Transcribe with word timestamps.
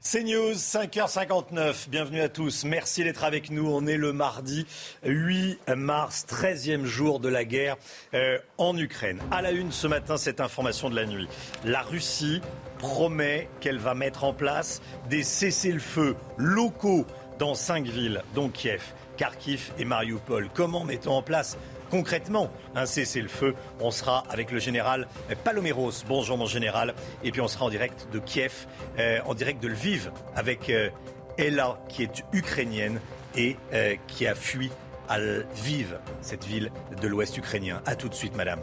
C'est 0.00 0.22
News, 0.22 0.52
5h59. 0.52 1.88
Bienvenue 1.88 2.20
à 2.20 2.28
tous. 2.28 2.64
Merci 2.64 3.02
d'être 3.02 3.24
avec 3.24 3.50
nous. 3.50 3.68
On 3.68 3.84
est 3.88 3.96
le 3.96 4.12
mardi 4.12 4.64
8 5.04 5.58
mars, 5.76 6.24
13e 6.28 6.84
jour 6.84 7.18
de 7.18 7.28
la 7.28 7.44
guerre 7.44 7.76
euh, 8.14 8.38
en 8.58 8.78
Ukraine. 8.78 9.18
À 9.32 9.42
la 9.42 9.50
une 9.50 9.72
ce 9.72 9.88
matin, 9.88 10.16
cette 10.16 10.40
information 10.40 10.88
de 10.88 10.94
la 10.94 11.04
nuit. 11.04 11.26
La 11.64 11.82
Russie 11.82 12.40
promet 12.78 13.48
qu'elle 13.58 13.78
va 13.78 13.94
mettre 13.94 14.22
en 14.22 14.32
place 14.32 14.82
des 15.10 15.24
cessez-le-feu 15.24 16.14
locaux 16.36 17.04
dans 17.40 17.56
cinq 17.56 17.86
villes, 17.86 18.22
dont 18.36 18.50
Kiev, 18.50 18.82
Kharkiv 19.16 19.72
et 19.80 19.84
Mariupol. 19.84 20.48
Comment 20.54 20.84
mettons 20.84 21.14
en 21.14 21.22
place 21.22 21.58
concrètement 21.90 22.50
un 22.74 22.86
cessez-le-feu. 22.86 23.54
On 23.80 23.90
sera 23.90 24.24
avec 24.30 24.50
le 24.50 24.58
général 24.58 25.06
Paloméros. 25.44 26.04
Bonjour 26.06 26.36
mon 26.36 26.46
général. 26.46 26.94
Et 27.24 27.32
puis 27.32 27.40
on 27.40 27.48
sera 27.48 27.64
en 27.66 27.70
direct 27.70 28.08
de 28.12 28.18
Kiev, 28.18 28.66
euh, 28.98 29.18
en 29.26 29.34
direct 29.34 29.62
de 29.62 29.68
Lviv, 29.68 30.10
avec 30.34 30.70
euh, 30.70 30.90
Ella 31.36 31.78
qui 31.88 32.02
est 32.02 32.24
ukrainienne 32.32 33.00
et 33.36 33.56
euh, 33.72 33.94
qui 34.06 34.26
a 34.26 34.34
fui 34.34 34.70
à 35.08 35.18
Lviv, 35.18 35.98
cette 36.20 36.44
ville 36.44 36.70
de 37.00 37.08
l'ouest 37.08 37.36
ukrainien. 37.38 37.80
A 37.86 37.96
tout 37.96 38.10
de 38.10 38.14
suite, 38.14 38.36
madame. 38.36 38.60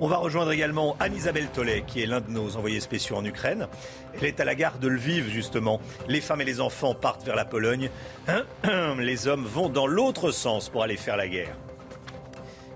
On 0.00 0.08
va 0.08 0.16
rejoindre 0.16 0.50
également 0.50 0.96
Anne-Isabelle 1.00 1.48
Tollet, 1.48 1.84
qui 1.86 2.02
est 2.02 2.06
l'un 2.06 2.22
de 2.22 2.30
nos 2.30 2.56
envoyés 2.56 2.80
spéciaux 2.80 3.16
en 3.16 3.24
Ukraine. 3.26 3.68
Elle 4.14 4.24
est 4.24 4.40
à 4.40 4.46
la 4.46 4.54
gare 4.54 4.78
de 4.78 4.88
Lviv, 4.88 5.28
justement. 5.28 5.80
Les 6.08 6.22
femmes 6.22 6.40
et 6.40 6.46
les 6.46 6.62
enfants 6.62 6.94
partent 6.94 7.24
vers 7.24 7.36
la 7.36 7.44
Pologne. 7.44 7.90
Les 8.98 9.28
hommes 9.28 9.44
vont 9.44 9.68
dans 9.68 9.86
l'autre 9.86 10.30
sens 10.30 10.70
pour 10.70 10.82
aller 10.82 10.96
faire 10.96 11.18
la 11.18 11.28
guerre 11.28 11.56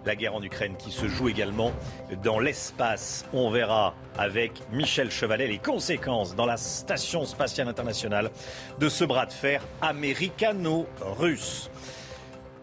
la 0.07 0.17
guerre 0.17 0.35
en 0.35 0.43
Ukraine 0.43 0.77
qui 0.79 0.91
se 0.91 1.09
joue 1.09 1.29
également 1.29 1.73
dans 2.23 2.39
l'espace. 2.39 3.27
On 3.33 3.51
verra 3.51 3.95
avec 4.17 4.53
Michel 4.73 5.11
Chevalet 5.11 5.49
les 5.49 5.59
conséquences 5.59 6.35
dans 6.35 6.47
la 6.47 6.57
station 6.57 7.25
spatiale 7.25 7.69
internationale 7.69 8.31
de 8.79 8.89
ce 8.89 9.05
bras 9.05 9.27
de 9.27 9.33
fer 9.33 9.63
américano-russe. 9.83 11.71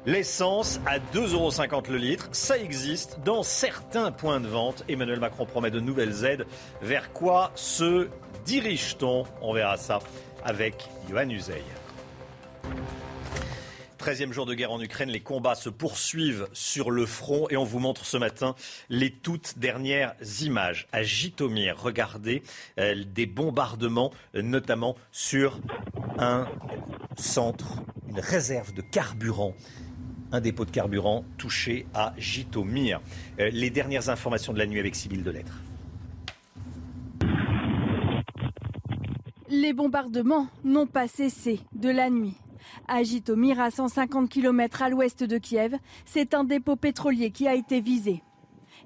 L'essence 0.06 0.82
à 0.86 1.00
2,50 1.00 1.34
euros 1.34 1.82
le 1.90 1.98
litre, 1.98 2.28
ça 2.34 2.58
existe 2.58 3.20
dans 3.24 3.42
certains 3.42 4.12
points 4.12 4.42
de 4.42 4.48
vente. 4.48 4.84
Emmanuel 4.90 5.20
Macron 5.20 5.46
promet 5.46 5.72
de 5.72 5.80
nouvelles 5.80 6.26
aides. 6.26 6.46
Vers 6.82 7.14
quoi 7.14 7.52
se 7.56 8.10
dirige-t-on? 8.46 9.24
On 9.42 9.54
verra 9.54 9.78
ça 9.78 10.00
avec 10.44 10.90
Johan 11.10 11.30
Uzey. 11.30 11.64
13e 14.04 14.34
jour 14.34 14.46
de 14.46 14.54
guerre 14.54 14.74
en 14.74 14.82
Ukraine, 14.82 15.08
les 15.08 15.22
combats 15.22 15.56
se 15.56 15.70
poursuivent 15.70 16.50
sur 16.52 16.92
le 16.92 17.06
front 17.06 17.48
et 17.50 17.56
on 17.56 17.64
vous 17.64 17.80
montre 17.80 18.06
ce 18.06 18.18
matin 18.18 18.54
les 18.90 19.12
toutes 19.12 19.58
dernières 19.60 20.14
images. 20.42 20.88
À 20.92 21.04
Jitomir, 21.04 21.82
regardez 21.82 22.44
euh, 22.80 23.02
des 23.08 23.26
bombardements, 23.26 24.12
euh, 24.36 24.42
notamment 24.42 24.98
sur 25.14 25.62
un 26.20 26.50
centre, 27.16 27.82
une 28.10 28.20
réserve 28.20 28.74
de 28.74 28.82
carburant 28.82 29.56
un 30.34 30.42
dépôt 30.42 30.66
de 30.66 30.72
carburant 30.72 31.24
touché 31.38 31.86
à 31.94 32.14
Jitomir. 32.18 33.00
Euh, 33.40 33.52
les 33.54 33.70
dernières 33.70 34.10
informations 34.10 34.52
de 34.52 34.58
la 34.58 34.66
nuit 34.66 34.80
avec 34.80 34.96
Sybille 34.96 35.22
Delettre. 35.22 35.62
Les 39.50 39.72
bombardements 39.72 40.48
n'ont 40.66 40.88
pas 40.88 41.08
cessé 41.08 41.62
de 41.74 41.90
la 41.90 42.10
nuit. 42.10 42.36
À 42.88 43.04
Jitomir, 43.04 43.60
à 43.60 43.72
150 43.72 44.30
km 44.30 44.82
à 44.82 44.90
l'ouest 44.90 45.24
de 45.24 45.38
Kiev, 45.38 45.78
c'est 46.06 46.34
un 46.34 46.44
dépôt 46.44 46.76
pétrolier 46.76 47.32
qui 47.32 47.48
a 47.48 47.56
été 47.56 47.82
visé. 47.82 48.24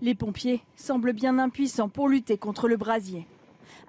Les 0.02 0.16
pompiers 0.16 0.62
semblent 0.76 1.14
bien 1.14 1.40
impuissants 1.40 1.90
pour 1.90 2.08
lutter 2.08 2.38
contre 2.38 2.68
le 2.68 2.78
brasier. 2.78 3.28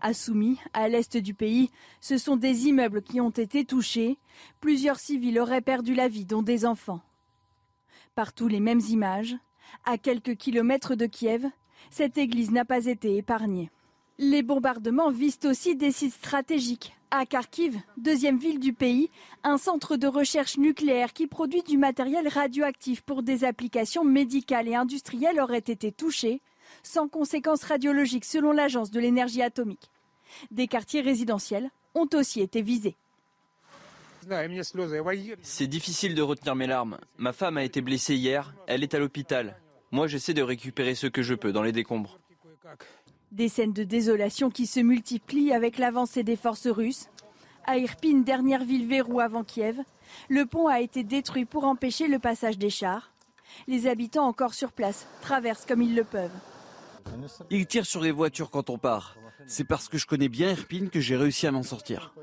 À 0.01 0.15
Soumy, 0.15 0.59
à 0.73 0.89
l'est 0.89 1.17
du 1.17 1.35
pays, 1.35 1.71
ce 2.01 2.19
sont 2.19 2.37
des 2.37 2.67
immeubles 2.69 3.03
qui 3.03 3.21
ont 3.21 3.31
été 3.31 3.65
touchés. 3.65 4.19
Plusieurs 4.61 5.01
civils 5.01 5.39
auraient 5.39 5.61
perdu 5.61 5.95
la 5.95 6.09
vie, 6.09 6.25
dont 6.25 6.43
des 6.43 6.65
enfants. 6.65 7.01
Partout 8.15 8.49
les 8.49 8.61
mêmes 8.61 8.83
images. 8.89 9.37
À 9.85 9.99
quelques 9.99 10.37
kilomètres 10.37 10.95
de 10.95 11.07
Kiev, 11.07 11.47
cette 11.91 12.17
église 12.17 12.51
n'a 12.51 12.65
pas 12.65 12.87
été 12.87 13.17
épargnée. 13.17 13.71
Les 14.21 14.43
bombardements 14.43 15.13
visent 15.13 15.39
aussi 15.45 15.77
des 15.77 15.93
sites 15.93 16.15
stratégiques. 16.15 16.93
À 17.13 17.25
Kharkiv, 17.25 17.79
deuxième 17.97 18.37
ville 18.37 18.59
du 18.59 18.73
pays, 18.73 19.11
un 19.45 19.59
centre 19.59 19.97
de 19.97 20.09
recherche 20.09 20.59
nucléaire 20.59 21.13
qui 21.13 21.29
produit 21.29 21.63
du 21.63 21.79
matériel 21.79 22.27
radioactif 22.27 23.01
pour 23.03 23.23
des 23.23 23.45
applications 23.45 24.05
médicales 24.05 24.67
et 24.67 24.75
industrielles 24.75 25.39
aurait 25.39 25.59
été 25.59 25.93
touché, 25.93 26.41
sans 26.83 27.07
conséquences 27.07 27.63
radiologiques 27.63 28.25
selon 28.25 28.51
l'Agence 28.51 28.91
de 28.91 28.99
l'énergie 28.99 29.41
atomique. 29.41 29.89
Des 30.51 30.67
quartiers 30.67 31.01
résidentiels 31.01 31.71
ont 31.95 32.09
aussi 32.13 32.41
été 32.41 32.61
visés. 32.61 32.97
C'est 35.43 35.69
difficile 35.69 36.17
de 36.17 36.23
retenir 36.23 36.57
mes 36.57 36.67
larmes. 36.67 36.99
Ma 37.19 37.33
femme 37.33 37.57
a 37.57 37.63
été 37.63 37.81
blessée 37.83 38.17
hier, 38.17 38.53
elle 38.67 38.83
est 38.83 38.95
à 38.95 38.99
l'hôpital. 38.99 39.57
Moi 39.93 40.09
j'essaie 40.09 40.35
de 40.35 40.43
récupérer 40.43 40.97
ce 40.97 41.07
que 41.07 41.23
je 41.23 41.37
peux 41.37 41.53
dans 41.53 41.63
les 41.63 41.73
décombres. 41.73 42.19
Des 43.33 43.49
scènes 43.49 43.73
de 43.73 43.85
désolation 43.85 44.51
qui 44.51 44.67
se 44.67 44.81
multiplient 44.81 45.53
avec 45.53 45.79
l'avancée 45.79 46.23
des 46.23 46.37
forces 46.37 46.67
russes. 46.67 47.09
À 47.67 47.77
Irpin, 47.77 48.21
dernière 48.21 48.65
ville 48.65 48.87
verrou 48.87 49.21
avant 49.21 49.45
Kiev, 49.45 49.79
le 50.31 50.47
pont 50.47 50.69
a 50.69 50.81
été 50.81 51.05
détruit 51.05 51.45
pour 51.45 51.65
empêcher 51.65 52.09
le 52.09 52.19
passage 52.19 52.57
des 52.57 52.71
chars. 52.71 53.13
Les 53.67 53.87
habitants 53.87 54.27
encore 54.27 54.55
sur 54.55 54.73
place 54.73 55.07
traversent 55.21 55.67
comme 55.67 55.83
ils 55.83 55.95
le 55.95 56.05
peuvent. 56.05 56.31
Ils 57.51 57.67
tirent 57.67 57.87
sur 57.87 58.01
les 58.01 58.11
voitures 58.11 58.51
quand 58.51 58.71
on 58.71 58.79
part. 58.79 59.17
C'est 59.47 59.65
parce 59.65 59.89
que 59.89 59.99
je 59.99 60.07
connais 60.07 60.29
bien 60.29 60.51
Irpin 60.51 60.89
que 60.89 61.01
j'ai 61.01 61.17
réussi 61.17 61.47
à 61.47 61.53
m'en 61.53 61.63
sortir. 61.63 62.15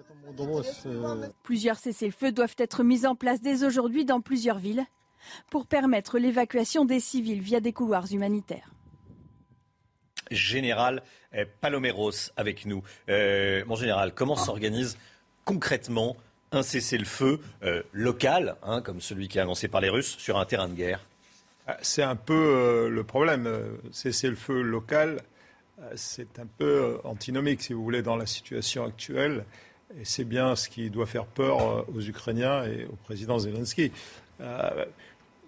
Plusieurs 1.44 1.78
cessez-le-feu 1.78 2.32
doivent 2.32 2.56
être 2.58 2.84
mis 2.84 3.06
en 3.06 3.16
place 3.16 3.42
dès 3.42 3.64
aujourd'hui 3.64 4.06
dans 4.06 4.22
plusieurs 4.22 4.58
villes 4.58 4.86
pour 5.52 5.68
permettre 5.68 6.18
l'évacuation 6.18 6.86
des 6.86 7.00
civils 7.00 7.42
via 7.42 7.60
des 7.60 7.74
couloirs 7.74 8.12
humanitaires 8.12 8.72
général 10.32 11.02
eh, 11.34 11.46
Paloméros 11.46 12.32
avec 12.38 12.66
nous. 12.66 12.84
Euh, 13.10 13.64
mon 13.68 13.76
général, 13.76 14.14
comment 14.14 14.36
s'organise 14.36 14.98
concrètement 15.44 16.16
un 16.52 16.64
cessez-le-feu 16.64 17.40
euh, 17.64 17.84
local, 17.92 18.56
hein, 18.64 18.82
comme 18.82 19.02
celui 19.02 19.28
qui 19.28 19.38
est 19.38 19.42
annoncé 19.42 19.68
par 19.68 19.82
les 19.82 19.90
Russes, 19.90 20.16
sur 20.18 20.40
un 20.40 20.46
terrain 20.46 20.70
de 20.70 20.74
guerre? 20.74 21.06
Ah, 21.68 21.78
C'est 21.82 22.04
un 22.04 22.16
peu 22.16 22.34
euh, 22.34 22.90
le 22.90 23.04
problème. 23.04 23.50
Cessez-le-feu 23.92 24.62
local, 24.62 25.22
c'est 25.96 26.40
un 26.40 26.46
peu 26.46 27.00
antinomique, 27.04 27.62
si 27.62 27.74
vous 27.74 27.84
voulez, 27.84 28.02
dans 28.02 28.16
la 28.16 28.26
situation 28.26 28.86
actuelle. 28.86 29.44
Et 30.00 30.06
c'est 30.06 30.24
bien 30.24 30.56
ce 30.56 30.70
qui 30.70 30.90
doit 30.90 31.06
faire 31.06 31.26
peur 31.26 31.86
aux 31.94 32.02
Ukrainiens 32.02 32.64
et 32.64 32.86
au 32.86 32.96
président 32.96 33.40
Zelensky. 33.40 33.92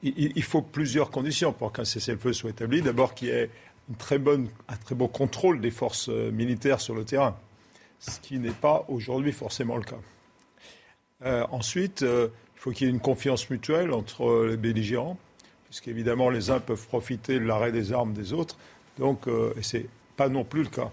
il, 0.03 0.43
faut 0.43 0.61
plusieurs 0.61 1.09
conditions 1.11 1.53
pour 1.53 1.71
qu'un 1.71 1.85
cessez-le-feu 1.85 2.33
soit 2.33 2.49
établi. 2.49 2.81
D'abord, 2.81 3.13
qu'il 3.13 3.29
y 3.29 3.31
ait 3.31 3.49
bonne, 4.19 4.49
un 4.67 4.75
très 4.75 4.95
bon 4.95 5.07
contrôle 5.07 5.61
des 5.61 5.71
forces 5.71 6.09
euh, 6.09 6.31
militaires 6.31 6.81
sur 6.81 6.95
le 6.95 7.05
terrain, 7.05 7.37
ce 7.99 8.19
qui 8.19 8.39
n'est 8.39 8.51
pas 8.51 8.85
aujourd'hui 8.87 9.31
forcément 9.31 9.77
le 9.77 9.83
cas. 9.83 9.99
Euh, 11.25 11.45
ensuite, 11.51 12.03
euh, 12.03 12.29
il 12.55 12.59
faut 12.59 12.71
qu'il 12.71 12.87
y 12.87 12.89
ait 12.89 12.93
une 12.93 12.99
confiance 12.99 13.49
mutuelle 13.49 13.91
entre 13.91 14.45
les 14.45 14.57
belligérants, 14.57 15.17
puisqu'évidemment 15.65 16.29
les 16.29 16.49
uns 16.49 16.59
peuvent 16.59 16.87
profiter 16.87 17.39
de 17.39 17.45
l'arrêt 17.45 17.71
des 17.71 17.93
armes 17.93 18.13
des 18.13 18.33
autres, 18.33 18.57
donc, 18.97 19.27
et 19.27 19.61
ce 19.61 19.77
n'est 19.77 19.85
pas 20.15 20.27
non 20.27 20.43
plus 20.43 20.63
le 20.63 20.69
cas. 20.69 20.89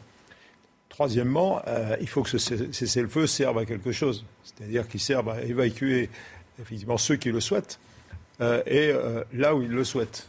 Troisièmement, 0.91 1.63
il 2.01 2.07
faut 2.07 2.23
que 2.23 2.29
ce 2.29 2.39
cessez-le-feu 2.39 3.27
serve 3.27 3.57
à 3.57 3.65
quelque 3.65 3.93
chose, 3.93 4.27
c'est-à-dire 4.43 4.87
qu'il 4.87 5.01
serve 5.01 5.31
à 5.31 5.41
évacuer 5.43 6.11
effectivement 6.61 6.99
ceux 6.99 7.17
qui 7.17 7.31
le 7.31 7.41
souhaitent 7.41 7.81
et 8.41 8.93
là 9.33 9.55
où 9.55 9.63
ils 9.63 9.71
le 9.71 9.85
souhaitent. 9.85 10.29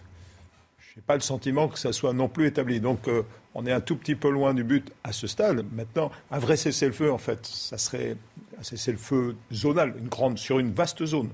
Je 0.95 1.01
n'ai 1.01 1.05
pas 1.05 1.15
le 1.15 1.21
sentiment 1.21 1.67
que 1.67 1.77
ça 1.77 1.91
soit 1.91 2.13
non 2.13 2.29
plus 2.29 2.47
établi. 2.47 2.79
Donc 2.79 3.09
euh, 3.09 3.23
on 3.53 3.65
est 3.65 3.71
un 3.73 3.81
tout 3.81 3.97
petit 3.97 4.15
peu 4.15 4.29
loin 4.29 4.53
du 4.53 4.63
but 4.63 4.93
à 5.03 5.11
ce 5.11 5.27
stade. 5.27 5.65
Maintenant, 5.73 6.09
un 6.31 6.39
vrai 6.39 6.55
cessez-le-feu, 6.55 7.11
en 7.11 7.17
fait, 7.17 7.45
ça 7.45 7.77
serait 7.77 8.15
un 8.57 8.63
cessez-le-feu 8.63 9.35
zonal, 9.51 9.93
une 9.99 10.07
grande, 10.07 10.37
sur 10.37 10.57
une 10.57 10.71
vaste 10.71 11.05
zone. 11.05 11.29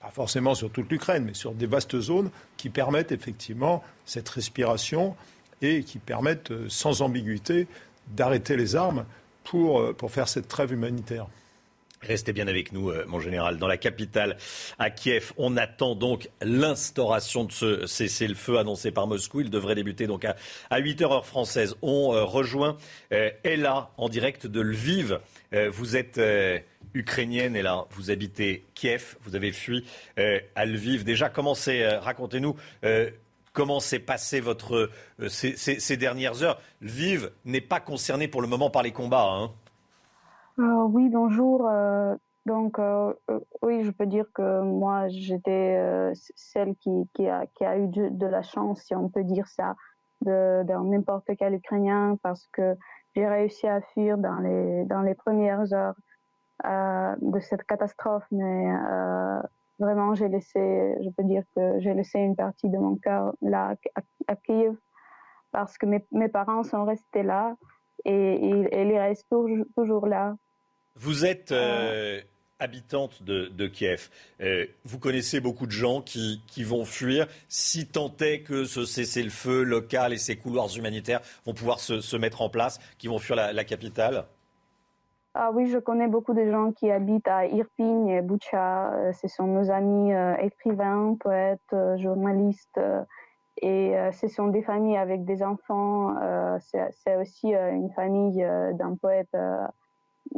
Pas 0.00 0.10
forcément 0.10 0.54
sur 0.54 0.70
toute 0.70 0.90
l'Ukraine, 0.90 1.24
mais 1.26 1.34
sur 1.34 1.52
des 1.52 1.66
vastes 1.66 2.00
zones 2.00 2.30
qui 2.56 2.70
permettent 2.70 3.12
effectivement 3.12 3.84
cette 4.06 4.30
respiration 4.30 5.16
et 5.60 5.84
qui 5.84 5.98
permettent 5.98 6.50
euh, 6.50 6.66
sans 6.70 7.02
ambiguïté 7.02 7.66
d'arrêter 8.08 8.56
les 8.56 8.74
armes 8.74 9.04
pour, 9.44 9.80
euh, 9.80 9.92
pour 9.92 10.10
faire 10.10 10.28
cette 10.28 10.48
trêve 10.48 10.72
humanitaire. 10.72 11.26
Restez 12.02 12.32
bien 12.32 12.48
avec 12.48 12.72
nous, 12.72 12.90
euh, 12.90 13.04
mon 13.06 13.20
général. 13.20 13.58
Dans 13.58 13.68
la 13.68 13.76
capitale, 13.76 14.36
à 14.78 14.90
Kiev, 14.90 15.32
on 15.36 15.56
attend 15.56 15.94
donc 15.94 16.28
l'instauration 16.40 17.44
de 17.44 17.52
ce 17.52 17.86
cessez-le-feu 17.86 18.58
annoncé 18.58 18.90
par 18.90 19.06
Moscou. 19.06 19.40
Il 19.40 19.50
devrait 19.50 19.76
débuter 19.76 20.08
donc 20.08 20.24
à, 20.24 20.78
8 20.78 21.00
h 21.00 21.04
heure 21.04 21.26
française. 21.26 21.76
On 21.80 22.12
euh, 22.12 22.24
rejoint 22.24 22.76
euh, 23.12 23.30
Ella 23.44 23.90
en 23.98 24.08
direct 24.08 24.48
de 24.48 24.60
Lviv. 24.60 25.20
vous 25.70 25.96
êtes 25.96 26.20
ukrainienne, 26.94 27.54
Ella. 27.54 27.84
Vous 27.90 28.10
habitez 28.10 28.64
Kiev. 28.74 29.16
Vous 29.22 29.36
avez 29.36 29.52
fui 29.52 29.84
à 30.16 30.66
Lviv. 30.66 31.04
Déjà, 31.04 31.28
comment 31.28 31.54
racontez-nous, 32.00 32.56
comment 33.52 33.80
s'est 33.80 33.98
passé 33.98 34.40
votre, 34.40 34.90
ces, 35.28 35.96
dernières 35.96 36.42
heures 36.42 36.60
Lviv 36.80 37.30
n'est 37.44 37.60
pas 37.60 37.80
concerné 37.80 38.28
pour 38.28 38.40
le 38.40 38.48
moment 38.48 38.70
par 38.70 38.82
les 38.82 38.92
combats. 38.92 39.28
Hein 39.28 39.52
oui, 40.58 41.08
bonjour. 41.08 41.68
donc, 42.46 42.78
oui, 43.62 43.84
je 43.84 43.90
peux 43.90 44.06
dire 44.06 44.26
que 44.34 44.62
moi, 44.62 45.08
j'étais 45.08 46.12
celle 46.34 46.74
qui, 46.76 47.28
a, 47.28 47.78
eu 47.78 47.88
de, 47.88 48.26
la 48.26 48.42
chance, 48.42 48.82
si 48.82 48.94
on 48.94 49.08
peut 49.08 49.24
dire 49.24 49.48
ça, 49.48 49.74
de, 50.22 50.62
n'importe 50.62 51.30
quel 51.38 51.54
Ukrainien, 51.54 52.16
parce 52.22 52.46
que 52.52 52.76
j'ai 53.14 53.26
réussi 53.26 53.66
à 53.66 53.80
fuir 53.80 54.18
dans 54.18 54.38
les, 54.38 55.14
premières 55.14 55.72
heures 55.72 55.94
de 57.20 57.40
cette 57.40 57.64
catastrophe, 57.64 58.26
mais 58.30 58.72
vraiment, 59.82 60.14
j'ai 60.14 60.28
laissé, 60.28 60.96
je 61.02 61.10
peux 61.10 61.24
dire 61.24 61.42
que 61.54 61.80
j'ai 61.80 61.94
laissé 61.94 62.18
une 62.18 62.36
partie 62.36 62.68
de 62.68 62.78
mon 62.78 62.96
cœur 62.96 63.34
là 63.42 63.74
à, 64.26 64.36
Kiev 64.36 64.76
parce 65.50 65.76
que 65.76 65.86
mes, 65.86 66.28
parents 66.28 66.62
sont 66.62 66.84
restés 66.84 67.22
là 67.22 67.54
et, 68.04 68.48
ils 68.48 68.98
restent 68.98 69.28
toujours, 69.28 69.66
toujours, 69.76 70.06
là. 70.06 70.34
Vous 70.96 71.24
êtes 71.24 71.52
euh, 71.52 72.20
habitante 72.58 73.22
de, 73.22 73.46
de 73.46 73.66
Kiev. 73.66 74.08
Euh, 74.40 74.66
vous 74.84 74.98
connaissez 74.98 75.40
beaucoup 75.40 75.66
de 75.66 75.72
gens 75.72 76.00
qui, 76.00 76.42
qui 76.46 76.64
vont 76.64 76.84
fuir 76.84 77.26
si 77.48 77.86
tant 77.86 78.14
est 78.20 78.42
que 78.42 78.64
ce 78.64 78.84
cessez-le-feu 78.84 79.62
local 79.62 80.12
et 80.12 80.18
ces 80.18 80.36
couloirs 80.36 80.68
humanitaires 80.76 81.20
vont 81.46 81.54
pouvoir 81.54 81.80
se, 81.80 82.00
se 82.00 82.16
mettre 82.16 82.42
en 82.42 82.48
place, 82.48 82.78
qui 82.98 83.08
vont 83.08 83.18
fuir 83.18 83.36
la, 83.36 83.52
la 83.52 83.64
capitale? 83.64 84.26
Ah 85.34 85.50
oui, 85.50 85.70
je 85.70 85.78
connais 85.78 86.08
beaucoup 86.08 86.34
de 86.34 86.50
gens 86.50 86.72
qui 86.72 86.90
habitent 86.90 87.26
à 87.26 87.46
Irpin 87.46 88.06
et 88.06 88.20
Boucha. 88.20 88.92
Euh, 88.92 89.12
ce 89.12 89.28
sont 89.28 89.46
nos 89.46 89.70
amis 89.70 90.12
euh, 90.12 90.36
écrivains, 90.36 91.16
poètes, 91.18 91.60
euh, 91.72 91.96
journalistes. 91.96 92.78
et 93.62 93.94
ce 94.12 94.28
sont 94.28 94.48
des 94.48 94.62
familles 94.62 94.96
avec 94.96 95.24
des 95.24 95.42
enfants. 95.42 96.14
C'est 96.60 97.16
aussi 97.16 97.54
une 97.54 97.90
famille 97.92 98.44
d'un 98.74 98.96
poète 98.96 99.34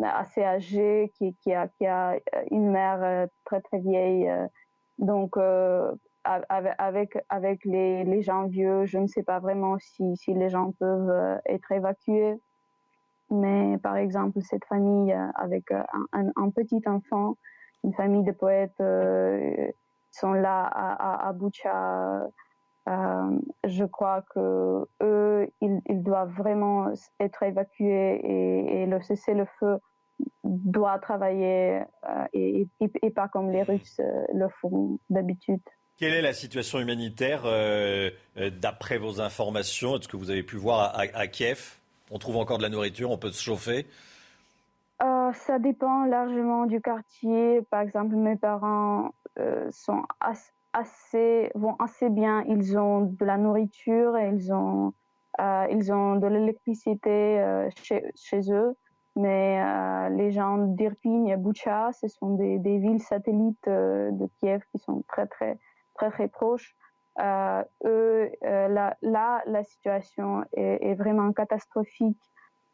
assez 0.03 0.43
âgé 0.43 1.13
qui, 1.17 1.35
qui, 1.37 1.53
a, 1.53 1.69
qui, 1.69 1.87
a, 1.87 2.17
une 2.51 2.71
mère 2.71 3.29
très 3.45 3.61
très 3.61 3.79
vieille. 3.79 4.31
donc 4.99 5.37
avec, 6.25 7.19
avec 7.29 7.65
les, 7.65 8.05
les, 8.05 8.23
gens 8.23 8.47
vieux, 8.47 8.87
je 8.87 8.99
ne 8.99 9.07
sais 9.07 9.23
pas 9.23 9.41
vraiment 9.41 9.77
si, 9.79 10.17
si 10.17 10.35
les 10.35 10.49
gens 10.49 10.73
peuvent 10.79 11.41
être 11.47 11.71
évacués. 11.73 12.37
Mais 13.31 13.79
par 13.79 13.97
exemple, 13.97 14.41
cette 14.43 14.65
famille 14.67 15.13
euh, 15.13 15.29
avec 15.35 15.71
euh, 15.71 15.83
un, 16.13 16.51
petit 16.51 16.83
enfant, 16.87 17.37
une 17.83 17.95
famille 17.95 18.25
de 18.25 18.33
poètes 18.33 18.81
euh, 18.81 19.71
sont 20.11 20.33
là 20.33 20.65
à, 20.65 21.29
à. 21.29 21.33
Je 22.87 23.85
crois 23.85 24.23
que 24.35 24.87
eux, 25.03 25.49
ils, 25.61 26.03
doivent 26.03 26.35
vraiment 26.35 26.93
être 27.21 27.43
évacués 27.43 28.21
et, 28.83 28.87
le 28.87 29.01
cessez-le-feu 29.01 29.79
doit 30.45 30.99
travailler 30.99 31.83
et, 32.33 32.69
pas 33.15 33.29
comme 33.29 33.51
les 33.51 33.63
Russes 33.63 34.01
le 34.33 34.49
font 34.61 34.99
d'habitude. 35.11 35.61
Quelle 35.97 36.15
est 36.15 36.23
la 36.23 36.35
situation 36.35 36.81
humanitaire 36.81 37.45
d'après 38.61 38.99
vos 38.99 39.21
informations 39.21 39.97
Est-ce 39.97 40.09
que 40.09 40.17
vous 40.17 40.31
avez 40.31 40.43
pu 40.43 40.57
voir 40.57 40.93
à 40.97 41.27
Kiev? 41.27 41.79
On 42.11 42.19
trouve 42.19 42.37
encore 42.37 42.59
de 42.59 42.63
la 42.63 42.69
nourriture, 42.69 43.11
on 43.11 43.19
peut 43.19 43.31
se 43.31 43.43
chauffer 43.43 43.87
euh, 45.03 45.33
Ça 45.33 45.59
dépend 45.59 46.05
largement 46.05 46.67
du 46.67 46.81
quartier. 46.81 47.63
Par 47.71 47.81
exemple, 47.81 48.15
mes 48.15 48.37
parents 48.37 49.13
euh, 49.39 49.69
sont 49.71 50.03
vont 51.55 51.77
assez 51.79 52.11
bien. 52.11 52.45
Ils 52.49 52.79
ont 52.79 53.03
de 53.03 53.25
la 53.25 53.39
nourriture, 53.39 54.19
ils 54.19 54.53
ont, 54.53 54.93
euh, 55.41 55.67
ils 55.71 55.93
ont 55.93 56.17
de 56.17 56.27
l'électricité 56.27 57.69
chez, 57.83 58.05
chez, 58.15 58.53
eux. 58.53 58.75
Mais 59.17 59.63
les 60.11 60.33
gens 60.33 60.59
d'Irpin 60.59 61.27
et 61.27 61.37
Boucha, 61.37 61.91
ce 61.93 62.09
sont 62.09 62.35
des, 62.35 62.79
villes 62.79 63.03
satellites 63.03 63.69
de 63.69 64.29
Kiev 64.41 64.63
qui 64.73 64.79
sont 64.79 65.05
très, 65.09 65.27
très, 65.27 65.59
très, 65.95 66.11
très 66.11 66.29
proches. 66.29 66.75
Euh, 67.21 67.63
eux, 67.85 68.31
euh, 68.45 68.69
là, 68.69 68.97
là, 69.03 69.43
la 69.47 69.63
situation 69.63 70.45
est, 70.53 70.95
vraiment 70.95 71.33
catastrophique. 71.33 72.21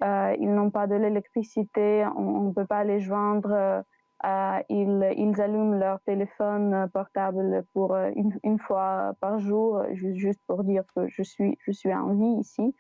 Euh, 0.03 0.35
ils 0.41 0.53
n'ont 0.53 0.71
pas 0.71 0.87
de 0.87 0.95
l'électricité, 0.95 2.07
on 2.17 2.49
ne 2.49 2.53
peut 2.53 2.67
pas 2.67 2.85
les 2.85 3.01
joindre. 3.01 3.85
Ils, 4.23 5.15
ils, 5.17 5.41
allument 5.41 5.79
leur 5.79 6.01
téléphone 6.01 6.89
portable 6.93 7.65
pour 7.73 7.97
une, 7.97 8.39
une 8.45 8.59
fois 8.59 9.15
par 9.21 9.39
jour, 9.39 9.83
juste, 9.93 10.41
pour 10.47 10.65
dire 10.65 10.85
que 10.95 11.09
je 11.09 11.23
suis, 11.23 11.57
je 11.61 11.73
suis 11.73 11.93
en 11.95 12.13
vie 12.15 12.41
ici. 12.41 12.75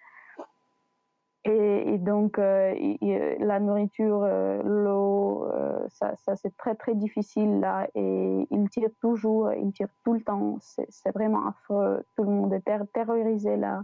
Et, 1.44 1.96
donc, 1.96 2.38
euh, 2.38 2.74
la 3.38 3.60
nourriture, 3.60 4.22
euh, 4.24 4.62
l'eau, 4.62 5.46
euh, 5.46 5.86
ça 5.88 6.36
c'est 6.36 6.54
très, 6.58 6.74
très 6.74 6.94
difficile 6.94 7.60
là. 7.60 7.88
Et 7.94 8.46
ils 8.50 8.68
tirent 8.68 8.90
toujours, 9.00 9.50
ils 9.52 9.72
tirent 9.72 9.88
tout 10.04 10.12
le 10.12 10.20
temps. 10.20 10.58
C'est 10.60 11.14
vraiment 11.14 11.48
affreux. 11.48 12.04
Tout 12.16 12.24
le 12.24 12.30
monde 12.30 12.52
est 12.52 12.64
terrorisé 12.92 13.56
là. 13.56 13.82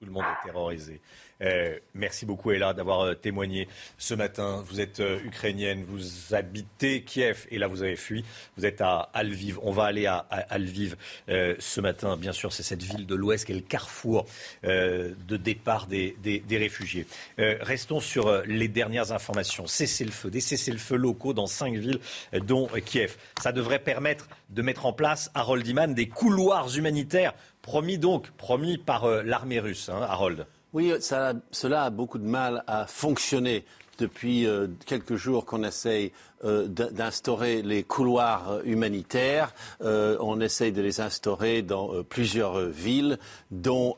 Tout 0.00 0.06
le 0.06 0.12
monde 0.12 0.22
est 0.22 0.46
terrorisé. 0.46 1.00
Euh, 1.42 1.76
merci 1.92 2.24
beaucoup, 2.24 2.52
Ella, 2.52 2.72
d'avoir 2.72 3.00
euh, 3.00 3.14
témoigné 3.14 3.66
ce 3.96 4.14
matin. 4.14 4.62
Vous 4.64 4.80
êtes 4.80 5.00
euh, 5.00 5.18
ukrainienne, 5.24 5.84
vous 5.88 6.34
habitez 6.34 7.02
Kiev 7.02 7.46
et 7.50 7.58
là, 7.58 7.66
vous 7.66 7.82
avez 7.82 7.96
fui. 7.96 8.24
Vous 8.56 8.64
êtes 8.64 8.80
à 8.80 9.10
Alviv. 9.12 9.58
On 9.62 9.72
va 9.72 9.84
aller 9.84 10.06
à, 10.06 10.18
Alviv 10.50 10.96
ce 11.26 11.80
matin. 11.80 12.16
Bien 12.16 12.32
sûr, 12.32 12.52
c'est 12.52 12.62
cette 12.62 12.82
ville 12.84 13.06
de 13.06 13.14
l'Ouest 13.16 13.44
qui 13.44 13.52
est 13.52 13.56
le 13.56 13.60
carrefour 13.60 14.26
de 14.62 15.36
départ 15.36 15.86
des, 15.86 16.16
réfugiés. 16.50 17.06
restons 17.36 18.00
sur 18.00 18.42
les 18.44 18.68
dernières 18.68 19.12
informations. 19.12 19.66
Cessez-le-feu, 19.66 20.30
des 20.30 20.40
cessez-le-feu 20.40 20.96
locaux 20.96 21.32
dans 21.32 21.46
cinq 21.46 21.74
villes, 21.74 22.00
dont 22.32 22.68
Kiev. 22.84 23.16
Ça 23.40 23.52
devrait 23.52 23.78
permettre 23.78 24.28
de 24.50 24.62
mettre 24.62 24.86
en 24.86 24.92
place, 24.92 25.30
à 25.34 25.42
Roldiman, 25.42 25.94
des 25.94 26.08
couloirs 26.08 26.76
humanitaires 26.76 27.34
Promis 27.68 27.98
donc, 27.98 28.30
promis 28.30 28.78
par 28.78 29.04
euh, 29.04 29.22
l'armée 29.22 29.60
russe, 29.60 29.90
hein, 29.90 30.00
Harold. 30.00 30.46
Oui, 30.72 30.90
cela 31.00 31.84
a 31.84 31.90
beaucoup 31.90 32.16
de 32.16 32.24
mal 32.24 32.64
à 32.66 32.86
fonctionner 32.86 33.66
depuis 33.98 34.46
euh, 34.46 34.68
quelques 34.86 35.16
jours 35.16 35.44
qu'on 35.44 35.62
essaye 35.62 36.12
euh, 36.46 36.66
d'instaurer 36.66 37.60
les 37.60 37.82
couloirs 37.82 38.60
humanitaires. 38.64 39.52
on 39.82 40.40
essaye 40.40 40.72
de 40.72 40.80
les 40.80 41.02
instaurer 41.02 41.60
dans 41.60 42.02
plusieurs 42.04 42.58
villes, 42.60 43.18
dont 43.50 43.96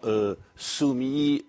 Soumy, 0.57 1.45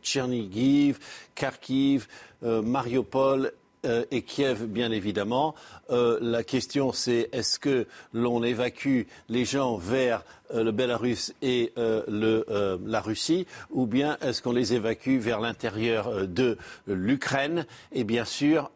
Tchernigiv, 0.00 1.00
Kharkiv, 1.34 2.06
Mariupol 2.42 3.50
euh, 3.84 4.04
et 4.10 4.22
Kiev, 4.22 4.66
bien 4.66 4.90
évidemment. 4.90 5.54
Euh, 5.90 6.18
la 6.20 6.44
question, 6.44 6.92
c'est 6.92 7.28
est-ce 7.32 7.58
que 7.58 7.86
l'on 8.12 8.42
évacue 8.42 9.02
les 9.28 9.44
gens 9.44 9.76
vers 9.76 10.24
euh, 10.54 10.64
le 10.64 10.72
Bélarus 10.72 11.34
et 11.42 11.72
la 11.76 13.00
Russie, 13.00 13.46
ou 13.70 13.86
bien 13.86 14.16
est-ce 14.20 14.42
qu'on 14.42 14.52
les 14.52 14.74
évacue 14.74 15.18
vers 15.18 15.40
l'intérieur 15.40 16.26
de 16.26 16.56
l'Ukraine? 16.86 17.66
Et 17.92 18.04
bien 18.04 18.24
sûr, 18.24 18.70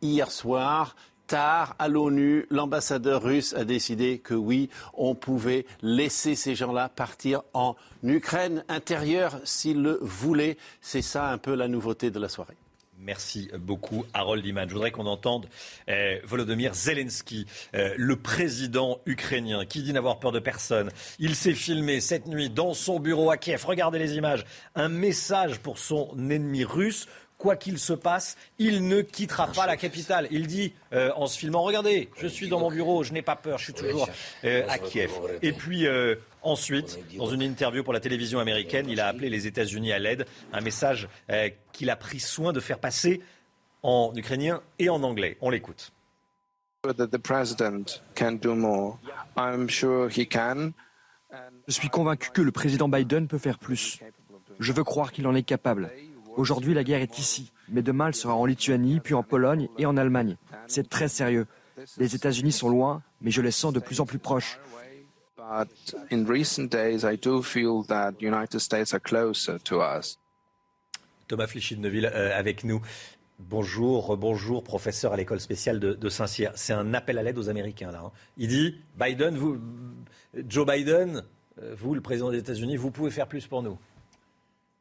hier 0.00 0.30
soir, 0.30 0.96
tard, 1.26 1.76
à 1.78 1.88
l'ONU, 1.88 2.46
l'ambassadeur 2.50 3.22
russe 3.22 3.54
a 3.54 3.64
décidé 3.64 4.18
que 4.18 4.34
oui, 4.34 4.68
on 4.94 5.14
pouvait 5.14 5.66
laisser 5.80 6.34
ces 6.34 6.54
gens-là 6.54 6.88
partir 6.88 7.42
en 7.54 7.74
Ukraine 8.02 8.64
intérieure 8.68 9.40
s'ils 9.44 9.82
le 9.82 9.98
voulaient. 10.02 10.56
C'est 10.80 11.02
ça 11.02 11.30
un 11.30 11.38
peu 11.38 11.54
la 11.54 11.68
nouveauté 11.68 12.10
de 12.10 12.18
la 12.18 12.28
soirée. 12.28 12.56
Merci 13.02 13.50
beaucoup, 13.58 14.06
Harold 14.14 14.46
Iman. 14.46 14.68
Je 14.68 14.74
voudrais 14.74 14.92
qu'on 14.92 15.06
entende 15.06 15.48
euh, 15.88 16.20
Volodymyr 16.24 16.72
Zelensky, 16.72 17.46
euh, 17.74 17.94
le 17.96 18.14
président 18.14 19.00
ukrainien, 19.06 19.64
qui 19.64 19.82
dit 19.82 19.92
n'avoir 19.92 20.20
peur 20.20 20.30
de 20.30 20.38
personne? 20.38 20.90
Il 21.18 21.34
s'est 21.34 21.54
filmé 21.54 22.00
cette 22.00 22.28
nuit 22.28 22.48
dans 22.48 22.74
son 22.74 23.00
bureau 23.00 23.32
à 23.32 23.36
Kiev. 23.36 23.64
Regardez 23.66 23.98
les 23.98 24.14
images. 24.14 24.44
Un 24.76 24.88
message 24.88 25.58
pour 25.58 25.78
son 25.78 26.10
ennemi 26.30 26.64
russe 26.64 27.08
quoi 27.42 27.56
qu'il 27.56 27.80
se 27.80 27.92
passe, 27.92 28.36
il 28.60 28.86
ne 28.86 29.00
quittera 29.00 29.48
pas 29.48 29.66
la 29.66 29.76
capitale. 29.76 30.28
Il 30.30 30.46
dit 30.46 30.74
euh, 30.92 31.10
en 31.16 31.26
se 31.26 31.36
filmant, 31.36 31.62
regardez, 31.62 32.08
je 32.16 32.28
suis 32.28 32.48
dans 32.48 32.60
mon 32.60 32.70
bureau, 32.70 33.02
je 33.02 33.12
n'ai 33.12 33.20
pas 33.20 33.34
peur, 33.34 33.58
je 33.58 33.64
suis 33.64 33.72
toujours 33.72 34.08
euh, 34.44 34.62
à 34.68 34.78
Kiev. 34.78 35.10
Et 35.42 35.52
puis 35.52 35.88
euh, 35.88 36.14
ensuite, 36.42 36.98
dans 37.16 37.26
une 37.26 37.42
interview 37.42 37.82
pour 37.82 37.92
la 37.92 38.00
télévision 38.00 38.38
américaine, 38.38 38.88
il 38.88 39.00
a 39.00 39.08
appelé 39.08 39.30
les 39.30 39.46
États-Unis 39.46 39.92
à 39.92 39.98
l'aide, 39.98 40.26
un 40.52 40.60
message 40.60 41.08
qu'il 41.72 41.90
a 41.90 41.96
pris 41.96 42.20
soin 42.20 42.52
de 42.52 42.60
faire 42.60 42.78
passer 42.78 43.20
en 43.82 44.12
ukrainien 44.14 44.62
et 44.78 44.88
en 44.88 45.02
anglais. 45.02 45.36
On 45.40 45.50
l'écoute. 45.50 45.92
Je 51.68 51.72
suis 51.72 51.88
convaincu 51.88 52.30
que 52.30 52.42
le 52.42 52.52
président 52.52 52.88
Biden 52.88 53.28
peut 53.28 53.38
faire 53.38 53.58
plus. 53.58 54.00
Je 54.58 54.72
veux 54.72 54.84
croire 54.84 55.12
qu'il 55.12 55.26
en 55.26 55.34
est 55.34 55.42
capable. 55.42 55.90
Aujourd'hui, 56.36 56.74
la 56.74 56.82
guerre 56.82 57.02
est 57.02 57.18
ici, 57.18 57.52
mais 57.68 57.82
demain, 57.82 58.08
elle 58.08 58.14
sera 58.14 58.34
en 58.34 58.46
Lituanie, 58.46 59.00
puis 59.00 59.14
en 59.14 59.22
Pologne 59.22 59.68
et 59.78 59.86
en 59.86 59.96
Allemagne. 59.96 60.36
C'est 60.66 60.88
très 60.88 61.08
sérieux. 61.08 61.46
Les 61.98 62.14
États-Unis 62.14 62.52
sont 62.52 62.68
loin, 62.68 63.02
mais 63.20 63.30
je 63.30 63.42
les 63.42 63.50
sens 63.50 63.72
de 63.72 63.80
plus 63.80 64.00
en 64.00 64.06
plus 64.06 64.18
proches. 64.18 64.58
Thomas 71.28 71.46
Flichy 71.46 71.76
de 71.76 71.80
Neuville 71.80 72.06
euh, 72.06 72.36
avec 72.36 72.64
nous. 72.64 72.80
Bonjour, 73.38 74.16
bonjour, 74.16 74.64
professeur 74.64 75.12
à 75.12 75.16
l'école 75.16 75.40
spéciale 75.40 75.78
de, 75.78 76.08
Saint-Cyr. 76.08 76.52
C'est 76.54 76.72
un 76.72 76.94
appel 76.94 77.18
à 77.18 77.22
l'aide 77.22 77.38
aux 77.38 77.48
Américains, 77.48 77.90
là. 77.90 78.02
Hein. 78.06 78.12
Il 78.38 78.48
dit 78.48 78.80
Biden, 78.98 79.36
vous, 79.36 79.58
Joe 80.48 80.66
Biden, 80.66 81.22
euh, 81.60 81.74
vous, 81.76 81.94
le 81.94 82.00
président 82.00 82.30
des 82.30 82.38
États-Unis, 82.38 82.76
vous 82.76 82.90
pouvez 82.90 83.10
faire 83.10 83.26
plus 83.26 83.46
pour 83.46 83.62
nous. 83.62 83.78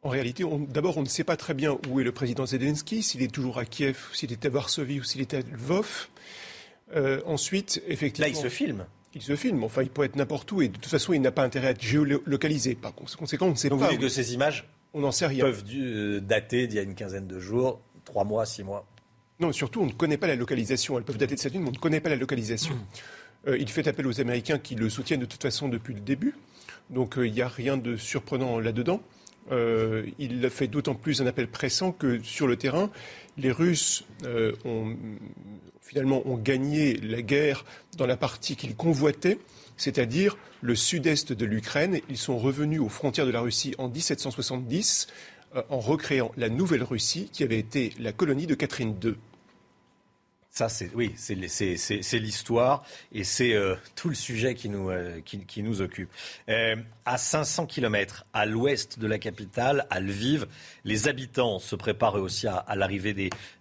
En 0.03 0.09
réalité, 0.09 0.45
d'abord, 0.69 0.97
on 0.97 1.01
ne 1.01 1.07
sait 1.07 1.23
pas 1.23 1.37
très 1.37 1.53
bien 1.53 1.77
où 1.89 1.99
est 1.99 2.03
le 2.03 2.11
président 2.11 2.45
Zelensky, 2.45 3.03
s'il 3.03 3.21
est 3.23 3.31
toujours 3.31 3.59
à 3.59 3.65
Kiev, 3.65 4.09
s'il 4.13 4.31
est 4.31 4.45
à 4.45 4.49
Varsovie 4.49 4.99
ou 4.99 5.03
s'il 5.03 5.21
est 5.21 5.33
à 5.33 5.39
Lvov. 5.39 6.07
Euh, 6.95 7.21
ensuite, 7.25 7.83
effectivement. 7.87 8.27
Là, 8.27 8.33
il 8.33 8.41
se 8.41 8.49
filme. 8.49 8.85
Il 9.13 9.21
se 9.21 9.35
filme, 9.35 9.63
enfin, 9.63 9.83
il 9.83 9.89
peut 9.89 10.03
être 10.03 10.15
n'importe 10.15 10.51
où 10.51 10.61
et 10.61 10.69
de 10.69 10.73
toute 10.73 10.85
façon, 10.85 11.13
il 11.13 11.21
n'a 11.21 11.31
pas 11.31 11.43
intérêt 11.43 11.67
à 11.67 11.71
être 11.71 11.81
géolocalisé. 11.81 12.75
Par 12.75 12.93
conséquent, 12.93 13.47
on 13.47 13.51
ne 13.51 13.55
sait 13.55 13.69
Donc 13.69 13.79
pas. 13.79 13.87
Vous 13.87 13.91
dites 13.91 14.01
que 14.01 14.09
ces 14.09 14.33
images 14.33 14.67
on 14.93 15.01
n'en 15.01 15.11
sait 15.11 15.27
rien. 15.27 15.45
peuvent 15.45 15.63
euh, 15.73 16.19
dater 16.19 16.67
d'il 16.67 16.75
y 16.75 16.79
a 16.79 16.83
une 16.83 16.95
quinzaine 16.95 17.27
de 17.27 17.39
jours, 17.39 17.81
trois 18.03 18.25
mois, 18.25 18.45
six 18.45 18.63
mois? 18.63 18.85
Non, 19.39 19.51
surtout, 19.53 19.81
on 19.81 19.85
ne 19.85 19.93
connaît 19.93 20.17
pas 20.17 20.27
la 20.27 20.35
localisation. 20.35 20.97
Elles 20.97 21.03
peuvent 21.03 21.17
dater 21.17 21.35
de 21.35 21.39
cette 21.39 21.53
nuit, 21.53 21.61
mais 21.61 21.69
on 21.69 21.73
ne 21.73 21.77
connaît 21.77 22.01
pas 22.01 22.09
la 22.09 22.17
localisation. 22.17 22.75
Mmh. 22.75 23.47
Euh, 23.47 23.57
il 23.57 23.69
fait 23.69 23.87
appel 23.87 24.05
aux 24.05 24.19
Américains 24.19 24.59
qui 24.59 24.75
le 24.75 24.89
soutiennent 24.89 25.21
de 25.21 25.25
toute 25.25 25.41
façon 25.41 25.69
depuis 25.69 25.93
le 25.93 26.01
début. 26.01 26.35
Donc, 26.89 27.15
il 27.17 27.31
n'y 27.31 27.41
a 27.41 27.47
rien 27.47 27.77
de 27.77 27.95
surprenant 27.95 28.59
là-dedans. 28.59 29.01
Euh, 29.51 30.05
il 30.19 30.49
fait 30.49 30.67
d'autant 30.67 30.95
plus 30.95 31.21
un 31.21 31.25
appel 31.25 31.47
pressant 31.47 31.91
que 31.91 32.21
sur 32.21 32.47
le 32.47 32.55
terrain, 32.57 32.91
les 33.37 33.51
Russes 33.51 34.03
euh, 34.23 34.53
ont 34.65 34.95
finalement 35.91 36.25
ont 36.25 36.37
gagné 36.37 36.95
la 37.01 37.21
guerre 37.21 37.65
dans 37.97 38.05
la 38.05 38.15
partie 38.15 38.55
qu'ils 38.55 38.77
convoitaient, 38.77 39.39
c'est-à-dire 39.75 40.37
le 40.61 40.73
sud-est 40.73 41.33
de 41.33 41.45
l'Ukraine. 41.45 41.99
Ils 42.07 42.17
sont 42.17 42.37
revenus 42.37 42.79
aux 42.79 42.87
frontières 42.87 43.25
de 43.25 43.31
la 43.31 43.41
Russie 43.41 43.75
en 43.77 43.89
1770 43.89 45.07
euh, 45.57 45.61
en 45.69 45.81
recréant 45.81 46.31
la 46.37 46.47
nouvelle 46.47 46.83
Russie 46.83 47.29
qui 47.33 47.43
avait 47.43 47.59
été 47.59 47.91
la 47.99 48.13
colonie 48.13 48.47
de 48.47 48.55
Catherine 48.55 48.95
II. 49.03 49.15
Ça, 50.53 50.67
c'est 50.67 50.91
oui, 50.93 51.13
c'est 51.15 52.19
l'histoire 52.19 52.83
et 53.13 53.23
c'est 53.23 53.53
euh, 53.53 53.75
tout 53.95 54.09
le 54.09 54.15
sujet 54.15 54.53
qui 54.53 54.67
nous, 54.67 54.89
euh, 54.89 55.21
qui, 55.21 55.63
nous 55.63 55.81
occupe. 55.81 56.09
Euh, 56.49 56.75
à 57.05 57.17
500 57.17 57.67
km 57.67 58.25
à 58.33 58.45
l'ouest 58.45 58.99
de 58.99 59.07
la 59.07 59.17
capitale, 59.17 59.87
à 59.89 60.01
Lviv, 60.01 60.47
les 60.83 61.07
habitants 61.07 61.59
se 61.59 61.77
préparent 61.77 62.15
aussi 62.15 62.47
à, 62.47 62.65
l'arrivée 62.75 63.13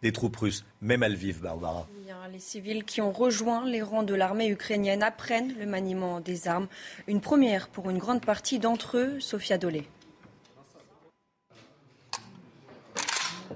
des, 0.02 0.12
troupes 0.12 0.35
russes, 0.35 0.64
même 0.80 1.04
à 1.04 1.09
Lviv, 1.09 1.40
Barbara. 1.40 1.87
Hein, 2.11 2.28
les 2.32 2.40
civils 2.40 2.82
qui 2.82 3.00
ont 3.00 3.12
rejoint 3.12 3.64
les 3.64 3.82
rangs 3.82 4.02
de 4.02 4.14
l'armée 4.14 4.49
ukrainienne 4.49 5.04
apprennent 5.04 5.56
le 5.61 5.66
maniement 5.66 6.18
des 6.18 6.49
armes. 6.49 6.66
Une 7.06 7.20
première 7.20 7.68
pour 7.68 7.88
une 7.88 7.99
grande 7.99 8.25
partie 8.25 8.59
d'entre 8.59 8.99
eux, 8.99 9.20
Sofia 9.20 9.59
Dolé. 9.59 9.87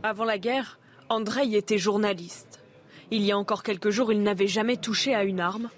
Avant 0.04 0.24
la 0.24 0.38
guerre, 0.38 0.78
Andrei 1.08 1.56
était 1.56 1.78
journaliste. 1.78 2.53
Il 3.10 3.22
y 3.22 3.32
a 3.32 3.38
encore 3.38 3.62
quelques 3.62 3.90
jours, 3.90 4.12
il 4.12 4.22
n'avait 4.22 4.46
jamais 4.46 4.76
touché 4.76 5.14
à 5.14 5.24
une 5.24 5.40
arme. 5.40 5.68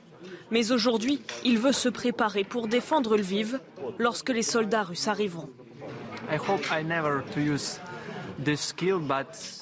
Mais 0.50 0.71
aujourd'hui, 0.73 1.21
il 1.45 1.59
veut 1.59 1.73
se 1.73 1.88
préparer 1.88 2.45
pour 2.45 2.68
défendre 2.68 3.16
Lviv 3.16 3.59
lorsque 3.99 4.30
les 4.30 4.42
soldats 4.42 4.85
russes 4.85 5.09
arriveront. 5.09 5.49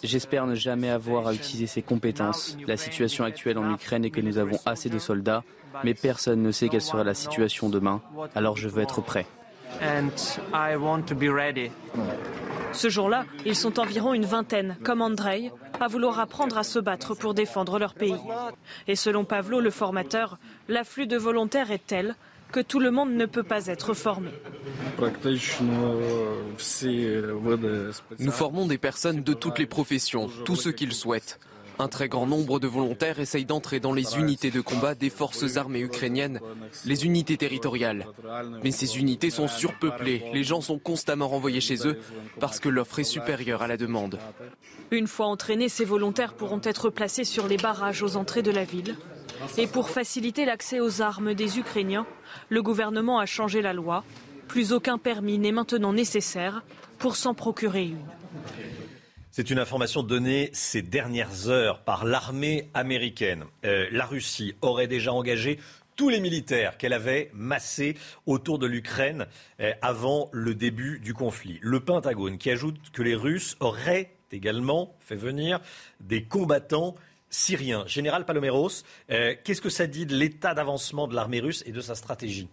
J'espère 0.02 0.46
ne 0.46 0.54
jamais 0.54 0.90
avoir 0.90 1.28
à 1.28 1.34
utiliser 1.34 1.66
ces 1.66 1.82
compétences. 1.82 2.56
La 2.66 2.76
situation 2.76 3.24
actuelle 3.24 3.58
en 3.58 3.72
Ukraine 3.72 4.04
est 4.04 4.10
que 4.10 4.20
nous 4.20 4.38
avons 4.38 4.58
assez 4.66 4.88
de 4.88 4.98
soldats, 4.98 5.44
mais 5.84 5.94
personne 5.94 6.42
ne 6.42 6.50
sait 6.50 6.68
quelle 6.68 6.80
sera 6.80 7.04
la 7.04 7.14
situation 7.14 7.68
demain, 7.68 8.02
alors 8.34 8.56
je 8.56 8.68
veux 8.68 8.82
être 8.82 9.00
prêt. 9.00 9.26
Ce 12.74 12.88
jour-là, 12.88 13.24
ils 13.46 13.56
sont 13.56 13.78
environ 13.78 14.12
une 14.12 14.26
vingtaine, 14.26 14.76
comme 14.82 15.00
Andrei, 15.00 15.50
à 15.80 15.88
vouloir 15.88 16.20
apprendre 16.20 16.58
à 16.58 16.64
se 16.64 16.78
battre 16.78 17.14
pour 17.14 17.32
défendre 17.34 17.78
leur 17.78 17.94
pays. 17.94 18.14
Et 18.88 18.96
selon 18.96 19.24
Pavlo, 19.24 19.60
le 19.60 19.70
formateur, 19.70 20.38
l'afflux 20.68 21.06
de 21.06 21.16
volontaires 21.16 21.70
est 21.70 21.86
tel 21.86 22.14
que 22.52 22.60
tout 22.60 22.78
le 22.78 22.90
monde 22.90 23.12
ne 23.12 23.26
peut 23.26 23.42
pas 23.42 23.66
être 23.66 23.94
formé. 23.94 24.30
Nous 28.18 28.30
formons 28.30 28.66
des 28.66 28.78
personnes 28.78 29.22
de 29.22 29.32
toutes 29.32 29.58
les 29.58 29.66
professions, 29.66 30.28
tous 30.44 30.56
ceux 30.56 30.72
qu'ils 30.72 30.92
souhaitent. 30.92 31.40
Un 31.78 31.88
très 31.88 32.08
grand 32.08 32.26
nombre 32.26 32.60
de 32.60 32.68
volontaires 32.68 33.18
essayent 33.18 33.44
d'entrer 33.44 33.80
dans 33.80 33.92
les 33.92 34.16
unités 34.16 34.50
de 34.50 34.60
combat 34.60 34.94
des 34.94 35.10
forces 35.10 35.56
armées 35.56 35.80
ukrainiennes, 35.80 36.40
les 36.84 37.04
unités 37.04 37.36
territoriales. 37.36 38.06
Mais 38.62 38.70
ces 38.70 38.98
unités 38.98 39.30
sont 39.30 39.48
surpeuplées, 39.48 40.24
les 40.32 40.44
gens 40.44 40.60
sont 40.60 40.78
constamment 40.78 41.28
renvoyés 41.28 41.60
chez 41.60 41.86
eux 41.86 41.98
parce 42.38 42.60
que 42.60 42.68
l'offre 42.68 43.00
est 43.00 43.04
supérieure 43.04 43.62
à 43.62 43.66
la 43.66 43.76
demande. 43.76 44.18
Une 44.90 45.08
fois 45.08 45.26
entraînés, 45.26 45.68
ces 45.68 45.84
volontaires 45.84 46.34
pourront 46.34 46.60
être 46.62 46.90
placés 46.90 47.24
sur 47.24 47.48
les 47.48 47.56
barrages 47.56 48.02
aux 48.02 48.16
entrées 48.16 48.42
de 48.42 48.52
la 48.52 48.64
ville. 48.64 48.96
Et 49.58 49.66
pour 49.66 49.90
faciliter 49.90 50.44
l'accès 50.44 50.80
aux 50.80 51.02
armes 51.02 51.34
des 51.34 51.58
Ukrainiens, 51.58 52.06
le 52.48 52.62
gouvernement 52.62 53.18
a 53.18 53.26
changé 53.26 53.62
la 53.62 53.72
loi. 53.72 54.04
Plus 54.46 54.72
aucun 54.72 54.98
permis 54.98 55.38
n'est 55.38 55.52
maintenant 55.52 55.92
nécessaire 55.92 56.62
pour 56.98 57.16
s'en 57.16 57.34
procurer 57.34 57.84
une. 57.84 58.23
C'est 59.36 59.50
une 59.50 59.58
information 59.58 60.04
donnée 60.04 60.48
ces 60.52 60.80
dernières 60.80 61.48
heures 61.48 61.80
par 61.80 62.04
l'armée 62.04 62.70
américaine. 62.72 63.42
Euh, 63.64 63.88
la 63.90 64.06
Russie 64.06 64.54
aurait 64.62 64.86
déjà 64.86 65.12
engagé 65.12 65.58
tous 65.96 66.08
les 66.08 66.20
militaires 66.20 66.78
qu'elle 66.78 66.92
avait 66.92 67.32
massés 67.34 67.96
autour 68.26 68.60
de 68.60 68.68
l'Ukraine 68.68 69.26
euh, 69.58 69.72
avant 69.82 70.30
le 70.30 70.54
début 70.54 71.00
du 71.00 71.14
conflit. 71.14 71.58
Le 71.62 71.80
Pentagone 71.80 72.38
qui 72.38 72.48
ajoute 72.48 72.76
que 72.92 73.02
les 73.02 73.16
Russes 73.16 73.56
auraient 73.58 74.12
également 74.30 74.94
fait 75.00 75.16
venir 75.16 75.60
des 75.98 76.22
combattants 76.22 76.94
syriens. 77.28 77.84
Général 77.88 78.26
Paloméros, 78.26 78.84
euh, 79.10 79.34
qu'est-ce 79.42 79.60
que 79.60 79.68
ça 79.68 79.88
dit 79.88 80.06
de 80.06 80.14
l'état 80.14 80.54
d'avancement 80.54 81.08
de 81.08 81.16
l'armée 81.16 81.40
russe 81.40 81.64
et 81.66 81.72
de 81.72 81.80
sa 81.80 81.96
stratégie? 81.96 82.48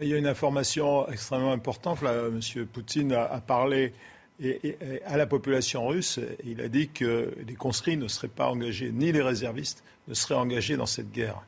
Il 0.00 0.08
y 0.08 0.14
a 0.14 0.16
une 0.16 0.26
information 0.26 1.08
extrêmement 1.08 1.52
importante. 1.52 2.00
M. 2.02 2.66
Poutine 2.66 3.12
a 3.12 3.40
parlé 3.40 3.92
et, 4.40 4.76
à 5.04 5.16
la 5.16 5.26
population 5.26 5.86
russe, 5.86 6.18
il 6.44 6.60
a 6.60 6.68
dit 6.68 6.88
que 6.88 7.32
les 7.46 7.54
conscrits 7.54 7.96
ne 7.96 8.08
seraient 8.08 8.28
pas 8.28 8.48
engagés, 8.48 8.90
ni 8.92 9.12
les 9.12 9.22
réservistes 9.22 9.84
ne 10.08 10.14
seraient 10.14 10.34
engagés 10.34 10.76
dans 10.76 10.86
cette 10.86 11.12
guerre. 11.12 11.40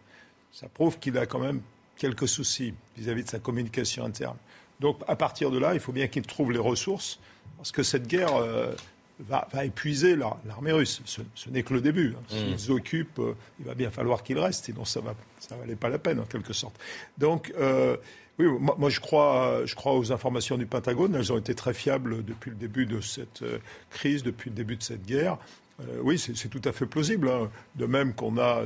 Ça 0.53 0.69
prouve 0.69 0.99
qu'il 0.99 1.19
a 1.19 1.27
quand 1.27 1.41
même 1.41 1.61
quelques 1.97 2.29
soucis 2.29 2.75
vis-à-vis 2.97 3.25
de 3.25 3.29
sa 3.29 3.39
communication 3.39 4.05
interne. 4.05 4.37
Donc 4.81 5.01
à 5.09 5.17
partir 5.17 5.51
de 5.51 5.59
là, 5.59 5.75
il 5.75 5.81
faut 5.81 5.93
bien 5.93 6.09
qu'il 6.09 6.23
trouve 6.23 6.53
les 6.53 6.59
ressources, 6.59 7.19
parce 7.57 7.73
que 7.73 7.83
cette 7.83 8.07
guerre 8.07 8.35
euh, 8.37 8.73
va, 9.21 9.47
épuiser 9.65 10.17
l'armée 10.17 10.73
russe. 10.73 11.01
Ce, 11.05 11.51
n'est 11.51 11.63
que 11.63 11.75
le 11.75 11.81
début. 11.81 12.15
Hein. 12.17 12.23
Mmh. 12.31 12.59
S'ils 12.59 12.73
occupent, 12.73 13.19
euh, 13.21 13.37
il 13.61 13.67
va 13.67 13.75
bien 13.75 13.91
falloir 13.91 14.23
qu'ils 14.23 14.39
restent, 14.39 14.67
sinon 14.67 14.85
ça 14.85 15.01
ne 15.01 15.07
ça 15.41 15.57
valait 15.57 15.77
pas 15.77 15.89
la 15.89 15.99
peine 15.99 16.21
en 16.21 16.25
quelque 16.25 16.53
sorte. 16.53 16.79
Donc 17.19 17.53
euh, 17.59 17.97
oui, 18.39 18.47
moi, 18.49 18.91
je, 18.91 18.99
crois, 18.99 19.63
je 19.65 19.75
crois 19.77 19.97
aux 19.97 20.11
informations 20.11 20.59
du 20.59 20.67
Pentagone. 20.67 21.15
Elles 21.15 21.33
ont 21.33 21.39
été 21.39 21.55
très 21.55 21.73
fiables 21.73 22.25
depuis 22.25 22.51
le 22.51 22.57
début 22.57 22.85
de 22.85 23.01
cette 23.01 23.43
euh, 23.43 23.59
crise, 23.91 24.25
depuis 24.25 24.51
le 24.51 24.57
début 24.57 24.77
de 24.77 24.83
cette 24.83 25.07
guerre. 25.07 25.39
Euh, 25.81 26.01
oui, 26.03 26.19
c'est 26.19 26.49
tout 26.49 26.63
à 26.65 26.73
fait 26.73 26.87
plausible. 26.87 27.29
Hein. 27.29 27.49
De 27.77 27.87
même 27.87 28.13
qu'on 28.13 28.37
a 28.39 28.63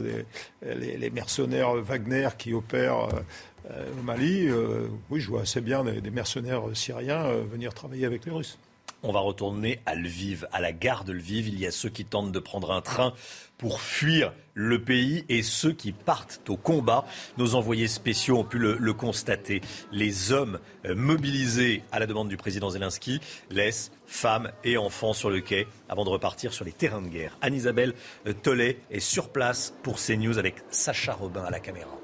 les, 0.62 1.10
mercenaires 1.10 1.74
Wagner 1.74 2.28
qui 2.38 2.54
opèrent 2.54 3.08
euh, 3.70 3.92
au 3.98 4.02
Mali. 4.02 4.48
oui, 5.10 5.20
je 5.20 5.28
vois 5.28 5.42
assez 5.42 5.60
bien 5.60 5.84
des 5.84 6.10
mercenaires 6.10 6.62
syriens 6.74 7.24
venir 7.50 7.74
travailler 7.74 8.06
avec 8.06 8.24
les 8.24 8.32
Russes. 8.32 8.58
On 9.02 9.12
va 9.12 9.20
retourner 9.20 9.80
à 9.86 9.94
Lviv, 9.94 10.48
à 10.50 10.60
la 10.60 10.72
gare 10.72 11.04
de 11.04 11.12
Lviv. 11.12 11.48
Il 11.48 11.58
y 11.58 11.66
a 11.66 11.70
ceux 11.70 11.88
qui 11.88 12.04
tentent 12.04 12.32
de 12.32 12.38
prendre 12.40 12.72
un 12.72 12.80
train 12.80 13.14
pour 13.58 13.80
fuir 13.80 14.32
le 14.54 14.82
pays 14.82 15.24
et 15.28 15.42
ceux 15.42 15.72
qui 15.72 15.92
partent 15.92 16.48
au 16.48 16.56
combat. 16.56 17.04
Nos 17.36 17.54
envoyés 17.54 17.88
spéciaux 17.88 18.38
ont 18.38 18.44
pu 18.44 18.58
le, 18.58 18.92
constater. 18.92 19.60
Les 19.92 20.32
hommes 20.32 20.58
euh, 20.84 20.94
mobilisés 20.94 21.82
à 21.92 21.98
la 21.98 22.06
demande 22.06 22.28
du 22.28 22.36
président 22.36 22.70
Zelensky 22.70 23.20
laissent 23.50 23.92
femmes 24.06 24.50
et 24.64 24.76
enfants 24.76 25.12
sur 25.12 25.30
le 25.30 25.40
quai 25.40 25.68
avant 25.88 26.04
de 26.04 26.10
repartir 26.10 26.52
sur 26.52 26.64
les 26.64 26.72
terrains 26.72 27.02
de 27.02 27.08
guerre. 27.08 27.36
Anne-Isabelle 27.40 27.94
euh, 28.26 28.32
Tollet 28.32 28.78
est 28.90 29.00
sur 29.00 29.28
place 29.28 29.74
pour 29.82 29.98
CNews 29.98 30.38
avec 30.38 30.56
Sacha 30.70 31.12
Robin 31.12 31.44
à 31.44 31.50
la 31.50 31.60
caméra. 31.60 31.98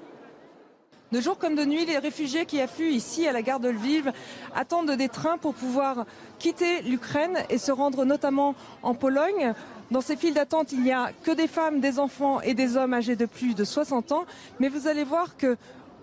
De 1.14 1.20
jour 1.20 1.38
comme 1.38 1.54
de 1.54 1.64
nuit, 1.64 1.86
les 1.86 1.98
réfugiés 1.98 2.44
qui 2.44 2.60
affluent 2.60 2.90
ici 2.90 3.28
à 3.28 3.32
la 3.32 3.40
gare 3.40 3.60
de 3.60 3.68
Lviv 3.68 4.10
attendent 4.52 4.90
des 4.90 5.08
trains 5.08 5.38
pour 5.38 5.54
pouvoir 5.54 6.06
quitter 6.40 6.82
l'Ukraine 6.82 7.38
et 7.50 7.58
se 7.58 7.70
rendre 7.70 8.04
notamment 8.04 8.56
en 8.82 8.94
Pologne. 8.94 9.54
Dans 9.90 10.00
ces 10.00 10.16
files 10.16 10.34
d'attente, 10.34 10.72
il 10.72 10.82
n'y 10.82 10.92
a 10.92 11.12
que 11.22 11.30
des 11.30 11.46
femmes, 11.46 11.80
des 11.80 11.98
enfants 11.98 12.40
et 12.40 12.54
des 12.54 12.76
hommes 12.76 12.94
âgés 12.94 13.16
de 13.16 13.26
plus 13.26 13.54
de 13.54 13.64
60 13.64 14.12
ans. 14.12 14.24
Mais 14.60 14.68
vous 14.68 14.88
allez 14.88 15.04
voir 15.04 15.36
que 15.36 15.56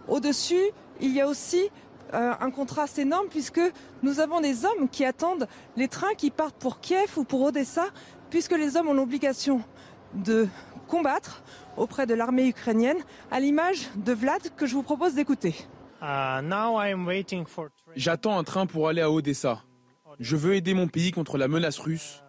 au-dessus, 0.08 0.62
il 1.00 1.12
y 1.12 1.22
a 1.22 1.28
aussi 1.28 1.70
euh, 2.14 2.34
un 2.40 2.52
contraste 2.52 3.00
énorme 3.00 3.28
puisque 3.30 3.62
nous 4.04 4.20
avons 4.20 4.42
des 4.42 4.66
hommes 4.66 4.90
qui 4.90 5.06
attendent 5.06 5.48
les 5.78 5.88
trains 5.88 6.14
qui 6.16 6.30
partent 6.30 6.58
pour 6.58 6.80
Kiev 6.80 7.18
ou 7.18 7.24
pour 7.24 7.42
Odessa, 7.42 7.86
puisque 8.30 8.52
les 8.52 8.78
hommes 8.78 8.90
ont 8.90 8.94
l'obligation 8.94 9.62
de 10.14 10.48
combattre 10.88 11.42
auprès 11.78 12.06
de 12.06 12.14
l'armée 12.14 12.48
ukrainienne, 12.48 12.98
à 13.32 13.40
l'image 13.40 13.90
de 13.96 14.12
Vlad 14.12 14.42
que 14.58 14.66
je 14.66 14.74
vous 14.76 14.84
propose 14.84 15.14
d'écouter. 15.16 15.56
Uh, 16.02 16.42
J'attends 17.96 18.38
un 18.38 18.44
train 18.44 18.66
pour 18.66 18.90
aller 18.90 19.02
à 19.02 19.10
Odessa. 19.10 19.64
Je 20.20 20.36
veux 20.36 20.56
aider 20.56 20.74
mon 20.74 20.88
pays 20.88 21.12
contre 21.12 21.38
la 21.38 21.48
menace 21.48 21.80
russe. 21.80 22.21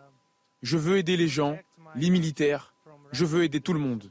Je 0.63 0.77
veux 0.77 0.97
aider 0.97 1.17
les 1.17 1.29
gens 1.29 1.57
les 1.95 2.11
militaires. 2.11 2.75
Je 3.13 3.25
veux 3.25 3.45
aider 3.45 3.61
tout 3.61 3.73
le 3.73 3.79
monde. 3.79 4.11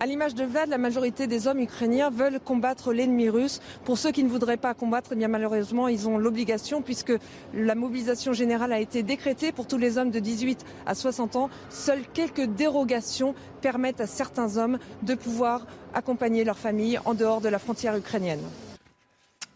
À 0.00 0.06
l'image 0.06 0.34
de 0.34 0.44
Vlad, 0.44 0.68
la 0.68 0.78
majorité 0.78 1.26
des 1.28 1.46
hommes 1.46 1.60
ukrainiens 1.60 2.10
veulent 2.10 2.40
combattre 2.40 2.92
l'ennemi 2.92 3.28
russe. 3.28 3.60
Pour 3.84 3.98
ceux 3.98 4.10
qui 4.10 4.24
ne 4.24 4.28
voudraient 4.28 4.56
pas 4.56 4.74
combattre, 4.74 5.10
eh 5.12 5.16
bien 5.16 5.28
malheureusement, 5.28 5.86
ils 5.86 6.08
ont 6.08 6.18
l'obligation 6.18 6.82
puisque 6.82 7.12
la 7.54 7.74
mobilisation 7.76 8.32
générale 8.32 8.72
a 8.72 8.80
été 8.80 9.04
décrétée 9.04 9.52
pour 9.52 9.68
tous 9.68 9.78
les 9.78 9.98
hommes 9.98 10.10
de 10.10 10.18
18 10.18 10.64
à 10.86 10.96
60 10.96 11.36
ans. 11.36 11.50
Seules 11.70 12.04
quelques 12.12 12.46
dérogations 12.46 13.34
permettent 13.60 14.00
à 14.00 14.08
certains 14.08 14.56
hommes 14.56 14.78
de 15.02 15.14
pouvoir 15.14 15.66
accompagner 15.94 16.42
leur 16.42 16.58
famille 16.58 16.98
en 17.04 17.14
dehors 17.14 17.40
de 17.40 17.48
la 17.48 17.60
frontière 17.60 17.96
ukrainienne. 17.96 18.42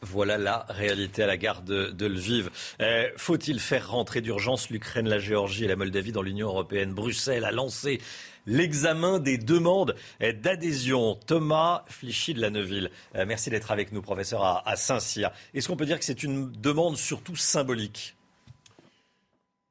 Voilà 0.08 0.38
la 0.38 0.66
réalité 0.68 1.24
à 1.24 1.26
la 1.26 1.36
gare 1.36 1.62
de, 1.62 2.06
Lviv. 2.06 2.48
Euh, 2.80 3.08
faut-il 3.16 3.58
faire 3.58 3.90
rentrer 3.90 4.20
d'urgence 4.20 4.70
l'Ukraine, 4.70 5.08
la 5.08 5.18
Géorgie 5.18 5.64
et 5.64 5.68
la 5.68 5.74
Moldavie 5.74 6.12
dans 6.12 6.22
l'Union 6.22 6.46
européenne? 6.46 6.94
Bruxelles 6.94 7.44
a 7.44 7.50
lancé 7.50 8.00
l'examen 8.46 9.18
des 9.18 9.36
demandes 9.36 9.96
d'adhésion. 10.20 11.18
Thomas 11.26 11.82
Flichy 11.88 12.34
de 12.34 12.40
la 12.40 12.50
Neuville, 12.50 12.92
euh, 13.16 13.24
merci 13.26 13.50
d'être 13.50 13.72
avec 13.72 13.90
nous, 13.90 14.00
professeur 14.00 14.44
à, 14.44 14.76
Saint-Cyr. 14.76 15.32
Est-ce 15.54 15.66
qu'on 15.66 15.76
peut 15.76 15.86
dire 15.86 15.98
que 15.98 16.04
c'est 16.04 16.22
une 16.22 16.52
demande 16.52 16.96
surtout 16.96 17.34
symbolique? 17.34 18.14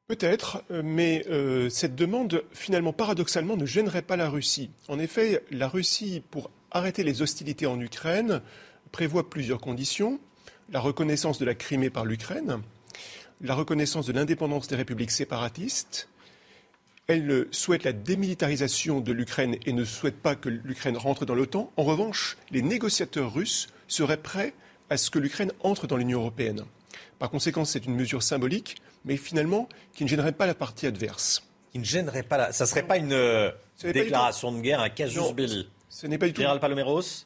Peut-être, 0.07 0.63
euh, 0.69 0.81
mais 0.83 1.25
cette 1.69 1.95
demande, 1.95 2.43
finalement, 2.51 2.91
paradoxalement, 2.91 3.55
ne 3.55 3.65
gênerait 3.65 4.01
pas 4.01 4.17
la 4.17 4.29
Russie. 4.29 4.69
En 4.89 4.99
effet, 4.99 5.45
la 5.49 5.69
Russie, 5.69 6.21
pour 6.29 6.51
arrêter 6.71 7.03
les 7.05 7.21
hostilités 7.21 7.67
en 7.67 7.79
Ukraine, 7.79 8.41
prévoit 8.95 9.29
plusieurs 9.29 9.59
conditions. 9.59 10.21
La 10.71 10.79
reconnaissance 10.79 11.37
de 11.37 11.43
la 11.43 11.53
Crimée 11.53 11.89
par 11.89 12.05
l'Ukraine, 12.05 12.61
la 13.41 13.53
reconnaissance 13.53 14.05
de 14.05 14.13
l'indépendance 14.13 14.69
des 14.69 14.77
républiques 14.77 15.11
séparatistes. 15.11 16.07
Elle 17.07 17.45
souhaite 17.51 17.83
la 17.83 17.91
démilitarisation 17.91 19.01
de 19.01 19.11
l'Ukraine 19.11 19.57
et 19.65 19.73
ne 19.73 19.83
souhaite 19.83 20.15
pas 20.15 20.35
que 20.35 20.47
l'Ukraine 20.47 20.95
rentre 20.95 21.25
dans 21.25 21.35
l'OTAN. 21.35 21.73
En 21.75 21.83
revanche, 21.83 22.37
les 22.51 22.61
négociateurs 22.61 23.33
russes 23.33 23.67
seraient 23.89 24.15
prêts 24.15 24.53
à 24.89 24.95
ce 24.95 25.09
que 25.09 25.19
l'Ukraine 25.19 25.51
entre 25.59 25.87
dans 25.87 25.97
l'Union 25.97 26.21
européenne. 26.21 26.63
Par 27.19 27.29
conséquent, 27.29 27.65
c'est 27.65 27.85
une 27.85 27.95
mesure 27.95 28.23
symbolique, 28.23 28.77
mais 29.03 29.17
finalement 29.17 29.67
qui 29.93 30.05
ne 30.05 30.09
gênerait 30.09 30.31
pas 30.31 30.45
la 30.45 30.55
partie 30.55 30.87
adverse. 30.87 31.43
Qui 31.73 31.79
ne 31.79 31.83
gênerait 31.83 32.23
pas 32.23 32.37
la... 32.37 32.53
Ça 32.53 32.63
ne 32.63 32.69
serait 32.69 32.87
pas 32.87 32.95
une 32.95 33.51
déclaration 33.83 34.53
de 34.53 34.61
guerre, 34.61 34.79
un 34.79 34.89
casus 34.89 35.33
belli. 35.33 35.67
Ce 35.89 36.07
n'est 36.07 36.17
pas 36.17 36.27
du 36.27 36.33
tout. 36.33 36.39
Général 36.39 36.61
Paloméros 36.61 37.25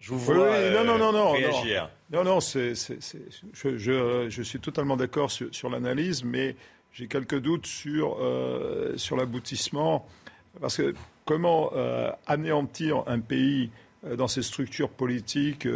je 0.00 0.12
vous 0.12 0.18
vois 0.18 0.50
oui, 0.50 0.70
non, 0.72 0.84
non, 0.84 0.98
non, 0.98 1.12
non, 1.12 1.32
réagir. 1.32 1.90
Non, 2.10 2.24
non, 2.24 2.40
je, 2.40 2.74
je, 3.52 4.42
suis 4.42 4.58
totalement 4.58 4.96
d'accord 4.96 5.30
sur, 5.30 5.54
sur 5.54 5.68
l'analyse, 5.68 6.24
mais 6.24 6.56
j'ai 6.92 7.06
quelques 7.06 7.38
doutes 7.38 7.66
sur, 7.66 8.16
euh, 8.18 8.96
sur 8.96 9.16
l'aboutissement. 9.16 10.06
Parce 10.58 10.78
que 10.78 10.94
comment 11.26 11.70
euh, 11.74 12.10
anéantir 12.26 13.04
un 13.06 13.20
pays 13.20 13.70
euh, 14.06 14.16
dans 14.16 14.26
ses 14.26 14.42
structures 14.42 14.88
politiques 14.88 15.68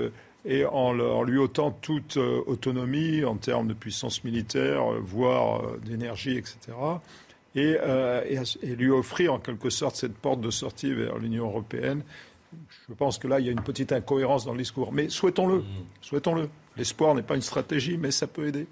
et 0.47 0.64
en, 0.64 0.93
lui 1.23 1.38
ôtant 1.38 1.71
toute 1.71 2.16
autonomie 2.16 3.25
en 3.25 3.37
termes 3.37 3.69
de 3.69 3.75
puissance 3.75 4.25
militaire, 4.25 4.85
voire 5.00 5.78
d'énergie, 5.78 6.37
etc. 6.37 6.59
Et, 7.54 7.76
et, 8.62 8.76
lui 8.76 8.90
offrir 8.90 9.33
en 9.33 9.38
quelque 9.38 9.71
sorte 9.71 9.97
cette 9.97 10.19
porte 10.19 10.43
de 10.43 10.50
sortie 10.50 10.93
vers 10.93 11.16
l'Union 11.16 11.47
européenne 11.47 12.02
je 12.88 12.94
pense 12.94 13.18
que 13.18 13.28
là, 13.28 13.40
il 13.40 13.46
y 13.46 13.49
a 13.49 13.52
une 13.52 13.62
petite 13.62 13.92
incohérence 13.92 14.44
dans 14.44 14.52
le 14.52 14.58
discours. 14.58 14.92
Mais 14.92 15.08
souhaitons-le. 15.08 15.58
Mm. 15.58 15.64
Souhaitons-le. 16.00 16.49
L'espoir 16.76 17.14
n'est 17.14 17.23
pas 17.23 17.37
une 17.37 17.42
stratégie, 17.42 17.96
mais 17.96 18.11
ça 18.11 18.26
peut 18.26 18.46
aider. 18.46 18.66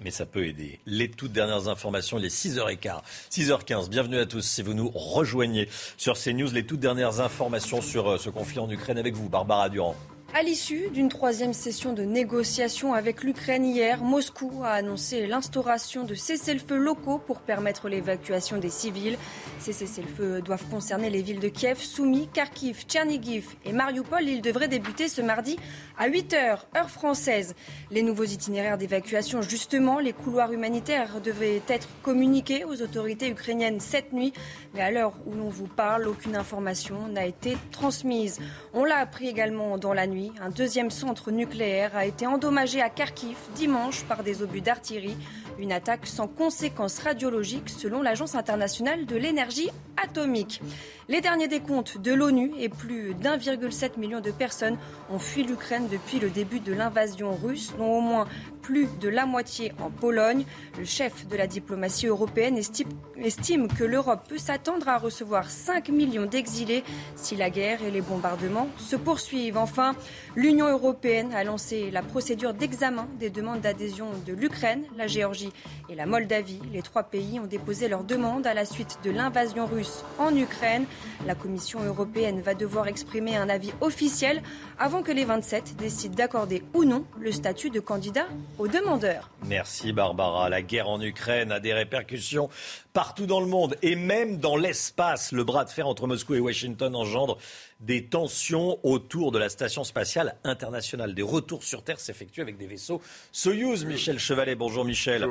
Mais 0.00 0.10
ça 0.10 0.26
peut 0.26 0.46
aider. 0.46 0.80
Les 0.86 1.08
toutes 1.08 1.32
dernières 1.32 1.68
informations, 1.68 2.18
il 2.18 2.24
est 2.24 2.34
6h15, 2.34 3.02
6h15. 3.30 3.88
Bienvenue 3.88 4.18
à 4.18 4.26
tous 4.26 4.40
si 4.40 4.62
vous 4.62 4.74
nous 4.74 4.90
rejoignez 4.94 5.68
sur 5.96 6.18
CNews. 6.18 6.50
Les 6.52 6.66
toutes 6.66 6.80
dernières 6.80 7.20
informations 7.20 7.80
sur 7.80 8.08
euh, 8.08 8.18
ce 8.18 8.30
conflit 8.30 8.58
en 8.58 8.68
Ukraine 8.70 8.98
avec 8.98 9.14
vous, 9.14 9.28
Barbara 9.28 9.68
Durand. 9.68 9.94
À 10.34 10.42
l'issue 10.42 10.88
d'une 10.88 11.10
troisième 11.10 11.52
session 11.52 11.92
de 11.92 12.04
négociations 12.04 12.94
avec 12.94 13.22
l'Ukraine 13.22 13.66
hier, 13.66 14.02
Moscou 14.02 14.62
a 14.64 14.70
annoncé 14.70 15.26
l'instauration 15.26 16.04
de 16.04 16.14
cessez-le-feu 16.14 16.78
locaux 16.78 17.18
pour 17.18 17.42
permettre 17.42 17.90
l'évacuation 17.90 18.56
des 18.56 18.70
civils. 18.70 19.18
Ces 19.58 19.74
cessez-le-feu 19.74 20.40
doivent 20.40 20.64
concerner 20.70 21.10
les 21.10 21.20
villes 21.20 21.38
de 21.38 21.48
Kiev, 21.48 21.76
Soumy, 21.76 22.30
Kharkiv, 22.32 22.84
Tchernigiv 22.88 23.56
et 23.66 23.74
Mariupol. 23.74 24.22
Ils 24.22 24.40
devraient 24.40 24.68
débuter 24.68 25.08
ce 25.08 25.20
mardi 25.20 25.58
à 25.98 26.08
8h, 26.08 26.60
heure 26.78 26.90
française. 26.90 27.54
Les 27.90 28.02
nouveaux 28.02 28.24
itinéraires 28.24 28.78
d'évacuation, 28.78 29.42
justement, 29.42 29.98
les 29.98 30.14
couloirs 30.14 30.50
humanitaires 30.50 31.20
devaient 31.20 31.60
être 31.68 31.88
communiqués 32.02 32.64
aux 32.64 32.80
autorités 32.80 33.28
ukrainiennes 33.28 33.80
cette 33.80 34.14
nuit. 34.14 34.32
Mais 34.72 34.80
à 34.80 34.90
l'heure 34.90 35.12
où 35.26 35.34
l'on 35.34 35.50
vous 35.50 35.68
parle, 35.68 36.08
aucune 36.08 36.36
information 36.36 37.06
n'a 37.08 37.26
été 37.26 37.58
transmise. 37.70 38.40
On 38.72 38.86
l'a 38.86 38.96
appris 38.96 39.28
également 39.28 39.76
dans 39.76 39.92
la 39.92 40.06
nuit 40.06 40.21
un 40.40 40.50
deuxième 40.50 40.90
centre 40.90 41.30
nucléaire 41.30 41.96
a 41.96 42.04
été 42.04 42.26
endommagé 42.26 42.80
à 42.80 42.90
Kharkiv 42.90 43.36
dimanche 43.56 44.04
par 44.04 44.22
des 44.22 44.42
obus 44.42 44.60
d'artillerie. 44.60 45.16
Une 45.58 45.72
attaque 45.72 46.06
sans 46.06 46.28
conséquences 46.28 46.98
radiologiques 46.98 47.68
selon 47.68 48.02
l'Agence 48.02 48.34
internationale 48.34 49.06
de 49.06 49.16
l'énergie 49.16 49.70
atomique. 50.02 50.62
Les 51.08 51.20
derniers 51.20 51.48
décomptes 51.48 51.98
de 51.98 52.12
l'ONU 52.12 52.52
et 52.58 52.68
plus 52.68 53.14
d'1,7 53.14 53.98
million 53.98 54.20
de 54.20 54.30
personnes 54.30 54.78
ont 55.10 55.18
fui 55.18 55.42
l'Ukraine 55.42 55.88
depuis 55.90 56.18
le 56.20 56.30
début 56.30 56.60
de 56.60 56.72
l'invasion 56.72 57.34
russe, 57.34 57.72
dont 57.76 57.98
au 57.98 58.00
moins 58.00 58.26
plus 58.62 58.88
de 59.00 59.08
la 59.08 59.26
moitié 59.26 59.72
en 59.80 59.90
Pologne. 59.90 60.44
Le 60.78 60.84
chef 60.84 61.26
de 61.26 61.36
la 61.36 61.46
diplomatie 61.46 62.06
européenne 62.06 62.56
estime, 62.56 63.68
que 63.68 63.84
l'Europe 63.84 64.26
peut 64.28 64.38
s'attendre 64.38 64.88
à 64.88 64.98
recevoir 64.98 65.50
5 65.50 65.88
millions 65.88 66.26
d'exilés 66.26 66.84
si 67.16 67.36
la 67.36 67.50
guerre 67.50 67.82
et 67.82 67.90
les 67.90 68.00
bombardements 68.00 68.68
se 68.78 68.96
poursuivent. 68.96 69.56
Enfin, 69.56 69.94
l'Union 70.36 70.68
européenne 70.68 71.32
a 71.34 71.44
lancé 71.44 71.90
la 71.90 72.02
procédure 72.02 72.54
d'examen 72.54 73.06
des 73.18 73.30
demandes 73.30 73.60
d'adhésion 73.60 74.06
de 74.26 74.32
l'Ukraine, 74.32 74.84
la 74.96 75.06
Géorgie 75.06 75.52
et 75.88 75.94
la 75.94 76.06
Moldavie. 76.06 76.60
Les 76.72 76.82
trois 76.82 77.02
pays 77.02 77.40
ont 77.40 77.46
déposé 77.46 77.88
leurs 77.88 78.04
demandes 78.04 78.46
à 78.46 78.54
la 78.54 78.64
suite 78.64 78.98
de 79.04 79.10
l'invasion 79.10 79.66
russe 79.66 80.04
en 80.18 80.34
Ukraine. 80.34 80.84
La 81.26 81.34
Commission 81.34 81.82
européenne 81.82 82.40
va 82.40 82.54
devoir 82.54 82.88
exprimer 82.88 83.36
un 83.36 83.48
avis 83.48 83.72
officiel 83.80 84.42
avant 84.78 85.02
que 85.02 85.12
les 85.12 85.24
27 85.24 85.76
décident 85.76 86.14
d'accorder 86.14 86.62
ou 86.74 86.84
non 86.84 87.04
le 87.18 87.32
statut 87.32 87.70
de 87.70 87.80
candidat 87.80 88.26
aux 88.58 88.68
demandeurs. 88.68 89.30
Merci 89.46 89.92
Barbara. 89.92 90.48
La 90.48 90.62
guerre 90.62 90.88
en 90.88 91.00
Ukraine 91.00 91.52
a 91.52 91.60
des 91.60 91.72
répercussions 91.72 92.48
partout 92.92 93.26
dans 93.26 93.40
le 93.40 93.46
monde 93.46 93.76
et 93.82 93.96
même 93.96 94.38
dans 94.38 94.56
l'espace. 94.56 95.32
Le 95.32 95.44
bras 95.44 95.64
de 95.64 95.70
fer 95.70 95.86
entre 95.86 96.06
Moscou 96.06 96.34
et 96.34 96.40
Washington 96.40 96.94
engendre 96.94 97.38
des 97.80 98.06
tensions 98.06 98.78
autour 98.82 99.32
de 99.32 99.38
la 99.38 99.48
station 99.48 99.84
spatiale 99.84 100.36
internationale. 100.44 101.14
Des 101.14 101.22
retours 101.22 101.64
sur 101.64 101.82
Terre 101.82 102.00
s'effectuent 102.00 102.42
avec 102.42 102.56
des 102.56 102.66
vaisseaux 102.66 103.00
Soyuz. 103.32 103.84
Michel 103.84 104.18
Chevalet, 104.18 104.54
bonjour 104.54 104.84
Michel. 104.84 105.24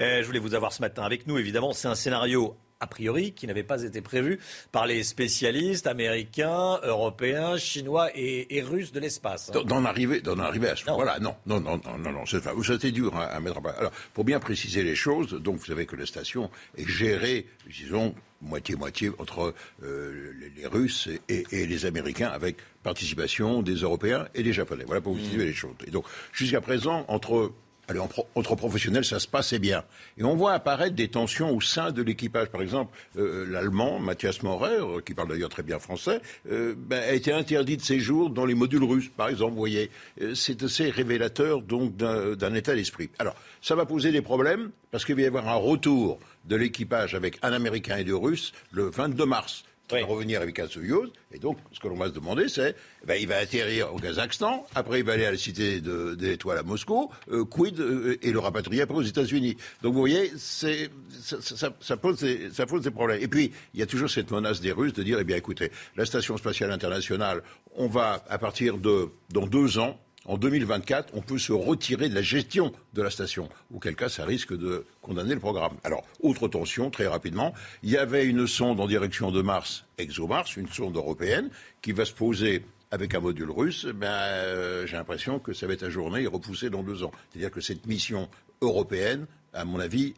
Euh, 0.00 0.22
je 0.22 0.26
voulais 0.26 0.38
vous 0.38 0.54
avoir 0.54 0.72
ce 0.72 0.80
matin 0.80 1.02
avec 1.02 1.26
nous. 1.26 1.38
Évidemment, 1.38 1.72
c'est 1.72 1.88
un 1.88 1.94
scénario 1.94 2.56
a 2.80 2.86
priori, 2.86 3.32
qui 3.32 3.46
n'avait 3.46 3.64
pas 3.64 3.82
été 3.82 4.00
prévu 4.00 4.38
par 4.70 4.86
les 4.86 5.02
spécialistes 5.02 5.86
américains, 5.86 6.78
européens, 6.84 7.56
chinois 7.56 8.10
et, 8.14 8.62
russes 8.62 8.92
de 8.92 9.00
l'espace. 9.00 9.50
Hein. 9.54 9.62
D'en 9.64 9.84
arriver, 9.84 10.20
d'en 10.20 10.38
arriver 10.38 10.68
à 10.68 10.76
ce 10.76 10.84
voilà, 10.84 11.18
non, 11.18 11.34
non, 11.46 11.60
non, 11.60 11.80
non, 11.84 11.98
non, 11.98 12.12
non, 12.12 12.26
c'était 12.26 12.92
dur 12.92 13.16
à, 13.16 13.38
mettre 13.40 13.58
en 13.58 13.62
place. 13.62 13.76
Alors, 13.78 13.92
pour 14.14 14.24
bien 14.24 14.40
préciser 14.40 14.82
les 14.82 14.94
choses, 14.94 15.32
donc 15.32 15.56
vous 15.56 15.66
savez 15.66 15.86
que 15.86 15.96
la 15.96 16.06
station 16.06 16.50
est 16.76 16.88
gérée, 16.88 17.46
disons, 17.68 18.14
moitié-moitié 18.40 19.10
entre 19.18 19.54
euh, 19.82 20.32
les, 20.56 20.66
Russes 20.66 21.08
et, 21.28 21.44
les 21.50 21.86
Américains, 21.86 22.28
avec 22.28 22.56
participation 22.82 23.62
des 23.62 23.74
Européens 23.74 24.28
et 24.34 24.42
des 24.42 24.52
Japonais. 24.52 24.84
Voilà 24.86 25.00
pour 25.00 25.14
vous 25.14 25.20
situer 25.20 25.44
les 25.44 25.52
choses. 25.52 25.74
Et 25.86 25.90
donc, 25.90 26.04
jusqu'à 26.32 26.60
présent, 26.60 27.04
entre 27.08 27.52
Allez, 27.88 28.00
entre 28.00 28.54
professionnels, 28.54 29.06
ça 29.06 29.18
se 29.18 29.26
passait 29.26 29.58
bien. 29.58 29.82
Et 30.18 30.24
on 30.24 30.36
voit 30.36 30.52
apparaître 30.52 30.94
des 30.94 31.08
tensions 31.08 31.56
au 31.56 31.62
sein 31.62 31.90
de 31.90 32.02
l'équipage. 32.02 32.48
Par 32.48 32.60
exemple, 32.60 32.94
euh, 33.16 33.46
l'Allemand, 33.50 33.98
Mathias 33.98 34.42
Maurer, 34.42 34.76
euh, 34.78 35.00
qui 35.00 35.14
parle 35.14 35.28
d'ailleurs 35.28 35.48
très 35.48 35.62
bien 35.62 35.78
français, 35.78 36.20
euh, 36.50 36.74
ben, 36.76 37.02
a 37.02 37.12
été 37.12 37.32
interdit 37.32 37.78
de 37.78 37.82
séjour 37.82 38.28
dans 38.28 38.44
les 38.44 38.54
modules 38.54 38.84
russes, 38.84 39.08
par 39.08 39.30
exemple. 39.30 39.52
Vous 39.52 39.58
voyez, 39.58 39.90
c'est 40.34 40.62
assez 40.62 40.90
révélateur 40.90 41.62
donc 41.62 41.96
d'un 41.96 42.54
état 42.54 42.74
d'esprit. 42.74 43.08
Alors, 43.18 43.34
ça 43.62 43.74
va 43.74 43.86
poser 43.86 44.12
des 44.12 44.20
problèmes 44.20 44.70
parce 44.90 45.06
qu'il 45.06 45.14
va 45.14 45.22
y 45.22 45.26
avoir 45.26 45.48
un 45.48 45.54
retour 45.54 46.20
de 46.44 46.56
l'équipage 46.56 47.14
avec 47.14 47.38
un 47.40 47.54
Américain 47.54 47.96
et 47.96 48.04
deux 48.04 48.16
Russes 48.16 48.52
le 48.70 48.90
22 48.90 49.24
mars 49.24 49.64
qui 49.88 50.00
va 50.00 50.06
revenir 50.06 50.40
avec 50.40 50.58
un 50.58 50.68
Soyouz. 50.68 51.10
Et 51.32 51.38
donc, 51.38 51.58
ce 51.72 51.80
que 51.80 51.88
l'on 51.88 51.96
va 51.96 52.06
se 52.06 52.12
demander, 52.12 52.48
c'est, 52.48 52.76
eh 53.02 53.06
ben, 53.06 53.16
il 53.20 53.26
va 53.26 53.38
atterrir 53.38 53.94
au 53.94 53.98
Kazakhstan, 53.98 54.66
après 54.74 55.00
il 55.00 55.04
va 55.04 55.14
aller 55.14 55.24
à 55.24 55.30
la 55.30 55.36
cité 55.36 55.80
de, 55.80 56.14
des 56.14 56.32
étoiles 56.32 56.58
à 56.58 56.62
Moscou, 56.62 57.10
euh, 57.30 57.44
quid, 57.44 57.80
euh, 57.80 58.18
et 58.22 58.30
le 58.30 58.38
rapatrier 58.38 58.82
après 58.82 58.96
aux 58.96 59.02
États-Unis. 59.02 59.56
Donc, 59.82 59.94
vous 59.94 60.00
voyez, 60.00 60.30
c'est, 60.36 60.90
ça, 61.20 61.40
ça, 61.40 61.72
ça, 61.80 61.96
pose 61.96 62.18
des, 62.20 62.50
ça 62.50 62.66
pose 62.66 62.82
des 62.82 62.90
problèmes. 62.90 63.22
Et 63.22 63.28
puis, 63.28 63.52
il 63.74 63.80
y 63.80 63.82
a 63.82 63.86
toujours 63.86 64.10
cette 64.10 64.30
menace 64.30 64.60
des 64.60 64.72
Russes 64.72 64.92
de 64.92 65.02
dire, 65.02 65.18
eh 65.20 65.24
bien, 65.24 65.36
écoutez, 65.36 65.70
la 65.96 66.04
station 66.04 66.36
spatiale 66.36 66.70
internationale, 66.70 67.42
on 67.76 67.88
va, 67.88 68.24
à 68.28 68.38
partir 68.38 68.78
de, 68.78 69.08
dans 69.30 69.46
deux 69.46 69.78
ans, 69.78 69.98
en 70.28 70.36
2024, 70.36 71.14
on 71.14 71.22
peut 71.22 71.38
se 71.38 71.52
retirer 71.52 72.08
de 72.08 72.14
la 72.14 72.22
gestion 72.22 72.72
de 72.92 73.02
la 73.02 73.10
station, 73.10 73.48
auquel 73.74 73.96
cas 73.96 74.08
ça 74.08 74.24
risque 74.24 74.56
de 74.56 74.84
condamner 75.00 75.34
le 75.34 75.40
programme. 75.40 75.72
Alors, 75.84 76.04
autre 76.20 76.46
tension, 76.48 76.90
très 76.90 77.06
rapidement, 77.06 77.54
il 77.82 77.90
y 77.90 77.96
avait 77.96 78.26
une 78.26 78.46
sonde 78.46 78.78
en 78.78 78.86
direction 78.86 79.32
de 79.32 79.42
Mars, 79.42 79.86
ExoMars, 79.96 80.46
une 80.56 80.68
sonde 80.68 80.96
européenne, 80.96 81.48
qui 81.80 81.92
va 81.92 82.04
se 82.04 82.12
poser 82.12 82.62
avec 82.90 83.14
un 83.14 83.20
module 83.20 83.50
russe, 83.50 83.86
ben, 83.86 84.86
j'ai 84.86 84.96
l'impression 84.96 85.38
que 85.38 85.52
ça 85.52 85.66
va 85.66 85.72
être 85.72 85.82
ajourné 85.82 86.22
et 86.22 86.26
repoussé 86.26 86.70
dans 86.70 86.82
deux 86.82 87.02
ans. 87.02 87.12
C'est-à-dire 87.30 87.50
que 87.50 87.60
cette 87.60 87.86
mission 87.86 88.28
européenne, 88.62 89.26
à 89.52 89.64
mon 89.64 89.80
avis, 89.80 90.14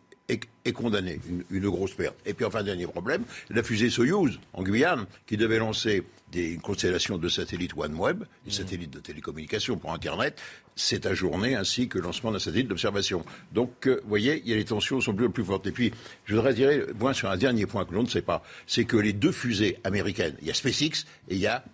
est, 0.64 0.72
condamnée, 0.72 1.20
une, 1.50 1.68
grosse 1.68 1.94
perte. 1.94 2.16
Et 2.24 2.34
puis 2.34 2.44
enfin, 2.44 2.62
dernier 2.62 2.86
problème, 2.86 3.24
la 3.48 3.62
fusée 3.62 3.90
Soyuz 3.90 4.38
en 4.52 4.62
Guyane, 4.62 5.06
qui 5.26 5.36
devait 5.36 5.58
lancer 5.58 6.04
des 6.32 6.58
constellations 6.62 7.18
de 7.18 7.28
satellites 7.28 7.72
OneWeb, 7.76 8.24
des 8.44 8.50
mmh. 8.50 8.52
satellites 8.52 8.90
de 8.90 9.00
télécommunication 9.00 9.76
pour 9.76 9.92
Internet, 9.92 10.40
s'est 10.76 11.06
ajourné 11.06 11.54
ainsi 11.54 11.88
que 11.88 11.98
le 11.98 12.04
lancement 12.04 12.30
d'un 12.30 12.38
satellite 12.38 12.68
d'observation. 12.68 13.24
Donc, 13.52 13.86
euh, 13.86 14.00
vous 14.02 14.08
voyez, 14.08 14.42
il 14.44 14.50
y 14.50 14.52
a 14.52 14.56
les 14.56 14.64
tensions 14.64 15.00
sont 15.00 15.14
plus, 15.14 15.30
plus 15.30 15.44
fortes. 15.44 15.66
Et 15.66 15.72
puis, 15.72 15.92
je 16.24 16.34
voudrais 16.34 16.54
dire, 16.54 16.70
point 16.98 17.12
sur 17.12 17.30
un 17.30 17.36
dernier 17.36 17.66
point 17.66 17.84
que 17.84 17.94
l'on 17.94 18.02
ne 18.02 18.08
sait 18.08 18.22
pas, 18.22 18.42
c'est 18.66 18.84
que 18.84 18.96
les 18.96 19.12
deux 19.12 19.32
fusées 19.32 19.78
américaines, 19.84 20.36
il 20.40 20.48
y 20.48 20.50
a 20.50 20.54
SpaceX 20.54 21.04
et 21.28 21.34
il 21.34 21.38
y 21.40 21.46
a 21.46 21.64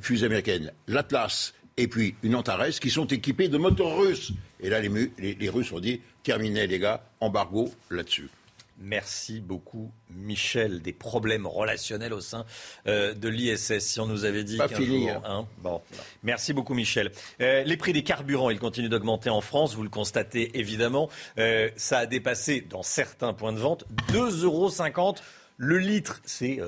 fusée 0.00 0.26
américaine, 0.26 0.72
l'Atlas 0.88 1.54
et 1.76 1.88
puis 1.88 2.14
une 2.22 2.34
Antares, 2.34 2.80
qui 2.80 2.90
sont 2.90 3.06
équipées 3.06 3.48
de 3.48 3.58
moteurs 3.58 3.98
russes. 3.98 4.32
Et 4.60 4.70
là, 4.70 4.80
les, 4.80 5.48
Russes 5.50 5.72
ont 5.72 5.80
dit, 5.80 6.00
terminé 6.22 6.66
les 6.66 6.78
gars, 6.78 7.04
embargo 7.20 7.70
là-dessus. 7.90 8.28
Merci 8.78 9.40
beaucoup, 9.40 9.92
Michel. 10.10 10.82
Des 10.82 10.92
problèmes 10.92 11.46
relationnels 11.46 12.12
au 12.12 12.20
sein 12.20 12.44
euh, 12.86 13.14
de 13.14 13.28
l'ISS. 13.28 13.78
Si 13.78 14.00
on 14.00 14.06
nous 14.06 14.24
avait 14.24 14.44
dit 14.44 14.58
fini, 14.74 15.08
hein. 15.08 15.22
Hein. 15.24 15.46
bon. 15.58 15.80
Merci 16.22 16.52
beaucoup, 16.52 16.74
Michel. 16.74 17.10
Euh, 17.40 17.62
les 17.64 17.76
prix 17.76 17.92
des 17.92 18.02
carburants, 18.02 18.50
ils 18.50 18.58
continuent 18.58 18.90
d'augmenter 18.90 19.30
en 19.30 19.40
France. 19.40 19.74
Vous 19.74 19.82
le 19.82 19.88
constatez 19.88 20.58
évidemment. 20.58 21.08
Euh, 21.38 21.70
ça 21.76 21.98
a 22.00 22.06
dépassé, 22.06 22.60
dans 22.60 22.82
certains 22.82 23.32
points 23.32 23.52
de 23.52 23.58
vente, 23.58 23.84
2,50 24.12 24.44
euros 24.44 25.14
le 25.56 25.78
litre. 25.78 26.20
C'est 26.26 26.60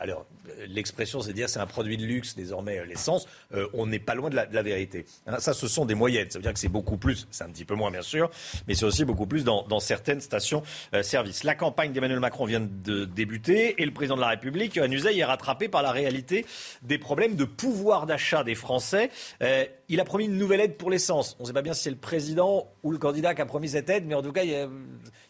alors, 0.00 0.24
l'expression, 0.66 1.20
c'est 1.20 1.34
dire 1.34 1.50
c'est 1.50 1.58
un 1.58 1.66
produit 1.66 1.98
de 1.98 2.04
luxe 2.04 2.34
désormais 2.34 2.78
euh, 2.78 2.86
l'essence. 2.86 3.28
Euh, 3.52 3.68
on 3.74 3.86
n'est 3.86 3.98
pas 3.98 4.14
loin 4.14 4.30
de 4.30 4.34
la, 4.34 4.62
vérité. 4.62 5.04
Hein, 5.26 5.38
ça, 5.40 5.52
ce 5.52 5.68
sont 5.68 5.84
des 5.84 5.94
moyennes. 5.94 6.30
Ça 6.30 6.38
veut 6.38 6.42
dire 6.42 6.54
que 6.54 6.58
c'est 6.58 6.68
beaucoup 6.68 6.96
plus. 6.96 7.28
C'est 7.30 7.44
un 7.44 7.50
petit 7.50 7.66
peu 7.66 7.74
moins, 7.74 7.90
bien 7.90 8.00
sûr, 8.00 8.30
mais 8.66 8.74
c'est 8.74 8.86
aussi 8.86 9.04
beaucoup 9.04 9.26
plus 9.26 9.44
dans, 9.44 9.80
certaines 9.80 10.22
stations-service. 10.22 11.40
Euh, 11.44 11.46
la 11.46 11.54
campagne 11.54 11.92
d'Emmanuel 11.92 12.20
Macron 12.20 12.46
vient 12.46 12.60
de 12.60 13.04
débuter 13.04 13.80
et 13.80 13.84
le 13.84 13.92
président 13.92 14.16
de 14.16 14.22
la 14.22 14.28
République, 14.28 14.74
Yohann 14.76 14.92
est 14.92 15.24
rattrapé 15.24 15.68
par 15.68 15.82
la 15.82 15.90
réalité 15.90 16.46
des 16.82 16.98
problèmes 16.98 17.36
de 17.36 17.44
pouvoir 17.44 18.06
d'achat 18.06 18.42
des 18.42 18.54
Français. 18.54 19.10
il 19.88 20.00
a 20.00 20.04
promis 20.04 20.24
une 20.24 20.38
nouvelle 20.38 20.60
aide 20.60 20.76
pour 20.76 20.90
l'essence. 20.90 21.36
On 21.38 21.42
ne 21.42 21.48
sait 21.48 21.52
pas 21.52 21.62
bien 21.62 21.74
si 21.74 21.82
c'est 21.82 21.90
le 21.90 21.96
président 21.96 22.68
ou 22.82 22.92
le 22.92 22.98
candidat 22.98 23.34
qui 23.34 23.42
a 23.42 23.46
promis 23.46 23.70
cette 23.70 23.90
aide, 23.90 24.06
mais 24.06 24.14
en 24.14 24.22
tout 24.22 24.32
cas, 24.32 24.44
il 24.44 24.50
y 24.50 24.54
a, 24.54 24.68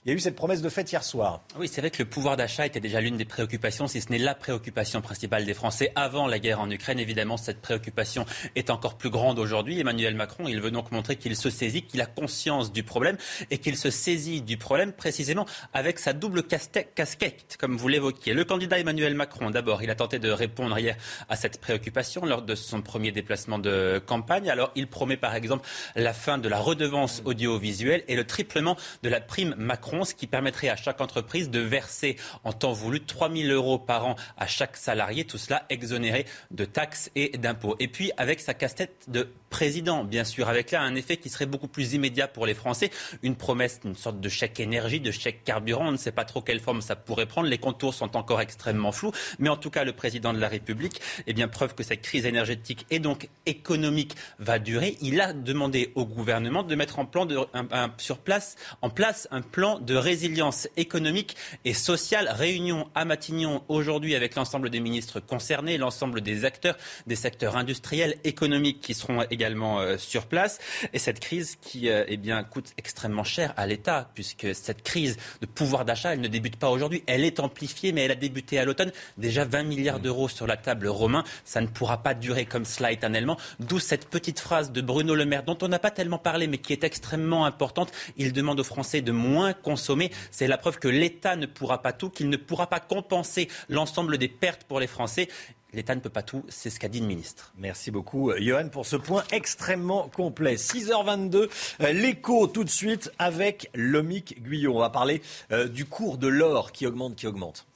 il 0.04 0.08
y 0.08 0.10
a 0.10 0.14
eu 0.14 0.20
cette 0.20 0.36
promesse 0.36 0.62
de 0.62 0.68
fête 0.68 0.90
hier 0.90 1.02
soir. 1.02 1.42
Oui, 1.58 1.68
c'est 1.68 1.80
vrai 1.80 1.90
que 1.90 2.02
le 2.02 2.08
pouvoir 2.08 2.36
d'achat 2.36 2.66
était 2.66 2.80
déjà 2.80 3.00
l'une 3.00 3.16
des 3.16 3.24
préoccupations, 3.24 3.86
si 3.88 4.00
ce 4.00 4.10
n'est 4.10 4.18
la 4.18 4.34
préoccupation 4.34 4.59
principale 5.00 5.44
des 5.44 5.54
Français 5.54 5.92
avant 5.94 6.26
la 6.26 6.38
guerre 6.38 6.60
en 6.60 6.70
Ukraine. 6.70 6.98
Évidemment, 6.98 7.36
cette 7.36 7.60
préoccupation 7.60 8.24
est 8.54 8.70
encore 8.70 8.96
plus 8.96 9.10
grande 9.10 9.38
aujourd'hui. 9.38 9.80
Emmanuel 9.80 10.14
Macron, 10.14 10.48
il 10.48 10.60
veut 10.60 10.70
donc 10.70 10.92
montrer 10.92 11.16
qu'il 11.16 11.36
se 11.36 11.50
saisit, 11.50 11.82
qu'il 11.82 12.00
a 12.00 12.06
conscience 12.06 12.72
du 12.72 12.82
problème 12.82 13.16
et 13.50 13.58
qu'il 13.58 13.76
se 13.76 13.90
saisit 13.90 14.42
du 14.42 14.56
problème 14.56 14.92
précisément 14.92 15.46
avec 15.72 15.98
sa 15.98 16.12
double 16.12 16.42
casquette, 16.42 17.56
comme 17.58 17.76
vous 17.76 17.88
l'évoquiez. 17.88 18.34
Le 18.34 18.44
candidat 18.44 18.78
Emmanuel 18.78 19.14
Macron, 19.14 19.50
d'abord, 19.50 19.82
il 19.82 19.90
a 19.90 19.94
tenté 19.94 20.18
de 20.18 20.30
répondre 20.30 20.78
hier 20.78 20.96
à 21.28 21.36
cette 21.36 21.60
préoccupation 21.60 22.24
lors 22.24 22.42
de 22.42 22.54
son 22.54 22.82
premier 22.82 23.12
déplacement 23.12 23.58
de 23.58 24.02
campagne. 24.04 24.50
Alors, 24.50 24.70
il 24.74 24.88
promet 24.88 25.16
par 25.16 25.34
exemple 25.34 25.68
la 25.96 26.12
fin 26.12 26.38
de 26.38 26.48
la 26.48 26.58
redevance 26.58 27.22
audiovisuelle 27.24 28.04
et 28.08 28.16
le 28.16 28.24
triplement 28.24 28.76
de 29.02 29.08
la 29.08 29.20
prime 29.20 29.54
Macron 29.56 30.04
ce 30.04 30.14
qui 30.14 30.26
permettrait 30.26 30.68
à 30.68 30.76
chaque 30.76 31.00
entreprise 31.00 31.50
de 31.50 31.60
verser 31.60 32.16
en 32.44 32.52
temps 32.52 32.72
voulu 32.72 33.00
3 33.00 33.32
000 33.32 33.52
euros 33.52 33.78
par 33.78 34.06
an 34.06 34.16
à 34.36 34.46
chaque 34.50 34.76
salarié, 34.76 35.24
tout 35.24 35.38
cela 35.38 35.64
exonéré 35.70 36.26
de 36.50 36.64
taxes 36.64 37.10
et 37.14 37.30
d'impôts. 37.38 37.76
Et 37.78 37.88
puis 37.88 38.12
avec 38.16 38.40
sa 38.40 38.54
casse-tête 38.54 39.06
de 39.08 39.28
président, 39.48 40.04
bien 40.04 40.24
sûr, 40.24 40.48
avec 40.48 40.70
là 40.70 40.82
un 40.82 40.94
effet 40.94 41.16
qui 41.16 41.28
serait 41.28 41.46
beaucoup 41.46 41.68
plus 41.68 41.94
immédiat 41.94 42.28
pour 42.28 42.46
les 42.46 42.54
Français, 42.54 42.90
une 43.22 43.36
promesse, 43.36 43.80
une 43.84 43.96
sorte 43.96 44.20
de 44.20 44.28
chèque 44.28 44.60
énergie, 44.60 45.00
de 45.00 45.10
chèque 45.10 45.44
carburant, 45.44 45.88
on 45.88 45.92
ne 45.92 45.96
sait 45.96 46.12
pas 46.12 46.24
trop 46.24 46.40
quelle 46.40 46.60
forme 46.60 46.82
ça 46.82 46.96
pourrait 46.96 47.26
prendre, 47.26 47.48
les 47.48 47.58
contours 47.58 47.94
sont 47.94 48.16
encore 48.16 48.40
extrêmement 48.40 48.92
flous, 48.92 49.12
mais 49.38 49.48
en 49.48 49.56
tout 49.56 49.70
cas 49.70 49.84
le 49.84 49.92
président 49.92 50.32
de 50.32 50.38
la 50.38 50.48
République, 50.48 51.00
eh 51.26 51.32
bien 51.32 51.48
preuve 51.48 51.74
que 51.74 51.82
cette 51.82 52.02
crise 52.02 52.26
énergétique 52.26 52.86
et 52.90 52.98
donc 52.98 53.28
économique 53.46 54.14
va 54.38 54.58
durer, 54.58 54.96
il 55.00 55.20
a 55.20 55.32
demandé 55.32 55.92
au 55.94 56.04
gouvernement 56.04 56.62
de 56.62 56.74
mettre 56.74 56.98
en, 56.98 57.06
place, 57.06 58.56
en 58.82 58.90
place 58.90 59.28
un 59.30 59.42
plan 59.42 59.78
de 59.78 59.94
résilience 59.94 60.68
économique 60.76 61.36
et 61.64 61.74
sociale. 61.74 62.28
Réunion 62.32 62.88
à 62.94 63.04
Matignon 63.04 63.62
aujourd'hui 63.68 64.14
avec 64.14 64.29
l'ensemble 64.34 64.70
des 64.70 64.80
ministres 64.80 65.20
concernés, 65.20 65.78
l'ensemble 65.78 66.20
des 66.20 66.44
acteurs 66.44 66.76
des 67.06 67.16
secteurs 67.16 67.56
industriels, 67.56 68.16
économiques 68.24 68.80
qui 68.80 68.94
seront 68.94 69.22
également 69.30 69.80
euh, 69.80 69.96
sur 69.98 70.26
place. 70.26 70.58
Et 70.92 70.98
cette 70.98 71.20
crise 71.20 71.56
qui 71.60 71.88
euh, 71.88 72.04
eh 72.08 72.16
bien, 72.16 72.42
coûte 72.44 72.72
extrêmement 72.78 73.24
cher 73.24 73.52
à 73.56 73.66
l'État, 73.66 74.10
puisque 74.14 74.54
cette 74.54 74.82
crise 74.82 75.16
de 75.40 75.46
pouvoir 75.46 75.84
d'achat, 75.84 76.12
elle 76.14 76.20
ne 76.20 76.28
débute 76.28 76.56
pas 76.56 76.70
aujourd'hui. 76.70 77.02
Elle 77.06 77.24
est 77.24 77.40
amplifiée, 77.40 77.92
mais 77.92 78.02
elle 78.02 78.12
a 78.12 78.16
débuté 78.16 78.58
à 78.58 78.64
l'automne. 78.64 78.92
Déjà 79.18 79.44
20 79.44 79.64
milliards 79.64 80.00
d'euros 80.00 80.28
sur 80.28 80.46
la 80.46 80.56
table 80.56 80.88
romain. 80.88 81.24
Ça 81.44 81.60
ne 81.60 81.66
pourra 81.66 82.02
pas 82.02 82.14
durer 82.14 82.44
comme 82.44 82.64
cela 82.64 82.92
éternellement. 82.92 83.36
D'où 83.58 83.78
cette 83.78 84.08
petite 84.08 84.40
phrase 84.40 84.72
de 84.72 84.80
Bruno 84.80 85.14
Le 85.14 85.24
Maire, 85.24 85.42
dont 85.42 85.58
on 85.62 85.68
n'a 85.68 85.78
pas 85.78 85.90
tellement 85.90 86.18
parlé, 86.18 86.46
mais 86.46 86.58
qui 86.58 86.72
est 86.72 86.84
extrêmement 86.84 87.44
importante. 87.44 87.92
Il 88.16 88.32
demande 88.32 88.60
aux 88.60 88.64
Français 88.64 89.00
de 89.00 89.12
moins 89.12 89.52
consommer. 89.52 90.10
C'est 90.30 90.46
la 90.46 90.58
preuve 90.58 90.78
que 90.78 90.88
l'État 90.88 91.36
ne 91.36 91.46
pourra 91.46 91.82
pas 91.82 91.92
tout, 91.92 92.10
qu'il 92.10 92.28
ne 92.28 92.36
pourra 92.36 92.68
pas 92.68 92.80
compenser 92.80 93.48
l'ensemble 93.68 94.18
des 94.20 94.28
pertes 94.28 94.62
pour 94.64 94.78
les 94.78 94.86
Français. 94.86 95.28
L'État 95.72 95.94
ne 95.94 96.00
peut 96.00 96.10
pas 96.10 96.22
tout, 96.22 96.44
c'est 96.48 96.68
ce 96.68 96.80
qu'a 96.80 96.88
dit 96.88 97.00
le 97.00 97.06
ministre. 97.06 97.52
Merci 97.56 97.90
beaucoup, 97.90 98.32
Johan, 98.38 98.68
pour 98.68 98.86
ce 98.86 98.96
point 98.96 99.24
extrêmement 99.30 100.08
complet. 100.08 100.56
6h22, 100.56 101.48
euh, 101.80 101.92
l'écho 101.92 102.48
tout 102.48 102.64
de 102.64 102.70
suite 102.70 103.12
avec 103.18 103.70
Lomic 103.74 104.42
Guyot. 104.42 104.74
On 104.74 104.80
va 104.80 104.90
parler 104.90 105.22
euh, 105.52 105.68
du 105.68 105.84
cours 105.84 106.18
de 106.18 106.26
l'or 106.26 106.72
qui 106.72 106.86
augmente, 106.86 107.14
qui 107.14 107.26
augmente. 107.26 107.66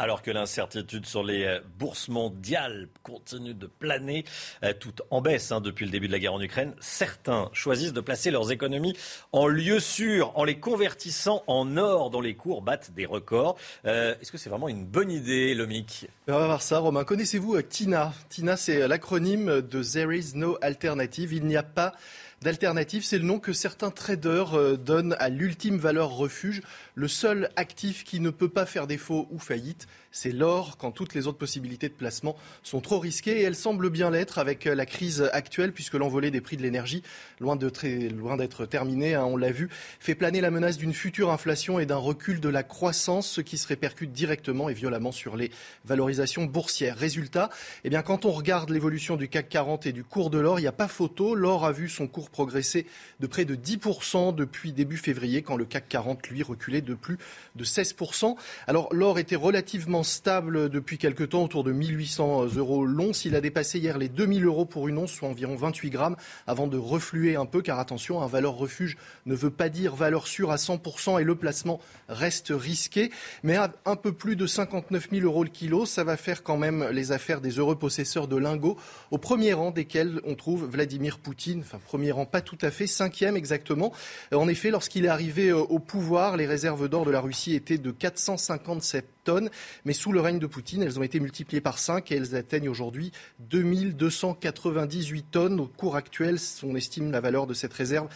Alors 0.00 0.22
que 0.22 0.30
l'incertitude 0.30 1.04
sur 1.04 1.22
les 1.22 1.44
euh, 1.44 1.60
bourses 1.78 2.08
mondiales 2.08 2.88
continue 3.02 3.52
de 3.52 3.66
planer, 3.66 4.24
euh, 4.64 4.72
tout 4.72 4.94
en 5.10 5.20
baisse 5.20 5.52
hein, 5.52 5.60
depuis 5.60 5.84
le 5.84 5.90
début 5.90 6.06
de 6.06 6.12
la 6.12 6.18
guerre 6.18 6.32
en 6.32 6.40
Ukraine, 6.40 6.72
certains 6.80 7.50
choisissent 7.52 7.92
de 7.92 8.00
placer 8.00 8.30
leurs 8.30 8.50
économies 8.50 8.96
en 9.32 9.46
lieu 9.46 9.78
sûr, 9.78 10.32
en 10.38 10.44
les 10.44 10.58
convertissant 10.58 11.44
en 11.46 11.76
or 11.76 12.08
dont 12.08 12.22
les 12.22 12.34
cours 12.34 12.62
battent 12.62 12.92
des 12.92 13.04
records. 13.04 13.58
Euh, 13.84 14.14
est-ce 14.22 14.32
que 14.32 14.38
c'est 14.38 14.48
vraiment 14.48 14.68
une 14.68 14.86
bonne 14.86 15.10
idée, 15.10 15.52
Lomic? 15.54 16.08
On 16.28 16.32
va 16.32 16.46
voir 16.46 16.62
ça, 16.62 16.78
Romain. 16.78 17.04
Connaissez-vous 17.04 17.60
TINA? 17.60 18.14
TINA, 18.30 18.56
c'est 18.56 18.88
l'acronyme 18.88 19.60
de 19.60 19.82
There 19.82 20.16
is 20.16 20.32
no 20.34 20.56
alternative. 20.62 21.34
Il 21.34 21.44
n'y 21.44 21.58
a 21.58 21.62
pas 21.62 21.92
d'alternative. 22.40 23.04
C'est 23.04 23.18
le 23.18 23.24
nom 23.24 23.38
que 23.38 23.52
certains 23.52 23.90
traders 23.90 24.78
donnent 24.78 25.14
à 25.18 25.28
l'ultime 25.28 25.76
valeur 25.76 26.12
refuge, 26.12 26.62
le 27.00 27.08
seul 27.08 27.48
actif 27.56 28.04
qui 28.04 28.20
ne 28.20 28.28
peut 28.28 28.50
pas 28.50 28.66
faire 28.66 28.86
défaut 28.86 29.26
ou 29.30 29.38
faillite 29.38 29.88
c'est 30.12 30.32
l'or 30.32 30.76
quand 30.76 30.90
toutes 30.90 31.14
les 31.14 31.26
autres 31.26 31.38
possibilités 31.38 31.88
de 31.88 31.94
placement 31.94 32.36
sont 32.62 32.80
trop 32.80 32.98
risquées 32.98 33.40
et 33.40 33.42
elles 33.42 33.56
semblent 33.56 33.90
bien 33.90 34.10
l'être 34.10 34.38
avec 34.38 34.66
euh, 34.66 34.74
la 34.74 34.86
crise 34.86 35.28
actuelle 35.32 35.72
puisque 35.72 35.94
l'envolée 35.94 36.30
des 36.30 36.40
prix 36.40 36.56
de 36.56 36.62
l'énergie, 36.62 37.02
loin 37.38 37.56
d'être 37.56 38.66
terminée, 38.66 39.14
hein, 39.14 39.24
on 39.24 39.36
l'a 39.36 39.52
vu, 39.52 39.68
fait 40.00 40.14
planer 40.14 40.40
la 40.40 40.50
menace 40.50 40.78
d'une 40.78 40.92
future 40.92 41.30
inflation 41.30 41.78
et 41.78 41.86
d'un 41.86 41.96
recul 41.96 42.40
de 42.40 42.48
la 42.48 42.62
croissance, 42.62 43.28
ce 43.28 43.40
qui 43.40 43.56
se 43.56 43.68
répercute 43.68 44.12
directement 44.12 44.68
et 44.68 44.74
violemment 44.74 45.12
sur 45.12 45.36
les 45.36 45.50
valorisations 45.84 46.44
boursières. 46.44 46.96
Résultat, 46.96 47.50
eh 47.84 47.90
bien, 47.90 48.02
quand 48.02 48.24
on 48.24 48.32
regarde 48.32 48.70
l'évolution 48.70 49.16
du 49.16 49.28
CAC 49.28 49.48
40 49.48 49.86
et 49.86 49.92
du 49.92 50.02
cours 50.02 50.30
de 50.30 50.38
l'or, 50.38 50.58
il 50.58 50.62
n'y 50.62 50.68
a 50.68 50.72
pas 50.72 50.88
photo. 50.88 51.34
L'or 51.34 51.64
a 51.64 51.72
vu 51.72 51.88
son 51.88 52.08
cours 52.08 52.30
progresser 52.30 52.86
de 53.20 53.26
près 53.26 53.44
de 53.44 53.54
10% 53.54 54.34
depuis 54.34 54.72
début 54.72 54.96
février, 54.96 55.42
quand 55.42 55.56
le 55.56 55.64
CAC 55.64 55.88
40, 55.88 56.28
lui, 56.28 56.42
reculait 56.42 56.80
de 56.80 56.89
plus 56.94 57.18
de 57.56 57.64
16%. 57.64 58.36
Alors, 58.66 58.88
l'or 58.92 59.18
était 59.18 59.36
relativement 59.36 60.02
stable 60.02 60.68
depuis 60.68 60.98
quelque 60.98 61.24
temps, 61.24 61.44
autour 61.44 61.64
de 61.64 61.72
1800 61.72 62.56
euros 62.56 62.84
l'once. 62.84 63.24
Il 63.24 63.34
a 63.34 63.40
dépassé 63.40 63.78
hier 63.78 63.98
les 63.98 64.08
2000 64.08 64.44
euros 64.44 64.64
pour 64.64 64.88
une 64.88 64.98
once, 64.98 65.12
soit 65.12 65.28
environ 65.28 65.56
28 65.56 65.90
grammes, 65.90 66.16
avant 66.46 66.66
de 66.66 66.78
refluer 66.78 67.36
un 67.36 67.46
peu, 67.46 67.62
car 67.62 67.78
attention, 67.78 68.22
un 68.22 68.26
valeur 68.26 68.54
refuge 68.54 68.96
ne 69.26 69.34
veut 69.34 69.50
pas 69.50 69.68
dire 69.68 69.94
valeur 69.94 70.26
sûre 70.26 70.50
à 70.50 70.56
100% 70.56 71.20
et 71.20 71.24
le 71.24 71.34
placement 71.34 71.80
reste 72.08 72.52
risqué. 72.54 73.10
Mais 73.42 73.56
à 73.56 73.72
un 73.84 73.96
peu 73.96 74.12
plus 74.12 74.36
de 74.36 74.46
59 74.46 75.08
000 75.10 75.24
euros 75.24 75.44
le 75.44 75.50
kilo, 75.50 75.86
ça 75.86 76.04
va 76.04 76.16
faire 76.16 76.42
quand 76.42 76.56
même 76.56 76.88
les 76.90 77.12
affaires 77.12 77.40
des 77.40 77.58
heureux 77.58 77.76
possesseurs 77.76 78.28
de 78.28 78.36
lingots, 78.36 78.76
au 79.10 79.18
premier 79.18 79.52
rang 79.52 79.70
desquels 79.70 80.20
on 80.24 80.34
trouve 80.34 80.66
Vladimir 80.66 81.18
Poutine, 81.18 81.60
enfin 81.60 81.78
premier 81.84 82.12
rang 82.12 82.26
pas 82.26 82.40
tout 82.40 82.58
à 82.60 82.70
fait, 82.70 82.86
cinquième 82.86 83.36
exactement. 83.36 83.92
En 84.34 84.48
effet, 84.48 84.70
lorsqu'il 84.70 85.04
est 85.04 85.08
arrivé 85.08 85.52
au 85.52 85.78
pouvoir, 85.78 86.36
les 86.36 86.46
réserves 86.46 86.69
d'or 86.76 87.04
de 87.04 87.10
la 87.10 87.20
Russie 87.20 87.54
étaient 87.54 87.78
de 87.78 87.90
457 87.90 89.06
tonnes, 89.24 89.50
mais 89.84 89.92
sous 89.92 90.12
le 90.12 90.20
règne 90.20 90.38
de 90.38 90.46
Poutine, 90.46 90.82
elles 90.82 90.98
ont 90.98 91.02
été 91.02 91.20
multipliées 91.20 91.60
par 91.60 91.78
5 91.78 92.10
et 92.10 92.16
elles 92.16 92.34
atteignent 92.34 92.68
aujourd'hui 92.68 93.12
2298 93.40 95.30
tonnes. 95.30 95.60
Au 95.60 95.66
cours 95.66 95.96
actuel, 95.96 96.38
on 96.62 96.76
estime 96.76 97.10
la 97.10 97.20
valeur 97.20 97.46
de 97.46 97.54
cette 97.54 97.72
réserve 97.72 98.08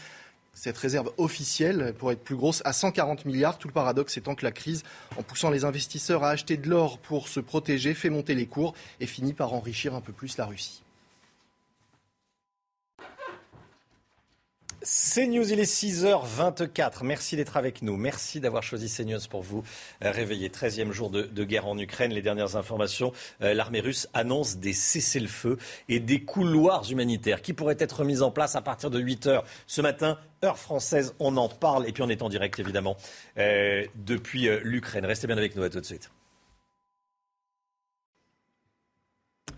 cette 0.55 0.79
réserve 0.79 1.12
officielle, 1.19 1.95
pour 1.99 2.12
être 2.12 2.23
plus 2.23 2.37
grosse, 2.37 2.62
à 2.64 2.73
140 2.73 3.25
milliards. 3.25 3.59
Tout 3.59 3.67
le 3.67 3.75
paradoxe 3.75 4.17
étant 4.17 4.37
que 4.37 4.45
la 4.45 4.53
crise, 4.53 4.85
en 5.17 5.23
poussant 5.25 5.51
les 5.51 5.64
investisseurs 5.64 6.23
à 6.23 6.31
acheter 6.31 6.57
de 6.57 6.71
l'or 6.71 6.99
pour 6.99 7.27
se 7.27 7.40
protéger, 7.40 7.93
fait 7.93 8.09
monter 8.09 8.37
les 8.37 8.47
cours 8.47 8.75
et 9.01 9.07
finit 9.07 9.35
par 9.35 9.53
enrichir 9.53 9.95
un 9.95 10.01
peu 10.01 10.12
plus 10.12 10.38
la 10.38 10.47
Russie. 10.47 10.84
CNews, 14.85 15.51
il 15.51 15.61
est 15.61 15.62
6h24. 15.62 17.05
Merci 17.05 17.37
d'être 17.37 17.57
avec 17.57 17.81
nous. 17.81 17.97
Merci 17.97 18.40
d'avoir 18.40 18.62
choisi 18.62 18.94
CNews 18.94 19.20
pour 19.31 19.40
vous 19.40 19.62
euh, 20.05 20.11
réveiller. 20.11 20.51
13e 20.51 20.92
jour 20.92 21.09
de, 21.09 21.44
guerre 21.44 21.66
en 21.66 21.79
Ukraine. 21.79 22.12
Les 22.12 22.20
dernières 22.20 22.57
informations, 22.57 23.12
euh, 23.40 23.55
l'armée 23.55 23.81
russe 23.81 24.09
annonce 24.12 24.59
des 24.59 24.75
cessez-le-feu 24.75 25.57
et 25.88 26.01
des 26.01 26.23
couloirs 26.25 26.85
humanitaires 26.90 27.40
qui 27.40 27.55
pourraient 27.55 27.77
être 27.79 28.05
mis 28.05 28.20
en 28.20 28.31
place 28.31 28.57
à 28.57 28.61
partir 28.61 28.90
de 28.90 29.01
8h 29.01 29.42
ce 29.66 29.81
matin. 29.81 30.18
Heure 30.44 30.59
française, 30.59 31.14
on 31.18 31.38
en 31.38 31.49
parle. 31.49 31.88
Et 31.88 31.92
puis 31.92 32.03
on 32.03 32.11
est 32.11 32.20
en 32.20 32.29
direct 32.29 32.59
évidemment 32.59 32.99
euh, 33.38 33.87
depuis 33.94 34.51
l'Ukraine. 34.62 35.07
Restez 35.07 35.27
bien 35.27 35.38
avec 35.38 35.57
nous, 35.57 35.62
à 35.62 35.70
tout 35.70 35.81
de 35.81 35.87
suite. 35.87 36.11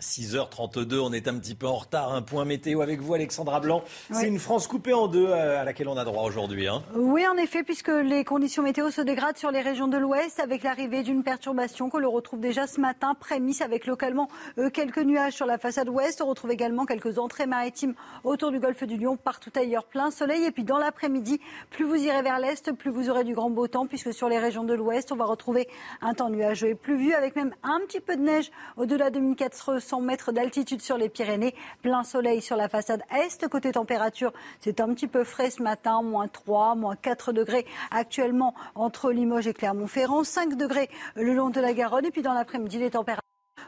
6h32, 0.00 0.98
on 1.00 1.12
est 1.12 1.28
un 1.28 1.38
petit 1.38 1.54
peu 1.54 1.66
en 1.66 1.76
retard. 1.76 2.12
Un 2.12 2.22
point 2.22 2.44
météo 2.44 2.80
avec 2.80 3.00
vous, 3.00 3.14
Alexandra 3.14 3.60
Blanc. 3.60 3.82
C'est 4.10 4.28
une 4.28 4.38
France 4.38 4.66
coupée 4.66 4.92
en 4.92 5.08
deux 5.08 5.26
euh, 5.26 5.60
à 5.60 5.64
laquelle 5.64 5.88
on 5.88 5.96
a 5.96 6.04
droit 6.04 6.24
aujourd'hui. 6.24 6.68
Hein. 6.68 6.82
Oui, 6.94 7.26
en 7.26 7.36
effet, 7.36 7.62
puisque 7.62 7.88
les 7.88 8.24
conditions 8.24 8.62
météo 8.62 8.90
se 8.90 9.00
dégradent 9.00 9.36
sur 9.36 9.50
les 9.50 9.60
régions 9.60 9.88
de 9.88 9.96
l'ouest 9.96 10.40
avec 10.40 10.62
l'arrivée 10.62 11.02
d'une 11.02 11.22
perturbation 11.22 11.88
que 11.90 11.98
l'on 11.98 12.10
retrouve 12.10 12.40
déjà 12.40 12.66
ce 12.66 12.80
matin, 12.80 13.14
prémisse 13.14 13.60
avec 13.60 13.86
localement 13.86 14.28
euh, 14.58 14.70
quelques 14.70 14.98
nuages 14.98 15.34
sur 15.34 15.46
la 15.46 15.58
façade 15.58 15.88
ouest. 15.88 16.20
On 16.20 16.26
retrouve 16.26 16.50
également 16.50 16.84
quelques 16.84 17.18
entrées 17.18 17.46
maritimes 17.46 17.94
autour 18.24 18.50
du 18.50 18.60
golfe 18.60 18.84
du 18.84 18.96
Lion, 18.96 19.16
partout 19.16 19.52
ailleurs 19.56 19.84
plein 19.84 20.10
soleil. 20.10 20.44
Et 20.44 20.50
puis 20.50 20.64
dans 20.64 20.78
l'après-midi, 20.78 21.40
plus 21.70 21.84
vous 21.84 21.96
irez 21.96 22.22
vers 22.22 22.38
l'est, 22.38 22.72
plus 22.72 22.90
vous 22.90 23.10
aurez 23.10 23.24
du 23.24 23.34
grand 23.34 23.50
beau 23.50 23.68
temps, 23.68 23.86
puisque 23.86 24.12
sur 24.12 24.28
les 24.28 24.38
régions 24.38 24.64
de 24.64 24.74
l'ouest, 24.74 25.12
on 25.12 25.16
va 25.16 25.24
retrouver 25.24 25.68
un 26.02 26.14
temps 26.14 26.30
nuageux 26.30 26.68
et 26.68 26.74
pluvieux 26.74 27.14
avec 27.14 27.36
même 27.36 27.54
un 27.62 27.80
petit 27.86 28.00
peu 28.00 28.16
de 28.16 28.22
neige 28.22 28.50
au-delà 28.76 29.10
de 29.10 29.20
1400 29.20 29.85
100 29.86 30.00
mètres 30.00 30.32
d'altitude 30.32 30.82
sur 30.82 30.98
les 30.98 31.08
Pyrénées. 31.08 31.54
Plein 31.80 32.02
soleil 32.02 32.42
sur 32.42 32.56
la 32.56 32.68
façade 32.68 33.02
est. 33.14 33.46
Côté 33.48 33.70
température, 33.72 34.32
c'est 34.60 34.80
un 34.80 34.92
petit 34.92 35.06
peu 35.06 35.22
frais 35.22 35.50
ce 35.50 35.62
matin, 35.62 36.02
moins 36.02 36.26
3, 36.26 36.74
moins 36.74 36.96
4 36.96 37.32
degrés 37.32 37.64
actuellement 37.90 38.54
entre 38.74 39.12
Limoges 39.12 39.46
et 39.46 39.54
Clermont-Ferrand, 39.54 40.24
5 40.24 40.56
degrés 40.56 40.90
le 41.14 41.34
long 41.34 41.50
de 41.50 41.60
la 41.60 41.72
Garonne. 41.72 42.06
Et 42.06 42.10
puis 42.10 42.22
dans 42.22 42.34
l'après-midi, 42.34 42.78
les 42.78 42.90
températures 42.90 43.20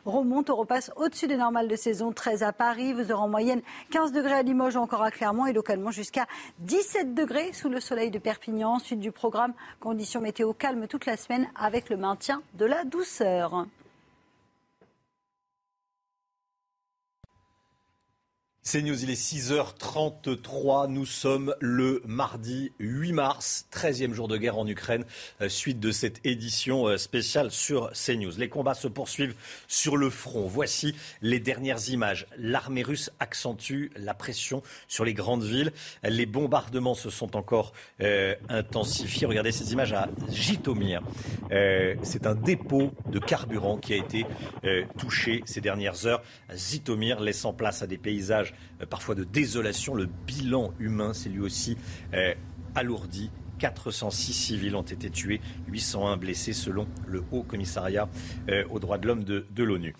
remontent, 0.05 0.53
on 0.53 0.57
repasse 0.57 0.91
au-dessus 0.97 1.27
des 1.27 1.37
normales 1.37 1.69
de 1.69 1.77
saison, 1.77 2.13
13 2.13 2.43
à 2.43 2.53
Paris, 2.53 2.93
vous 2.93 3.13
aurez 3.13 3.23
en 3.23 3.29
moyenne 3.29 3.63
15 3.91 4.13
degrés 4.13 4.35
à 4.35 4.43
Limoges, 4.43 4.77
encore 4.77 5.03
à 5.03 5.11
Clermont 5.11 5.47
et 5.47 5.53
localement 5.53 5.91
jusqu'à 5.91 6.27
17 6.61 7.15
degrés 7.15 7.53
sous 7.53 7.69
le 7.69 7.81
soleil 7.81 8.11
de 8.11 8.19
Perpignan. 8.19 8.79
Suite 8.79 9.01
du 9.01 9.13
programme, 9.13 9.55
conditions 9.81 10.21
météo 10.21 10.53
calmes 10.53 10.87
toute 10.89 11.07
la 11.07 11.17
semaine 11.17 11.49
avec 11.55 11.91
le 11.91 11.97
maintien 11.97 12.43
de 12.55 12.65
la 12.65 12.85
douceur. 12.85 13.67
C'est 18.71 18.83
News, 18.83 19.03
il 19.03 19.09
est 19.09 19.15
6h33. 19.15 20.91
Nous 20.91 21.07
sommes 21.07 21.55
le 21.59 22.03
mardi 22.05 22.71
8 22.81 23.13
mars, 23.13 23.67
13e 23.73 24.13
jour 24.13 24.29
de 24.29 24.37
guerre 24.37 24.59
en 24.59 24.67
Ukraine, 24.67 25.07
euh, 25.41 25.49
suite 25.49 25.81
de 25.81 25.91
cette 25.91 26.21
édition 26.27 26.87
euh, 26.87 26.99
spéciale 26.99 27.51
sur 27.51 27.91
CNews. 27.93 28.33
Les 28.37 28.51
combats 28.51 28.75
se 28.75 28.87
poursuivent 28.87 29.35
sur 29.69 29.97
le 29.97 30.11
front. 30.11 30.47
Voici 30.47 30.95
les 31.23 31.41
dernières 31.41 31.89
images. 31.89 32.27
L'armée 32.37 32.83
russe 32.83 33.11
accentue 33.21 33.87
la 33.97 34.13
pression 34.13 34.63
sur 34.87 35.07
les 35.07 35.15
grandes 35.15 35.45
villes. 35.45 35.73
Les 36.03 36.27
bombardements 36.27 36.93
se 36.93 37.09
sont 37.09 37.37
encore 37.37 37.73
euh, 38.03 38.35
intensifiés. 38.51 39.27
Regardez 39.27 39.51
ces 39.51 39.73
images 39.73 39.95
à 39.95 40.11
Jitomir. 40.31 41.01
C'est 41.51 42.27
un 42.27 42.35
dépôt 42.35 42.93
de 43.07 43.19
carburant 43.19 43.79
qui 43.79 43.95
a 43.95 43.97
été 43.97 44.27
touché 44.99 45.43
ces 45.47 45.63
dernières 45.63 46.05
heures. 46.05 46.23
Zitomir, 46.55 47.21
laissant 47.21 47.55
place 47.55 47.81
à 47.81 47.87
des 47.87 47.97
paysages 47.97 48.53
parfois 48.91 49.15
de 49.15 49.25
désolation. 49.25 49.95
Le 49.95 50.07
bilan 50.07 50.73
humain 50.79 51.13
s'est 51.15 51.29
lui 51.29 51.41
aussi 51.41 51.77
euh, 52.15 52.35
alourdi. 52.75 53.31
406 53.59 54.33
civils 54.33 54.77
ont 54.77 54.83
été 54.83 55.11
tués, 55.11 55.41
801 55.67 56.17
blessés 56.17 56.53
selon 56.53 56.87
le 57.09 57.25
Haut 57.33 57.43
Commissariat 57.43 58.09
euh, 58.49 58.63
aux 58.71 58.79
droits 58.79 58.99
de 58.99 59.09
l'homme 59.09 59.25
de, 59.25 59.47
de 59.51 59.65
l'ONU. 59.65 59.97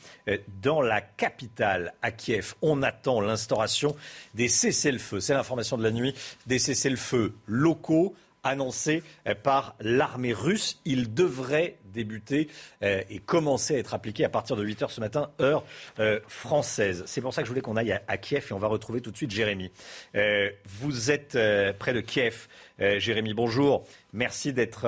dans 0.63 0.81
la 0.81 1.01
capitale, 1.01 1.93
à 2.01 2.13
Kiev, 2.13 2.55
on 2.63 2.85
attend 2.85 3.21
l'instauration 3.21 3.97
des 4.35 4.47
cessez-le-feu. 4.47 5.19
C'est 5.19 5.35
l'information 5.35 5.77
de 5.77 5.83
la 5.83 5.91
nuit, 5.91 6.15
des 6.47 6.61
cessez-le-feu 6.61 7.35
locaux 7.49 8.15
annoncés 8.43 9.03
par 9.43 9.77
l'armée 9.81 10.33
russe. 10.33 10.81
Ils 10.85 11.13
devraient 11.13 11.79
débuter 11.93 12.49
euh, 12.83 13.03
et 13.11 13.19
commencer 13.19 13.75
à 13.75 13.79
être 13.79 13.95
appliqué 13.95 14.25
à 14.25 14.29
partir 14.29 14.57
de 14.57 14.63
8 14.63 14.83
h 14.83 14.91
ce 14.91 15.01
matin, 15.01 15.31
heure 15.41 15.65
euh, 15.99 16.21
française. 16.29 17.03
C'est 17.07 17.21
pour 17.21 17.35
ça 17.35 17.43
que 17.43 17.47
je 17.47 17.51
voulais 17.51 17.61
qu'on 17.61 17.77
aille 17.77 17.99
à, 18.07 18.17
Kiev 18.17 18.47
et 18.51 18.53
on 18.53 18.59
va 18.59 18.69
retrouver 18.69 19.01
tout 19.01 19.11
de 19.11 19.17
suite 19.17 19.31
Jérémy. 19.31 19.71
Euh, 20.15 20.51
vous 20.67 21.11
êtes 21.11 21.39
près 21.79 21.93
de 21.93 22.01
Kiev. 22.01 22.49
Jérémy, 22.79 23.35
bonjour. 23.35 23.85
Merci 24.13 24.53
d'être 24.53 24.87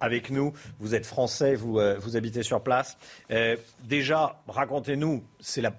avec 0.00 0.30
nous. 0.30 0.52
Vous 0.78 0.94
êtes 0.94 1.06
français, 1.06 1.54
vous, 1.54 1.80
vous 1.98 2.16
habitez 2.16 2.42
sur 2.42 2.62
place. 2.62 2.98
déjà, 3.82 4.42
racontez-nous, 4.46 5.24
c'est 5.40 5.62
la 5.62 5.72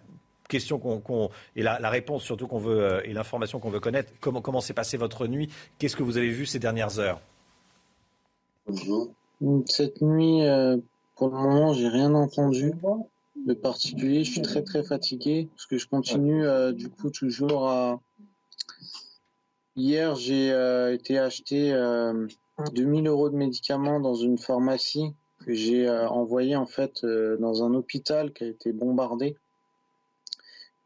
question 0.48 0.80
qu'on, 0.80 1.30
et 1.56 1.64
la, 1.64 1.90
réponse 1.90 2.24
surtout 2.24 2.48
qu'on 2.48 2.60
veut 2.60 3.02
et 3.06 3.14
l'information 3.14 3.60
qu'on 3.60 3.70
veut 3.70 3.80
connaître. 3.80 4.12
Comment, 4.20 4.62
s'est 4.62 4.74
passée 4.74 4.98
votre 4.98 5.28
nuit? 5.28 5.50
Qu'est-ce 5.80 5.96
que 5.96 6.04
vous 6.04 6.18
avez 6.18 6.30
vu 6.30 6.46
ces 6.46 6.60
dernières 6.60 7.00
heures? 7.00 7.22
Bonjour. 8.68 9.12
Cette 9.66 10.02
nuit, 10.02 10.44
euh, 10.44 10.78
pour 11.16 11.28
le 11.28 11.38
moment, 11.38 11.74
j'ai 11.74 11.88
rien 11.88 12.14
entendu 12.16 12.72
de 13.46 13.54
particulier. 13.54 14.24
Je 14.24 14.32
suis 14.32 14.42
très 14.42 14.64
très 14.64 14.84
fatigué 14.84 15.50
parce 15.52 15.66
que 15.66 15.78
je 15.78 15.88
continue 15.88 16.46
euh, 16.46 16.72
du 16.72 16.90
coup 16.90 17.10
toujours 17.10 17.70
à. 17.70 18.00
Hier, 19.76 20.16
j'ai 20.16 20.52
euh, 20.52 20.94
été 20.94 21.20
acheter 21.20 21.74
2000 22.74 23.08
euros 23.08 23.30
de 23.30 23.36
médicaments 23.36 24.00
dans 24.00 24.16
une 24.16 24.38
pharmacie 24.38 25.14
que 25.46 25.54
j'ai 25.54 25.90
envoyé 25.90 26.56
en 26.56 26.66
fait 26.66 27.06
dans 27.06 27.64
un 27.64 27.74
hôpital 27.74 28.32
qui 28.32 28.46
a 28.46 28.48
été 28.48 28.72
bombardé, 28.72 29.36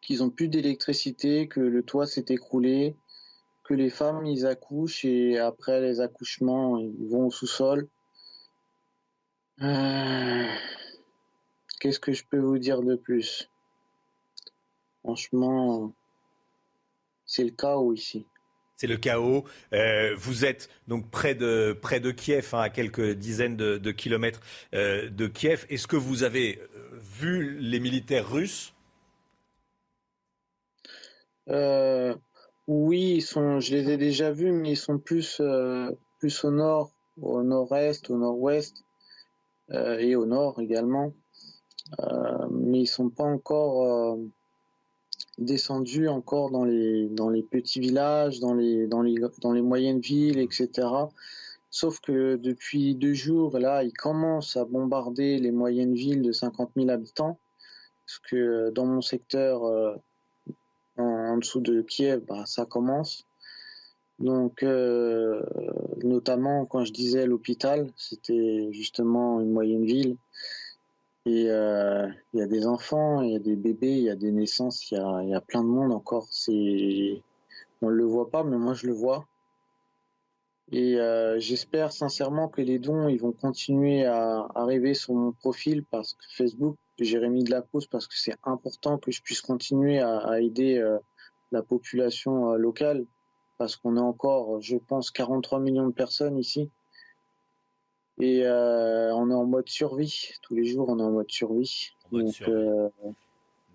qu'ils 0.10 0.24
ont 0.24 0.32
plus 0.32 0.48
d'électricité, 0.48 1.48
que 1.48 1.60
le 1.60 1.84
toit 1.84 2.08
s'est 2.08 2.26
écroulé, 2.30 2.96
que 3.64 3.76
les 3.76 3.92
femmes 3.92 4.26
ils 4.26 4.48
accouchent 4.48 5.06
et 5.06 5.38
après 5.38 5.82
les 5.82 6.02
accouchements 6.02 6.80
ils 6.80 7.08
vont 7.08 7.28
au 7.28 7.32
sous-sol 7.32 7.88
euh, 9.62 10.48
qu'est-ce 11.80 12.00
que 12.00 12.12
je 12.12 12.24
peux 12.28 12.40
vous 12.40 12.58
dire 12.58 12.82
de 12.82 12.96
plus? 12.96 13.52
Franchement, 15.04 15.94
c'est 17.28 17.44
le 17.44 17.52
chaos 17.52 17.94
ici. 17.94 18.26
C'est 18.78 18.88
le 18.88 18.98
chaos. 18.98 19.46
Euh, 19.74 20.16
vous 20.16 20.44
êtes 20.44 20.70
donc 20.88 21.12
près 21.12 21.36
de, 21.36 21.78
près 21.80 22.00
de 22.00 22.10
Kiev, 22.10 22.50
hein, 22.54 22.62
à 22.62 22.70
quelques 22.72 23.12
dizaines 23.12 23.58
de, 23.58 23.92
kilomètres 23.92 24.42
euh, 24.74 25.08
de 25.08 25.28
Kiev. 25.28 25.68
Est-ce 25.70 25.86
que 25.86 25.98
vous 25.98 26.24
avez 26.24 26.60
vu 27.00 27.60
les 27.60 27.80
militaires 27.80 28.28
russes? 28.28 28.74
Oui, 32.68 33.16
ils 33.16 33.22
sont, 33.22 33.60
je 33.60 33.76
les 33.76 33.90
ai 33.92 33.98
déjà 33.98 34.32
vus, 34.32 34.52
mais 34.52 34.72
ils 34.72 34.78
sont 34.78 35.00
plus, 35.00 35.42
plus 36.20 36.44
au 36.44 36.52
nord, 36.52 36.92
au 37.22 37.44
nord-est, 37.44 38.10
au 38.10 38.18
nord-ouest. 38.18 38.84
Euh, 39.72 39.98
et 40.00 40.16
au 40.16 40.26
nord 40.26 40.60
également. 40.60 41.14
Euh, 42.02 42.48
mais 42.52 42.82
ils 42.82 42.88
sont 42.88 43.10
pas 43.10 43.24
encore 43.24 43.84
euh, 43.84 44.18
descendus 45.38 46.08
encore 46.08 46.52
dans 46.52 46.64
les 46.64 47.08
dans 47.10 47.30
les 47.30 47.44
petits 47.44 47.80
villages, 47.80 48.40
dans 48.40 48.54
les 48.54 48.88
dans 48.88 49.02
les 49.02 49.16
dans 49.42 49.52
les 49.54 49.62
moyennes 49.62 50.00
villes, 50.00 50.40
etc. 50.40 50.88
Sauf 51.72 52.00
que 52.02 52.36
depuis 52.38 52.96
deux 52.96 53.14
jours, 53.14 53.60
là, 53.60 53.84
ils 53.84 53.94
commencent 53.94 54.58
à 54.58 54.66
bombarder 54.66 55.38
les 55.40 55.52
moyennes 55.52 55.94
villes 55.94 56.24
de 56.24 56.32
50 56.32 56.72
000 56.76 56.90
habitants. 56.90 57.40
Parce 58.06 58.20
que 58.20 58.72
dans 58.72 58.86
mon 58.88 59.02
secteur, 59.02 59.64
en, 61.30 61.38
dessous 61.38 61.62
de 61.62 61.82
Kiev, 61.82 62.22
bah, 62.28 62.46
ça 62.46 62.66
commence. 62.66 63.26
Donc, 64.20 64.64
euh, 64.64 65.42
notamment 66.04 66.66
quand 66.66 66.84
je 66.84 66.92
disais 66.92 67.26
l'hôpital, 67.26 67.90
c'était 67.96 68.68
justement 68.72 69.40
une 69.40 69.52
moyenne 69.52 69.86
ville. 69.86 70.18
Et 71.26 71.50
euh, 71.50 72.08
il 72.34 72.40
y 72.40 72.44
a 72.44 72.48
des 72.48 72.68
enfants, 72.68 73.22
il 73.22 73.32
y 73.32 73.36
a 73.36 73.40
des 73.40 73.56
bébés, 73.56 73.98
il 73.98 74.04
y 74.04 74.10
a 74.10 74.16
des 74.16 74.32
naissances, 74.32 74.92
il 74.92 74.98
y 75.30 75.34
a, 75.34 75.42
plein 75.42 75.64
de 75.64 75.70
monde 75.70 75.94
encore. 75.94 76.28
C'est 76.32 77.22
on 77.82 77.88
le 77.88 78.04
voit 78.04 78.30
pas, 78.30 78.44
mais 78.44 78.58
moi 78.58 78.74
je 78.74 78.88
le 78.88 78.94
vois. 78.94 79.26
Et 80.72 80.98
j'espère 81.38 81.92
sincèrement 81.92 82.48
que 82.48 82.62
les 82.62 82.78
dons 82.78 83.08
ils 83.08 83.20
vont 83.20 83.32
continuer 83.32 84.06
à 84.06 84.48
arriver 84.54 84.94
sur 84.94 85.14
mon 85.14 85.32
profil 85.32 85.84
parce 85.86 86.14
que 86.14 86.26
Facebook, 86.36 86.76
Jérémy 87.00 87.44
de 87.44 87.52
la 87.52 87.64
parce 87.90 88.08
que 88.08 88.16
c'est 88.16 88.36
important 88.44 88.98
que 88.98 89.12
je 89.12 89.22
puisse 89.22 89.42
continuer 89.42 90.00
à, 90.00 90.42
aider 90.42 90.80
la 91.52 91.62
population 91.62 92.54
locale 92.54 93.06
parce 93.60 93.76
qu'on 93.76 93.98
est 93.98 94.02
encore, 94.02 94.62
je 94.62 94.78
pense, 94.78 95.12
43 95.12 95.60
millions 95.60 95.88
de 95.88 95.94
personnes 95.94 96.38
ici. 96.38 96.72
Et 98.20 98.42
euh, 98.46 99.14
on 99.14 99.30
est 99.30 99.34
en 99.34 99.46
mode 99.46 99.70
survie. 99.70 100.32
Tous 100.42 100.56
les 100.56 100.66
jours, 100.66 100.90
on 100.90 100.98
est 100.98 101.04
en 101.04 101.12
mode 101.12 101.30
survie. 101.30 101.92
Euh, 102.14 102.90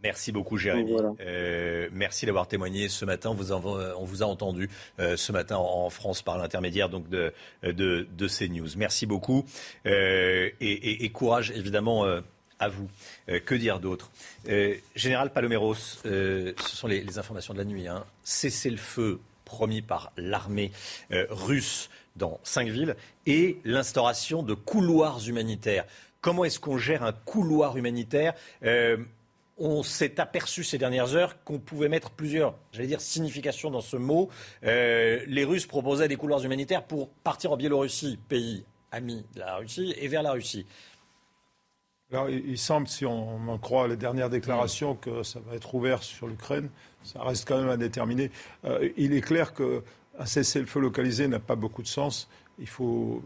merci 0.02 0.32
beaucoup, 0.32 0.56
Jérémy. 0.56 0.96
Euh, 1.20 1.88
merci 1.92 2.24
d'avoir 2.24 2.48
témoigné 2.48 2.88
ce 2.88 3.04
matin. 3.04 3.30
On 3.30 3.34
vous 3.34 3.52
a, 3.52 3.56
on 3.56 4.04
vous 4.04 4.22
a 4.22 4.26
entendu 4.26 4.68
ce 4.98 5.32
matin 5.32 5.56
en 5.56 5.88
France 5.90 6.22
par 6.22 6.38
l'intermédiaire 6.38 6.88
donc 6.88 7.08
de, 7.08 7.32
de, 7.62 8.06
de 8.10 8.28
CNews. 8.28 8.76
Merci 8.76 9.06
beaucoup 9.06 9.44
et, 9.84 11.10
courage 11.12 11.52
évidemment 11.52 12.04
à 12.64 12.68
vous. 12.68 12.88
que 13.26 13.54
dire 13.54 13.80
d'autre? 13.80 14.10
Général 14.94 15.32
Paloméros, 15.32 15.74
ce 15.74 16.54
sont 16.56 16.88
les, 16.88 17.18
informations 17.18 17.54
de 17.54 17.58
la 17.58 17.64
nuit. 17.64 17.88
Hein. 17.88 18.04
Cessez 18.22 18.70
le 18.70 18.76
feu 18.76 19.20
promis 19.44 19.82
par 19.82 20.12
l'armée 20.16 20.72
russe 21.10 21.90
dans 22.16 22.40
cinq 22.42 22.68
villes, 22.68 22.96
et 23.26 23.58
l'instauration 23.64 24.42
de 24.42 24.54
couloirs 24.54 25.20
humanitaires. 25.26 25.84
Comment 26.20 26.44
est-ce 26.44 26.60
qu'on 26.60 26.78
gère 26.78 27.02
un 27.02 27.12
couloir 27.12 27.76
humanitaire? 27.76 28.34
Euh, 28.64 28.96
on 29.58 29.82
s'est 29.82 30.18
aperçu 30.20 30.64
ces 30.64 30.78
dernières 30.78 31.14
heures 31.14 31.42
qu'on 31.44 31.58
pouvait 31.58 31.88
mettre 31.88 32.10
plusieurs, 32.10 32.54
j'allais 32.72 32.88
dire, 32.88 33.00
significations 33.00 33.70
dans 33.70 33.80
ce 33.80 33.96
mot. 33.96 34.30
Euh, 34.64 35.22
les 35.26 35.44
Russes 35.44 35.66
proposaient 35.66 36.08
des 36.08 36.16
couloirs 36.16 36.44
humanitaires 36.44 36.84
pour 36.84 37.08
partir 37.08 37.52
en 37.52 37.56
Biélorussie, 37.56 38.18
pays 38.28 38.64
ami 38.90 39.24
de 39.34 39.40
la 39.40 39.56
Russie, 39.56 39.94
et 39.98 40.08
vers 40.08 40.22
la 40.22 40.32
Russie. 40.32 40.66
Il 42.28 42.58
semble, 42.58 42.88
si 42.88 43.04
on 43.06 43.48
en 43.48 43.58
croit 43.58 43.88
les 43.88 43.96
dernières 43.96 44.30
déclarations, 44.30 44.94
que 44.94 45.22
ça 45.22 45.40
va 45.46 45.54
être 45.56 45.74
ouvert 45.74 46.02
sur 46.02 46.26
l'Ukraine. 46.26 46.68
Ça 47.02 47.22
reste 47.22 47.46
quand 47.46 47.58
même 47.58 47.68
à 47.68 47.76
déterminer. 47.76 48.30
Euh, 48.64 48.88
il 48.96 49.12
est 49.12 49.20
clair 49.20 49.52
que 49.52 49.82
un 50.18 50.26
cessez-le-feu 50.26 50.80
localisé 50.80 51.28
n'a 51.28 51.40
pas 51.40 51.56
beaucoup 51.56 51.82
de 51.82 51.88
sens. 51.88 52.28
Il 52.58 52.68
faut 52.68 53.22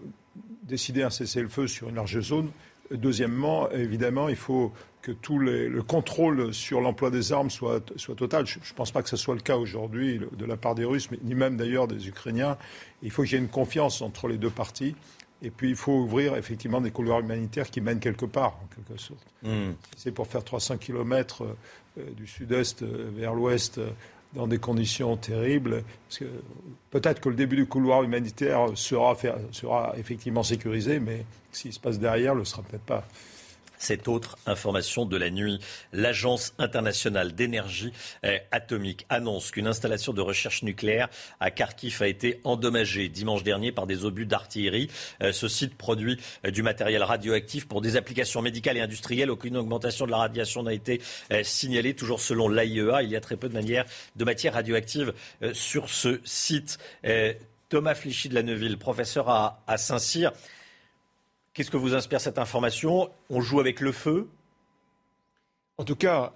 décider 0.62 1.03
un 1.03 1.11
cessez-le-feu 1.11 1.66
sur 1.66 1.88
une 1.88 1.96
large 1.96 2.20
zone. 2.20 2.51
Deuxièmement, 2.90 3.70
évidemment, 3.70 4.31
il 4.31 4.37
faut 4.37 4.72
que 5.03 5.12
tout 5.12 5.38
le 5.38 5.83
contrôle 5.83 6.55
sur 6.55 6.81
l'emploi 6.81 7.11
des 7.11 7.33
armes 7.33 7.51
soit, 7.51 7.81
total. 8.16 8.46
Je 8.46 8.59
ne 8.59 8.74
pense 8.74 8.90
pas 8.90 9.03
que 9.03 9.09
ce 9.09 9.16
soit 9.16 9.35
le 9.35 9.42
cas 9.42 9.57
aujourd'hui 9.57 10.20
de 10.33 10.44
la 10.44 10.57
part 10.57 10.74
des 10.74 10.85
Russes, 10.85 11.09
ni 11.22 11.35
même 11.35 11.57
d'ailleurs 11.57 11.87
des 11.87 12.09
Ukrainiens. 12.09 12.57
Il 13.03 13.11
faut 13.11 13.22
qu'il 13.22 13.33
y 13.33 13.35
ait 13.37 13.38
une 13.38 13.48
confiance 13.48 14.01
entre 14.01 14.29
les 14.29 14.38
deux 14.38 14.51
parties. 14.51 14.96
Et 15.42 15.51
puis, 15.51 15.70
il 15.70 15.77
faut 15.77 15.92
ouvrir 15.92 16.37
effectivement 16.37 16.81
des 16.81 16.90
couloirs 16.90 17.20
humanitaires 17.20 17.70
qui 17.70 17.81
mènent 17.81 18.01
quelque 18.01 18.27
part, 18.27 18.59
en 18.62 18.66
quelque 18.74 19.01
sorte. 19.01 19.24
Hmm. 19.42 19.72
c'est 19.96 20.11
pour 20.11 20.27
faire 20.27 20.42
300 20.42 20.79
km 20.79 21.44
euh, 21.44 22.11
du 22.16 22.27
sud-est 22.27 22.83
euh, 22.83 23.11
vers 23.14 23.35
l'ouest 23.35 23.81
dans 24.35 24.46
des 24.46 24.59
conditions 24.59 25.16
terribles. 25.16 25.85
Peut-être 26.90 27.20
que 27.20 27.29
le 27.29 27.35
début 27.35 27.57
du 27.57 27.66
couloir 27.66 28.03
humanitaire 28.03 28.66
sera, 28.74 29.16
sera 29.53 29.94
effectivement 29.96 30.42
sécurisé, 30.42 31.01
mais 31.01 31.24
s'il 31.53 31.72
se 31.72 31.81
passe 31.81 31.98
derrière, 31.98 32.35
le 32.35 32.44
sera 32.44 32.62
peut-être 32.62 32.83
pas. 32.83 33.07
Cette 33.78 34.08
autre 34.08 34.36
information 34.46 35.06
de 35.06 35.16
la 35.16 35.30
nuit, 35.30 35.60
l'Agence 35.92 36.54
internationale 36.58 37.34
d'énergie 37.34 37.92
eh, 38.22 38.40
atomique 38.50 39.06
annonce 39.08 39.50
qu'une 39.50 39.66
installation 39.66 40.12
de 40.12 40.20
recherche 40.20 40.62
nucléaire 40.62 41.08
à 41.40 41.50
Kharkiv 41.50 42.02
a 42.02 42.08
été 42.08 42.40
endommagée 42.44 43.08
dimanche 43.08 43.44
dernier 43.44 43.72
par 43.72 43.86
des 43.86 44.04
obus 44.04 44.26
d'artillerie. 44.26 44.90
Eh, 45.20 45.32
ce 45.32 45.48
site 45.48 45.76
produit 45.76 46.18
eh, 46.44 46.50
du 46.50 46.62
matériel 46.62 47.02
radioactif 47.02 47.68
pour 47.68 47.80
des 47.80 47.96
applications 47.96 48.42
médicales 48.42 48.76
et 48.76 48.80
industrielles. 48.80 49.30
Aucune 49.30 49.56
augmentation 49.56 50.06
de 50.06 50.10
la 50.10 50.18
radiation 50.18 50.62
n'a 50.62 50.72
été 50.72 51.00
signalée. 51.42 51.94
Toujours 51.94 52.20
selon 52.20 52.48
l'AIEA, 52.48 53.02
il 53.02 53.10
y 53.10 53.16
a 53.16 53.20
très 53.20 53.36
peu 53.36 53.48
de, 53.48 53.54
manière, 53.54 53.84
de 54.16 54.24
matière 54.24 54.54
radioactive 54.54 55.12
sur 55.52 55.88
ce 55.88 56.20
site. 56.24 56.78
Thomas 57.68 57.94
Flichy 57.94 58.28
de 58.28 58.34
la 58.34 58.42
Neuville, 58.42 58.78
professeur 58.78 59.28
à, 59.28 59.62
à 59.66 59.76
Saint-Cyr. 59.76 60.32
Qu'est-ce 61.59 61.73
que 61.73 61.77
vous 61.77 61.97
inspire 61.97 62.21
cette 62.21 62.38
information? 62.38 63.11
On 63.31 63.40
joue 63.40 63.59
avec 63.59 63.81
le 63.81 63.90
feu? 63.90 64.29
En 65.77 65.83
tout 65.83 65.97
cas, 65.97 66.33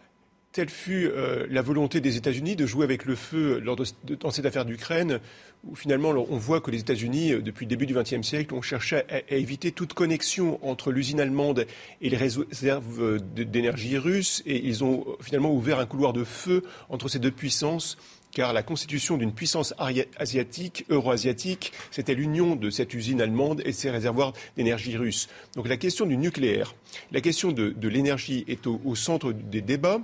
telle 0.51 0.69
fut 0.69 1.07
euh, 1.07 1.47
la 1.49 1.63
volonté 1.63 2.01
des 2.01 2.17
États-Unis 2.17 2.57
de 2.57 2.67
jouer 2.67 2.83
avec 2.83 3.05
le 3.05 3.15
feu 3.15 3.63
dans 3.63 4.31
cette 4.33 4.47
affaire 4.47 4.65
d'Ukraine, 4.65 5.21
où 5.63 5.77
finalement 5.77 6.09
on 6.09 6.37
voit 6.39 6.61
que 6.61 6.73
les 6.73 6.81
États-Unis, 6.81 7.35
euh, 7.35 7.41
depuis 7.41 7.67
le 7.67 7.69
début 7.69 7.87
du 7.87 7.95
XXe 7.95 8.23
siècle, 8.23 8.53
ont 8.53 8.63
cherché 8.63 9.05
à, 9.09 9.21
éviter 9.29 9.71
toute 9.71 9.93
connexion 9.93 10.59
entre 10.69 10.91
l'usine 10.91 11.21
allemande 11.21 11.69
et 12.01 12.11
les 12.11 12.17
réserves 12.17 13.21
d'énergie 13.21 13.99
russes, 13.99 14.43
et 14.45 14.67
ils 14.67 14.83
ont 14.83 15.07
finalement 15.21 15.55
ouvert 15.55 15.79
un 15.79 15.87
couloir 15.87 16.13
de 16.13 16.25
feu 16.25 16.65
entre 16.89 17.07
ces 17.07 17.21
deux 17.21 17.31
puissances 17.31 17.97
car 18.33 18.53
la 18.53 18.63
constitution 18.63 19.17
d'une 19.17 19.33
puissance 19.33 19.75
asiatique, 20.17 20.85
euro-asiatique, 20.89 21.73
c'était 21.91 22.15
l'union 22.15 22.57
de 22.57 22.71
cette 22.71 22.95
usine 22.95 23.21
allemande 23.21 23.61
et 23.65 23.71
de 23.71 23.77
ses 23.77 23.91
réservoirs 23.91 24.33
d'énergie 24.57 24.97
russe. 24.97 25.29
Donc 25.55 25.69
la 25.69 25.77
question 25.77 26.07
du 26.07 26.17
nucléaire, 26.17 26.75
la 27.13 27.21
question 27.21 27.53
de, 27.53 27.75
l'énergie 27.89 28.45
est 28.49 28.67
au, 28.67 28.95
centre 28.95 29.33
des 29.33 29.61
débats. 29.61 30.01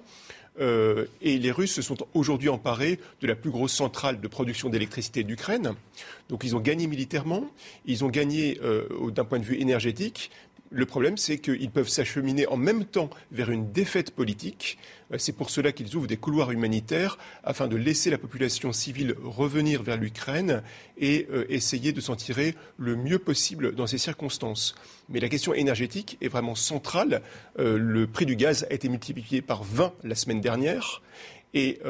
Euh, 0.61 1.07
et 1.23 1.38
les 1.38 1.53
Russes 1.53 1.75
se 1.75 1.83
sont 1.83 1.99
aujourd'hui 2.14 2.49
emparés 2.49 2.99
de 3.21 3.29
la 3.29 3.37
plus 3.37 3.51
grosse 3.51 3.73
centrale 3.73 4.21
de 4.21 4.27
production 4.27 4.69
d'électricité 4.69 5.23
d'Ukraine. 5.23 5.75
Donc 6.29 6.43
ils 6.43 6.57
ont 6.57 6.61
gagné 6.61 6.88
militairement, 6.88 7.45
ils 7.87 8.05
ont 8.05 8.09
gagné 8.09 8.59
euh, 8.64 8.88
d'un 9.12 9.25
point 9.25 9.38
de 9.38 9.45
vue 9.45 9.61
énergétique, 9.61 10.33
le 10.71 10.87
problème, 10.87 11.17
c'est 11.17 11.39
qu'ils 11.39 11.71
peuvent 11.71 11.89
s'acheminer 11.89 12.47
en 12.47 12.57
même 12.57 12.85
temps 12.85 13.09
vers 13.33 13.51
une 13.51 13.73
défaite 13.73 14.11
politique. 14.11 14.79
Euh, 15.13 15.19
c'est 15.19 15.33
pour 15.33 15.51
cela 15.51 15.73
qu'ils 15.73 15.97
ouvrent 15.97 16.07
des 16.07 16.17
couloirs 16.17 16.51
humanitaires 16.51 17.19
afin 17.43 17.69
de 17.69 17.77
laisser 17.77 18.11
la 18.11 18.19
population 18.19 18.73
civile 18.73 19.15
revenir 19.23 19.83
vers 19.83 19.97
l'Ukraine 19.97 20.63
et 20.99 21.27
euh, 21.31 21.47
essayer 21.49 21.93
de 21.93 22.01
s'en 22.01 22.17
tirer 22.17 22.55
le 22.77 22.97
mieux 22.97 23.19
possible 23.19 23.75
dans 23.75 23.87
ces 23.87 23.99
circonstances. 23.99 24.75
Mais 25.09 25.21
la 25.21 25.29
question 25.29 25.55
énergétique 25.55 26.19
est 26.21 26.29
vraiment 26.29 26.55
centrale. 26.55 27.23
Euh, 27.59 27.79
le 27.79 28.07
prix 28.07 28.27
du 28.27 28.37
gaz 28.37 28.67
a 28.71 28.75
été 28.75 28.89
multiplié 28.89 29.41
par 29.41 29.65
20 29.65 29.93
la 30.05 30.15
semaine 30.15 30.41
dernière 30.41 31.03
et 31.55 31.81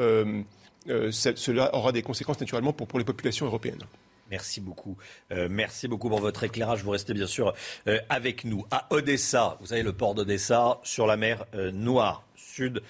cela 1.11 1.75
aura 1.75 1.91
des 1.91 2.01
conséquences 2.01 2.39
naturellement 2.39 2.71
pour 2.71 2.97
les 2.97 3.03
populations 3.03 3.45
européennes. 3.45 3.83
Merci 4.29 4.61
beaucoup. 4.61 4.97
Euh, 5.31 5.47
merci 5.49 5.87
beaucoup 5.87 6.09
pour 6.09 6.19
votre 6.19 6.43
éclairage. 6.43 6.83
Vous 6.83 6.91
restez 6.91 7.13
bien 7.13 7.27
sûr 7.27 7.53
euh, 7.87 7.99
avec 8.09 8.43
nous. 8.45 8.65
À 8.71 8.87
Odessa, 8.91 9.57
vous 9.59 9.67
savez, 9.67 9.83
le 9.83 9.93
port 9.93 10.13
d'Odessa, 10.13 10.79
sur 10.83 11.07
la 11.07 11.17
mer 11.17 11.45
euh, 11.55 11.71
Noire, 11.71 12.25
sud, 12.35 12.81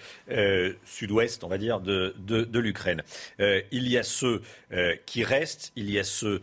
sud-ouest, 0.86 1.44
on 1.44 1.48
va 1.48 1.58
dire, 1.58 1.80
de, 1.80 2.16
de 2.18 2.60
l'Ukraine. 2.60 3.04
il 3.40 3.88
y 3.88 3.98
a 3.98 4.04
ceux 4.04 4.42
qui 5.06 5.24
restent, 5.24 5.72
il 5.76 5.92
y 5.92 6.00
a 6.00 6.04
ceux 6.04 6.42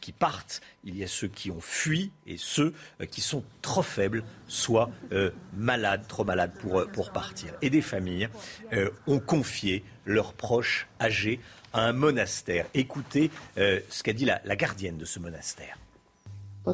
qui 0.00 0.12
partent, 0.12 0.60
il 0.84 0.96
y 0.96 1.04
a 1.04 1.06
ceux 1.06 1.28
qui 1.28 1.50
ont 1.50 1.60
fui 1.60 2.10
et 2.26 2.36
ceux 2.36 2.74
qui 3.10 3.20
sont 3.20 3.42
trop 3.62 3.82
faibles, 3.82 4.22
soit 4.48 4.90
malades, 5.56 6.06
trop 6.08 6.24
malades 6.24 6.52
pour, 6.58 6.86
pour 6.92 7.12
partir. 7.12 7.54
Et 7.62 7.70
des 7.70 7.82
familles 7.82 8.28
ont 9.06 9.20
confié 9.20 9.84
leurs 10.04 10.34
proches 10.34 10.88
âgés 11.00 11.40
à 11.72 11.86
un 11.86 11.92
monastère. 11.92 12.66
Écoutez 12.74 13.30
euh, 13.58 13.80
ce 13.88 14.02
qu'a 14.02 14.12
dit 14.12 14.24
la, 14.24 14.40
la 14.44 14.56
gardienne 14.56 14.98
de 14.98 15.04
ce 15.04 15.18
monastère. 15.18 15.78
Nous 16.64 16.72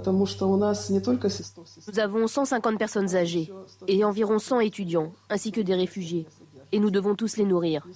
avons 1.99 2.27
150 2.27 2.79
personnes 2.79 3.17
âgées 3.17 3.51
et 3.87 4.05
environ 4.05 4.39
100 4.39 4.61
étudiants, 4.61 5.13
ainsi 5.31 5.51
que 5.51 5.63
des 5.63 5.75
réfugiés. 5.75 6.27
Et 6.73 6.81
nous 6.81 6.91
devons 6.91 7.15
tous 7.15 7.39
les 7.39 7.45
nourrir. 7.45 7.87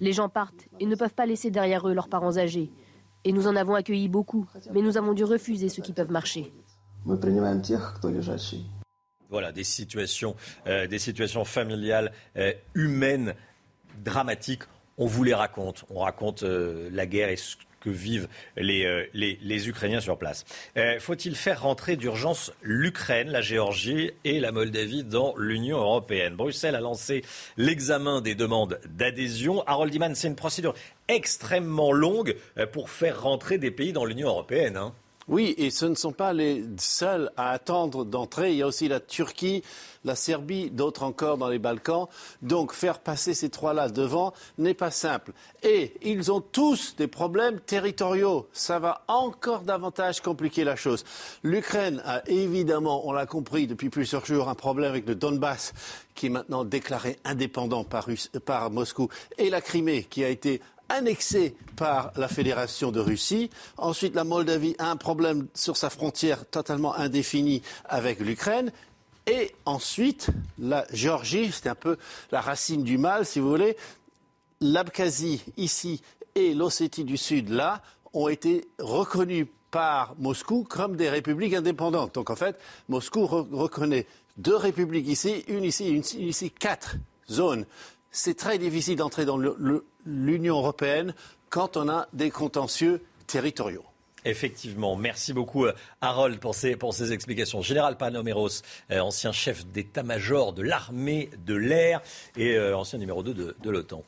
Les 0.00 0.12
gens 0.12 0.28
partent 0.28 0.68
et 0.78 0.86
ne 0.86 0.94
peuvent 0.94 1.14
pas 1.14 1.26
laisser 1.26 1.50
derrière 1.50 1.88
eux 1.88 1.94
leurs 1.94 2.08
parents 2.08 2.36
âgés. 2.36 2.70
Et 3.24 3.32
nous 3.32 3.46
en 3.46 3.56
avons 3.56 3.74
accueilli 3.74 4.08
beaucoup, 4.08 4.46
mais 4.72 4.82
nous 4.82 4.96
avons 4.96 5.14
dû 5.14 5.24
refuser 5.24 5.68
ceux 5.68 5.82
qui 5.82 5.92
peuvent 5.92 6.10
marcher. 6.10 6.52
Voilà, 9.32 9.50
des 9.50 9.64
situations, 9.64 10.36
euh, 10.66 10.86
des 10.86 10.98
situations 10.98 11.46
familiales, 11.46 12.12
euh, 12.36 12.52
humaines, 12.74 13.34
dramatiques. 14.04 14.64
On 14.98 15.06
vous 15.06 15.24
les 15.24 15.32
raconte. 15.32 15.86
On 15.88 16.00
raconte 16.00 16.42
euh, 16.42 16.90
la 16.92 17.06
guerre 17.06 17.30
et 17.30 17.36
ce 17.36 17.56
que 17.80 17.88
vivent 17.88 18.28
les, 18.56 19.68
Ukrainiens 19.68 20.00
sur 20.00 20.16
place. 20.16 20.44
Faut-il 21.00 21.34
faire 21.34 21.62
rentrer 21.62 21.96
d'urgence 21.96 22.52
l'Ukraine, 22.62 23.28
la 23.28 23.40
Géorgie 23.40 24.12
et 24.22 24.38
la 24.38 24.52
Moldavie 24.52 25.02
dans 25.02 25.34
l'Union 25.36 25.78
européenne? 25.78 26.36
Bruxelles 26.36 26.76
a 26.76 26.80
lancé 26.80 27.24
l'examen 27.56 28.20
des 28.20 28.36
demandes 28.36 28.78
d'adhésion. 28.88 29.64
Harold 29.66 29.92
Iman, 29.92 30.14
c'est 30.14 30.28
une 30.28 30.36
procédure 30.36 30.74
extrêmement 31.08 31.90
longue 31.90 32.36
pour 32.70 32.88
faire 32.88 33.20
rentrer 33.20 33.58
des 33.58 33.72
pays 33.72 33.92
dans 33.92 34.04
l'Union 34.04 34.28
européenne. 34.28 34.76
Hein. 34.76 34.94
Oui, 35.32 35.54
et 35.56 35.70
ce 35.70 35.86
ne 35.86 35.94
sont 35.94 36.12
pas 36.12 36.34
les 36.34 36.62
seuls 36.76 37.32
à 37.38 37.52
attendre 37.52 38.04
d'entrer. 38.04 38.50
Il 38.50 38.58
y 38.58 38.62
a 38.62 38.66
aussi 38.66 38.86
la 38.86 39.00
Turquie, 39.00 39.62
la 40.04 40.14
Serbie, 40.14 40.70
d'autres 40.70 41.04
encore 41.04 41.38
dans 41.38 41.48
les 41.48 41.58
Balkans. 41.58 42.06
Donc 42.42 42.74
faire 42.74 42.98
passer 42.98 43.32
ces 43.32 43.48
trois-là 43.48 43.88
devant 43.88 44.34
n'est 44.58 44.74
pas 44.74 44.90
simple. 44.90 45.32
Et 45.62 45.94
ils 46.02 46.30
ont 46.30 46.42
tous 46.42 46.96
des 46.96 47.06
problèmes 47.06 47.60
territoriaux. 47.60 48.46
Ça 48.52 48.78
va 48.78 49.04
encore 49.08 49.62
davantage 49.62 50.20
compliquer 50.20 50.64
la 50.64 50.76
chose. 50.76 51.02
L'Ukraine 51.42 52.02
a 52.04 52.20
évidemment, 52.28 53.08
on 53.08 53.12
l'a 53.12 53.24
compris 53.24 53.66
depuis 53.66 53.88
plusieurs 53.88 54.26
jours, 54.26 54.50
un 54.50 54.54
problème 54.54 54.90
avec 54.90 55.08
le 55.08 55.14
Donbass 55.14 55.72
qui 56.14 56.26
est 56.26 56.28
maintenant 56.28 56.62
déclaré 56.62 57.16
indépendant 57.24 57.84
par, 57.84 58.06
par 58.44 58.70
Moscou 58.70 59.08
et 59.38 59.48
la 59.48 59.62
Crimée 59.62 60.04
qui 60.04 60.24
a 60.24 60.28
été 60.28 60.60
annexée 60.92 61.56
par 61.76 62.12
la 62.16 62.28
Fédération 62.28 62.92
de 62.92 63.00
Russie. 63.00 63.50
Ensuite, 63.76 64.14
la 64.14 64.24
Moldavie 64.24 64.76
a 64.78 64.90
un 64.90 64.96
problème 64.96 65.48
sur 65.54 65.76
sa 65.76 65.90
frontière 65.90 66.44
totalement 66.46 66.94
indéfinie 66.94 67.62
avec 67.86 68.20
l'Ukraine. 68.20 68.72
Et 69.26 69.52
ensuite, 69.64 70.28
la 70.58 70.84
Géorgie, 70.92 71.50
c'est 71.52 71.68
un 71.68 71.74
peu 71.74 71.96
la 72.30 72.40
racine 72.40 72.82
du 72.82 72.98
mal, 72.98 73.24
si 73.24 73.40
vous 73.40 73.48
voulez. 73.48 73.76
L'Abkhazie, 74.60 75.42
ici, 75.56 76.02
et 76.34 76.54
l'Ossétie 76.54 77.04
du 77.04 77.16
Sud, 77.16 77.48
là, 77.48 77.82
ont 78.12 78.28
été 78.28 78.68
reconnus 78.78 79.46
par 79.70 80.14
Moscou 80.18 80.64
comme 80.68 80.96
des 80.96 81.08
républiques 81.08 81.54
indépendantes. 81.54 82.14
Donc, 82.14 82.30
en 82.30 82.36
fait, 82.36 82.58
Moscou 82.88 83.26
reconnaît 83.26 84.06
deux 84.36 84.56
républiques 84.56 85.08
ici, 85.08 85.44
une 85.48 85.64
ici, 85.64 85.88
une 85.88 86.28
ici, 86.28 86.50
quatre 86.50 86.96
zones. 87.30 87.64
C'est 88.14 88.36
très 88.36 88.58
difficile 88.58 88.96
d'entrer 88.96 89.24
dans 89.24 89.38
l'Union 90.04 90.58
européenne 90.58 91.14
quand 91.48 91.78
on 91.78 91.88
a 91.88 92.08
des 92.12 92.30
contentieux 92.30 93.02
territoriaux. 93.26 93.84
Effectivement, 94.24 94.94
merci 94.94 95.32
beaucoup 95.32 95.64
euh, 95.64 95.72
Harold 96.00 96.38
pour 96.38 96.54
ces, 96.54 97.12
explications. 97.12 97.60
Général 97.60 97.96
Panoméros, 97.96 98.62
euh, 98.90 99.00
ancien 99.00 99.32
chef 99.32 99.66
d'état-major 99.66 100.52
de 100.52 100.62
l'armée 100.62 101.30
de 101.44 101.54
l'air 101.54 102.02
et 102.36 102.54
euh, 102.56 102.76
ancien 102.76 102.98
numéro 102.98 103.22
2 103.22 103.34
de, 103.34 103.56
de 103.60 103.70
l'OTAN. 103.70 104.04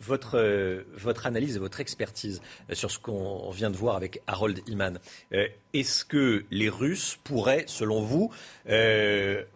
votre, 0.00 0.84
votre 0.96 1.26
analyse 1.26 1.56
et 1.56 1.58
votre 1.58 1.80
expertise 1.80 2.42
sur 2.72 2.90
ce 2.90 2.98
qu'on 2.98 3.50
vient 3.50 3.70
de 3.70 3.76
voir 3.76 3.96
avec 3.96 4.22
Harold 4.26 4.60
Iman, 4.66 4.98
est-ce 5.72 6.04
que 6.04 6.44
les 6.50 6.68
Russes 6.68 7.18
pourraient, 7.24 7.64
selon 7.66 8.02
vous, 8.02 8.30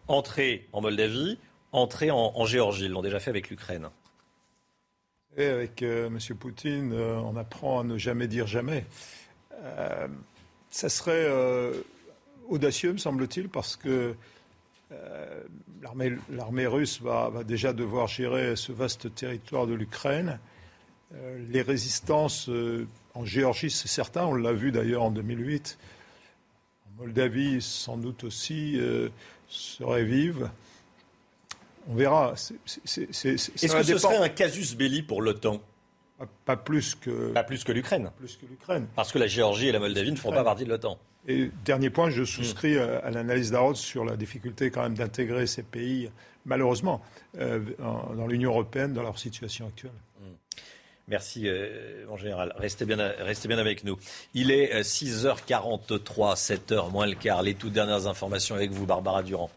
entrer 0.08 0.66
en 0.72 0.80
Moldavie, 0.80 1.38
entrer 1.72 2.10
en, 2.10 2.44
Géorgie 2.44 2.84
Ils 2.84 2.92
l'ont 2.92 3.02
déjà 3.02 3.20
fait 3.20 3.30
avec 3.30 3.50
l'Ukraine. 3.50 3.88
Avec 5.36 5.82
M. 5.82 6.18
Poutine, 6.38 6.92
on 6.92 7.36
apprend 7.36 7.80
à 7.80 7.84
ne 7.84 7.96
jamais 7.96 8.28
dire 8.28 8.46
jamais. 8.46 8.84
Euh, 9.64 10.08
ça 10.70 10.88
serait 10.88 11.26
euh, 11.26 11.72
audacieux, 12.48 12.92
me 12.92 12.98
semble-t-il, 12.98 13.48
parce 13.48 13.76
que 13.76 14.14
euh, 14.92 15.42
l'armée 16.30 16.66
russe 16.66 17.00
va, 17.00 17.30
déjà 17.44 17.72
devoir 17.72 18.08
gérer 18.08 18.56
ce 18.56 18.72
vaste 18.72 19.14
territoire 19.14 19.66
de 19.66 19.74
l'Ukraine. 19.74 20.38
les 21.50 21.62
résistances 21.62 22.50
en 23.14 23.24
Géorgie, 23.24 23.70
c'est 23.70 23.88
certain, 23.88 24.24
on 24.24 24.34
l'a 24.34 24.52
vu 24.52 24.72
d'ailleurs 24.72 25.02
en 25.02 25.10
2008. 25.10 25.78
En 26.86 27.02
Moldavie, 27.02 27.60
sans 27.60 27.96
doute 27.96 28.24
aussi, 28.24 28.80
seraient 29.48 30.04
vives. 30.04 30.50
On 31.88 31.94
verra. 31.94 32.34
Est-ce 32.34 32.52
que 32.84 33.82
ce 33.82 33.98
serait 33.98 34.16
un 34.16 34.28
casus 34.28 34.74
belli 34.74 35.02
pour 35.02 35.22
l'OTAN? 35.22 35.60
Pas 36.44 36.56
plus 36.56 36.94
que. 36.94 37.32
Pas 37.32 37.44
plus 37.44 37.64
que 37.64 37.72
l'Ukraine. 37.72 38.10
Plus 38.16 38.36
que 38.36 38.46
l'Ukraine. 38.46 38.86
Parce 38.94 39.12
que 39.12 39.18
la 39.18 39.26
Géorgie 39.26 39.68
et 39.68 39.72
la 39.72 39.80
Moldavie 39.80 40.12
ne 40.12 40.16
font 40.16 40.30
pas 40.30 40.44
partie 40.44 40.64
de 40.64 40.68
l'OTAN. 40.68 40.98
Et 41.28 41.50
dernier 41.64 41.90
point, 41.90 42.10
je 42.10 42.24
souscris 42.24 42.78
à, 42.78 43.10
l'analyse 43.10 43.52
d'Arod 43.52 43.76
sur 43.76 44.04
la 44.04 44.16
difficulté 44.16 44.70
quand 44.70 44.82
même 44.82 44.94
d'intégrer 44.94 45.46
ces 45.46 45.62
pays, 45.62 46.10
malheureusement, 46.44 47.00
euh, 47.38 47.60
dans 47.78 48.26
l'Union 48.26 48.50
européenne 48.50 48.92
dans 48.92 49.02
leur 49.02 49.18
situation 49.18 49.66
actuelle. 49.68 49.92
Hmm. 50.20 50.34
Merci, 51.08 51.48
euh, 51.48 52.06
mon 52.08 52.16
général. 52.16 52.54
Restez 52.56 52.84
bien, 52.84 52.96
restez 53.18 53.48
bien 53.48 53.58
avec 53.58 53.84
nous. 53.84 53.98
Il 54.34 54.50
est 54.50 54.82
6h43, 54.82 56.32
euh, 56.32 56.34
7h 56.34 56.90
moins 56.90 57.06
le 57.06 57.14
quart. 57.14 57.42
Les 57.42 57.54
toutes 57.54 57.72
dernières 57.72 58.06
informations 58.06 58.54
avec 58.54 58.70
vous, 58.70 58.86
Barbara 58.86 59.22
Durand. 59.22 59.50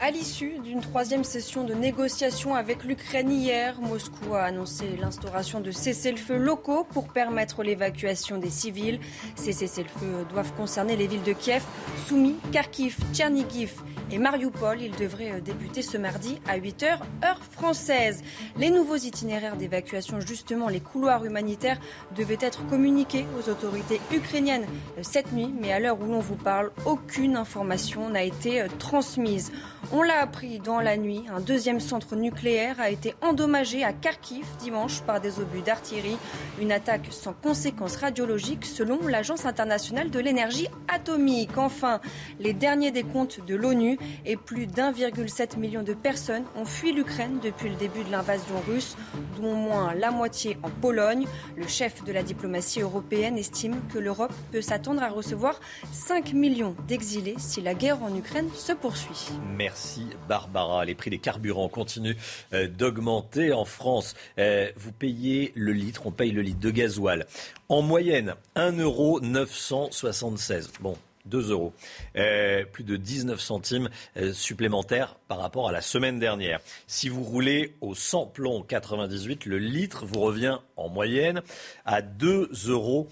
À 0.00 0.10
l'issue 0.10 0.58
d'une 0.58 0.82
troisième 0.82 1.24
session 1.24 1.64
de 1.64 1.72
négociations 1.72 2.54
avec 2.54 2.84
l'Ukraine 2.84 3.32
hier, 3.32 3.80
Moscou 3.80 4.34
a 4.34 4.42
annoncé 4.42 4.84
l'instauration 5.00 5.60
de 5.60 5.70
cessez-le-feu 5.70 6.36
locaux 6.36 6.84
pour 6.84 7.08
permettre 7.08 7.62
l'évacuation 7.62 8.36
des 8.36 8.50
civils. 8.50 9.00
Ces 9.34 9.52
cessez-le-feu 9.52 10.26
doivent 10.30 10.52
concerner 10.56 10.96
les 10.96 11.06
villes 11.06 11.22
de 11.22 11.32
Kiev, 11.32 11.62
Soumy, 12.06 12.36
Kharkiv, 12.52 12.98
Tchernigiv 13.14 13.82
et 14.10 14.18
Mariupol. 14.18 14.82
Ils 14.82 14.94
devraient 14.96 15.40
débuter 15.40 15.80
ce 15.80 15.96
mardi 15.96 16.38
à 16.46 16.58
8h, 16.58 16.98
heure 17.24 17.42
française. 17.50 18.22
Les 18.58 18.68
nouveaux 18.68 18.96
itinéraires 18.96 19.56
d'évacuation, 19.56 20.20
justement 20.20 20.68
les 20.68 20.80
couloirs 20.94 21.24
humanitaires, 21.24 21.80
devaient 22.16 22.38
être 22.40 22.64
communiqués 22.68 23.26
aux 23.36 23.50
autorités 23.50 24.00
ukrainiennes 24.12 24.66
cette 25.02 25.32
nuit, 25.32 25.52
mais 25.60 25.72
à 25.72 25.80
l'heure 25.80 26.00
où 26.00 26.06
l'on 26.06 26.20
vous 26.20 26.36
parle, 26.36 26.70
aucune 26.86 27.36
information 27.36 28.10
n'a 28.10 28.22
été 28.22 28.64
transmise. 28.78 29.50
On 29.92 30.02
l'a 30.02 30.20
appris 30.20 30.60
dans 30.60 30.80
la 30.80 30.96
nuit, 30.96 31.24
un 31.34 31.40
deuxième 31.40 31.80
centre 31.80 32.14
nucléaire 32.14 32.80
a 32.80 32.90
été 32.90 33.16
endommagé 33.22 33.82
à 33.82 33.92
Kharkiv 33.92 34.46
dimanche 34.60 35.02
par 35.02 35.20
des 35.20 35.40
obus 35.40 35.62
d'artillerie. 35.62 36.16
Une 36.60 36.70
attaque 36.70 37.08
sans 37.10 37.32
conséquences 37.32 37.96
radiologiques 37.96 38.64
selon 38.64 39.06
l'Agence 39.08 39.46
internationale 39.46 40.10
de 40.10 40.20
l'énergie 40.20 40.68
atomique. 40.86 41.58
Enfin, 41.58 42.00
les 42.38 42.52
derniers 42.52 42.92
décomptes 42.92 43.44
de 43.44 43.56
l'ONU 43.56 43.98
et 44.24 44.36
plus 44.36 44.66
d'1,7 44.66 45.58
million 45.58 45.82
de 45.82 45.92
personnes 45.92 46.44
ont 46.56 46.64
fui 46.64 46.92
l'Ukraine 46.92 47.40
depuis 47.42 47.68
le 47.68 47.76
début 47.76 48.04
de 48.04 48.12
l'invasion 48.12 48.60
russe, 48.68 48.96
dont 49.40 49.54
moins 49.54 49.92
la 49.94 50.10
moitié 50.10 50.56
en 50.62 50.70
Pologne. 50.74 51.26
Le 51.56 51.66
chef 51.66 52.04
de 52.04 52.12
la 52.12 52.22
diplomatie 52.22 52.80
européenne 52.80 53.38
estime 53.38 53.80
que 53.92 53.98
l'Europe 53.98 54.32
peut 54.52 54.62
s'attendre 54.62 55.02
à 55.02 55.08
recevoir 55.08 55.60
5 55.92 56.32
millions 56.32 56.76
d'exilés 56.86 57.34
si 57.38 57.60
la 57.60 57.74
guerre 57.74 58.02
en 58.02 58.14
Ukraine 58.14 58.48
se 58.54 58.72
poursuit. 58.72 59.30
Merci 59.56 60.06
Barbara. 60.28 60.84
Les 60.84 60.94
prix 60.94 61.10
des 61.10 61.18
carburants 61.18 61.68
continuent 61.68 62.16
euh, 62.52 62.68
d'augmenter 62.68 63.52
en 63.52 63.64
France. 63.64 64.14
Euh, 64.38 64.70
vous 64.76 64.92
payez 64.92 65.52
le 65.54 65.72
litre, 65.72 66.06
on 66.06 66.10
paye 66.10 66.32
le 66.32 66.42
litre 66.42 66.60
de 66.60 66.70
gasoil. 66.70 67.26
En 67.68 67.82
moyenne, 67.82 68.34
1,976 68.56 70.66
euros. 70.66 70.72
Bon, 70.80 70.96
2 71.26 71.50
euros. 71.50 71.72
Euh, 72.16 72.64
plus 72.64 72.84
de 72.84 72.96
19 72.96 73.40
centimes 73.40 73.88
supplémentaires 74.32 75.16
par 75.28 75.38
rapport 75.38 75.68
à 75.68 75.72
la 75.72 75.80
semaine 75.80 76.18
dernière. 76.18 76.60
Si 76.86 77.08
vous 77.08 77.22
roulez 77.22 77.74
au 77.80 77.94
samplon 77.94 78.62
98, 78.62 79.46
le 79.46 79.58
litre 79.58 80.06
vous 80.06 80.20
revient 80.20 80.58
en 80.76 80.88
moyenne 80.88 81.42
à 81.84 82.02
2,18 82.02 82.70
euros. 82.70 83.08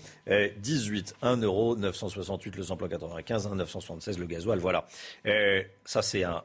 1 1.22 1.36
euro 1.38 1.76
968 1.76 2.56
le 2.56 2.62
samplon 2.62 2.88
95, 2.88 3.46
1,976 3.46 4.18
le 4.18 4.26
gasoil. 4.26 4.58
Voilà. 4.58 4.86
ça, 5.84 6.02
c'est 6.02 6.24
un, 6.24 6.42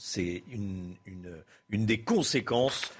c'est 0.00 0.42
une, 0.50 0.96
une, 1.70 1.84
des 1.86 2.00
conséquences 2.00 2.90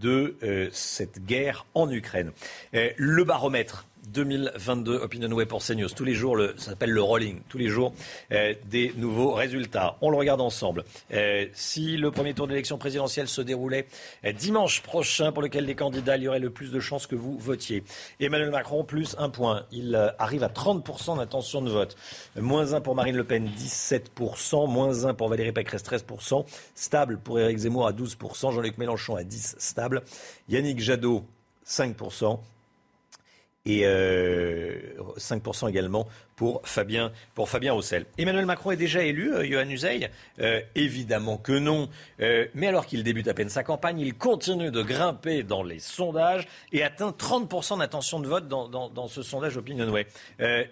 de 0.00 0.36
euh, 0.42 0.68
cette 0.72 1.24
guerre 1.24 1.66
en 1.74 1.90
Ukraine. 1.90 2.32
Euh, 2.74 2.90
le 2.96 3.24
baromètre 3.24 3.86
2022 4.08 4.96
Opinion 4.96 5.30
Web 5.32 5.48
pour 5.48 5.62
CNews. 5.62 5.88
Tous 5.88 6.04
les 6.04 6.14
jours, 6.14 6.38
ça 6.56 6.70
s'appelle 6.70 6.90
le 6.90 7.02
rolling. 7.02 7.40
Tous 7.48 7.58
les 7.58 7.68
jours, 7.68 7.92
euh, 8.32 8.54
des 8.66 8.92
nouveaux 8.96 9.32
résultats. 9.32 9.96
On 10.00 10.10
le 10.10 10.16
regarde 10.16 10.40
ensemble. 10.40 10.84
Euh, 11.12 11.46
si 11.52 11.96
le 11.96 12.10
premier 12.10 12.34
tour 12.34 12.46
de 12.46 12.52
l'élection 12.52 12.78
présidentielle 12.78 13.28
se 13.28 13.40
déroulait 13.40 13.86
euh, 14.24 14.32
dimanche 14.32 14.82
prochain, 14.82 15.32
pour 15.32 15.42
lequel 15.42 15.64
les 15.64 15.74
candidats, 15.74 16.16
il 16.16 16.24
y 16.24 16.28
aurait 16.28 16.38
le 16.38 16.50
plus 16.50 16.70
de 16.70 16.80
chances 16.80 17.06
que 17.06 17.14
vous 17.14 17.38
votiez. 17.38 17.84
Emmanuel 18.18 18.50
Macron, 18.50 18.84
plus 18.84 19.14
un 19.18 19.28
point. 19.28 19.66
Il 19.72 19.94
arrive 20.18 20.42
à 20.42 20.48
30% 20.48 21.18
d'intention 21.18 21.62
de 21.62 21.70
vote. 21.70 21.96
Moins 22.36 22.72
1 22.74 22.80
pour 22.80 22.94
Marine 22.94 23.16
Le 23.16 23.24
Pen, 23.24 23.48
17%. 23.56 24.68
Moins 24.68 25.04
1 25.04 25.14
pour 25.14 25.28
Valérie 25.28 25.52
Pécresse, 25.52 25.82
13%. 25.82 26.44
Stable 26.74 27.18
pour 27.18 27.38
Éric 27.38 27.58
Zemmour 27.58 27.86
à 27.86 27.92
12%. 27.92 28.52
Jean-Luc 28.52 28.78
Mélenchon 28.78 29.16
à 29.16 29.22
10%. 29.22 29.54
Stable. 29.58 30.02
Yannick 30.48 30.80
Jadot, 30.80 31.24
5% 31.66 32.40
et 33.66 33.82
5% 33.82 35.64
euh, 35.64 35.68
également 35.68 36.06
pour 36.34 36.62
Fabien, 36.64 37.12
pour 37.34 37.48
Fabien 37.48 37.74
Roussel. 37.74 38.06
Emmanuel 38.16 38.46
Macron 38.46 38.70
est 38.70 38.76
déjà 38.76 39.02
élu, 39.02 39.34
euh, 39.34 39.44
Johan 39.44 39.68
Uzey 39.68 40.10
euh, 40.40 40.60
Évidemment 40.74 41.36
que 41.36 41.52
non. 41.52 41.88
mais 42.18 42.66
alors 42.66 42.86
qu'il 42.86 43.02
débute 43.02 43.28
à 43.28 43.34
peine 43.34 43.50
sa 43.50 43.62
campagne, 43.62 44.00
il 44.00 44.14
continue 44.14 44.70
de 44.70 44.82
grimper 44.82 45.42
dans 45.42 45.62
les 45.62 45.78
sondages 45.78 46.46
et 46.72 46.82
atteint 46.82 47.10
30% 47.10 47.78
d'intention 47.78 48.20
de 48.20 48.28
vote 48.28 48.48
dans, 48.48 48.68
dans, 48.68 49.08
ce 49.08 49.22
sondage 49.22 49.56
Opinionway. 49.56 50.06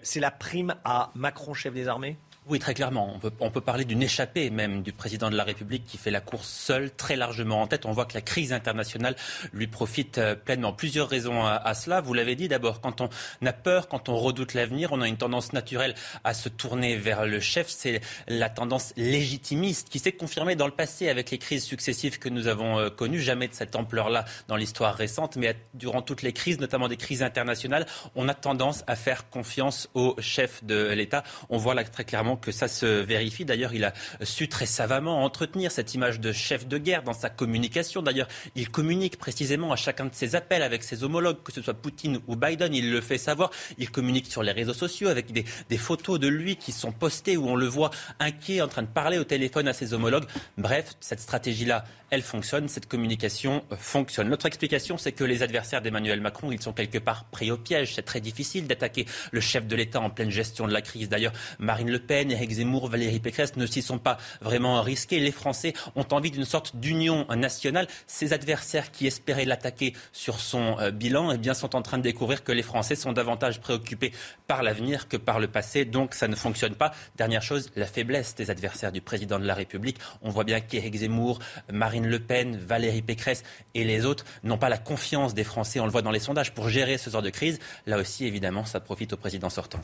C'est 0.01 0.19
la 0.19 0.31
prime 0.31 0.75
à 0.83 1.11
Macron, 1.15 1.53
chef 1.53 1.73
des 1.73 1.87
armées? 1.87 2.17
Oui, 2.49 2.57
très 2.57 2.73
clairement. 2.73 3.19
On 3.39 3.51
peut, 3.51 3.61
parler 3.61 3.85
d'une 3.85 4.01
échappée 4.01 4.49
même 4.49 4.81
du 4.81 4.91
président 4.91 5.29
de 5.29 5.35
la 5.35 5.43
République 5.43 5.85
qui 5.85 5.99
fait 5.99 6.09
la 6.09 6.19
course 6.19 6.47
seul, 6.47 6.89
très 6.89 7.15
largement 7.15 7.61
en 7.61 7.67
tête. 7.67 7.85
On 7.85 7.91
voit 7.91 8.05
que 8.05 8.15
la 8.15 8.21
crise 8.21 8.53
internationale 8.53 9.15
lui 9.53 9.67
profite 9.67 10.17
euh, 10.17 10.33
pleinement. 10.33 10.73
Plusieurs 10.73 11.07
raisons 11.07 11.45
à, 11.45 11.73
cela. 11.75 12.01
Vous 12.01 12.15
l'avez 12.15 12.35
dit 12.35 12.47
d'abord, 12.47 12.81
quand 12.81 13.01
on 13.01 13.09
a 13.45 13.53
peur, 13.53 13.87
quand 13.87 14.09
on 14.09 14.17
redoute 14.17 14.55
l'avenir, 14.55 14.91
on 14.93 15.01
a 15.01 15.07
une 15.07 15.17
tendance 15.17 15.53
naturelle 15.53 15.93
à 16.23 16.33
se 16.33 16.49
tourner 16.49 16.95
vers 16.95 17.27
le 17.27 17.39
chef. 17.39 17.67
C'est 17.69 18.01
la 18.27 18.49
tendance 18.49 18.93
légitimiste 18.97 19.89
qui 19.89 19.99
s'est 19.99 20.13
confirmée 20.13 20.55
dans 20.55 20.65
le 20.65 20.73
passé 20.73 21.07
avec 21.07 21.29
les 21.29 21.37
crises 21.37 21.65
successives 21.65 22.17
que 22.17 22.29
nous 22.29 22.47
avons 22.47 22.79
euh, 22.79 22.89
connues. 22.89 23.21
Jamais 23.21 23.47
de 23.47 23.53
cette 23.53 23.75
ampleur-là 23.75 24.25
dans 24.47 24.55
l'histoire 24.55 24.95
récente, 24.95 25.35
mais 25.35 25.55
durant 25.75 26.01
toutes 26.01 26.23
les 26.23 26.33
crises, 26.33 26.59
notamment 26.59 26.87
des 26.87 26.97
crises 26.97 27.21
internationales, 27.21 27.85
on 28.15 28.27
a 28.27 28.33
tendance 28.33 28.83
à 28.87 28.95
faire 28.95 29.29
confiance 29.29 29.87
au 29.93 30.15
chef 30.19 30.63
de 30.63 30.93
l'État. 30.93 31.23
On 31.51 31.57
voit 31.57 31.75
là 31.75 31.83
très 31.83 32.05
clairement 32.05 32.38
que 32.41 32.51
ça 32.51 32.67
se 32.67 32.85
vérifie. 32.85 33.45
D'ailleurs, 33.45 33.73
il 33.73 33.83
a 33.83 33.93
su 34.23 34.47
très 34.47 34.65
savamment 34.65 35.23
entretenir 35.23 35.71
cette 35.71 35.93
image 35.93 36.19
de 36.19 36.31
chef 36.31 36.67
de 36.67 36.77
guerre 36.77 37.03
dans 37.03 37.13
sa 37.13 37.29
communication. 37.29 38.01
D'ailleurs, 38.01 38.27
il 38.55 38.69
communique 38.69 39.17
précisément 39.17 39.71
à 39.71 39.75
chacun 39.75 40.05
de 40.05 40.13
ses 40.13 40.35
appels 40.35 40.61
avec 40.61 40.83
ses 40.83 41.03
homologues, 41.03 41.43
que 41.43 41.51
ce 41.51 41.61
soit 41.61 41.73
Poutine 41.73 42.19
ou 42.27 42.35
Biden. 42.35 42.73
Il 42.73 42.91
le 42.91 43.01
fait 43.01 43.17
savoir. 43.17 43.51
Il 43.77 43.91
communique 43.91 44.27
sur 44.27 44.43
les 44.43 44.51
réseaux 44.51 44.73
sociaux 44.73 45.09
avec 45.09 45.31
des, 45.31 45.77
photos 45.77 46.19
de 46.19 46.27
lui 46.27 46.57
qui 46.57 46.71
sont 46.71 46.91
postées 46.91 47.37
où 47.37 47.47
on 47.47 47.55
le 47.55 47.65
voit 47.65 47.91
inquiet 48.19 48.61
en 48.61 48.67
train 48.67 48.81
de 48.81 48.87
parler 48.87 49.17
au 49.17 49.23
téléphone 49.23 49.67
à 49.67 49.73
ses 49.73 49.93
homologues. 49.93 50.25
Bref, 50.57 50.95
cette 50.99 51.21
stratégie-là, 51.21 51.85
elle 52.09 52.21
fonctionne, 52.21 52.67
cette 52.67 52.87
communication 52.87 53.63
fonctionne. 53.77 54.29
Notre 54.29 54.45
explication, 54.45 54.97
c'est 54.97 55.11
que 55.11 55.23
les 55.23 55.43
adversaires 55.43 55.81
d'Emmanuel 55.81 56.21
Macron, 56.21 56.51
ils 56.51 56.61
sont 56.61 56.73
quelque 56.73 56.97
part 56.97 57.25
pris 57.25 57.51
au 57.51 57.57
piège. 57.57 57.95
C'est 57.95 58.03
très 58.03 58.19
difficile 58.19 58.67
d'attaquer 58.67 59.05
le 59.31 59.39
chef 59.39 59.67
de 59.67 59.75
l'État 59.75 60.01
en 60.01 60.09
pleine 60.09 60.31
gestion 60.31 60.67
de 60.67 60.73
la 60.73 60.81
crise. 60.81 61.07
D'ailleurs, 61.07 61.33
Marine 61.59 61.91
Le 61.91 61.99
Pen, 61.99 62.18
Éric 62.27 62.51
Zemmour, 62.51 62.89
Valérie 62.89 63.19
Pécresse 63.19 63.55
ne 63.55 63.65
s'y 63.65 63.81
sont 63.81 63.99
pas 63.99 64.17
vraiment 64.41 64.81
risqués. 64.81 65.19
Les 65.19 65.31
Français 65.31 65.73
ont 65.95 66.05
envie 66.11 66.31
d'une 66.31 66.45
sorte 66.45 66.75
d'union 66.75 67.25
nationale. 67.35 67.87
Ces 68.07 68.33
adversaires 68.33 68.91
qui 68.91 69.07
espéraient 69.07 69.45
l'attaquer 69.45 69.93
sur 70.11 70.39
son 70.39 70.77
euh, 70.79 70.91
bilan, 70.91 71.31
eh 71.31 71.37
bien, 71.37 71.53
sont 71.53 71.75
en 71.75 71.81
train 71.81 71.97
de 71.97 72.03
découvrir 72.03 72.43
que 72.43 72.51
les 72.51 72.63
Français 72.63 72.95
sont 72.95 73.13
davantage 73.13 73.61
préoccupés 73.61 74.11
par 74.47 74.63
l'avenir 74.63 75.07
que 75.07 75.17
par 75.17 75.39
le 75.39 75.47
passé. 75.47 75.85
Donc, 75.85 76.13
ça 76.13 76.27
ne 76.27 76.35
fonctionne 76.35 76.75
pas. 76.75 76.91
Dernière 77.15 77.41
chose, 77.41 77.69
la 77.75 77.85
faiblesse 77.85 78.35
des 78.35 78.51
adversaires 78.51 78.91
du 78.91 79.01
président 79.01 79.39
de 79.39 79.45
la 79.45 79.53
République. 79.53 79.97
On 80.21 80.29
voit 80.29 80.43
bien 80.43 80.59
qu'Éric 80.59 80.95
Zemmour, 80.97 81.39
Marine 81.71 82.07
Le 82.07 82.19
Pen, 82.19 82.57
Valérie 82.57 83.01
Pécresse 83.01 83.43
et 83.73 83.83
les 83.83 84.05
autres 84.05 84.25
n'ont 84.43 84.57
pas 84.57 84.69
la 84.69 84.77
confiance 84.77 85.33
des 85.33 85.43
Français. 85.43 85.79
On 85.79 85.85
le 85.85 85.91
voit 85.91 86.01
dans 86.01 86.11
les 86.11 86.19
sondages 86.19 86.53
pour 86.53 86.69
gérer 86.69 86.97
ce 86.97 87.09
genre 87.09 87.21
de 87.21 87.29
crise. 87.29 87.59
Là 87.85 87.97
aussi, 87.97 88.25
évidemment, 88.25 88.65
ça 88.65 88.79
profite 88.79 89.13
au 89.13 89.17
président 89.17 89.49
sortant. 89.49 89.79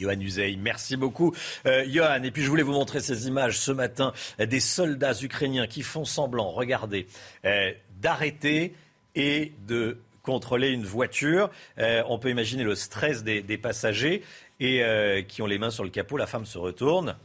Johan 0.00 0.18
Uzey, 0.18 0.56
merci 0.56 0.96
beaucoup. 0.96 1.34
Euh, 1.66 1.84
et 2.22 2.30
puis 2.30 2.42
je 2.42 2.48
voulais 2.48 2.62
vous 2.62 2.72
montrer 2.72 3.00
ces 3.00 3.28
images 3.28 3.58
ce 3.58 3.70
matin 3.70 4.12
des 4.38 4.60
soldats 4.60 5.12
ukrainiens 5.20 5.66
qui 5.66 5.82
font 5.82 6.06
semblant, 6.06 6.50
regardez, 6.50 7.06
euh, 7.44 7.72
d'arrêter 8.00 8.74
et 9.14 9.52
de 9.66 9.98
contrôler 10.22 10.70
une 10.70 10.84
voiture. 10.84 11.50
Euh, 11.78 12.02
on 12.08 12.18
peut 12.18 12.30
imaginer 12.30 12.64
le 12.64 12.74
stress 12.74 13.22
des, 13.22 13.58
passagers 13.58 14.22
et 14.58 15.24
qui 15.28 15.42
ont 15.42 15.46
les 15.46 15.58
mains 15.58 15.70
sur 15.70 15.84
le 15.84 15.90
capot. 15.90 16.16
La 16.16 16.26
femme 16.26 16.46
se 16.46 16.58
retourne. 16.58 17.16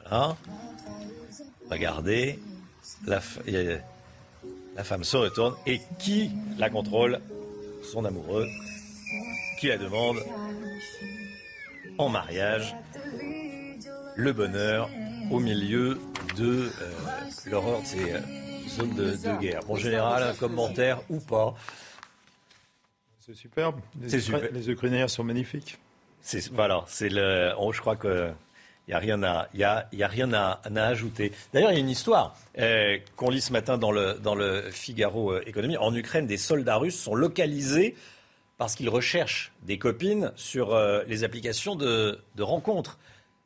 Voilà. 0.00 0.36
Regardez. 1.70 2.38
La 3.06 3.20
femme 4.82 5.04
se 5.04 5.16
retourne 5.16 5.54
et 5.66 5.80
qui 5.98 6.30
la 6.58 6.70
contrôle? 6.70 7.20
Son 7.82 8.04
amoureux 8.04 8.46
qui 9.58 9.68
la 9.68 9.78
demande? 9.78 10.18
En 11.98 12.08
mariage. 12.08 12.74
Le 14.16 14.32
bonheur 14.32 14.88
au 15.30 15.40
milieu 15.40 15.98
de 16.36 16.70
euh, 16.80 16.90
l'horreur 17.46 17.80
de 17.80 17.86
ces 17.86 18.12
euh, 18.12 18.20
zones 18.68 18.94
de, 18.94 19.40
guerre. 19.40 19.60
Bon, 19.66 19.76
général, 19.76 20.22
un 20.22 20.34
commentaire 20.34 21.00
ou 21.08 21.18
pas 21.18 21.54
C'est 23.20 23.34
superbe. 23.34 23.80
Les, 24.00 24.20
super. 24.20 24.52
les 24.52 24.70
Ukrainiens 24.70 25.08
sont 25.08 25.24
magnifiques. 25.24 25.78
Voilà, 26.52 26.84
c'est 26.86 27.08
le. 27.08 27.52
Oh, 27.58 27.72
je 27.72 27.80
crois 27.80 27.96
que. 27.96 28.30
Il 28.86 28.90
n'y 28.90 28.96
a 28.96 28.98
rien, 28.98 29.22
à, 29.22 29.48
y 29.54 29.64
a, 29.64 29.88
y 29.92 30.02
a 30.02 30.08
rien 30.08 30.34
à, 30.34 30.60
ajouter. 30.76 31.32
D'ailleurs, 31.54 31.70
il 31.70 31.74
y 31.74 31.76
a 31.78 31.80
une 31.80 31.88
histoire 31.88 32.36
euh, 32.58 32.98
qu'on 33.16 33.30
lit 33.30 33.40
ce 33.40 33.50
matin 33.50 33.78
dans 33.78 33.90
le, 33.90 34.18
dans 34.22 34.34
le 34.34 34.60
Figaro 34.70 35.40
Économie. 35.40 35.78
En 35.78 35.94
Ukraine, 35.94 36.26
des 36.26 36.36
soldats 36.36 36.76
russes 36.76 37.00
sont 37.00 37.14
localisés 37.14 37.94
parce 38.64 38.76
qu'ils 38.76 38.88
recherchent 38.88 39.52
des 39.62 39.76
copines 39.76 40.32
sur 40.36 40.72
euh, 40.72 41.02
les 41.06 41.22
applications 41.22 41.76
de, 41.76 42.18
rencontres. 42.38 42.98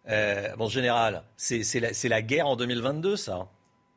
Euh, 0.09 0.47
en 0.57 0.69
général, 0.69 1.25
c'est 1.37 1.65
la, 1.81 1.89
la, 2.05 2.23
guerre 2.23 2.47
en 2.47 2.55
2022, 2.55 3.17
ça 3.17 3.49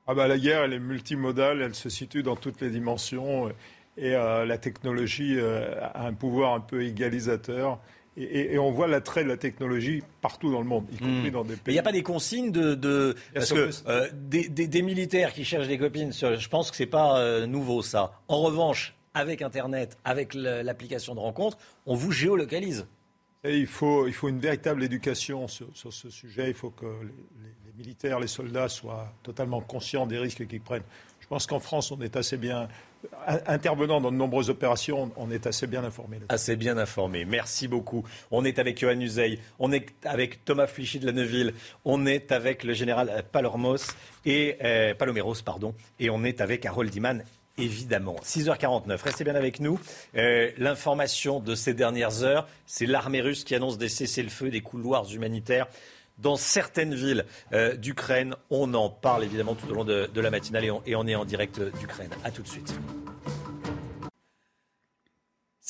ah 0.08 0.16
bah, 0.16 0.28
La 0.28 0.40
guerre, 0.40 0.64
elle 0.64 0.74
est 0.74 0.80
multimodale, 0.80 1.62
elle 1.62 1.76
se 1.76 1.90
situe 1.90 2.24
dans 2.24 2.36
toutes 2.36 2.60
les 2.60 2.72
dimensions. 2.72 3.50
Et 3.98 4.16
euh, 4.16 4.46
la 4.46 4.58
technologie 4.58 5.40
a 5.40 6.08
un 6.08 6.14
pouvoir 6.14 6.56
un 6.56 6.60
peu 6.60 6.84
égalisateur. 6.84 7.78
Et, 8.18 8.58
on 8.58 8.72
voit 8.72 8.88
l'attrait 8.88 9.24
de 9.24 9.30
la 9.30 9.38
technologie 9.38 10.02
partout 10.22 10.52
dans 10.52 10.62
le 10.62 10.68
monde, 10.68 10.88
y 10.92 10.98
compris 10.98 11.30
hmm. 11.30 11.34
dans 11.34 11.44
des 11.44 11.56
pays. 11.56 11.74
Il 11.74 11.74
n'y 11.74 11.80
a 11.80 11.84
pas 11.84 11.92
des 11.92 12.02
consignes 12.02 12.52
de. 12.52 13.16
parce 13.36 13.54
que 13.54 13.70
des, 14.12 14.50
des, 14.50 14.82
militaires 14.82 15.34
qui 15.34 15.46
cherchent 15.46 15.68
des 15.68 15.78
copines, 15.78 16.12
je 16.14 16.50
pense 16.50 16.72
que 16.72 16.78
ce 16.78 16.82
n'est 16.82 16.90
pas 16.90 17.46
nouveau 17.46 17.84
ça. 17.84 18.20
En 18.28 18.42
revanche, 18.42 18.96
avec 19.14 19.42
Internet, 19.42 19.98
avec 20.04 20.34
l'application 20.34 21.16
de 21.16 21.20
rencontre, 21.20 21.58
on 21.86 21.96
vous 21.96 22.12
géolocalise. 22.12 22.86
il, 23.44 23.68
faut, 23.68 24.08
il 24.08 24.14
faut 24.14 24.30
une 24.30 24.40
véritable 24.40 24.84
éducation 24.84 25.48
sur, 25.48 25.68
ce 25.74 26.10
sujet. 26.10 26.50
Il 26.50 26.54
faut 26.54 26.70
que 26.70 26.86
les, 26.86 27.74
militaires, 27.78 28.20
les 28.20 28.28
soldats 28.28 28.70
soient 28.70 29.12
totalement 29.24 29.62
conscients 29.62 30.06
des 30.06 30.20
risques 30.20 30.46
qu'ils 30.48 30.62
prennent. 30.62 30.84
Je 31.20 31.28
pense 31.28 31.48
qu'en 31.48 31.60
France, 31.60 31.92
on 31.92 32.02
est 32.02 32.16
assez 32.16 32.38
bien, 32.38 32.68
intervenant 33.48 34.02
dans 34.02 34.12
de 34.12 34.18
nombreuses 34.18 34.50
opérations, 34.50 35.12
on 35.16 35.32
est 35.32 35.48
assez 35.48 35.66
bien 35.66 35.84
informé. 35.84 36.20
Assez 36.30 36.56
bien 36.58 36.78
informé. 36.78 37.26
Merci 37.26 37.68
beaucoup. 37.68 38.04
On 38.30 38.44
est 38.44 38.60
avec 38.60 38.78
Johan 38.78 39.00
Uzey, 39.00 39.40
on 39.58 39.72
est 39.72 39.88
avec 40.04 40.44
Thomas 40.44 40.68
Flichy 40.68 41.00
de 41.00 41.06
la 41.06 41.14
Neuville, 41.14 41.54
on 41.86 42.06
est 42.06 42.32
avec 42.32 42.64
le 42.64 42.74
général 42.74 43.24
Palormos 43.32 43.96
et 44.26 44.58
euh, 44.64 44.94
Paloméros, 44.94 45.36
pardon, 45.44 45.74
et 46.00 46.10
on 46.10 46.24
est 46.24 46.42
avec 46.42 46.66
Harold 46.66 46.94
Iman 46.94 47.24
évidemment. 47.58 48.16
6h49, 48.24 49.02
restez 49.04 49.24
bien 49.24 49.36
avec 49.36 49.60
nous. 49.60 49.80
Euh, 50.16 50.52
l'information 50.58 51.40
de 51.40 51.56
ces 51.56 51.74
dernières 51.74 52.24
heures, 52.24 52.48
c'est 52.66 52.86
l'armée 52.86 53.22
russe 53.22 53.44
qui 53.44 53.56
annonce 53.56 53.78
des 53.78 53.90
cessez-le-feu, 53.90 54.50
des 54.50 54.62
couloirs 54.62 55.12
humanitaires 55.14 55.68
dans 56.18 56.36
certaines 56.36 56.94
villes 56.94 57.26
euh, 57.54 57.76
d'Ukraine. 57.76 58.36
On 58.50 58.74
en 58.74 58.90
parle 58.90 59.24
évidemment 59.24 59.56
tout 59.56 59.70
au 59.70 59.74
long 59.74 59.86
de, 59.86 60.10
la 60.16 60.30
matinale 60.30 60.66
et 60.66 60.72
on, 60.72 60.82
et 60.86 60.96
on 60.96 61.08
est 61.08 61.16
en 61.16 61.26
direct 61.26 61.60
d'Ukraine. 61.80 62.12
A 62.24 62.32
tout 62.32 62.44
de 62.44 62.48
suite. 62.48 62.74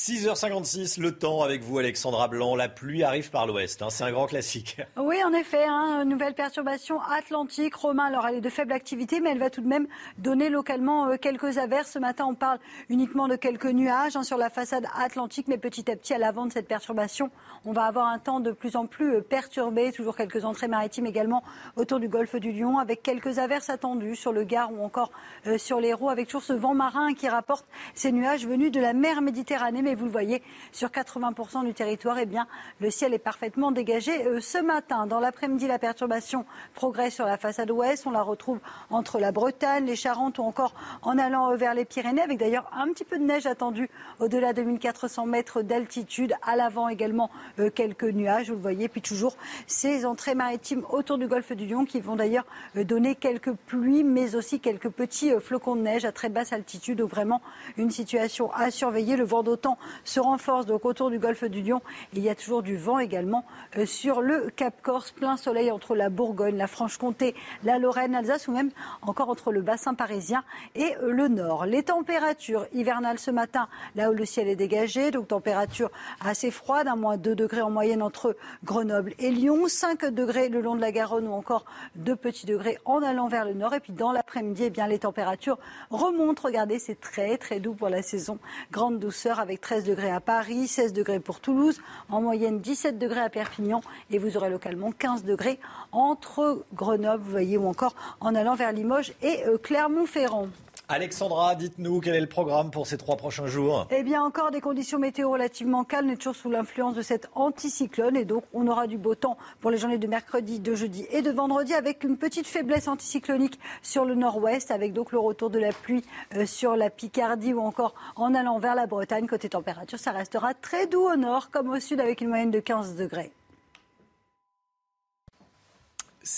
6h56, 0.02 1.00
le 1.00 1.12
temps 1.12 1.42
avec 1.42 1.62
vous 1.62 1.78
Alexandra 1.78 2.26
Blanc. 2.26 2.56
La 2.56 2.68
pluie 2.68 3.04
arrive 3.04 3.30
par 3.30 3.46
l'ouest, 3.46 3.82
hein. 3.82 3.86
c'est 3.88 4.02
un 4.02 4.10
grand 4.10 4.26
classique. 4.26 4.78
Oui, 4.96 5.22
en 5.22 5.32
effet, 5.32 5.64
hein, 5.64 6.04
nouvelle 6.04 6.34
perturbation 6.34 7.00
atlantique. 7.00 7.76
Romain, 7.76 8.06
alors 8.06 8.26
elle 8.26 8.34
est 8.34 8.40
de 8.40 8.48
faible 8.48 8.72
activité, 8.72 9.20
mais 9.20 9.30
elle 9.30 9.38
va 9.38 9.48
tout 9.48 9.60
de 9.60 9.68
même 9.68 9.86
donner 10.18 10.48
localement 10.48 11.06
euh, 11.06 11.18
quelques 11.18 11.58
averses. 11.58 11.92
Ce 11.92 12.00
matin, 12.00 12.24
on 12.28 12.34
parle 12.34 12.58
uniquement 12.88 13.28
de 13.28 13.36
quelques 13.36 13.66
nuages 13.66 14.16
hein, 14.16 14.24
sur 14.24 14.38
la 14.38 14.50
façade 14.50 14.86
atlantique, 14.98 15.46
mais 15.46 15.56
petit 15.56 15.88
à 15.88 15.94
petit, 15.94 16.14
à 16.14 16.18
l'avant 16.18 16.46
de 16.46 16.52
cette 16.52 16.66
perturbation, 16.66 17.30
on 17.64 17.72
va 17.72 17.84
avoir 17.84 18.08
un 18.08 18.18
temps 18.18 18.40
de 18.40 18.50
plus 18.50 18.74
en 18.74 18.86
plus 18.86 19.14
euh, 19.14 19.20
perturbé. 19.20 19.92
Toujours 19.92 20.16
quelques 20.16 20.44
entrées 20.44 20.66
maritimes 20.66 21.06
également 21.06 21.44
autour 21.76 22.00
du 22.00 22.08
golfe 22.08 22.34
du 22.34 22.50
Lion, 22.50 22.78
avec 22.78 23.04
quelques 23.04 23.38
averses 23.38 23.70
attendues 23.70 24.16
sur 24.16 24.32
le 24.32 24.42
Gard 24.42 24.72
ou 24.72 24.82
encore 24.82 25.12
euh, 25.46 25.58
sur 25.58 25.78
l'Hérault, 25.78 26.10
avec 26.10 26.26
toujours 26.26 26.42
ce 26.42 26.54
vent 26.54 26.74
marin 26.74 27.14
qui 27.14 27.28
rapporte 27.28 27.66
ces 27.94 28.10
nuages 28.10 28.48
venus 28.48 28.72
de 28.72 28.80
la 28.80 28.94
mer 28.94 29.22
Méditerranée 29.22 29.91
et 29.92 29.94
vous 29.94 30.06
le 30.06 30.10
voyez, 30.10 30.42
sur 30.72 30.88
80% 30.88 31.64
du 31.64 31.74
territoire, 31.74 32.18
eh 32.18 32.26
bien, 32.26 32.46
le 32.80 32.90
ciel 32.90 33.12
est 33.12 33.18
parfaitement 33.18 33.72
dégagé. 33.72 34.26
Euh, 34.26 34.40
ce 34.40 34.58
matin, 34.58 35.06
dans 35.06 35.20
l'après-midi, 35.20 35.66
la 35.66 35.78
perturbation 35.78 36.46
progresse 36.74 37.14
sur 37.14 37.26
la 37.26 37.36
façade 37.36 37.70
ouest. 37.70 38.06
On 38.06 38.10
la 38.10 38.22
retrouve 38.22 38.58
entre 38.90 39.18
la 39.18 39.32
Bretagne, 39.32 39.84
les 39.84 39.96
Charentes 39.96 40.38
ou 40.38 40.42
encore 40.42 40.74
en 41.02 41.18
allant 41.18 41.52
euh, 41.52 41.56
vers 41.56 41.74
les 41.74 41.84
Pyrénées, 41.84 42.22
avec 42.22 42.38
d'ailleurs 42.38 42.70
un 42.74 42.88
petit 42.88 43.04
peu 43.04 43.18
de 43.18 43.24
neige 43.24 43.46
attendue 43.46 43.90
au-delà 44.18 44.54
de 44.54 44.62
1400 44.62 45.26
mètres 45.26 45.60
d'altitude. 45.60 46.32
À 46.42 46.56
l'avant 46.56 46.88
également, 46.88 47.30
euh, 47.58 47.68
quelques 47.68 48.04
nuages, 48.04 48.48
vous 48.48 48.56
le 48.56 48.62
voyez. 48.62 48.88
Puis 48.88 49.02
toujours 49.02 49.36
ces 49.66 50.06
entrées 50.06 50.34
maritimes 50.34 50.84
autour 50.88 51.18
du 51.18 51.26
golfe 51.26 51.52
du 51.52 51.66
Lion 51.66 51.84
qui 51.84 52.00
vont 52.00 52.16
d'ailleurs 52.16 52.46
donner 52.74 53.14
quelques 53.14 53.52
pluies, 53.52 54.04
mais 54.04 54.36
aussi 54.36 54.58
quelques 54.58 54.88
petits 54.88 55.32
flocons 55.38 55.76
de 55.76 55.82
neige 55.82 56.06
à 56.06 56.12
très 56.12 56.30
basse 56.30 56.54
altitude. 56.54 56.98
Donc 56.98 57.10
vraiment 57.10 57.42
une 57.76 57.90
situation 57.90 58.50
à 58.52 58.70
surveiller. 58.70 59.16
Le 59.16 59.24
vent 59.24 59.42
d'autant 59.42 59.71
se 60.04 60.20
renforce 60.20 60.66
donc 60.66 60.84
autour 60.84 61.10
du 61.10 61.18
golfe 61.18 61.44
du 61.44 61.62
Lion. 61.62 61.80
Il 62.12 62.22
y 62.22 62.28
a 62.28 62.34
toujours 62.34 62.62
du 62.62 62.76
vent 62.76 62.98
également 62.98 63.44
euh, 63.76 63.86
sur 63.86 64.20
le 64.20 64.50
Cap 64.54 64.74
Corse, 64.82 65.10
plein 65.12 65.36
soleil 65.36 65.70
entre 65.70 65.94
la 65.94 66.10
Bourgogne, 66.10 66.56
la 66.56 66.66
Franche-Comté, 66.66 67.34
la 67.64 67.78
Lorraine, 67.78 68.12
l'Alsace 68.12 68.48
ou 68.48 68.52
même 68.52 68.70
encore 69.02 69.28
entre 69.28 69.52
le 69.52 69.62
bassin 69.62 69.94
parisien 69.94 70.44
et 70.74 70.94
euh, 71.02 71.12
le 71.12 71.28
nord. 71.28 71.66
Les 71.66 71.82
températures 71.82 72.66
hivernales 72.72 73.18
ce 73.18 73.30
matin, 73.30 73.68
là 73.96 74.10
où 74.10 74.14
le 74.14 74.24
ciel 74.24 74.48
est 74.48 74.56
dégagé, 74.56 75.10
donc 75.10 75.28
température 75.28 75.90
assez 76.20 76.50
froide, 76.50 76.88
à 76.88 76.96
moins 76.96 77.16
2 77.16 77.34
degrés 77.34 77.62
en 77.62 77.70
moyenne 77.70 78.02
entre 78.02 78.36
Grenoble 78.64 79.14
et 79.18 79.30
Lyon, 79.30 79.68
5 79.68 80.06
degrés 80.06 80.48
le 80.48 80.60
long 80.60 80.76
de 80.76 80.80
la 80.80 80.92
Garonne 80.92 81.26
ou 81.26 81.32
encore 81.32 81.64
2 81.96 82.16
petits 82.16 82.46
degrés 82.46 82.78
en 82.84 83.02
allant 83.02 83.28
vers 83.28 83.44
le 83.44 83.54
nord. 83.54 83.74
Et 83.74 83.80
puis 83.80 83.92
dans 83.92 84.12
l'après-midi, 84.12 84.64
eh 84.66 84.70
bien, 84.70 84.86
les 84.86 84.98
températures 85.00 85.58
remontent. 85.90 86.42
Regardez, 86.44 86.78
c'est 86.78 87.00
très 87.00 87.38
très 87.38 87.60
doux 87.60 87.74
pour 87.74 87.88
la 87.88 88.02
saison. 88.02 88.38
Grande 88.70 88.98
douceur 88.98 89.40
avec 89.40 89.60
13 89.62 89.84
degrés 89.84 90.10
à 90.10 90.20
Paris, 90.20 90.68
16 90.68 90.92
degrés 90.92 91.20
pour 91.20 91.40
Toulouse, 91.40 91.80
en 92.10 92.20
moyenne 92.20 92.60
17 92.60 92.98
degrés 92.98 93.20
à 93.20 93.30
Perpignan 93.30 93.80
et 94.10 94.18
vous 94.18 94.36
aurez 94.36 94.50
localement 94.50 94.92
15 94.92 95.24
degrés 95.24 95.58
entre 95.92 96.66
Grenoble, 96.74 97.22
vous 97.24 97.30
voyez, 97.30 97.56
ou 97.56 97.66
encore 97.66 97.94
en 98.20 98.34
allant 98.34 98.56
vers 98.56 98.72
Limoges 98.72 99.14
et 99.22 99.46
euh, 99.46 99.56
Clermont-Ferrand. 99.56 100.48
Alexandra, 100.88 101.54
dites-nous 101.54 102.00
quel 102.00 102.14
est 102.14 102.20
le 102.20 102.26
programme 102.26 102.70
pour 102.70 102.86
ces 102.86 102.98
trois 102.98 103.16
prochains 103.16 103.46
jours 103.46 103.86
Eh 103.90 104.02
bien, 104.02 104.22
encore 104.22 104.50
des 104.50 104.60
conditions 104.60 104.98
météo 104.98 105.30
relativement 105.30 105.84
calmes. 105.84 106.10
Est 106.10 106.16
toujours 106.16 106.36
sous 106.36 106.50
l'influence 106.50 106.94
de 106.94 107.02
cet 107.02 107.30
anticyclone 107.34 108.16
et 108.16 108.24
donc 108.24 108.44
on 108.52 108.66
aura 108.66 108.86
du 108.86 108.98
beau 108.98 109.14
temps 109.14 109.38
pour 109.60 109.70
les 109.70 109.78
journées 109.78 109.98
de 109.98 110.06
mercredi, 110.06 110.60
de 110.60 110.74
jeudi 110.74 111.06
et 111.10 111.22
de 111.22 111.30
vendredi 111.30 111.72
avec 111.72 112.04
une 112.04 112.16
petite 112.16 112.46
faiblesse 112.46 112.88
anticyclonique 112.88 113.58
sur 113.80 114.04
le 114.04 114.14
nord-ouest 114.14 114.70
avec 114.70 114.92
donc 114.92 115.12
le 115.12 115.18
retour 115.18 115.50
de 115.50 115.58
la 115.58 115.72
pluie 115.72 116.04
euh, 116.34 116.44
sur 116.46 116.76
la 116.76 116.90
Picardie 116.90 117.54
ou 117.54 117.60
encore 117.60 117.94
en 118.16 118.34
allant 118.34 118.58
vers 118.58 118.74
la 118.74 118.86
Bretagne. 118.86 119.26
Côté 119.26 119.48
température, 119.48 119.98
ça 119.98 120.12
restera 120.12 120.52
très 120.52 120.86
doux 120.86 121.08
au 121.10 121.16
nord 121.16 121.50
comme 121.50 121.70
au 121.70 121.80
sud 121.80 122.00
avec 122.00 122.20
une 122.20 122.28
moyenne 122.28 122.50
de 122.50 122.60
15 122.60 122.96
degrés. 122.96 123.32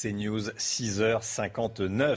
News 0.05 0.51
6h59. 0.59 2.16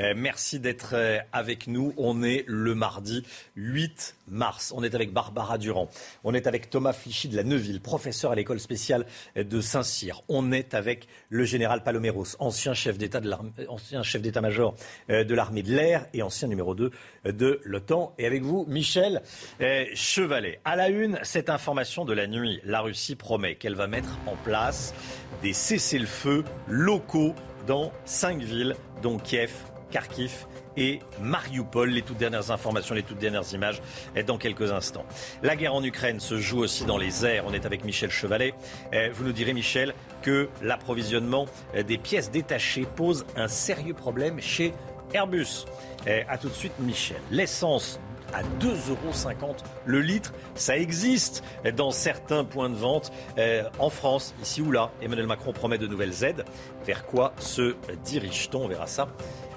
Euh, 0.00 0.14
merci 0.16 0.60
d'être 0.60 0.90
euh, 0.94 1.18
avec 1.32 1.66
nous. 1.66 1.94
On 1.96 2.22
est 2.22 2.44
le 2.46 2.74
mardi 2.74 3.24
8 3.56 4.16
mars. 4.28 4.72
On 4.76 4.82
est 4.82 4.94
avec 4.94 5.12
Barbara 5.12 5.58
Durand. 5.58 5.88
On 6.24 6.34
est 6.34 6.46
avec 6.46 6.68
Thomas 6.68 6.92
Flichy 6.92 7.28
de 7.28 7.36
la 7.36 7.44
Neuville, 7.44 7.80
professeur 7.80 8.32
à 8.32 8.34
l'école 8.34 8.60
spéciale 8.60 9.06
de 9.36 9.60
Saint-Cyr. 9.60 10.22
On 10.28 10.52
est 10.52 10.74
avec 10.74 11.06
le 11.30 11.44
général 11.44 11.82
Paloméros, 11.82 12.36
ancien 12.38 12.74
chef 12.74 12.98
d'état-major 12.98 14.74
euh, 15.10 15.24
de 15.24 15.34
l'armée 15.34 15.62
de 15.62 15.72
l'air 15.72 16.06
et 16.12 16.22
ancien 16.22 16.48
numéro 16.48 16.74
2 16.74 16.90
de 17.24 17.60
l'OTAN. 17.64 18.14
Et 18.18 18.26
avec 18.26 18.42
vous, 18.42 18.66
Michel 18.68 19.22
Chevalet. 19.94 20.60
À 20.64 20.76
la 20.76 20.88
une, 20.88 21.18
cette 21.22 21.50
information 21.50 22.04
de 22.04 22.12
la 22.12 22.26
nuit. 22.26 22.60
La 22.64 22.80
Russie 22.80 23.16
promet 23.16 23.54
qu'elle 23.54 23.74
va 23.74 23.86
mettre 23.86 24.18
en 24.26 24.36
place 24.36 24.94
des 25.42 25.52
cessez-le-feu 25.52 26.44
locaux 26.68 27.05
dans 27.66 27.92
cinq 28.04 28.40
villes, 28.42 28.76
dont 29.02 29.18
Kiev, 29.18 29.52
Kharkiv 29.90 30.46
et 30.76 31.00
Mariupol. 31.20 31.90
Les 31.90 32.02
toutes 32.02 32.18
dernières 32.18 32.50
informations, 32.50 32.94
les 32.94 33.02
toutes 33.02 33.18
dernières 33.18 33.50
images 33.52 33.80
dans 34.26 34.38
quelques 34.38 34.72
instants. 34.72 35.06
La 35.42 35.56
guerre 35.56 35.74
en 35.74 35.82
Ukraine 35.82 36.20
se 36.20 36.38
joue 36.38 36.58
aussi 36.58 36.84
dans 36.84 36.98
les 36.98 37.24
airs. 37.24 37.44
On 37.46 37.52
est 37.52 37.64
avec 37.64 37.84
Michel 37.84 38.10
Chevalet. 38.10 38.54
Eh, 38.92 39.08
vous 39.08 39.24
nous 39.24 39.32
direz, 39.32 39.52
Michel, 39.52 39.94
que 40.22 40.48
l'approvisionnement 40.62 41.46
des 41.86 41.98
pièces 41.98 42.30
détachées 42.30 42.86
pose 42.96 43.24
un 43.36 43.48
sérieux 43.48 43.94
problème 43.94 44.40
chez 44.40 44.74
Airbus. 45.14 45.64
Eh, 46.06 46.24
a 46.28 46.38
tout 46.38 46.48
de 46.48 46.54
suite, 46.54 46.78
Michel. 46.78 47.20
L'essence 47.30 47.98
à 48.32 48.42
2,50 48.60 48.90
euros 48.90 49.56
le 49.84 50.00
litre. 50.00 50.32
Ça 50.54 50.76
existe 50.76 51.42
dans 51.76 51.90
certains 51.90 52.44
points 52.44 52.70
de 52.70 52.74
vente 52.74 53.12
euh, 53.38 53.64
en 53.78 53.90
France, 53.90 54.34
ici 54.42 54.62
ou 54.62 54.72
là. 54.72 54.90
Emmanuel 55.00 55.26
Macron 55.26 55.52
promet 55.52 55.78
de 55.78 55.86
nouvelles 55.86 56.24
aides. 56.24 56.44
Vers 56.84 57.06
quoi 57.06 57.32
se 57.38 57.76
dirige-t-on? 58.04 58.64
On 58.64 58.68
verra 58.68 58.86
ça 58.86 59.08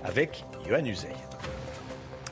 avec 0.03 0.45
Johan 0.67 0.86
Uzey. 0.86 1.09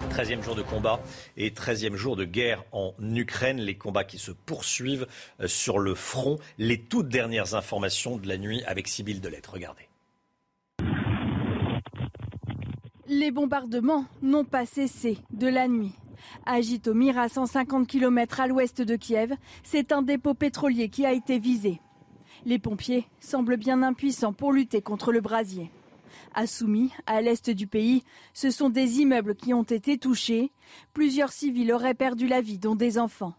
13e 0.09 0.41
jour 0.41 0.55
de 0.55 0.61
combat 0.61 0.99
et 1.35 1.49
13e 1.49 1.95
jour 1.95 2.15
de 2.15 2.23
guerre 2.23 2.63
en 2.71 2.93
Ukraine. 2.99 3.57
Les 3.57 3.77
combats 3.77 4.03
qui 4.03 4.19
se 4.19 4.31
poursuivent 4.31 5.07
euh, 5.41 5.47
sur 5.47 5.79
le 5.79 5.95
front. 5.95 6.37
Les 6.57 6.79
toutes 6.79 7.09
dernières 7.09 7.55
informations 7.55 8.17
de 8.17 8.27
la 8.27 8.37
nuit 8.37 8.63
avec 8.65 8.87
Sybille 8.87 9.19
Delette. 9.19 9.47
Regardez. 9.47 9.87
Les 13.07 13.31
bombardements 13.31 14.05
n'ont 14.21 14.43
pas 14.45 14.65
cessé 14.65 15.17
de 15.31 15.47
la 15.47 15.67
nuit. 15.67 15.93
À 16.45 16.61
Jitomir, 16.61 17.17
à 17.17 17.29
150 17.29 17.87
km 17.87 18.39
à 18.39 18.47
l'ouest 18.47 18.81
de 18.81 18.95
Kiev, 18.95 19.35
c'est 19.63 19.91
un 19.91 20.01
dépôt 20.01 20.33
pétrolier 20.33 20.89
qui 20.89 21.05
a 21.05 21.13
été 21.13 21.39
visé. 21.39 21.81
Les 22.45 22.59
pompiers 22.59 23.07
semblent 23.19 23.57
bien 23.57 23.83
impuissants 23.83 24.33
pour 24.33 24.53
lutter 24.53 24.81
contre 24.81 25.11
le 25.11 25.21
brasier. 25.21 25.71
À 26.33 26.45
Soumy, 26.45 26.91
à 27.05 27.21
l'est 27.21 27.49
du 27.49 27.67
pays, 27.67 28.03
ce 28.33 28.51
sont 28.51 28.69
des 28.69 28.99
immeubles 28.99 29.35
qui 29.35 29.53
ont 29.53 29.63
été 29.63 29.97
touchés. 29.97 30.51
Plusieurs 30.93 31.31
civils 31.31 31.71
auraient 31.71 31.93
perdu 31.93 32.27
la 32.27 32.41
vie, 32.41 32.57
dont 32.57 32.75
des 32.75 32.99
enfants. 32.99 33.33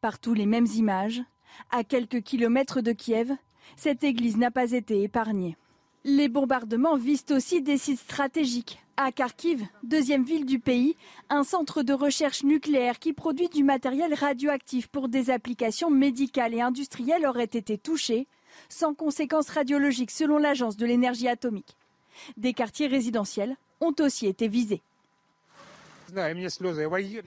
Partout 0.00 0.34
les 0.34 0.46
mêmes 0.46 0.68
images. 0.76 1.22
À 1.70 1.84
quelques 1.84 2.22
kilomètres 2.22 2.80
de 2.80 2.92
Kiev, 2.92 3.32
cette 3.76 4.04
église 4.04 4.36
n'a 4.36 4.50
pas 4.50 4.72
été 4.72 5.02
épargnée. 5.02 5.56
Les 6.04 6.28
bombardements 6.28 6.96
visent 6.96 7.26
aussi 7.30 7.60
des 7.60 7.76
sites 7.76 8.00
stratégiques. 8.00 8.78
À 8.96 9.12
Kharkiv, 9.12 9.66
deuxième 9.82 10.24
ville 10.24 10.46
du 10.46 10.58
pays, 10.58 10.96
un 11.28 11.44
centre 11.44 11.82
de 11.82 11.92
recherche 11.92 12.42
nucléaire 12.42 12.98
qui 12.98 13.12
produit 13.12 13.48
du 13.48 13.64
matériel 13.64 14.14
radioactif 14.14 14.88
pour 14.88 15.08
des 15.08 15.28
applications 15.28 15.90
médicales 15.90 16.54
et 16.54 16.62
industrielles 16.62 17.26
aurait 17.26 17.44
été 17.44 17.76
touché, 17.76 18.28
sans 18.70 18.94
conséquences 18.94 19.50
radiologiques 19.50 20.10
selon 20.10 20.38
l'Agence 20.38 20.78
de 20.78 20.86
l'énergie 20.86 21.28
atomique. 21.28 21.76
Des 22.38 22.54
quartiers 22.54 22.86
résidentiels 22.86 23.56
ont 23.80 23.94
aussi 24.00 24.26
été 24.26 24.48
visés. 24.48 24.82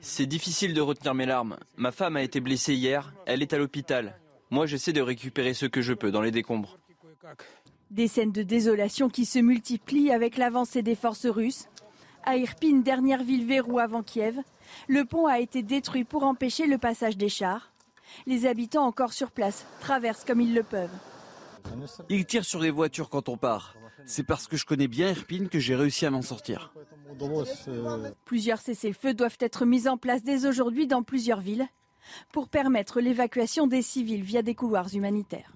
C'est 0.02 0.26
difficile 0.26 0.74
de 0.74 0.82
retenir 0.82 1.14
mes 1.14 1.26
larmes. 1.28 1.58
Ma 1.78 1.92
femme 1.92 2.18
a 2.18 2.24
été 2.24 2.40
blessée 2.40 2.74
hier, 2.74 3.14
elle 3.28 3.44
est 3.44 3.54
à 3.54 3.60
l'hôpital. 3.60 4.20
Moi 4.50 4.66
j'essaie 4.66 4.94
de 4.94 5.02
récupérer 5.02 5.54
ce 5.54 5.68
que 5.68 5.82
je 5.82 5.94
peux 5.94 6.12
dans 6.12 6.22
les 6.22 6.32
décombres. 6.32 6.80
Des 7.94 8.08
scènes 8.08 8.32
de 8.32 8.42
désolation 8.42 9.08
qui 9.08 9.24
se 9.24 9.38
multiplient 9.38 10.12
avec 10.12 10.38
l'avancée 10.38 10.82
des 10.82 10.96
forces 10.96 11.28
russes. 11.28 11.68
À 12.24 12.38
Irpin, 12.38 12.80
dernière 12.80 13.24
ville 13.24 13.46
verrou 13.46 13.78
avant 13.78 14.02
Kiev, 14.02 14.40
le 14.88 15.06
pont 15.06 15.28
a 15.28 15.40
été 15.40 15.62
détruit 15.62 16.04
pour 16.04 16.24
empêcher 16.24 16.66
le 16.66 16.80
passage 16.80 17.18
des 17.18 17.30
chars. 17.30 17.72
Les 18.26 18.48
habitants 18.48 18.88
encore 18.88 19.14
sur 19.14 19.30
place 19.30 19.68
traversent 19.80 20.26
comme 20.26 20.42
ils 20.42 20.56
le 20.56 20.64
peuvent. 20.64 20.90
Ils 22.10 22.26
tirent 22.26 22.46
sur 22.46 22.60
les 22.60 22.72
voitures 22.72 23.12
quand 23.12 23.30
on 23.30 23.38
part. 23.38 23.76
C'est 24.08 24.24
parce 24.24 24.48
que 24.48 24.58
je 24.58 24.66
connais 24.66 24.88
bien 24.88 25.12
Irpin 25.12 25.46
que 25.46 25.60
j'ai 25.60 25.76
réussi 25.76 26.08
à 26.08 26.10
m'en 26.10 26.24
sortir. 26.24 26.74
Plusieurs 28.26 28.60
cessez-le-feu 28.60 29.14
doivent 29.14 29.38
être 29.40 29.66
mis 29.66 29.88
en 29.88 29.98
place 29.98 30.24
dès 30.24 30.48
aujourd'hui 30.48 30.88
dans 30.88 31.04
plusieurs 31.04 31.42
villes 31.42 31.68
pour 32.32 32.50
permettre 32.50 33.02
l'évacuation 33.02 33.68
des 33.68 33.84
civils 33.84 34.24
via 34.24 34.42
des 34.42 34.56
couloirs 34.56 34.96
humanitaires. 34.96 35.52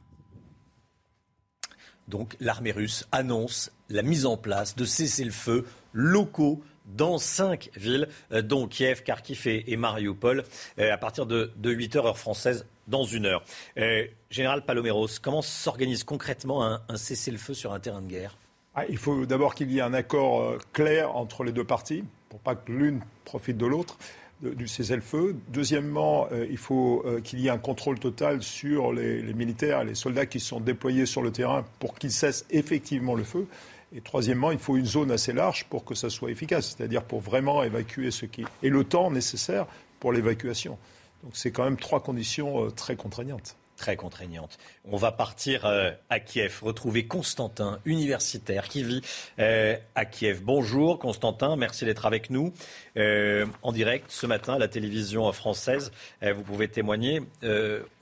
Donc 2.08 2.36
l'armée 2.40 2.72
russe 2.72 3.06
annonce 3.12 3.72
la 3.90 4.02
mise 4.02 4.26
en 4.26 4.38
place 4.38 4.76
de 4.76 4.86
cessez-le-feu 4.86 5.66
locaux 5.94 6.62
dans 6.86 7.18
cinq 7.18 7.70
villes, 7.76 8.08
euh, 8.32 8.42
dont 8.42 8.68
Kiev, 8.68 9.04
Kharkiv 9.04 9.46
et, 9.46 9.76
Mariupol, 9.76 10.44
euh, 10.80 10.94
à 10.94 10.98
partir 10.98 11.26
de, 11.26 11.52
8 11.64 11.98
heures 11.98 12.06
heure 12.06 12.18
française 12.18 12.66
dans 12.88 13.04
une 13.04 13.26
heure. 13.26 13.44
Euh, 13.78 14.06
Général 14.30 14.64
Paloméros, 14.64 15.08
comment 15.22 15.42
s'organise 15.42 16.04
concrètement 16.06 16.66
un, 16.66 16.80
cessez-le-feu 16.96 17.54
sur 17.54 17.74
un 17.74 17.80
terrain 17.80 18.02
de 18.02 18.08
guerre? 18.08 18.38
Ah, 18.74 18.86
Il 18.90 18.98
faut 18.98 19.26
d'abord 19.26 19.56
qu'il 19.56 19.72
y 19.72 19.80
ait 19.80 19.82
un 19.82 19.94
accord 19.94 20.58
clair 20.72 21.14
entre 21.16 21.44
les 21.44 21.52
deux 21.52 21.66
parties, 21.66 22.06
pour 22.30 22.40
pas 22.40 22.56
que 22.56 22.72
l'une 22.72 23.02
profite 23.26 23.58
de 23.58 23.66
l'autre 23.66 23.98
du 24.42 24.68
cessez-le-feu. 24.68 25.36
Deuxièmement, 25.50 26.28
euh, 26.32 26.46
il 26.50 26.58
faut 26.58 27.04
euh, 27.06 27.22
qu'il 27.22 27.40
y 27.40 27.48
ait 27.48 27.52
un 27.52 27.58
contrôle 27.58 28.00
total 28.00 28.44
sur 28.44 28.94
les, 28.94 29.22
militaires, 29.34 29.84
les 29.84 29.96
soldats 29.96 30.26
qui 30.26 30.40
sont 30.40 30.60
déployés 30.60 31.06
sur 31.06 31.22
le 31.22 31.32
terrain 31.32 31.66
pour 31.80 31.96
qu'ils 31.96 32.12
cessent 32.12 32.46
effectivement 32.50 33.16
le 33.16 33.24
feu. 33.24 33.48
Et 33.96 34.02
troisièmement, 34.02 34.52
il 34.52 34.60
faut 34.60 34.78
une 34.78 34.86
zone 34.86 35.12
assez 35.12 35.34
large 35.34 35.66
pour 35.66 35.86
que 35.86 35.96
ça 35.96 36.10
soit 36.10 36.30
efficace, 36.30 36.76
c'est-à-dire 36.78 37.04
pour 37.04 37.22
vraiment 37.22 37.64
évacuer 37.64 38.12
ce 38.12 38.26
qui 38.26 38.44
et 38.62 38.70
le 38.70 38.84
temps 38.84 39.10
nécessaire 39.10 39.66
pour 40.00 40.12
l'évacuation. 40.12 40.78
Donc 41.24 41.32
c'est 41.36 41.52
quand 41.52 41.64
même 41.64 41.78
trois 41.78 42.02
conditions 42.02 42.66
euh, 42.66 42.70
très 42.70 42.96
contraignantes 42.96 43.58
très 43.78 43.96
contraignante. 43.96 44.58
On 44.84 44.98
va 44.98 45.14
partir 45.14 45.66
euh, 45.66 45.92
à 46.10 46.20
Kiev, 46.20 46.60
retrouver 46.62 47.06
Constantin, 47.06 47.80
universitaire, 47.86 48.68
qui 48.68 48.84
vit 48.84 49.02
euh, 49.40 49.78
à 49.96 50.06
Kiev. 50.06 50.42
Bonjour 50.44 51.00
Constantin, 51.00 51.56
merci 51.56 51.86
d'être 51.86 52.06
avec 52.06 52.30
nous 52.30 52.52
euh, 52.98 53.46
en 53.62 53.72
direct 53.72 54.08
ce 54.10 54.26
matin 54.26 54.56
à 54.56 54.60
la 54.60 54.68
télévision 54.68 55.32
française. 55.32 55.92
vous 56.22 56.42
pouvez 56.42 56.68
témoigner. 56.68 57.22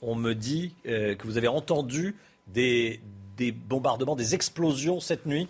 on 0.02 0.16
me 0.16 0.34
dit 0.34 0.74
que 0.86 1.24
vous 1.24 1.38
avez 1.38 1.50
entendu 1.50 2.16
des, 2.48 3.02
bombardements, 3.68 4.16
des 4.16 4.34
explosions 4.34 5.00
cette 5.00 5.26
nuit. 5.26 5.50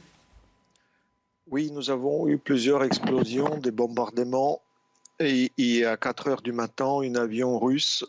Oui, 1.51 1.69
nous 1.71 1.91
avons 1.91 2.28
eu 2.28 2.39
plusieurs 2.39 2.84
explosions, 2.84 3.59
des 3.59 3.71
bombardements 3.71 4.61
et, 5.19 5.86
à 5.86 5.95
4 5.95 6.28
heures 6.28 6.41
du 6.41 6.51
matin, 6.51 7.01
un 7.03 7.15
avion 7.15 7.59
russe 7.59 8.03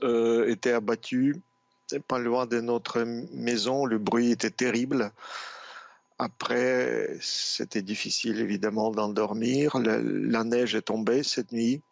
était 0.47 0.73
abattu 0.73 1.43
pas 2.09 2.19
loin 2.19 2.47
de 2.47 2.61
notre 2.61 3.03
maison. 3.03 3.87
Le 3.87 3.99
bruit 3.99 4.31
était 4.31 4.51
terrible. 4.51 5.13
Après, 6.19 7.17
c'était 7.21 7.83
difficile 7.83 8.41
évidemment 8.41 8.91
d'endormir. 8.91 9.79
La, 9.79 10.45
neige 10.45 10.75
est 10.75 10.83
tombée 10.83 11.23
cette 11.23 11.53
nuit. 11.53 11.83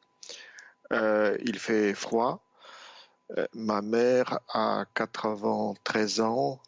Euh, 0.92 1.36
il 1.44 1.58
fait 1.58 1.94
froid. 1.94 2.42
Euh, 3.36 3.46
ma 3.54 3.82
mère 3.82 4.40
a 4.48 4.86
93 4.94 6.20
ans. 6.20 6.60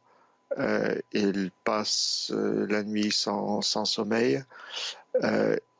elle 0.56 1.50
passe 1.64 2.30
la 2.32 2.82
nuit 2.82 3.12
sans, 3.12 3.62
sommeil. 3.62 4.44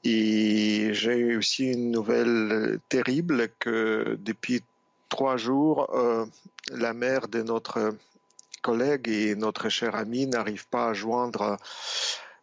Et 0.08 0.90
j'ai 0.92 1.36
aussi 1.36 1.72
une 1.72 1.90
nouvelle 1.90 2.78
terrible 2.88 3.48
que 3.58 4.16
depuis 4.20 4.62
trois 5.08 5.36
jours, 5.36 5.88
euh, 5.94 6.26
la 6.70 6.92
mère 6.92 7.28
de 7.28 7.42
notre 7.42 7.94
collègue 8.62 9.08
et 9.08 9.34
notre 9.34 9.68
cher 9.68 9.94
ami 9.94 10.26
n'arrive 10.26 10.66
pas 10.68 10.88
à 10.88 10.92
joindre 10.92 11.56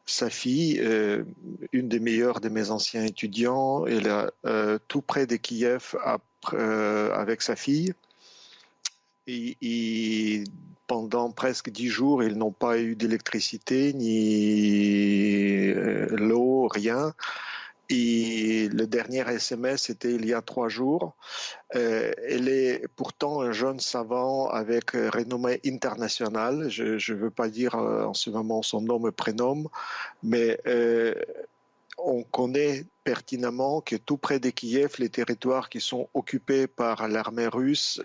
sa 0.05 0.29
fille, 0.29 0.79
euh, 0.81 1.23
une 1.71 1.87
des 1.89 1.99
meilleures 1.99 2.39
de 2.39 2.49
mes 2.49 2.71
anciens 2.71 3.03
étudiants. 3.03 3.85
Elle 3.85 4.07
est 4.07 4.31
euh, 4.45 4.77
tout 4.87 5.01
près 5.01 5.25
de 5.27 5.35
Kiev 5.35 5.95
avec 6.51 7.41
sa 7.41 7.55
fille. 7.55 7.93
pendant 10.87 11.31
presque 11.31 11.69
dix 11.69 11.87
jours, 11.87 12.23
ils 12.23 12.37
n'ont 12.37 12.51
pas 12.51 12.77
eu 12.79 12.95
d'électricité, 12.95 13.93
ni 13.93 15.73
l'eau, 16.09 16.67
rien. 16.67 17.13
Le 17.89 18.85
dernier 18.85 19.23
SMS, 19.29 19.83
c'était 19.83 20.13
il 20.13 20.25
y 20.25 20.33
a 20.33 20.41
trois 20.41 20.69
jours. 20.69 21.15
Euh, 21.75 22.11
elle 22.27 22.47
est 22.47 22.87
pourtant 22.95 23.41
un 23.41 23.51
jeune 23.51 23.79
savant 23.79 24.47
avec 24.47 24.91
renommée 24.91 25.59
internationale. 25.65 26.69
Je 26.69 27.13
ne 27.13 27.17
veux 27.17 27.29
pas 27.29 27.49
dire 27.49 27.75
euh, 27.75 28.05
en 28.05 28.13
ce 28.13 28.29
moment 28.29 28.61
son 28.61 28.81
nom 28.81 29.05
et 29.07 29.11
prénom, 29.11 29.65
mais 30.23 30.59
euh, 30.65 31.13
on 31.97 32.23
connaît 32.23 32.85
pertinemment 33.03 33.81
que 33.81 33.97
tout 33.97 34.17
près 34.17 34.39
de 34.39 34.49
Kiev, 34.49 34.95
les 34.97 35.09
territoires 35.09 35.69
qui 35.69 35.81
sont 35.81 36.09
occupés 36.13 36.67
par 36.67 37.07
l'armée 37.07 37.47
russe 37.47 38.01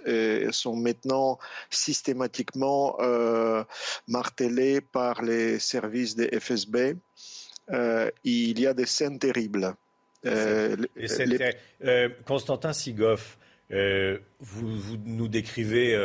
sont 0.50 0.76
maintenant 0.76 1.38
systématiquement 1.70 2.98
martelés 4.08 4.80
par 4.80 5.22
les 5.22 5.58
services 5.58 6.16
des 6.16 6.28
FSB. 6.38 6.96
Euh, 7.72 8.10
il 8.24 8.58
y 8.60 8.66
a 8.66 8.74
des 8.74 8.86
scènes 8.86 9.18
terribles. 9.18 9.74
Euh, 10.26 10.76
euh, 11.84 12.08
Constantin 12.24 12.72
Sigoff, 12.72 13.38
vous, 13.70 14.96
nous 15.04 15.28
décrivez 15.28 15.96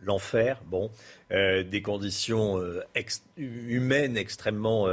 l'enfer, 0.00 0.62
bon, 0.64 0.90
des 1.30 1.82
conditions 1.82 2.62
humaines 3.36 4.16
extrêmement, 4.16 4.88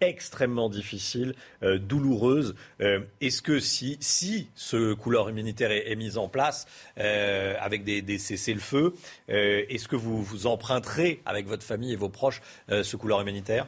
extrêmement 0.00 0.68
difficiles, 0.68 1.34
douloureuses. 1.62 2.54
Est-ce 2.78 3.42
que 3.42 3.58
si, 3.58 3.96
si 4.00 4.48
ce 4.54 4.92
couloir 4.92 5.30
humanitaire 5.30 5.72
est, 5.72 5.96
mis 5.96 6.18
en 6.18 6.28
place 6.28 6.66
avec 6.96 7.82
des, 7.82 8.02
des 8.02 8.18
cessez-le-feu, 8.18 8.92
est-ce 9.28 9.88
que 9.88 9.96
vous, 9.96 10.22
vous 10.22 10.46
emprunterez 10.46 11.22
avec 11.24 11.46
votre 11.46 11.64
famille 11.64 11.94
et 11.94 11.96
vos 11.96 12.10
proches 12.10 12.42
ce 12.68 12.96
couloir 12.96 13.22
humanitaire? 13.22 13.66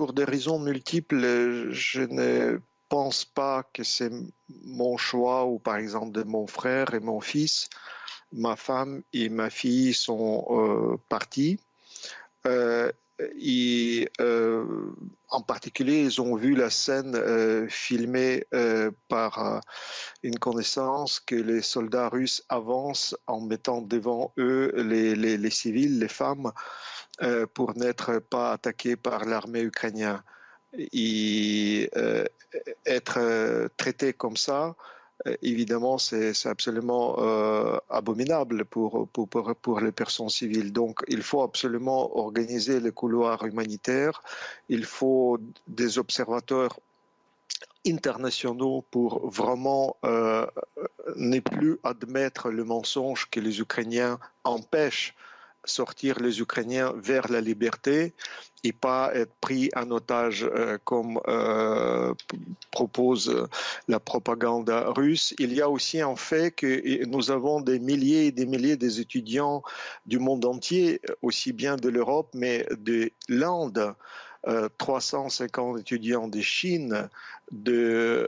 Pour 0.00 0.14
des 0.14 0.24
raisons 0.24 0.58
multiples, 0.58 1.68
je 1.72 2.00
ne 2.00 2.58
pense 2.88 3.26
pas 3.26 3.64
que 3.74 3.84
c'est 3.84 4.10
mon 4.64 4.96
choix 4.96 5.44
ou 5.44 5.58
par 5.58 5.76
exemple 5.76 6.12
de 6.12 6.22
mon 6.22 6.46
frère 6.46 6.94
et 6.94 7.00
mon 7.00 7.20
fils. 7.20 7.68
Ma 8.32 8.56
femme 8.56 9.02
et 9.12 9.28
ma 9.28 9.50
fille 9.50 9.92
sont 9.92 10.46
euh, 10.48 10.96
partis. 11.10 11.60
Euh, 12.46 12.90
et 13.38 14.08
euh, 14.22 14.64
en 15.28 15.42
particulier, 15.42 16.00
ils 16.00 16.22
ont 16.22 16.34
vu 16.34 16.54
la 16.54 16.70
scène 16.70 17.68
filmée 17.68 18.46
par 19.08 19.60
une 20.22 20.38
connaissance 20.38 21.20
que 21.20 21.34
les 21.34 21.60
soldats 21.60 22.08
russes 22.08 22.42
avancent 22.48 23.14
en 23.26 23.42
mettant 23.42 23.82
devant 23.82 24.32
eux 24.38 24.72
les, 24.76 25.14
les 25.14 25.50
civils, 25.50 25.98
les 25.98 26.08
femmes. 26.08 26.52
Euh, 27.22 27.46
pour 27.52 27.76
n'être 27.76 28.18
pas 28.18 28.52
attaqué 28.52 28.96
par 28.96 29.26
l'armée 29.26 29.60
ukrainienne. 29.60 30.22
Et 30.72 31.90
euh, 31.96 32.24
être 32.86 33.18
euh, 33.18 33.68
traité 33.76 34.14
comme 34.14 34.38
ça, 34.38 34.74
évidemment, 35.42 35.98
c'est 35.98 36.46
absolument 36.46 37.18
abominable 37.90 38.64
pour, 38.64 39.10
les 39.82 39.92
personnes 39.92 40.30
civiles. 40.30 40.72
Donc, 40.72 41.00
il 41.08 41.22
faut 41.22 41.42
absolument 41.42 42.16
organiser 42.16 42.80
le 42.80 42.90
couloir 42.90 43.44
humanitaire. 43.44 44.22
Il 44.70 44.86
faut 44.86 45.38
des 45.66 45.98
observateurs 45.98 46.80
internationaux 47.86 48.82
pour 48.90 49.30
vraiment 49.30 49.98
ne 50.02 51.40
plus 51.40 51.78
admettre 51.84 52.48
le 52.48 52.64
mensonge 52.64 53.28
que 53.30 53.40
les 53.40 53.60
Ukrainiens 53.60 54.18
empêchent 54.44 55.14
sortir 55.64 56.20
les 56.20 56.40
Ukrainiens 56.40 56.92
vers 56.96 57.30
la 57.30 57.40
liberté 57.40 58.14
et 58.64 58.72
pas 58.72 59.10
être 59.14 59.32
pris 59.40 59.70
en 59.74 59.90
otage 59.90 60.44
euh, 60.44 60.78
comme 60.84 61.20
euh, 61.28 62.12
propose 62.70 63.48
la 63.88 64.00
propagande 64.00 64.70
russe. 64.70 65.34
Il 65.38 65.52
y 65.52 65.62
a 65.62 65.68
aussi 65.68 66.00
un 66.00 66.16
fait 66.16 66.50
que 66.50 67.04
nous 67.06 67.30
avons 67.30 67.60
des 67.60 67.78
milliers 67.78 68.26
et 68.26 68.32
des 68.32 68.46
milliers 68.46 68.76
d'étudiants 68.76 69.62
du 70.06 70.18
monde 70.18 70.44
entier, 70.44 71.00
aussi 71.22 71.52
bien 71.52 71.76
de 71.76 71.88
l'Europe, 71.88 72.30
mais 72.34 72.66
de 72.78 73.10
l'Inde. 73.28 73.94
350 74.78 75.76
euh, 75.76 75.80
étudiants 75.80 76.26
de 76.26 76.40
Chine, 76.40 77.10
de 77.52 78.26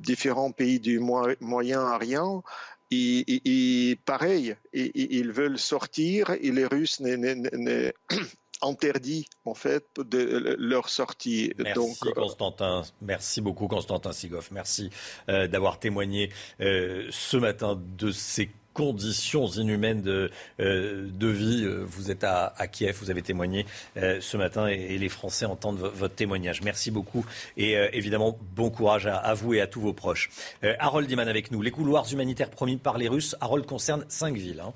différents 0.00 0.52
pays 0.52 0.80
du 0.80 0.98
Moyen-Orient, 0.98 2.42
et, 2.90 3.98
pareil, 4.04 4.56
ils 4.72 5.32
veulent 5.32 5.58
sortir 5.58 6.30
et 6.30 6.50
les 6.50 6.66
Russes 6.66 7.00
interdit 8.62 9.26
en 9.44 9.54
fait 9.54 9.84
de 9.98 10.56
leur 10.58 10.88
sortie. 10.88 11.52
Merci 11.58 12.08
euh, 12.08 12.12
Constantin, 12.12 12.82
merci 13.02 13.40
beaucoup 13.40 13.68
Constantin 13.68 14.12
Sigoff, 14.12 14.50
merci 14.50 14.90
euh, 15.28 15.46
d'avoir 15.46 15.78
témoigné 15.78 16.30
euh, 16.60 17.06
ce 17.10 17.36
matin 17.36 17.80
de 17.98 18.10
ces 18.12 18.50
conditions 18.76 19.46
inhumaines 19.46 20.02
de, 20.02 20.30
euh, 20.60 21.08
de 21.10 21.28
vie. 21.28 21.64
Euh, 21.64 21.82
vous 21.86 22.10
êtes 22.10 22.24
à, 22.24 22.52
Kiev, 22.70 22.98
vous 23.00 23.10
avez 23.10 23.22
témoigné 23.22 23.64
euh, 23.96 24.18
ce 24.20 24.36
matin 24.36 24.66
et, 24.66 24.98
les 24.98 25.08
Français 25.08 25.46
entendent 25.46 25.78
votre 25.78 26.14
témoignage. 26.14 26.60
Merci 26.60 26.90
beaucoup 26.90 27.24
et 27.56 27.74
évidemment 27.92 28.38
bon 28.54 28.70
courage 28.70 29.06
à, 29.06 29.34
vous 29.34 29.54
et 29.54 29.60
à 29.60 29.66
tous 29.66 29.80
vos 29.80 29.92
proches. 29.92 30.30
Harold 30.78 31.06
Diman 31.06 31.28
avec 31.28 31.50
nous. 31.50 31.62
Les 31.62 31.70
couloirs 31.70 32.06
humanitaires 32.12 32.50
promis 32.50 32.76
par 32.76 32.98
les 32.98 33.08
Russes, 33.08 33.36
Harold 33.40 33.66
concerne 33.66 34.04
cinq 34.08 34.36
villes. 34.36 34.60
Hein. 34.60 34.72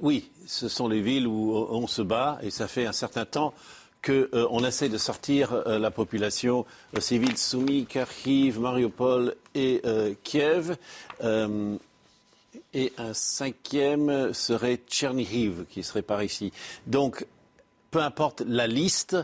Oui, 0.00 0.30
ce 0.46 0.68
sont 0.68 0.88
les 0.88 1.00
villes 1.00 1.26
où 1.26 1.54
on 1.54 1.86
se 1.86 2.02
bat 2.02 2.38
et 2.42 2.50
ça 2.50 2.68
fait 2.68 2.86
un 2.86 2.92
certain 2.92 3.24
temps 3.24 3.54
qu'on 4.04 4.64
essaie 4.64 4.88
de 4.88 4.98
sortir 4.98 5.62
la 5.66 5.90
population 5.90 6.66
civile 6.98 7.36
soumise, 7.36 7.86
Kharkiv, 7.86 8.60
Mariupol 8.60 9.34
et 9.54 9.82
Kiev 10.24 10.76
et 12.74 12.92
un 12.98 13.14
cinquième 13.14 14.32
serait 14.32 14.80
Tchernihiv, 14.86 15.64
qui 15.70 15.82
serait 15.82 16.02
par 16.02 16.22
ici. 16.22 16.52
Donc, 16.86 17.26
peu 17.90 18.00
importe 18.00 18.42
la 18.46 18.66
liste, 18.66 19.16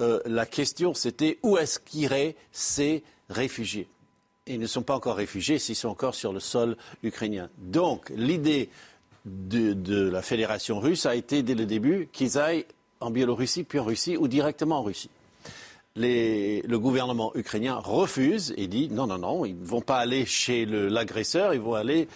euh, 0.00 0.20
la 0.26 0.46
question 0.46 0.94
c'était 0.94 1.38
où 1.42 1.56
est-ce 1.58 1.78
qu'iraient 1.78 2.36
ces 2.52 3.02
réfugiés? 3.28 3.88
Ils 4.46 4.60
ne 4.60 4.66
sont 4.66 4.82
pas 4.82 4.94
encore 4.94 5.16
réfugiés 5.16 5.58
s'ils 5.58 5.76
sont 5.76 5.88
encore 5.88 6.14
sur 6.14 6.32
le 6.32 6.40
sol 6.40 6.76
ukrainien. 7.02 7.48
Donc, 7.58 8.10
l'idée 8.14 8.70
de, 9.24 10.08
la 10.08 10.22
Fédération 10.22 10.80
russe 10.80 11.06
a 11.06 11.14
été 11.14 11.42
dès 11.42 11.54
le 11.54 11.66
début 11.66 12.08
qu'ils 12.12 12.38
aillent 12.38 12.66
en 13.00 13.10
Biélorussie, 13.10 13.62
puis 13.62 13.78
en 13.78 13.84
Russie 13.84 14.16
ou 14.16 14.26
directement 14.28 14.78
en 14.78 14.82
Russie 14.82 15.10
le 15.96 16.76
gouvernement 16.76 17.32
ukrainien 17.34 17.76
refuse 17.76 18.54
et 18.56 18.66
dit 18.66 18.88
non, 18.88 19.06
non, 19.06 19.18
non, 19.18 19.44
ils 19.44 19.58
ne 19.58 19.64
vont 19.64 19.80
pas 19.80 19.98
aller 19.98 20.24
chez 20.26 20.64
l'agresseur, 20.66 21.54
ils 21.54 21.60
vont 21.60 21.74
aller 21.74 22.08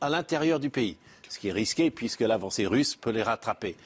à 0.00 0.10
l'intérieur 0.10 0.60
du 0.60 0.70
pays. 0.70 0.96
Ce 1.28 1.38
qui 1.38 1.48
est 1.48 1.52
risqué 1.52 1.90
puisque 1.90 2.20
l'avancée 2.20 2.66
russe 2.66 2.96
peut 2.96 3.10
les 3.10 3.22
rattraper. 3.22 3.76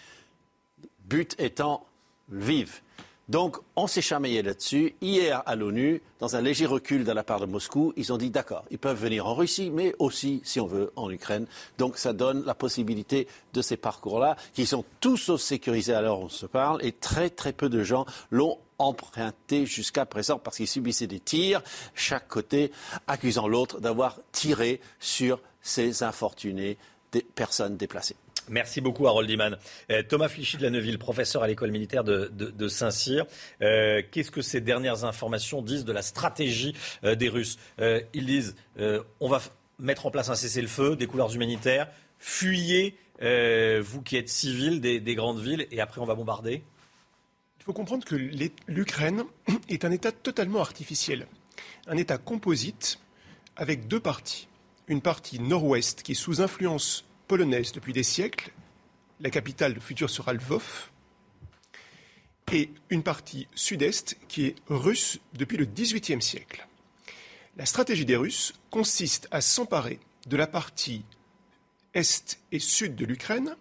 But 1.06 1.34
étant 1.38 1.84
vive. 2.30 2.80
Donc, 3.28 3.56
on 3.74 3.86
s'est 3.86 4.02
chamaillé 4.02 4.42
là-dessus. 4.42 4.94
Hier, 5.00 5.42
à 5.46 5.56
l'ONU, 5.56 6.02
dans 6.20 6.36
un 6.36 6.42
léger 6.42 6.66
recul 6.66 7.04
de 7.04 7.12
la 7.12 7.24
part 7.24 7.40
de 7.40 7.46
Moscou, 7.46 7.94
ils 7.96 8.12
ont 8.12 8.18
dit 8.18 8.28
d'accord, 8.28 8.64
ils 8.70 8.78
peuvent 8.78 9.00
venir 9.00 9.26
en 9.26 9.34
Russie, 9.34 9.70
mais 9.70 9.94
aussi, 9.98 10.42
si 10.44 10.60
on 10.60 10.66
veut, 10.66 10.92
en 10.94 11.10
Ukraine. 11.10 11.46
Donc, 11.78 11.96
ça 11.96 12.12
donne 12.12 12.44
la 12.44 12.54
possibilité 12.54 13.26
de 13.54 13.62
ces 13.62 13.78
parcours-là, 13.78 14.36
qui 14.52 14.66
sont 14.66 14.84
tous 15.00 15.16
sauf 15.16 15.40
sécurisés 15.40 15.94
à 15.94 16.02
l'heure 16.02 16.20
où 16.20 16.24
on 16.24 16.28
se 16.28 16.44
parle, 16.44 16.84
et 16.84 16.92
très, 16.92 17.30
très 17.30 17.54
peu 17.54 17.70
de 17.70 17.82
gens 17.82 18.04
l'ont 18.30 18.58
emprunté 18.84 19.66
jusqu'à 19.66 20.06
présent 20.06 20.38
parce 20.38 20.56
qu'ils 20.56 20.68
subissaient 20.68 21.06
des 21.06 21.20
tirs, 21.20 21.62
chaque 21.94 22.28
côté 22.28 22.70
accusant 23.06 23.48
l'autre 23.48 23.80
d'avoir 23.80 24.18
tiré 24.32 24.80
sur 25.00 25.40
ces 25.62 26.02
infortunés 26.02 26.76
des 27.12 27.22
personnes 27.22 27.76
déplacées. 27.76 28.16
Merci 28.48 28.80
beaucoup, 28.82 29.06
Harold 29.06 29.30
Iman. 29.30 29.56
Euh, 29.90 30.02
Thomas 30.02 30.28
Flichy 30.28 30.58
de 30.58 30.62
la 30.62 30.70
Neuville, 30.70 30.98
professeur 30.98 31.42
à 31.42 31.48
l'école 31.48 31.70
militaire 31.70 32.04
de, 32.04 32.68
Saint-Cyr. 32.68 33.24
Euh, 33.62 34.02
qu'est-ce 34.10 34.30
que 34.30 34.42
ces 34.42 34.60
dernières 34.60 35.04
informations 35.04 35.62
disent 35.62 35.84
de 35.84 35.92
la 35.92 36.02
stratégie 36.02 36.74
euh, 37.04 37.14
des 37.14 37.28
Russes? 37.28 37.58
Ils 37.78 38.26
disent 38.26 38.54
on 38.78 39.28
va 39.28 39.40
mettre 39.78 40.06
en 40.06 40.10
place 40.10 40.28
un 40.28 40.34
cessez-le-feu, 40.34 40.96
des 40.96 41.06
couleurs 41.06 41.34
humanitaires, 41.34 41.88
fuyez, 42.18 42.96
vous 43.20 44.02
qui 44.02 44.16
êtes 44.16 44.28
civils 44.28 44.80
des, 44.80 45.14
grandes 45.14 45.40
villes, 45.40 45.66
et 45.70 45.80
après 45.80 46.00
on 46.00 46.04
va 46.04 46.14
bombarder? 46.14 46.62
Il 47.64 47.68
faut 47.68 47.72
comprendre 47.72 48.04
que 48.04 48.14
l'Ukraine 48.68 49.24
est 49.70 49.86
un 49.86 49.90
État 49.90 50.12
totalement 50.12 50.60
artificiel, 50.60 51.26
un 51.86 51.96
État 51.96 52.18
composite 52.18 52.98
avec 53.56 53.88
deux 53.88 54.00
parties. 54.00 54.48
Une 54.86 55.00
partie 55.00 55.40
nord-ouest 55.40 56.02
qui 56.02 56.12
est 56.12 56.14
sous 56.14 56.42
influence 56.42 57.06
polonaise 57.26 57.72
depuis 57.72 57.94
des 57.94 58.02
siècles. 58.02 58.52
La 59.20 59.30
capitale 59.30 59.80
future 59.80 60.10
sera 60.10 60.34
Lvov. 60.34 60.90
Et 62.52 62.68
une 62.90 63.02
partie 63.02 63.48
sud-est 63.54 64.18
qui 64.28 64.44
est 64.44 64.56
russe 64.68 65.18
depuis 65.32 65.56
le 65.56 65.64
XVIIIe 65.64 66.20
siècle. 66.20 66.68
La 67.56 67.64
stratégie 67.64 68.04
des 68.04 68.16
Russes 68.16 68.52
consiste 68.70 69.26
à 69.30 69.40
s'emparer 69.40 70.00
de 70.26 70.36
la 70.36 70.46
partie 70.46 71.02
est 71.94 72.38
et 72.52 72.58
sud 72.58 72.94
de 72.94 73.06
l'Ukraine, 73.06 73.56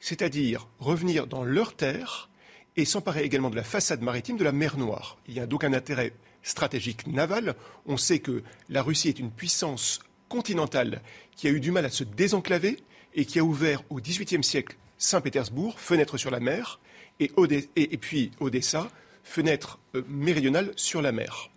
c'est-à-dire 0.00 0.66
revenir 0.78 1.26
dans 1.26 1.44
leurs 1.44 1.76
terres 1.76 2.30
et 2.76 2.84
s'emparer 2.84 3.22
également 3.22 3.50
de 3.50 3.56
la 3.56 3.64
façade 3.64 4.02
maritime 4.02 4.36
de 4.36 4.44
la 4.44 4.52
mer 4.52 4.76
Noire. 4.76 5.18
Il 5.28 5.34
y 5.34 5.40
a 5.40 5.46
donc 5.46 5.64
un 5.64 5.72
intérêt 5.72 6.12
stratégique 6.42 7.06
naval. 7.06 7.54
On 7.86 7.96
sait 7.96 8.18
que 8.18 8.42
la 8.68 8.82
Russie 8.82 9.08
est 9.08 9.18
une 9.18 9.30
puissance 9.30 10.00
continentale 10.28 11.02
qui 11.36 11.46
a 11.46 11.50
eu 11.50 11.60
du 11.60 11.70
mal 11.70 11.84
à 11.84 11.90
se 11.90 12.04
désenclaver 12.04 12.82
et 13.14 13.24
qui 13.24 13.38
a 13.38 13.44
ouvert 13.44 13.82
au 13.90 14.00
XVIIIe 14.00 14.44
siècle 14.44 14.76
Saint-Pétersbourg, 14.98 15.78
fenêtre 15.78 16.18
sur 16.18 16.30
la 16.30 16.40
mer, 16.40 16.80
et, 17.20 17.28
puis 17.98 18.32
Odessa, 18.40 18.90
fenêtre 19.22 19.78
euh, 19.94 20.02
méridionale 20.08 20.72
sur 20.76 21.02
la 21.02 21.12
mer. 21.12 21.50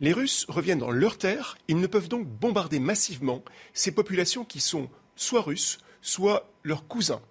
Les 0.00 0.12
Russes 0.12 0.44
reviennent 0.48 0.80
dans 0.80 0.90
leurs 0.90 1.18
terres, 1.18 1.56
ils 1.68 1.78
ne 1.78 1.86
peuvent 1.86 2.08
donc 2.08 2.26
bombarder 2.26 2.80
massivement 2.80 3.42
ces 3.72 3.92
populations 3.92 4.44
qui 4.44 4.60
sont 4.60 4.90
soit 5.16 5.42
russes, 5.42 5.78
soit 6.02 6.50
leurs 6.62 6.86
cousins. 6.86 7.22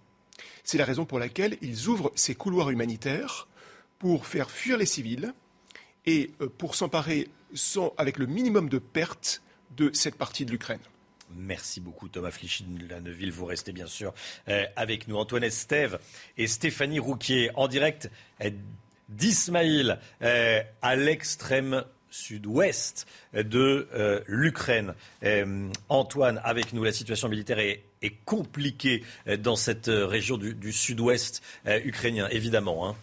C'est 0.64 0.78
la 0.78 0.86
raison 0.86 1.06
pour 1.06 1.20
laquelle 1.20 1.58
ils 1.62 1.88
ouvrent 1.88 2.12
ces 2.16 2.36
couloirs 2.36 2.70
humanitaires 2.70 3.48
pour 4.00 4.26
faire 4.26 4.50
fuir 4.50 4.78
les 4.78 4.86
civils 4.86 5.34
et 6.06 6.32
euh, 6.42 6.50
pour 6.58 6.76
s'emparer 6.76 7.30
avec 7.98 8.18
le 8.18 8.26
minimum 8.26 8.68
de 8.68 8.80
pertes 8.80 9.42
de 9.78 9.92
cette 9.94 10.16
partie 10.16 10.46
de 10.46 10.52
l'Ukraine. 10.52 10.80
Merci 11.36 11.80
beaucoup 11.80 12.10
Thomas 12.10 12.32
Flichy 12.32 12.64
de 12.64 12.90
la 12.90 13.00
Neuville. 13.00 13.32
Vous 13.32 13.46
restez 13.46 13.72
bien 13.72 13.88
sûr 13.88 14.14
euh, 14.48 14.66
avec 14.76 15.08
nous. 15.08 15.18
Antoine 15.18 15.44
Estève 15.44 16.00
et 16.38 16.48
Stéphanie 16.48 17.00
Rouquier 17.00 17.52
en 17.56 17.68
direct 17.68 18.10
euh, 18.42 18.50
d'Ismaïl 19.10 20.00
à 20.22 20.96
l'extrême 20.96 21.84
sud-ouest 22.10 23.06
de 23.34 23.88
l'Ukraine. 24.28 24.96
Antoine, 25.90 26.42
avec 26.44 26.74
nous, 26.74 26.84
la 26.84 26.94
situation 26.94 27.28
militaire 27.30 27.60
est, 27.60 27.84
compliquée 28.10 29.04
dans 29.40 29.56
cette 29.56 29.88
région 29.88 30.38
du, 30.38 30.72
sud-ouest 30.72 31.42
ukrainien, 31.66 32.28
évidemment. 32.30 32.88
Hein. 32.90 32.96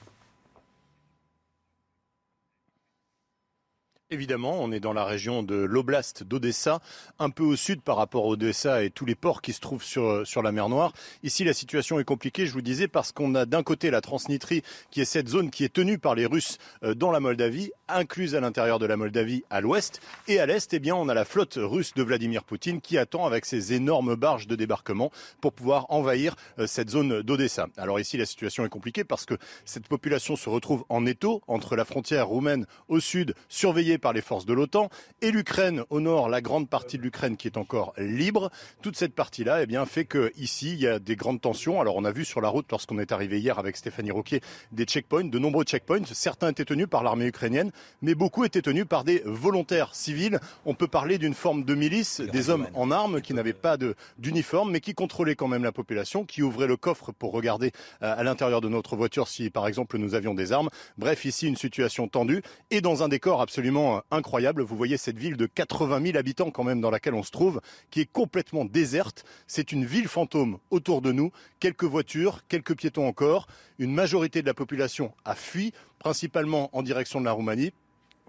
Évidemment, 4.13 4.57
on 4.61 4.73
est 4.73 4.81
dans 4.81 4.93
la 4.93 5.05
région 5.05 5.45
de 5.45 5.55
l'oblast 5.55 6.25
d'Odessa, 6.25 6.81
un 7.21 7.31
peu 7.31 7.45
au 7.45 7.55
sud 7.55 7.81
par 7.81 7.97
rapport 7.97 8.25
à 8.25 8.29
Odessa 8.31 8.83
et 8.83 8.91
tous 8.91 9.07
les 9.07 9.15
ports 9.15 9.41
qui 9.41 9.53
se 9.53 9.61
trouvent 9.61 9.85
sur, 9.85 10.27
sur 10.27 10.43
la 10.43 10.51
mer 10.51 10.69
Noire. 10.69 10.93
Ici, 11.23 11.45
la 11.45 11.53
situation 11.53 12.01
est 12.01 12.05
compliquée, 12.05 12.45
je 12.45 12.53
vous 12.53 12.61
disais, 12.61 12.89
parce 12.89 13.13
qu'on 13.13 13.37
a 13.37 13.47
d'un 13.47 13.63
côté 13.63 13.89
la 13.93 14.01
Transnistrie, 14.01 14.65
qui 14.91 15.01
est 15.01 15.05
cette 15.05 15.29
zone 15.29 15.49
qui 15.49 15.63
est 15.63 15.73
tenue 15.73 15.99
par 15.99 16.17
les 16.17 16.27
Russes 16.27 16.59
euh, 16.83 16.93
dans 16.93 17.13
la 17.13 17.21
Moldavie, 17.21 17.71
incluse 17.87 18.35
à 18.35 18.41
l'intérieur 18.41 18.81
de 18.81 18.87
la 18.87 18.97
Moldavie 18.97 19.45
à 19.49 19.61
l'ouest. 19.61 20.01
Et 20.27 20.41
à 20.41 20.47
l'est, 20.47 20.75
eh 20.75 20.81
bien, 20.81 20.97
on 20.97 21.09
a 21.09 21.15
la 21.15 21.25
flotte 21.25 21.61
russe 21.61 21.95
de 21.95 22.03
Vladimir 22.03 22.43
Poutine 22.43 22.81
qui 22.81 22.99
attend 22.99 23.27
avec 23.27 23.45
ses 23.45 23.75
énormes 23.75 24.17
barges 24.17 24.49
de 24.49 24.57
débarquement 24.57 25.13
pour 25.41 25.53
pouvoir 25.53 25.87
envahir 25.89 26.35
euh, 26.59 26.67
cette 26.67 26.91
zone 26.91 27.23
d'Odessa. 27.23 27.69
Alors 27.77 28.01
ici, 28.01 28.17
la 28.17 28.27
situation 28.27 28.65
est 28.65 28.71
compliquée 28.71 29.05
parce 29.05 29.25
que 29.25 29.35
cette 29.65 29.87
population 29.87 30.35
se 30.35 30.49
retrouve 30.49 30.85
en 30.89 31.07
étau 31.07 31.43
entre 31.47 31.77
la 31.77 31.85
frontière 31.85 32.27
roumaine 32.27 32.67
au 32.89 32.99
sud, 32.99 33.35
surveillée 33.49 34.00
par 34.01 34.13
les 34.13 34.23
forces 34.23 34.47
de 34.47 34.53
l'OTAN, 34.53 34.91
et 35.23 35.31
l'Ukraine 35.31 35.85
au 35.91 36.01
nord, 36.01 36.29
la 36.29 36.41
grande 36.41 36.69
partie 36.69 36.99
de 36.99 37.03
l'Ukraine 37.03 37.37
qui 37.37 37.47
est 37.47 37.57
encore 37.57 37.93
libre. 37.97 38.51
Toute 38.83 38.97
cette 38.97 39.15
partie-là, 39.15 39.63
eh 39.63 39.67
bien, 39.67 39.87
fait 39.87 40.05
que 40.05 40.33
ici, 40.37 40.73
il 40.73 40.81
y 40.81 40.87
a 40.87 40.99
des 40.99 41.17
grandes 41.17 41.41
tensions. 41.41 41.81
Alors, 41.81 41.97
on 41.97 42.05
a 42.05 42.11
vu 42.11 42.25
sur 42.25 42.41
la 42.41 42.49
route, 42.49 42.67
lorsqu'on 42.71 42.99
est 42.99 43.13
arrivé 43.13 43.39
hier 43.39 43.59
avec 43.59 43.77
Stéphanie 43.77 44.11
Roquier, 44.11 44.41
des 44.73 44.85
checkpoints, 44.85 45.25
de 45.25 45.39
nombreux 45.39 45.65
checkpoints. 45.65 46.05
Certains 46.13 46.49
étaient 46.49 46.65
tenus 46.65 46.89
par 46.89 47.03
l'armée 47.03 47.27
ukrainienne, 47.27 47.71
mais 48.03 48.15
beaucoup 48.15 48.45
étaient 48.45 48.63
tenus 48.63 48.87
par 48.87 49.05
des 49.05 49.23
volontaires 49.25 49.95
civils. 49.95 50.41
On 50.65 50.75
peut 50.75 50.89
parler 50.89 51.19
d'une 51.19 51.35
forme 51.35 51.65
de 51.65 51.75
milice, 51.75 52.21
des 52.21 52.51
hommes 52.51 52.67
en 52.75 52.91
armes 52.91 53.21
qui 53.21 53.35
n'avaient 53.35 53.53
pas 53.53 53.77
d'uniforme, 54.19 54.71
mais 54.71 54.81
qui 54.81 54.95
contrôlaient 54.95 55.37
quand 55.37 55.49
même 55.49 55.65
la 55.65 55.73
population, 55.73 56.25
qui 56.25 56.43
ouvraient 56.43 56.67
le 56.67 56.77
coffre 56.77 57.13
pour 57.13 57.33
regarder 57.33 57.73
euh, 58.03 58.15
à 58.17 58.23
l'intérieur 58.23 58.61
de 58.61 58.69
notre 58.69 58.97
voiture 58.97 59.29
si, 59.29 59.51
par 59.51 59.67
exemple, 59.67 59.99
nous 59.99 60.15
avions 60.15 60.35
des 60.35 60.53
armes. 60.53 60.71
Bref, 60.99 61.25
ici, 61.25 61.47
une 61.47 61.57
situation 61.57 62.09
tendue 62.09 62.43
et 62.71 62.81
dans 62.81 63.03
un 63.03 63.09
décor 63.09 63.41
absolument 63.41 63.90
incroyable. 64.11 64.63
Vous 64.63 64.77
voyez 64.77 64.97
cette 64.97 65.19
ville 65.19 65.37
de 65.37 65.47
80 65.47 66.03
000 66.05 66.19
habitants 66.19 66.51
quand 66.51 66.65
même 66.65 66.81
dans 66.81 66.91
laquelle 66.91 67.15
on 67.15 67.23
se 67.23 67.31
trouve, 67.31 67.61
qui 67.91 68.01
est 68.01 68.11
complètement 68.11 68.65
déserte. 68.65 69.25
C'est 69.47 69.73
une 69.73 69.85
ville 69.85 70.09
fantôme 70.09 70.59
autour 70.71 71.03
de 71.03 71.13
nous. 71.13 71.31
Quelques 71.59 71.85
voitures, 71.85 72.41
quelques 72.49 72.77
piétons 72.77 73.07
encore. 73.07 73.47
Une 73.79 73.93
majorité 73.93 74.43
de 74.43 74.47
la 74.47 74.55
population 74.55 75.13
a 75.25 75.35
fui, 75.35 75.73
principalement 75.99 76.71
en 76.73 76.83
direction 76.83 77.21
de 77.21 77.25
la 77.25 77.33
Roumanie. 77.33 77.73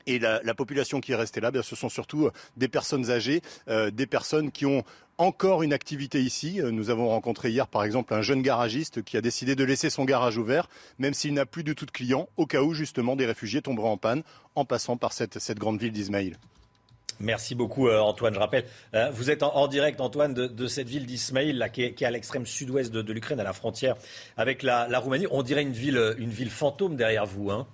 Et 0.08 0.20
la, 0.20 0.54
population 0.54 1.02
qui 1.02 1.12
est 1.12 1.16
restée 1.16 1.42
là, 1.42 1.52
ce 1.62 1.76
sont 1.76 1.90
surtout 1.90 2.28
euh, 2.28 2.32
des 2.58 2.68
personnes 2.68 3.10
âgées, 3.10 3.42
euh, 3.68 3.92
des 3.92 4.06
personnes 4.06 4.52
qui 4.52 4.66
ont 4.66 4.84
encore 5.18 5.64
une 5.64 5.74
activité 5.74 6.22
ici. 6.22 6.62
Euh, 6.62 6.72
nous 6.72 6.90
avons 6.90 7.10
rencontré 7.10 7.50
hier, 7.50 7.68
par 7.68 7.84
exemple, 7.84 8.14
un 8.14 8.22
jeune 8.22 8.42
garagiste 8.42 9.04
qui 9.04 9.18
a 9.18 9.22
décidé 9.22 9.56
de 9.56 9.64
laisser 9.64 9.90
son 9.90 10.06
garage 10.06 10.38
ouvert, 10.38 10.68
même 11.00 11.14
s'il 11.14 11.34
n'a 11.34 11.46
plus 11.46 11.64
du 11.64 11.76
tout 11.76 11.86
de 11.86 11.92
clients, 11.92 12.28
au 12.38 12.46
cas 12.46 12.62
où 12.62 12.74
justement 12.74 13.16
des 13.16 13.26
réfugiés 13.26 13.62
tomberaient 13.62 13.90
en 13.90 13.98
panne 13.98 14.24
en 14.56 14.66
passant 14.66 14.98
par 14.98 15.14
cette, 15.14 15.58
grande 15.58 15.80
ville 15.80 15.92
d'Ismaïl. 15.92 16.38
Merci 17.20 17.54
beaucoup 17.54 17.88
Antoine. 17.90 18.34
Je 18.34 18.40
rappelle, 18.40 18.66
vous 19.14 19.30
êtes 19.30 19.44
en, 19.44 19.68
direct 19.68 20.02
Antoine 20.02 20.34
de, 20.34 20.68
cette 20.68 20.88
ville 20.88 21.06
d'Ismaïl 21.06 21.70
qui, 21.72 21.84
est, 21.84 22.02
à 22.02 22.10
l'extrême 22.10 22.48
sud-ouest 22.48 22.92
de, 22.92 23.14
l'Ukraine, 23.14 23.40
à 23.40 23.44
la 23.44 23.54
frontière 23.54 23.96
avec 24.38 24.64
la, 24.64 24.88
la, 24.88 24.98
Roumanie. 24.98 25.28
On 25.30 25.44
dirait 25.44 25.62
une 25.62 25.72
ville, 25.72 26.16
une 26.18 26.32
ville 26.32 26.50
fantôme 26.50 26.96
derrière 26.96 27.28
vous. 27.28 27.52
Hein 27.52 27.68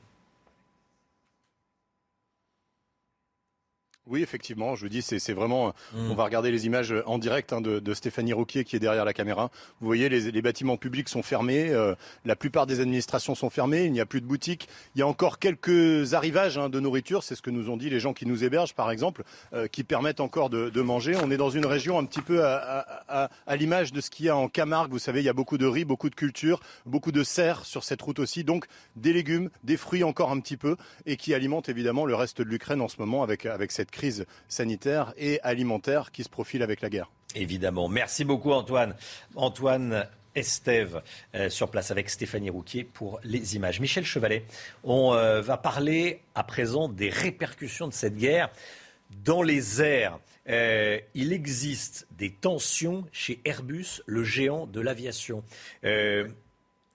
Oui, 4.10 4.24
effectivement, 4.24 4.76
je 4.76 4.84
vous 4.84 4.90
dis, 4.90 5.02
c'est 5.02 5.34
vraiment. 5.34 5.74
Mm. 5.94 6.12
On 6.12 6.16
va 6.16 6.24
regarder 6.24 6.50
les 6.50 6.66
images 6.66 6.94
en 7.06 7.18
direct 7.18 7.52
hein, 7.52 7.60
de, 7.60 7.94
Stéphanie 7.94 8.32
Rouquier 8.32 8.64
qui 8.64 8.76
est 8.76 8.80
derrière 8.80 9.04
la 9.04 9.14
caméra. 9.14 9.50
Vous 9.82 9.88
voyez, 9.88 10.08
les, 10.08 10.42
bâtiments 10.42 10.78
publics 10.78 11.10
sont 11.10 11.24
fermés, 11.24 11.70
euh, 11.72 11.94
la 12.24 12.36
plupart 12.36 12.68
des 12.68 12.80
administrations 12.80 13.36
sont 13.36 13.50
fermées, 13.50 13.86
il 13.86 13.92
n'y 13.92 14.00
a 14.00 14.06
plus 14.06 14.22
de 14.22 14.26
boutiques. 14.26 14.70
Il 14.96 15.00
y 15.00 15.02
a 15.02 15.08
encore 15.08 15.40
quelques 15.40 16.14
arrivages 16.14 16.58
hein, 16.58 16.70
de 16.70 16.80
nourriture, 16.80 17.24
c'est 17.24 17.36
ce 17.36 17.42
que 17.42 17.50
nous 17.50 17.70
ont 17.70 17.76
dit 17.76 17.90
les 17.90 18.00
gens 18.00 18.14
qui 18.14 18.26
nous 18.26 18.44
hébergent, 18.44 18.76
par 18.76 18.92
exemple, 18.92 19.24
euh, 19.54 19.68
qui 19.68 19.84
permettent 19.84 20.22
encore 20.22 20.50
de, 20.50 20.82
manger. 20.82 21.16
On 21.22 21.32
est 21.32 21.38
dans 21.38 21.50
une 21.50 21.66
région 21.66 22.00
un 22.00 22.06
petit 22.06 22.22
peu 22.22 22.46
à, 22.46 23.30
l'image 23.58 23.92
de 23.92 24.00
ce 24.00 24.10
qu'il 24.10 24.28
y 24.28 24.30
a 24.30 24.38
en 24.38 24.48
Camargue. 24.48 24.92
Vous 24.92 25.00
savez, 25.00 25.22
il 25.22 25.26
y 25.26 25.30
a 25.30 25.34
beaucoup 25.34 25.58
de 25.58 25.66
riz, 25.66 25.86
beaucoup 25.86 26.10
de 26.10 26.16
culture, 26.16 26.62
beaucoup 26.86 27.12
de 27.12 27.24
serres 27.24 27.66
sur 27.66 27.84
cette 27.84 28.02
route 28.02 28.20
aussi. 28.20 28.44
Donc, 28.44 28.68
des 28.96 29.12
légumes, 29.12 29.50
des 29.64 29.76
fruits 29.76 30.04
encore 30.04 30.32
un 30.32 30.40
petit 30.40 30.56
peu, 30.56 30.78
et 31.06 31.18
qui 31.18 31.34
alimentent 31.34 31.68
évidemment 31.68 32.06
le 32.06 32.16
reste 32.16 32.38
de 32.42 32.44
l'Ukraine 32.44 32.80
en 32.80 32.88
ce 32.88 32.98
moment 33.00 33.24
avec, 33.24 33.46
avec 33.46 33.72
cette 33.72 33.92
crise 33.98 34.26
sanitaire 34.48 35.14
et 35.18 35.42
alimentaire 35.42 36.12
qui 36.12 36.24
se 36.24 36.30
profile 36.30 36.62
avec 36.62 36.82
la 36.82 36.90
guerre. 36.90 37.10
Évidemment. 37.36 37.90
Merci 37.90 38.24
beaucoup 38.24 38.52
Antoine. 38.52 38.96
Antoine 39.36 40.08
Estève 40.36 41.02
euh, 41.34 41.50
sur 41.50 41.72
place 41.72 41.90
avec 41.90 42.12
Stéphanie 42.12 42.52
Rouquier 42.52 42.84
pour 42.84 43.20
les 43.24 43.56
images. 43.56 43.80
Michel 43.80 44.06
Chevalet, 44.06 44.46
on 44.84 45.16
euh, 45.16 45.42
va 45.42 45.58
parler 45.58 46.22
à 46.36 46.44
présent 46.44 46.88
des 46.88 47.10
répercussions 47.10 47.88
de 47.88 47.94
cette 47.94 48.16
guerre 48.16 48.50
dans 49.26 49.42
les 49.42 49.82
airs. 49.82 50.20
Euh, 50.48 51.00
il 51.16 51.34
existe 51.34 52.08
des 52.12 52.30
tensions 52.30 53.04
chez 53.12 53.42
Airbus, 53.46 54.04
le 54.06 54.24
géant 54.24 54.68
de 54.68 54.80
l'aviation 54.80 55.44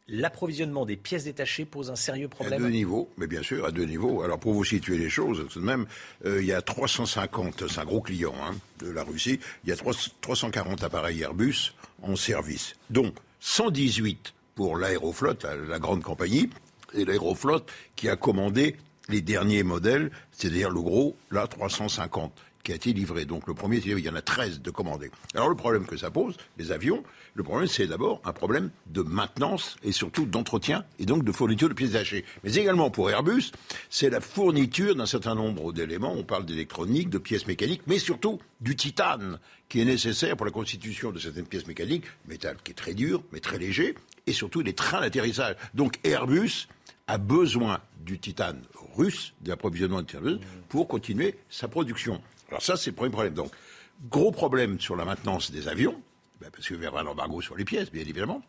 l'approvisionnement 0.08 0.84
des 0.84 0.96
pièces 0.96 1.24
détachées 1.24 1.64
pose 1.64 1.90
un 1.90 1.96
sérieux 1.96 2.28
problème 2.28 2.60
À 2.60 2.66
deux 2.66 2.72
niveaux, 2.72 3.10
mais 3.16 3.26
bien 3.26 3.42
sûr, 3.42 3.64
à 3.64 3.70
deux 3.70 3.84
niveaux. 3.84 4.22
Alors 4.22 4.38
pour 4.38 4.52
vous 4.52 4.64
situer 4.64 4.98
les 4.98 5.10
choses, 5.10 5.46
tout 5.50 5.60
de 5.60 5.64
même, 5.64 5.86
euh, 6.24 6.40
il 6.40 6.46
y 6.46 6.52
a 6.52 6.62
350, 6.62 7.68
c'est 7.68 7.80
un 7.80 7.84
gros 7.84 8.00
client 8.00 8.34
hein, 8.42 8.54
de 8.80 8.90
la 8.90 9.04
Russie, 9.04 9.40
il 9.64 9.70
y 9.70 9.72
a 9.72 9.76
340 9.76 10.82
appareils 10.82 11.22
Airbus 11.22 11.74
en 12.02 12.16
service, 12.16 12.74
dont 12.90 13.12
118 13.40 14.34
pour 14.54 14.76
l'aéroflotte, 14.76 15.46
la 15.68 15.78
grande 15.78 16.02
compagnie, 16.02 16.50
et 16.94 17.04
l'aéroflotte 17.04 17.70
qui 17.96 18.08
a 18.08 18.16
commandé 18.16 18.76
les 19.08 19.20
derniers 19.20 19.62
modèles, 19.62 20.10
c'est-à-dire 20.30 20.70
le 20.70 20.80
gros, 20.80 21.16
là, 21.30 21.46
350 21.46 22.32
qui 22.62 22.72
a 22.72 22.74
été 22.74 22.92
livré. 22.92 23.24
Donc 23.24 23.46
le 23.46 23.54
premier, 23.54 23.78
il 23.78 23.98
y 23.98 24.08
en 24.08 24.14
a 24.14 24.22
13 24.22 24.60
de 24.60 24.70
commandés. 24.70 25.10
Alors 25.34 25.48
le 25.48 25.54
problème 25.54 25.86
que 25.86 25.96
ça 25.96 26.10
pose, 26.10 26.36
les 26.58 26.72
avions, 26.72 27.02
le 27.34 27.42
problème 27.42 27.68
c'est 27.68 27.86
d'abord 27.86 28.20
un 28.24 28.32
problème 28.32 28.70
de 28.86 29.02
maintenance 29.02 29.76
et 29.82 29.92
surtout 29.92 30.26
d'entretien 30.26 30.84
et 30.98 31.06
donc 31.06 31.24
de 31.24 31.32
fourniture 31.32 31.68
de 31.68 31.74
pièces 31.74 31.90
détachées. 31.90 32.24
Mais 32.44 32.54
également 32.54 32.90
pour 32.90 33.10
Airbus, 33.10 33.52
c'est 33.90 34.10
la 34.10 34.20
fourniture 34.20 34.94
d'un 34.94 35.06
certain 35.06 35.34
nombre 35.34 35.72
d'éléments. 35.72 36.12
On 36.12 36.24
parle 36.24 36.44
d'électronique, 36.44 37.10
de 37.10 37.18
pièces 37.18 37.46
mécaniques, 37.46 37.82
mais 37.86 37.98
surtout 37.98 38.38
du 38.60 38.76
titane 38.76 39.38
qui 39.68 39.80
est 39.80 39.84
nécessaire 39.84 40.36
pour 40.36 40.46
la 40.46 40.52
constitution 40.52 41.12
de 41.12 41.18
certaines 41.18 41.46
pièces 41.46 41.66
mécaniques, 41.66 42.04
métal 42.28 42.56
qui 42.62 42.72
est 42.72 42.74
très 42.74 42.94
dur 42.94 43.22
mais 43.32 43.40
très 43.40 43.58
léger, 43.58 43.94
et 44.26 44.32
surtout 44.32 44.60
les 44.60 44.74
trains 44.74 45.00
d'atterrissage. 45.00 45.56
Donc 45.74 45.98
Airbus 46.04 46.68
a 47.06 47.18
besoin 47.18 47.80
du 48.04 48.18
titane 48.18 48.62
russe, 48.96 49.34
de 49.40 49.50
l'approvisionnement 49.50 50.02
de 50.02 50.40
pour 50.68 50.88
continuer 50.88 51.36
sa 51.48 51.68
production. 51.68 52.20
Alors 52.52 52.62
ça, 52.62 52.76
c'est 52.76 52.90
le 52.90 52.96
premier 52.96 53.10
problème. 53.10 53.32
Donc, 53.32 53.50
gros 54.10 54.30
problème 54.30 54.78
sur 54.78 54.94
la 54.94 55.06
maintenance 55.06 55.50
des 55.50 55.68
avions, 55.68 55.98
ben, 56.38 56.50
parce 56.50 56.66
qu'il 56.68 56.82
y 56.82 56.86
aura 56.86 57.00
un 57.00 57.06
embargo 57.06 57.40
sur 57.40 57.56
les 57.56 57.64
pièces, 57.64 57.90
bien 57.90 58.02
évidemment. 58.02 58.42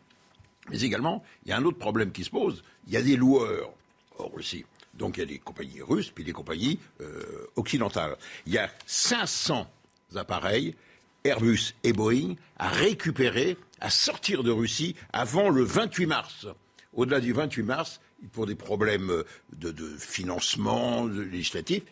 Mais 0.69 0.81
également, 0.81 1.23
il 1.45 1.49
y 1.49 1.51
a 1.53 1.57
un 1.57 1.63
autre 1.63 1.77
problème 1.77 2.11
qui 2.11 2.25
se 2.25 2.29
pose. 2.29 2.63
Il 2.87 2.91
y 2.91 2.97
a 2.97 3.01
des 3.01 3.15
loueurs 3.15 3.71
en 4.19 4.27
Russie. 4.27 4.65
Donc 4.93 5.15
il 5.15 5.21
y 5.21 5.23
a 5.23 5.25
des 5.25 5.39
compagnies 5.39 5.81
russes, 5.81 6.11
puis 6.11 6.25
des 6.25 6.33
compagnies 6.33 6.79
euh, 6.99 7.47
occidentales. 7.55 8.17
Il 8.45 8.51
y 8.51 8.57
a 8.57 8.69
500 8.85 9.71
appareils, 10.15 10.75
Airbus 11.23 11.73
et 11.85 11.93
Boeing, 11.93 12.35
à 12.57 12.67
récupérer, 12.67 13.55
à 13.79 13.89
sortir 13.89 14.43
de 14.43 14.51
Russie 14.51 14.97
avant 15.13 15.49
le 15.49 15.63
28 15.63 16.05
mars. 16.07 16.47
Au-delà 16.93 17.21
du 17.21 17.31
28 17.31 17.63
mars, 17.63 18.01
pour 18.33 18.45
des 18.47 18.55
problèmes 18.55 19.23
de, 19.53 19.97
financement 19.97 21.05
législatif, 21.07 21.83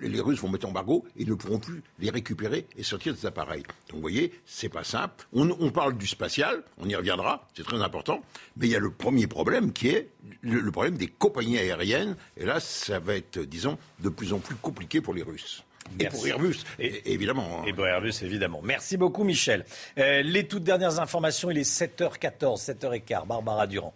les 0.00 0.20
Russes 0.20 0.40
vont 0.40 0.48
mettre 0.48 0.66
embargo 0.66 1.04
et 1.16 1.24
ne 1.24 1.34
pourront 1.34 1.58
plus 1.58 1.82
les 1.98 2.10
récupérer 2.10 2.66
et 2.76 2.82
sortir 2.82 3.14
des 3.14 3.26
appareils. 3.26 3.62
Donc 3.88 3.96
vous 3.96 4.00
voyez, 4.00 4.32
c'est 4.46 4.68
pas 4.68 4.84
simple. 4.84 5.26
On, 5.32 5.70
parle 5.70 5.96
du 5.96 6.06
spatial, 6.06 6.62
on 6.78 6.88
y 6.88 6.94
reviendra, 6.94 7.48
c'est 7.54 7.64
très 7.64 7.80
important. 7.80 8.22
Mais 8.56 8.66
il 8.66 8.72
y 8.72 8.76
a 8.76 8.80
le 8.80 8.90
premier 8.90 9.26
problème 9.26 9.72
qui 9.72 9.88
est 9.88 10.08
le, 10.42 10.70
problème 10.70 10.96
des 10.96 11.08
compagnies 11.08 11.58
aériennes. 11.58 12.16
Et 12.36 12.44
là, 12.44 12.60
ça 12.60 12.98
va 12.98 13.14
être, 13.14 13.40
disons, 13.40 13.78
de 14.00 14.08
plus 14.08 14.32
en 14.32 14.38
plus 14.38 14.56
compliqué 14.56 15.00
pour 15.00 15.14
les 15.14 15.22
Russes. 15.22 15.64
Et 15.98 16.06
pour 16.06 16.26
Airbus, 16.26 16.58
évidemment. 16.78 17.60
Hein. 17.60 17.64
Et 17.66 17.72
pour 17.72 17.86
Airbus, 17.86 18.14
évidemment. 18.22 18.60
Merci 18.62 18.96
beaucoup, 18.96 19.24
Michel. 19.24 19.64
Euh, 19.98 20.22
les 20.22 20.46
toutes 20.46 20.62
dernières 20.62 21.00
informations, 21.00 21.50
il 21.50 21.58
est 21.58 21.70
7h14, 21.70 22.64
7h15. 22.64 23.26
Barbara 23.26 23.66
Durand. 23.66 23.92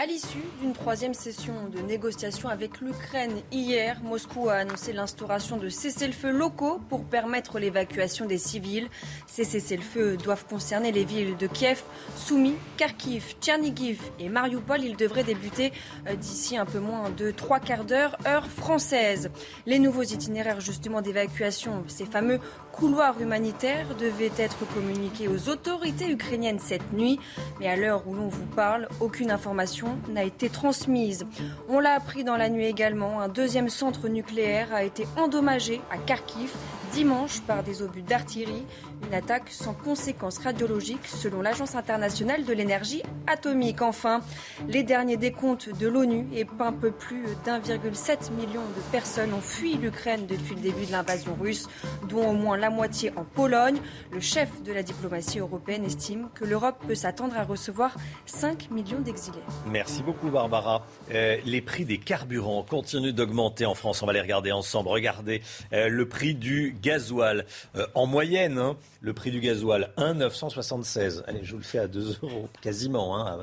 À 0.00 0.06
l'issue 0.06 0.44
d'une 0.60 0.74
troisième 0.74 1.12
session 1.12 1.68
de 1.70 1.80
négociation 1.80 2.48
avec 2.48 2.80
l'Ukraine 2.80 3.32
hier, 3.50 4.00
Moscou 4.04 4.48
a 4.48 4.58
annoncé 4.58 4.92
l'instauration 4.92 5.56
de 5.56 5.68
cessez-le-feu 5.68 6.30
locaux 6.30 6.78
pour 6.88 7.04
permettre 7.04 7.58
l'évacuation 7.58 8.24
des 8.24 8.38
civils. 8.38 8.86
Ces 9.26 9.42
cessez-le-feu 9.42 10.16
doivent 10.16 10.44
concerner 10.46 10.92
les 10.92 11.04
villes 11.04 11.36
de 11.36 11.48
Kiev, 11.48 11.82
Soumy, 12.14 12.54
Kharkiv, 12.76 13.34
Tchernigiv 13.40 14.00
et 14.20 14.28
Mariupol. 14.28 14.84
Ils 14.84 14.96
devraient 14.96 15.24
débuter 15.24 15.72
euh, 16.06 16.14
d'ici 16.14 16.56
un 16.56 16.64
peu 16.64 16.78
moins 16.78 17.10
de 17.10 17.32
trois 17.32 17.58
quarts 17.58 17.84
d'heure, 17.84 18.16
heure 18.24 18.46
française. 18.46 19.32
Les 19.66 19.80
nouveaux 19.80 20.04
itinéraires 20.04 20.60
justement 20.60 21.02
d'évacuation, 21.02 21.82
ces 21.88 22.06
fameux 22.06 22.38
couloirs 22.78 23.20
humanitaires 23.20 23.96
devaient 23.96 24.30
être 24.38 24.64
communiqués 24.72 25.26
aux 25.26 25.48
autorités 25.48 26.08
ukrainiennes 26.10 26.60
cette 26.60 26.92
nuit. 26.92 27.18
Mais 27.58 27.66
à 27.66 27.74
l'heure 27.74 28.06
où 28.06 28.14
l'on 28.14 28.28
vous 28.28 28.46
parle, 28.46 28.88
aucune 29.00 29.32
information 29.32 29.98
n'a 30.08 30.22
été 30.22 30.48
transmise. 30.48 31.26
On 31.68 31.80
l'a 31.80 31.94
appris 31.94 32.22
dans 32.22 32.36
la 32.36 32.48
nuit 32.48 32.66
également, 32.66 33.20
un 33.20 33.28
deuxième 33.28 33.68
centre 33.68 34.08
nucléaire 34.08 34.72
a 34.72 34.84
été 34.84 35.08
endommagé 35.16 35.80
à 35.90 35.98
Kharkiv 35.98 36.52
dimanche 36.92 37.40
par 37.40 37.64
des 37.64 37.82
obus 37.82 38.02
d'artillerie. 38.02 38.64
Une 39.06 39.14
attaque 39.14 39.50
sans 39.50 39.74
conséquences 39.74 40.38
radiologiques 40.38 41.06
selon 41.06 41.40
l'Agence 41.40 41.74
internationale 41.74 42.44
de 42.44 42.52
l'énergie 42.52 43.02
atomique. 43.26 43.82
Enfin, 43.82 44.20
les 44.68 44.82
derniers 44.82 45.16
décomptes 45.16 45.68
de 45.78 45.88
l'ONU 45.88 46.26
et 46.32 46.46
un 46.60 46.72
peu 46.72 46.90
plus 46.90 47.24
d'1,7 47.44 48.32
million 48.32 48.60
de 48.60 48.92
personnes 48.92 49.32
ont 49.32 49.40
fui 49.40 49.74
l'Ukraine 49.74 50.26
depuis 50.26 50.54
le 50.54 50.60
début 50.60 50.86
de 50.86 50.92
l'invasion 50.92 51.36
russe, 51.40 51.68
dont 52.08 52.30
au 52.30 52.32
moins 52.32 52.56
la 52.56 52.70
moitié 52.70 53.12
en 53.16 53.24
Pologne. 53.24 53.78
Le 54.12 54.20
chef 54.20 54.62
de 54.62 54.72
la 54.72 54.82
diplomatie 54.82 55.38
européenne 55.38 55.84
estime 55.84 56.28
que 56.34 56.44
l'Europe 56.44 56.76
peut 56.86 56.94
s'attendre 56.94 57.36
à 57.36 57.44
recevoir 57.44 57.96
5 58.26 58.70
millions 58.70 59.00
d'exilés. 59.00 59.38
Merci 59.70 60.02
beaucoup 60.02 60.28
Barbara. 60.28 60.86
Euh, 61.12 61.36
les 61.44 61.60
prix 61.60 61.84
des 61.84 61.98
carburants 61.98 62.62
continuent 62.62 63.12
d'augmenter 63.12 63.66
en 63.66 63.74
France. 63.74 64.02
On 64.02 64.06
va 64.06 64.12
les 64.12 64.20
regarder 64.20 64.52
ensemble. 64.52 64.88
Regardez 64.88 65.42
euh, 65.72 65.88
le 65.88 66.08
prix 66.08 66.34
du 66.34 66.76
gasoil. 66.82 67.46
Euh, 67.76 67.86
en 67.94 68.06
moyenne, 68.06 68.58
hein, 68.58 68.76
le 69.00 69.12
prix 69.12 69.30
du 69.30 69.40
gasoil, 69.40 69.92
1,976. 69.96 71.24
Allez, 71.26 71.40
je 71.42 71.52
vous 71.52 71.58
le 71.58 71.64
fais 71.64 71.78
à 71.78 71.88
2 71.88 72.18
euros, 72.22 72.48
quasiment. 72.60 73.16
Hein, 73.16 73.40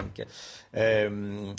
à, 0.73 0.77
euh, 0.77 1.53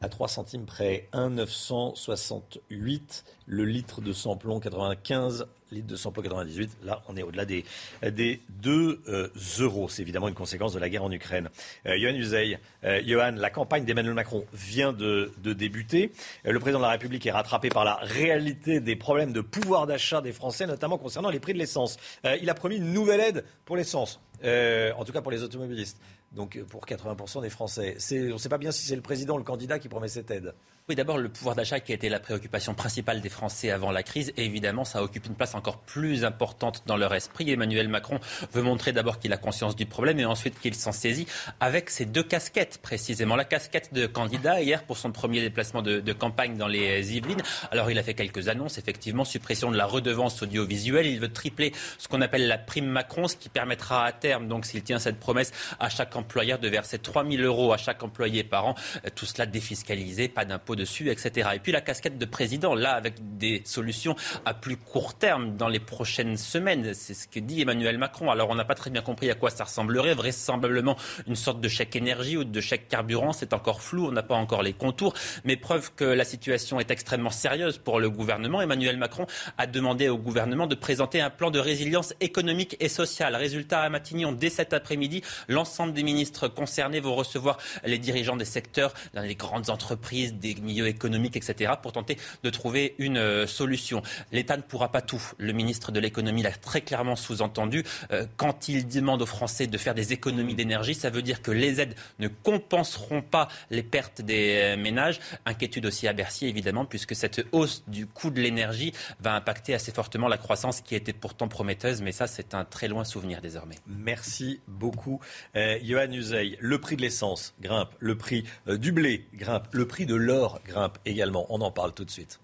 à 0.00 0.08
3 0.08 0.28
centimes 0.28 0.66
près, 0.66 1.08
1,968. 1.12 3.24
Le 3.46 3.64
litre 3.64 4.00
de 4.00 4.12
samplon, 4.12 4.60
95 4.60 5.46
litres 5.74 5.86
de 5.86 5.96
samplon 5.96 6.22
98. 6.22 6.78
Là, 6.84 7.02
on 7.08 7.16
est 7.16 7.22
au-delà 7.22 7.44
des, 7.44 7.64
des 8.02 8.40
2 8.62 9.02
euh, 9.08 9.28
euros. 9.60 9.88
C'est 9.88 10.02
évidemment 10.02 10.28
une 10.28 10.34
conséquence 10.34 10.72
de 10.72 10.78
la 10.78 10.88
guerre 10.88 11.04
en 11.04 11.10
Ukraine. 11.10 11.50
Euh, 11.86 11.96
Johan 11.98 12.14
Uzey, 12.14 12.58
euh, 12.84 13.00
Johan, 13.04 13.32
la 13.36 13.50
campagne 13.50 13.84
d'Emmanuel 13.84 14.14
Macron 14.14 14.44
vient 14.52 14.92
de, 14.92 15.32
de 15.42 15.52
débuter. 15.52 16.12
Euh, 16.46 16.52
le 16.52 16.60
président 16.60 16.78
de 16.78 16.84
la 16.84 16.90
République 16.90 17.26
est 17.26 17.32
rattrapé 17.32 17.68
par 17.68 17.84
la 17.84 17.96
réalité 17.96 18.80
des 18.80 18.96
problèmes 18.96 19.32
de 19.32 19.40
pouvoir 19.40 19.86
d'achat 19.86 20.20
des 20.20 20.32
Français, 20.32 20.66
notamment 20.66 20.98
concernant 20.98 21.30
les 21.30 21.40
prix 21.40 21.52
de 21.52 21.58
l'essence. 21.58 21.98
il 22.40 22.48
a 22.48 22.54
promis 22.54 22.76
une 22.76 22.92
nouvelle 22.92 23.20
aide 23.20 23.44
pour 23.64 23.76
l'essence, 23.76 24.20
en 24.42 25.04
tout 25.04 25.12
cas 25.12 25.20
pour 25.20 25.32
les 25.32 25.42
automobilistes. 25.42 25.98
Donc 26.32 26.58
pour 26.64 26.84
80% 26.84 27.42
des 27.42 27.50
Français. 27.50 27.96
On 28.12 28.34
ne 28.34 28.38
sait 28.38 28.48
pas 28.48 28.58
bien 28.58 28.72
si 28.72 28.86
c'est 28.86 28.96
le 28.96 29.02
président 29.02 29.34
ou 29.34 29.38
le 29.38 29.44
candidat 29.44 29.78
qui 29.78 29.88
promet 29.88 30.08
cette 30.08 30.30
aide. 30.30 30.54
Oui, 30.90 30.96
d'abord, 30.96 31.16
le 31.16 31.30
pouvoir 31.30 31.56
d'achat 31.56 31.80
qui 31.80 31.92
a 31.92 31.94
été 31.94 32.10
la 32.10 32.20
préoccupation 32.20 32.74
principale 32.74 33.22
des 33.22 33.30
Français 33.30 33.70
avant 33.70 33.90
la 33.90 34.02
crise. 34.02 34.34
Évidemment, 34.36 34.84
ça 34.84 35.02
occupe 35.02 35.24
une 35.24 35.34
place 35.34 35.54
encore 35.54 35.78
plus 35.78 36.26
importante 36.26 36.82
dans 36.84 36.98
leur 36.98 37.14
esprit. 37.14 37.50
Emmanuel 37.50 37.88
Macron 37.88 38.20
veut 38.52 38.60
montrer 38.60 38.92
d'abord 38.92 39.18
qu'il 39.18 39.32
a 39.32 39.38
conscience 39.38 39.76
du 39.76 39.86
problème 39.86 40.20
et 40.20 40.26
ensuite 40.26 40.60
qu'il 40.60 40.74
s'en 40.74 40.92
saisit 40.92 41.26
avec 41.58 41.88
ses 41.88 42.04
deux 42.04 42.22
casquettes, 42.22 42.80
précisément. 42.82 43.34
La 43.34 43.46
casquette 43.46 43.94
de 43.94 44.06
candidat, 44.06 44.60
hier, 44.60 44.84
pour 44.84 44.98
son 44.98 45.10
premier 45.10 45.40
déplacement 45.40 45.80
de, 45.80 46.00
de 46.00 46.12
campagne 46.12 46.58
dans 46.58 46.68
les 46.68 47.16
Yvelines. 47.16 47.40
Alors, 47.70 47.90
il 47.90 47.98
a 47.98 48.02
fait 48.02 48.12
quelques 48.12 48.48
annonces, 48.48 48.76
effectivement, 48.76 49.24
suppression 49.24 49.70
de 49.70 49.78
la 49.78 49.86
redevance 49.86 50.42
audiovisuelle. 50.42 51.06
Il 51.06 51.18
veut 51.18 51.32
tripler 51.32 51.72
ce 51.96 52.08
qu'on 52.08 52.20
appelle 52.20 52.46
la 52.46 52.58
prime 52.58 52.88
Macron, 52.88 53.26
ce 53.26 53.36
qui 53.36 53.48
permettra 53.48 54.04
à 54.04 54.12
terme, 54.12 54.48
donc, 54.48 54.66
s'il 54.66 54.82
tient 54.82 54.98
cette 54.98 55.18
promesse, 55.18 55.50
à 55.80 55.88
chaque 55.88 56.14
employeur 56.14 56.58
de 56.58 56.68
verser 56.68 56.98
3 56.98 57.26
000 57.26 57.42
euros 57.42 57.72
à 57.72 57.78
chaque 57.78 58.02
employé 58.02 58.44
par 58.44 58.66
an. 58.66 58.74
Tout 59.14 59.24
cela 59.24 59.46
défiscalisé, 59.46 60.28
pas 60.28 60.44
d'impôt 60.44 60.73
dessus, 60.74 61.10
etc. 61.10 61.50
Et 61.54 61.58
puis 61.58 61.72
la 61.72 61.80
casquette 61.80 62.18
de 62.18 62.24
président, 62.24 62.74
là, 62.74 62.92
avec 62.92 63.14
des 63.38 63.62
solutions 63.64 64.16
à 64.44 64.54
plus 64.54 64.76
court 64.76 65.14
terme 65.14 65.56
dans 65.56 65.68
les 65.68 65.80
prochaines 65.80 66.36
semaines. 66.36 66.94
C'est 66.94 67.14
ce 67.14 67.28
que 67.28 67.40
dit 67.40 67.62
Emmanuel 67.62 67.98
Macron. 67.98 68.30
Alors 68.30 68.50
on 68.50 68.54
n'a 68.54 68.64
pas 68.64 68.74
très 68.74 68.90
bien 68.90 69.02
compris 69.02 69.30
à 69.30 69.34
quoi 69.34 69.50
ça 69.50 69.64
ressemblerait. 69.64 70.14
Vraisemblablement 70.14 70.96
une 71.26 71.36
sorte 71.36 71.60
de 71.60 71.68
chèque 71.68 71.96
énergie 71.96 72.36
ou 72.36 72.44
de 72.44 72.60
chèque 72.60 72.88
carburant. 72.88 73.32
C'est 73.32 73.52
encore 73.52 73.82
flou, 73.82 74.08
on 74.08 74.12
n'a 74.12 74.22
pas 74.22 74.34
encore 74.34 74.62
les 74.62 74.72
contours. 74.72 75.14
Mais 75.44 75.56
preuve 75.56 75.92
que 75.94 76.04
la 76.04 76.24
situation 76.24 76.80
est 76.80 76.90
extrêmement 76.90 77.30
sérieuse 77.30 77.78
pour 77.78 78.00
le 78.00 78.10
gouvernement. 78.10 78.60
Emmanuel 78.60 78.96
Macron 78.96 79.26
a 79.58 79.66
demandé 79.66 80.08
au 80.08 80.18
gouvernement 80.18 80.66
de 80.66 80.74
présenter 80.74 81.20
un 81.20 81.30
plan 81.30 81.50
de 81.50 81.58
résilience 81.58 82.14
économique 82.20 82.76
et 82.80 82.88
sociale. 82.88 83.36
Résultat 83.36 83.80
à 83.80 83.88
Matignon, 83.88 84.32
dès 84.32 84.50
cet 84.50 84.72
après-midi, 84.72 85.22
l'ensemble 85.48 85.92
des 85.92 86.02
ministres 86.02 86.48
concernés 86.48 87.00
vont 87.00 87.14
recevoir 87.14 87.58
les 87.84 87.98
dirigeants 87.98 88.36
des 88.36 88.44
secteurs, 88.44 88.94
dans 89.14 89.22
les 89.22 89.34
grandes 89.34 89.70
entreprises, 89.70 90.34
des 90.34 90.54
milieu 90.64 90.88
économique, 90.88 91.36
etc., 91.36 91.72
pour 91.80 91.92
tenter 91.92 92.18
de 92.42 92.50
trouver 92.50 92.94
une 92.98 93.18
euh, 93.18 93.46
solution. 93.46 94.02
L'État 94.32 94.56
ne 94.56 94.62
pourra 94.62 94.90
pas 94.90 95.02
tout. 95.02 95.22
Le 95.38 95.52
ministre 95.52 95.92
de 95.92 96.00
l'économie 96.00 96.42
l'a 96.42 96.52
très 96.52 96.80
clairement 96.80 97.16
sous-entendu. 97.16 97.84
Euh, 98.10 98.26
quand 98.36 98.68
il 98.68 98.86
demande 98.88 99.22
aux 99.22 99.26
Français 99.26 99.66
de 99.66 99.78
faire 99.78 99.94
des 99.94 100.12
économies 100.12 100.54
d'énergie, 100.54 100.94
ça 100.94 101.10
veut 101.10 101.22
dire 101.22 101.42
que 101.42 101.50
les 101.50 101.80
aides 101.80 101.94
ne 102.18 102.28
compenseront 102.28 103.22
pas 103.22 103.48
les 103.70 103.82
pertes 103.82 104.22
des 104.22 104.60
euh, 104.62 104.76
ménages. 104.76 105.20
Inquiétude 105.46 105.86
aussi 105.86 106.08
à 106.08 106.12
Bercy, 106.12 106.46
évidemment, 106.46 106.84
puisque 106.84 107.14
cette 107.14 107.44
hausse 107.52 107.84
du 107.86 108.06
coût 108.06 108.30
de 108.30 108.40
l'énergie 108.40 108.92
va 109.20 109.34
impacter 109.34 109.74
assez 109.74 109.92
fortement 109.92 110.28
la 110.28 110.38
croissance 110.38 110.80
qui 110.80 110.94
était 110.94 111.12
pourtant 111.12 111.48
prometteuse. 111.48 112.02
Mais 112.02 112.12
ça, 112.12 112.26
c'est 112.26 112.54
un 112.54 112.64
très 112.64 112.88
loin 112.88 113.04
souvenir 113.04 113.40
désormais. 113.40 113.76
Merci 113.86 114.60
beaucoup, 114.68 115.20
Johan 115.54 116.10
Uzey. 116.10 116.56
Le 116.60 116.78
prix 116.80 116.96
de 116.96 117.02
l'essence 117.02 117.54
grimpe, 117.60 117.94
le 117.98 118.16
prix 118.16 118.44
du 118.66 118.92
blé 118.92 119.26
grimpe, 119.34 119.68
le 119.72 119.86
prix 119.86 120.06
de 120.06 120.14
l'or 120.14 120.53
grimpe 120.66 120.98
également. 121.04 121.46
On 121.48 121.60
en 121.60 121.70
parle 121.70 121.92
tout 121.92 122.04
de 122.04 122.10
suite. 122.10 122.40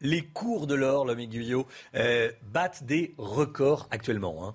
Les 0.00 0.22
cours 0.22 0.66
de 0.66 0.74
l'or, 0.74 1.04
l'homme 1.04 1.24
Guyot, 1.24 1.66
euh, 1.94 2.32
battent 2.42 2.84
des 2.84 3.14
records 3.18 3.86
actuellement. 3.92 4.48
Hein. 4.48 4.54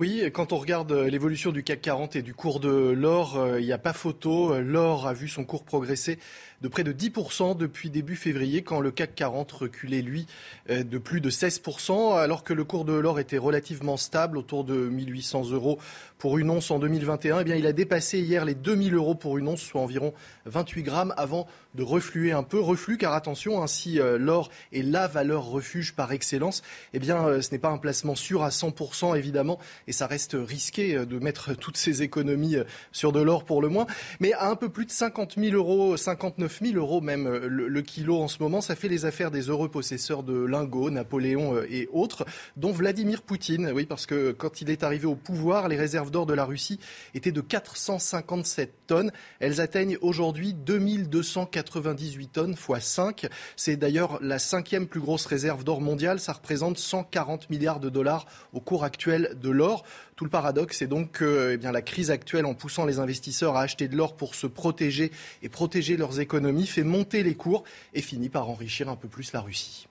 Oui, 0.00 0.22
quand 0.32 0.52
on 0.52 0.58
regarde 0.58 0.90
euh, 0.92 1.08
l'évolution 1.08 1.52
du 1.52 1.62
CAC 1.62 1.80
40 1.80 2.16
et 2.16 2.22
du 2.22 2.34
cours 2.34 2.58
de 2.58 2.68
l'or, 2.68 3.36
euh, 3.36 3.60
il 3.60 3.66
n'y 3.66 3.72
a 3.72 3.78
pas 3.78 3.92
photo. 3.92 4.60
L'or 4.60 5.06
a 5.06 5.12
vu 5.12 5.28
son 5.28 5.44
cours 5.44 5.64
progresser 5.64 6.18
de 6.64 6.68
près 6.68 6.82
de 6.82 6.94
10% 6.94 7.58
depuis 7.58 7.90
début 7.90 8.16
février, 8.16 8.62
quand 8.62 8.80
le 8.80 8.90
CAC 8.90 9.14
40 9.14 9.52
reculait, 9.52 10.00
lui, 10.00 10.26
euh, 10.70 10.82
de 10.82 10.96
plus 10.96 11.20
de 11.20 11.28
16%, 11.28 12.16
alors 12.16 12.42
que 12.42 12.54
le 12.54 12.64
cours 12.64 12.86
de 12.86 12.94
l'or 12.94 13.20
était 13.20 13.36
relativement 13.36 13.98
stable, 13.98 14.38
autour 14.38 14.64
de 14.64 14.74
1800 14.74 15.50
euros 15.50 15.78
pour 16.16 16.38
une 16.38 16.48
once 16.48 16.70
en 16.70 16.78
2021. 16.78 17.40
Eh 17.40 17.44
bien, 17.44 17.56
il 17.56 17.66
a 17.66 17.74
dépassé 17.74 18.18
hier 18.20 18.46
les 18.46 18.54
2000 18.54 18.94
euros 18.94 19.14
pour 19.14 19.36
une 19.36 19.46
once, 19.48 19.60
soit 19.60 19.82
environ 19.82 20.14
28 20.46 20.82
grammes, 20.82 21.14
avant 21.18 21.46
de 21.74 21.82
refluer 21.82 22.32
un 22.32 22.42
peu. 22.42 22.60
Reflux, 22.60 22.96
car 22.96 23.12
attention, 23.12 23.62
ainsi 23.62 24.00
euh, 24.00 24.16
l'or 24.16 24.48
est 24.72 24.80
la 24.80 25.06
valeur 25.06 25.44
refuge 25.44 25.92
par 25.92 26.12
excellence. 26.12 26.62
Eh 26.94 26.98
bien, 26.98 27.26
euh, 27.26 27.42
ce 27.42 27.50
n'est 27.52 27.58
pas 27.58 27.68
un 27.68 27.78
placement 27.78 28.14
sûr 28.14 28.42
à 28.42 28.48
100%, 28.48 29.18
évidemment, 29.18 29.58
et 29.86 29.92
ça 29.92 30.06
reste 30.06 30.34
risqué 30.34 31.04
de 31.04 31.18
mettre 31.18 31.52
toutes 31.58 31.76
ces 31.76 32.00
économies 32.00 32.56
sur 32.90 33.12
de 33.12 33.20
l'or 33.20 33.44
pour 33.44 33.60
le 33.60 33.68
moins. 33.68 33.86
Mais 34.18 34.32
à 34.32 34.48
un 34.48 34.56
peu 34.56 34.70
plus 34.70 34.86
de 34.86 34.92
50 34.92 35.34
000 35.36 35.54
euros, 35.54 35.98
59 35.98 36.53
000 36.62 36.76
euros 36.76 37.00
même 37.00 37.26
euh, 37.26 37.48
le, 37.48 37.82
kilo 37.82 38.20
en 38.20 38.28
ce 38.28 38.42
moment. 38.42 38.60
Ça 38.60 38.76
fait 38.76 38.88
les 38.88 39.04
affaires 39.04 39.30
des 39.30 39.48
heureux 39.48 39.68
possesseurs 39.68 40.22
de 40.22 40.34
lingots, 40.44 40.90
Napoléon 40.90 41.56
euh, 41.56 41.66
et 41.70 41.88
autres, 41.92 42.24
dont 42.56 42.72
Vladimir 42.72 43.22
Poutine. 43.22 43.70
Oui, 43.74 43.86
parce 43.86 44.06
que 44.06 44.32
quand 44.32 44.60
il 44.60 44.70
est 44.70 44.82
arrivé 44.82 45.06
au 45.06 45.14
pouvoir, 45.14 45.68
les 45.68 45.76
réserves 45.76 46.10
d'or 46.10 46.26
de 46.26 46.34
la 46.34 46.44
Russie 46.44 46.78
étaient 47.14 47.32
de 47.32 47.40
457 47.40 48.86
tonnes. 48.86 49.12
Elles 49.40 49.60
atteignent 49.60 49.98
aujourd'hui 50.00 50.54
2298 50.54 52.28
tonnes 52.28 52.56
fois 52.56 52.80
5. 52.80 53.26
C'est 53.56 53.76
d'ailleurs 53.76 54.18
la 54.22 54.38
cinquième 54.38 54.86
plus 54.86 55.00
grosse 55.00 55.26
réserve 55.26 55.64
d'or 55.64 55.80
mondiale. 55.80 56.20
Ça 56.20 56.32
représente 56.32 56.78
140 56.78 57.50
milliards 57.50 57.80
de 57.80 57.88
dollars 57.88 58.26
au 58.52 58.60
cours 58.60 58.84
actuel 58.84 59.36
de 59.40 59.50
l'or. 59.50 59.84
Tout 60.16 60.24
le 60.24 60.30
paradoxe, 60.30 60.78
c'est 60.78 60.86
donc 60.86 61.12
que 61.12 61.50
eh 61.54 61.56
bien, 61.56 61.72
la 61.72 61.82
crise 61.82 62.10
actuelle, 62.10 62.46
en 62.46 62.54
poussant 62.54 62.84
les 62.84 63.00
investisseurs 63.00 63.56
à 63.56 63.62
acheter 63.62 63.88
de 63.88 63.96
l'or 63.96 64.16
pour 64.16 64.34
se 64.34 64.46
protéger 64.46 65.10
et 65.42 65.48
protéger 65.48 65.96
leurs 65.96 66.20
économies, 66.20 66.66
fait 66.66 66.84
monter 66.84 67.22
les 67.22 67.34
cours 67.34 67.64
et 67.94 68.00
finit 68.00 68.28
par 68.28 68.48
enrichir 68.48 68.88
un 68.88 68.96
peu 68.96 69.08
plus 69.08 69.32
la 69.32 69.40
Russie. 69.40 69.88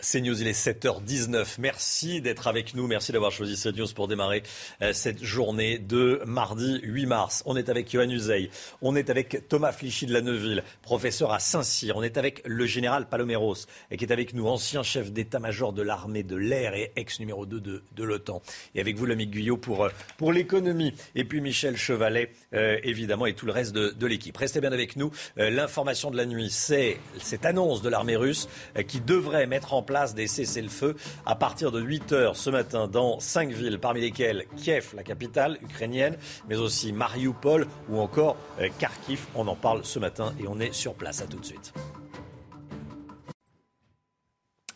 CNews, 0.00 0.40
il 0.40 0.46
est 0.46 0.52
7h19. 0.52 1.56
Merci 1.58 2.20
d'être 2.20 2.46
avec 2.46 2.74
nous. 2.74 2.86
Merci 2.86 3.10
d'avoir 3.10 3.32
choisi 3.32 3.60
CNews 3.60 3.88
pour 3.94 4.06
démarrer 4.06 4.44
euh, 4.80 4.92
cette 4.92 5.24
journée 5.24 5.78
de 5.78 6.22
mardi 6.24 6.78
8 6.84 7.06
mars. 7.06 7.42
On 7.46 7.56
est 7.56 7.68
avec 7.68 7.90
Johan 7.90 8.08
Uzey. 8.08 8.50
On 8.80 8.94
est 8.94 9.10
avec 9.10 9.48
Thomas 9.48 9.72
Flichy 9.72 10.06
de 10.06 10.12
la 10.12 10.20
Neuville, 10.20 10.62
professeur 10.82 11.32
à 11.32 11.40
Saint-Cyr. 11.40 11.96
On 11.96 12.04
est 12.04 12.16
avec 12.16 12.42
le 12.46 12.64
général 12.64 13.08
Paloméros, 13.08 13.56
qui 13.96 14.04
est 14.04 14.12
avec 14.12 14.34
nous, 14.34 14.46
ancien 14.46 14.84
chef 14.84 15.10
d'état-major 15.10 15.72
de 15.72 15.82
l'armée 15.82 16.22
de 16.22 16.36
l'air 16.36 16.74
et 16.74 16.92
ex 16.94 17.18
numéro 17.18 17.44
2 17.44 17.60
de, 17.60 18.04
l'OTAN. 18.04 18.40
Et 18.76 18.80
avec 18.80 18.96
vous, 18.96 19.04
l'ami 19.04 19.26
Guyot, 19.26 19.56
pour, 19.56 19.84
euh, 19.84 19.90
pour 20.16 20.32
l'économie. 20.32 20.94
Et 21.16 21.24
puis 21.24 21.40
Michel 21.40 21.76
Chevalet, 21.76 22.30
euh, 22.54 22.78
évidemment, 22.84 23.26
et 23.26 23.34
tout 23.34 23.46
le 23.46 23.52
reste 23.52 23.72
de, 23.72 23.90
de 23.90 24.06
l'équipe. 24.06 24.36
Restez 24.36 24.60
bien 24.60 24.72
avec 24.72 24.94
nous. 24.94 25.10
L'information 25.36 26.12
de 26.12 26.16
la 26.16 26.26
nuit, 26.26 26.50
c'est 26.50 26.98
cette 27.18 27.44
annonce 27.44 27.82
de 27.82 27.88
l'armée 27.88 28.16
russe 28.16 28.48
qui 28.86 29.00
devrait 29.00 29.46
mettre 29.46 29.74
en 29.74 29.82
place 29.88 30.14
des 30.14 30.26
cessez-le-feu 30.26 30.96
à 31.24 31.34
partir 31.34 31.72
de 31.72 31.80
8 31.80 32.12
heures 32.12 32.36
ce 32.36 32.50
matin 32.50 32.86
dans 32.88 33.18
cinq 33.20 33.50
villes, 33.50 33.78
parmi 33.80 34.02
lesquelles 34.02 34.44
Kiev, 34.58 34.92
la 34.94 35.02
capitale 35.02 35.58
ukrainienne, 35.62 36.18
mais 36.46 36.56
aussi 36.56 36.92
Mariupol 36.92 37.66
ou 37.88 37.98
encore 37.98 38.36
euh, 38.60 38.68
Kharkiv. 38.78 39.24
On 39.34 39.48
en 39.48 39.56
parle 39.56 39.80
ce 39.84 39.98
matin 39.98 40.34
et 40.38 40.46
on 40.46 40.60
est 40.60 40.74
sur 40.74 40.92
place. 40.92 41.22
À 41.22 41.26
tout 41.26 41.38
de 41.38 41.46
suite. 41.46 41.72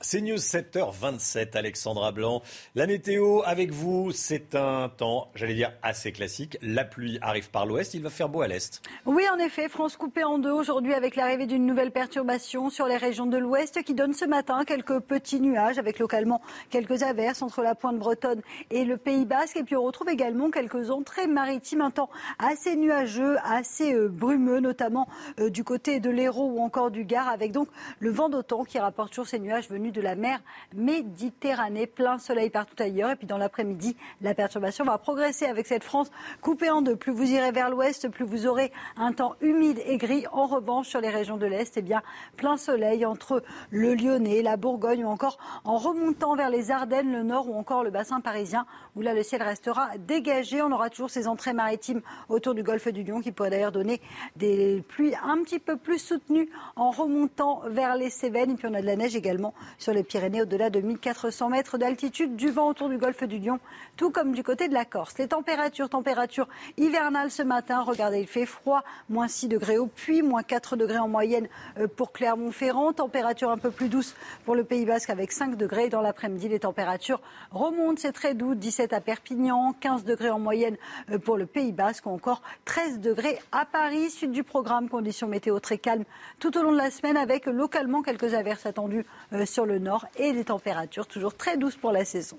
C'est 0.05 0.21
News 0.21 0.35
7h27, 0.35 1.57
Alexandra 1.57 2.11
Blanc. 2.11 2.43
La 2.75 2.89
météo 2.89 3.43
avec 3.45 3.71
vous, 3.71 4.11
c'est 4.11 4.57
un 4.57 4.89
temps, 4.89 5.31
j'allais 5.37 5.55
dire, 5.55 5.73
assez 5.81 6.11
classique. 6.11 6.59
La 6.61 6.85
pluie 6.85 7.21
arrive 7.23 7.51
par 7.51 7.67
l'ouest, 7.67 7.95
il 7.95 8.03
va 8.03 8.11
faire 8.11 8.29
beau 8.29 8.41
à 8.41 8.49
l'est. 8.49 8.83
Oui, 9.07 9.23
en 9.33 9.39
effet, 9.39 9.69
France 9.69 9.97
coupée 9.97 10.25
en 10.25 10.41
deux 10.41 10.51
aujourd'hui 10.51 10.93
avec 10.93 11.15
l'arrivée 11.15 11.47
d'une 11.47 11.67
nouvelle 11.67 11.93
perturbation 11.93 12.69
sur 12.69 12.87
les 12.89 12.97
régions 12.97 13.27
de 13.27 13.37
l'ouest 13.39 13.85
qui 13.85 13.95
donne 13.95 14.13
ce 14.13 14.25
matin 14.25 14.65
quelques 14.65 14.99
petits 14.99 15.41
nuages 15.41 15.79
avec 15.79 16.01
localement 16.01 16.43
quelques 16.71 17.05
averses 17.05 17.41
entre 17.41 17.63
la 17.63 17.77
pointe 17.77 18.01
bretonne 18.01 18.43
et 18.73 18.85
le 18.85 18.97
Pays 18.97 19.25
basque. 19.25 19.57
Et 19.57 19.63
puis 19.63 19.77
on 19.77 19.85
retrouve 19.85 20.09
également 20.09 20.51
quelques 20.51 20.91
entrées 20.91 21.29
maritimes, 21.29 21.81
un 21.81 21.93
temps 21.93 22.11
assez 22.41 22.75
nuageux, 22.75 23.37
assez 23.45 23.95
euh, 23.95 24.09
brumeux, 24.09 24.59
notamment 24.59 25.07
euh, 25.39 25.49
du 25.49 25.63
côté 25.63 26.01
de 26.01 26.11
l'Hérault 26.11 26.51
ou 26.57 26.61
encore 26.61 26.91
du 26.91 27.05
Gard, 27.05 27.29
avec 27.29 27.53
donc 27.53 27.69
le 28.01 28.11
vent 28.11 28.29
d'automne 28.29 28.67
qui 28.67 28.81
rapporte 28.81 29.11
toujours 29.11 29.29
ces 29.29 29.39
nuages 29.39 29.69
venus 29.69 29.92
de 29.93 30.01
la 30.01 30.15
mer 30.15 30.41
Méditerranée. 30.75 31.87
Plein 31.87 32.19
soleil 32.19 32.51
partout 32.51 32.83
ailleurs. 32.83 33.11
Et 33.11 33.17
puis 33.17 33.27
dans 33.27 33.39
l'après-midi, 33.39 33.97
la 34.21 34.35
perturbation 34.35 34.85
va 34.85 34.99
progresser 34.99 35.47
avec 35.47 35.67
cette 35.67 35.85
France 35.85 36.11
coupée 36.41 36.71
en 36.71 36.83
deux. 36.83 36.97
Plus 36.97 37.13
vous 37.13 37.31
irez 37.31 37.53
vers 37.53 37.71
l'ouest, 37.71 38.09
plus 38.09 38.25
vous 38.25 38.47
aurez 38.47 38.73
un 38.97 39.13
temps 39.13 39.35
humide 39.41 39.81
et 39.87 39.97
gris. 39.99 40.27
En 40.33 40.47
revanche, 40.47 40.89
sur 40.89 41.01
les 41.01 41.11
régions 41.11 41.37
de 41.37 41.47
l'Est, 41.47 41.77
eh 41.77 41.83
bien, 41.83 42.03
plein 42.37 42.57
soleil 42.57 43.05
entre 43.07 43.43
le 43.71 43.95
Lyonnais, 43.95 44.43
la 44.43 44.57
Bourgogne 44.57 45.05
ou 45.05 45.09
encore 45.09 45.39
en 45.65 45.77
remontant 45.77 46.35
vers 46.35 46.51
les 46.51 46.71
Ardennes, 46.71 47.13
le 47.13 47.23
nord 47.23 47.49
ou 47.49 47.55
encore 47.55 47.85
le 47.85 47.91
bassin 47.91 48.21
parisien, 48.21 48.67
où 48.97 49.03
là 49.03 49.15
le 49.15 49.23
ciel 49.23 49.43
restera 49.43 49.91
dégagé. 49.99 50.63
On 50.63 50.73
aura 50.73 50.91
toujours 50.91 51.11
ces 51.11 51.29
entrées 51.29 51.53
maritimes 51.53 52.01
autour 52.29 52.55
du 52.55 52.63
golfe 52.63 52.89
du 52.89 53.05
Lion 53.05 53.21
qui 53.21 53.33
pourraient 53.33 53.51
d'ailleurs 53.51 53.73
donner 53.73 54.01
des 54.37 54.83
pluies 54.89 55.15
un 55.23 55.43
petit 55.43 55.59
peu 55.59 55.77
plus 55.77 55.99
soutenues 55.99 56.49
en 56.77 56.91
remontant 56.91 57.63
vers 57.67 57.97
les 57.97 58.11
Cévennes. 58.11 58.53
Et 58.53 58.55
puis 58.55 58.69
on 58.71 58.75
a 58.75 58.81
de 58.81 58.87
la 58.87 58.97
neige 58.97 59.17
également 59.17 59.55
sur 59.83 59.93
les 59.93 60.05
Pyrénées 60.05 60.43
au-delà 60.43 60.71
de 60.71 60.81
1400 60.81 61.49
mètres 61.49 61.77
d'altitude, 61.77 62.37
du 62.37 62.51
vent 62.51 62.69
autour 62.69 62.89
du 62.89 62.99
golfe 62.99 63.25
du 63.25 63.39
Lion, 63.39 63.59
tout 63.97 64.11
comme 64.11 64.33
du 64.33 64.45
côté 64.45 64.69
de 64.69 64.75
la 64.75 64.85
Corse. 64.85 65.19
Les 65.19 65.27
températures, 65.27 65.89
températures 65.89 66.49
hivernales 66.77 67.33
ce 67.33 67.43
matin, 67.43 67.83
regardez, 67.83 68.21
il 68.21 68.29
fait 68.29 68.47
froid, 68.47 68.85
moins 69.09 69.27
6 69.27 69.49
degrés 69.49 69.79
au 69.79 69.89
Puy, 69.89 70.23
moins 70.23 70.45
4 70.45 70.77
degrés 70.77 70.99
en 70.99 71.09
moyenne 71.09 71.49
euh, 71.79 71.89
pour 71.89 72.13
Clermont-Ferrand, 72.13 72.93
température 72.93 73.51
un 73.51 73.59
peu 73.59 73.73
plus 73.73 73.89
douce 73.89 74.15
pour 74.45 74.55
le 74.55 74.63
Pays 74.63 74.87
Basque 74.87 75.11
avec 75.11 75.33
5 75.33 75.57
degrés. 75.57 75.89
Dans 75.89 76.01
l'après-midi, 76.01 76.49
les 76.49 76.61
températures 76.61 77.21
remontent, 77.51 78.01
c'est 78.01 78.13
très 78.13 78.35
doux, 78.35 78.55
17 78.55 78.93
à 78.93 79.01
Perpignan, 79.01 79.75
15 79.81 80.05
degrés 80.05 80.31
en 80.31 80.39
moyenne 80.39 80.77
euh, 81.11 81.19
pour 81.19 81.37
le 81.37 81.47
Pays 81.47 81.73
Basque 81.73 82.07
ou 82.07 82.11
encore 82.11 82.43
13 82.67 83.01
degrés 83.01 83.39
à 83.51 83.67
Paris. 83.67 84.11
Suite 84.11 84.33
du 84.33 84.45
programme, 84.45 84.89
conditions 84.89 85.27
météo 85.27 85.59
très 85.59 85.79
calmes 85.79 86.05
tout 86.39 86.57
au 86.57 86.63
long 86.63 86.71
de 86.71 86.77
la 86.77 86.93
semaine 86.93 87.17
avec 87.17 87.47
localement 87.47 88.03
quelques 88.03 88.35
averses 88.35 88.67
attendues 88.67 89.05
euh, 89.33 89.45
sur 89.45 89.67
le 89.67 89.72
nord 89.79 90.07
et 90.17 90.33
des 90.33 90.45
températures 90.45 91.07
toujours 91.07 91.37
très 91.37 91.57
douces 91.57 91.77
pour 91.77 91.93
la 91.93 92.05
saison. 92.05 92.39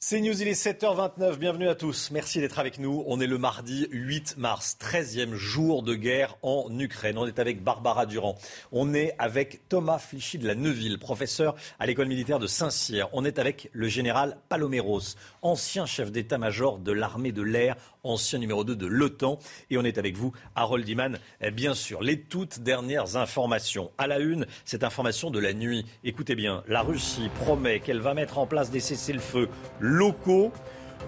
C'est 0.00 0.20
News, 0.20 0.40
il 0.40 0.48
est 0.48 0.52
7h29, 0.52 1.36
bienvenue 1.38 1.68
à 1.68 1.74
tous. 1.74 2.10
Merci 2.12 2.38
d'être 2.38 2.60
avec 2.60 2.78
nous. 2.78 3.02
On 3.08 3.20
est 3.20 3.26
le 3.26 3.36
mardi 3.36 3.88
8 3.90 4.36
mars, 4.38 4.78
13e 4.80 5.34
jour 5.34 5.82
de 5.82 5.94
guerre 5.94 6.36
en 6.42 6.66
Ukraine. 6.78 7.18
On 7.18 7.26
est 7.26 7.40
avec 7.40 7.64
Barbara 7.64 8.06
Durand. 8.06 8.36
On 8.70 8.94
est 8.94 9.14
avec 9.18 9.68
Thomas 9.68 9.98
Flichy 9.98 10.38
de 10.38 10.46
la 10.46 10.54
Neuville, 10.54 11.00
professeur 11.00 11.56
à 11.78 11.86
l'école 11.86 12.06
militaire 12.06 12.38
de 12.38 12.46
Saint-Cyr. 12.46 13.08
On 13.12 13.24
est 13.24 13.40
avec 13.40 13.70
le 13.72 13.88
général 13.88 14.38
Paloméros, 14.48 15.16
ancien 15.42 15.84
chef 15.84 16.12
d'état-major 16.12 16.78
de 16.78 16.92
l'armée 16.92 17.32
de 17.32 17.42
l'air 17.42 17.76
ancien 18.08 18.38
numéro 18.38 18.64
2 18.64 18.76
de 18.76 18.86
l'OTAN. 18.86 19.38
Et 19.70 19.78
on 19.78 19.84
est 19.84 19.98
avec 19.98 20.16
vous, 20.16 20.32
Harold 20.54 20.88
Iman, 20.88 21.18
eh, 21.40 21.50
bien 21.50 21.74
sûr. 21.74 22.02
Les 22.02 22.20
toutes 22.20 22.60
dernières 22.60 23.16
informations. 23.16 23.90
À 23.98 24.06
la 24.06 24.18
une, 24.18 24.46
cette 24.64 24.84
information 24.84 25.30
de 25.30 25.38
la 25.38 25.52
nuit. 25.52 25.84
Écoutez 26.04 26.34
bien, 26.34 26.62
la 26.68 26.82
Russie 26.82 27.30
promet 27.40 27.80
qu'elle 27.80 28.00
va 28.00 28.14
mettre 28.14 28.38
en 28.38 28.46
place 28.46 28.70
des 28.70 28.80
cessez-le-feu 28.80 29.48
locaux 29.80 30.52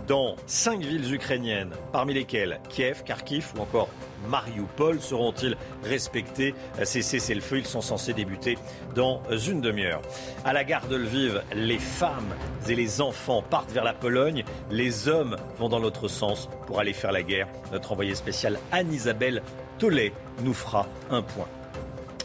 dans 0.07 0.37
cinq 0.47 0.81
villes 0.81 1.15
ukrainiennes, 1.15 1.73
parmi 1.93 2.15
lesquelles 2.15 2.61
Kiev, 2.69 3.03
Kharkiv 3.05 3.53
ou 3.57 3.63
encore 3.63 3.89
Mariupol. 4.29 5.01
Seront-ils 5.01 5.57
respectés? 5.85 6.55
Ces 6.83 7.03
cessez-le-feu, 7.03 7.59
ils 7.59 7.67
sont 7.67 7.81
censés 7.81 8.13
débuter 8.13 8.59
dans 8.95 9.23
une 9.31 9.61
demi-heure. 9.61 10.03
À 10.45 10.53
la 10.53 10.65
gare 10.65 10.87
de 10.89 10.97
Lviv, 10.97 11.43
les 11.55 11.79
femmes 11.79 12.35
et 12.69 12.75
les 12.75 13.01
enfants 13.01 13.43
partent 13.43 13.73
vers 13.73 13.85
la 13.85 13.95
Pologne. 13.95 14.45
Les 14.71 15.09
hommes 15.09 15.37
vont 15.59 15.69
dans 15.69 15.79
l'autre 15.79 16.09
sens 16.09 16.49
pour 16.67 16.81
aller 16.81 16.93
faire 16.93 17.13
la 17.13 17.23
guerre. 17.23 17.49
Notre 17.73 17.93
envoyé 17.93 18.15
spécial 18.15 18.59
Anne-Isabelle 18.73 19.43
Tollet 19.79 20.13
nous 20.43 20.55
fera 20.55 20.87
un 21.11 21.23
point. 21.23 21.49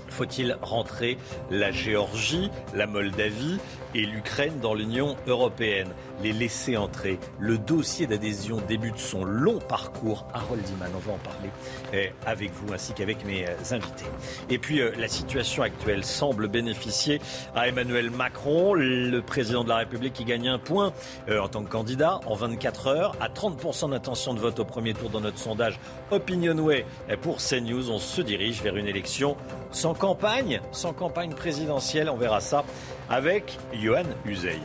Faut-il 0.09 0.57
rentrer 0.61 1.17
la 1.51 1.71
Géorgie, 1.71 2.49
la 2.73 2.87
Moldavie 2.87 3.59
et 3.95 4.05
l'Ukraine 4.05 4.59
dans 4.61 4.73
l'Union 4.73 5.15
européenne 5.25 5.87
Les 6.21 6.33
laisser 6.33 6.77
entrer. 6.77 7.17
Le 7.39 7.57
dossier 7.57 8.07
d'adhésion 8.07 8.61
débute 8.67 8.97
son 8.97 9.23
long 9.23 9.59
parcours. 9.59 10.27
Harold 10.33 10.63
Iman, 10.69 10.89
on 10.95 10.99
va 10.99 11.13
en 11.13 11.17
parler 11.17 11.49
eh, 11.93 12.11
avec 12.25 12.51
vous 12.53 12.73
ainsi 12.73 12.93
qu'avec 12.93 13.25
mes 13.25 13.47
euh, 13.47 13.53
invités. 13.71 14.05
Et 14.49 14.57
puis 14.57 14.81
euh, 14.81 14.91
la 14.97 15.07
situation 15.07 15.63
actuelle 15.63 16.03
semble 16.03 16.47
bénéficier 16.47 17.21
à 17.55 17.67
Emmanuel 17.67 18.11
Macron, 18.11 18.73
le 18.73 19.19
président 19.21 19.63
de 19.63 19.69
la 19.69 19.77
République 19.77 20.13
qui 20.13 20.25
gagne 20.25 20.49
un 20.49 20.59
point 20.59 20.93
euh, 21.29 21.39
en 21.39 21.47
tant 21.47 21.63
que 21.63 21.69
candidat 21.69 22.19
en 22.25 22.35
24 22.35 22.87
heures, 22.87 23.15
à 23.21 23.29
30% 23.29 23.91
d'intention 23.91 24.33
de 24.33 24.39
vote 24.39 24.59
au 24.59 24.65
premier 24.65 24.93
tour 24.93 25.09
dans 25.09 25.21
notre 25.21 25.39
sondage 25.39 25.79
Opinionway 26.11 26.85
pour 27.21 27.37
CNews. 27.37 27.89
On 27.89 27.99
se 27.99 28.21
dirige 28.21 28.61
vers 28.61 28.75
une 28.75 28.87
élection 28.87 29.37
sans 29.71 29.93
campagne, 29.93 30.61
sans 30.71 30.93
campagne 30.93 31.33
présidentielle. 31.33 32.09
On 32.09 32.17
verra 32.17 32.41
ça 32.41 32.63
avec 33.09 33.57
Johan 33.85 34.05
Uzey. 34.25 34.59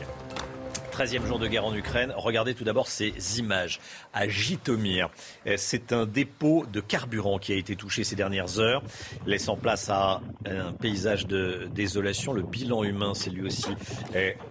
13e 0.91 1.27
jour 1.27 1.37
de 1.37 1.47
guerre 1.47 1.65
en 1.65 1.75
Ukraine. 1.75 2.11
Regardez 2.17 2.55
tout 2.55 2.63
d'abord 2.63 2.87
ces 2.87 3.13
images 3.37 3.79
à 4.15 4.27
Jitomir. 4.27 5.11
C'est 5.57 5.93
un 5.93 6.07
dépôt 6.07 6.65
de 6.65 6.79
carburant 6.79 7.37
qui 7.37 7.53
a 7.53 7.55
été 7.55 7.75
touché 7.75 8.03
ces 8.03 8.15
dernières 8.15 8.57
heures, 8.57 8.81
laissant 9.27 9.57
place 9.57 9.91
à 9.91 10.21
un 10.47 10.73
paysage 10.73 11.27
de 11.27 11.69
désolation. 11.71 12.33
Le 12.33 12.41
bilan 12.41 12.83
humain 12.83 13.13
s'est 13.13 13.29
lui 13.29 13.43
aussi 13.43 13.69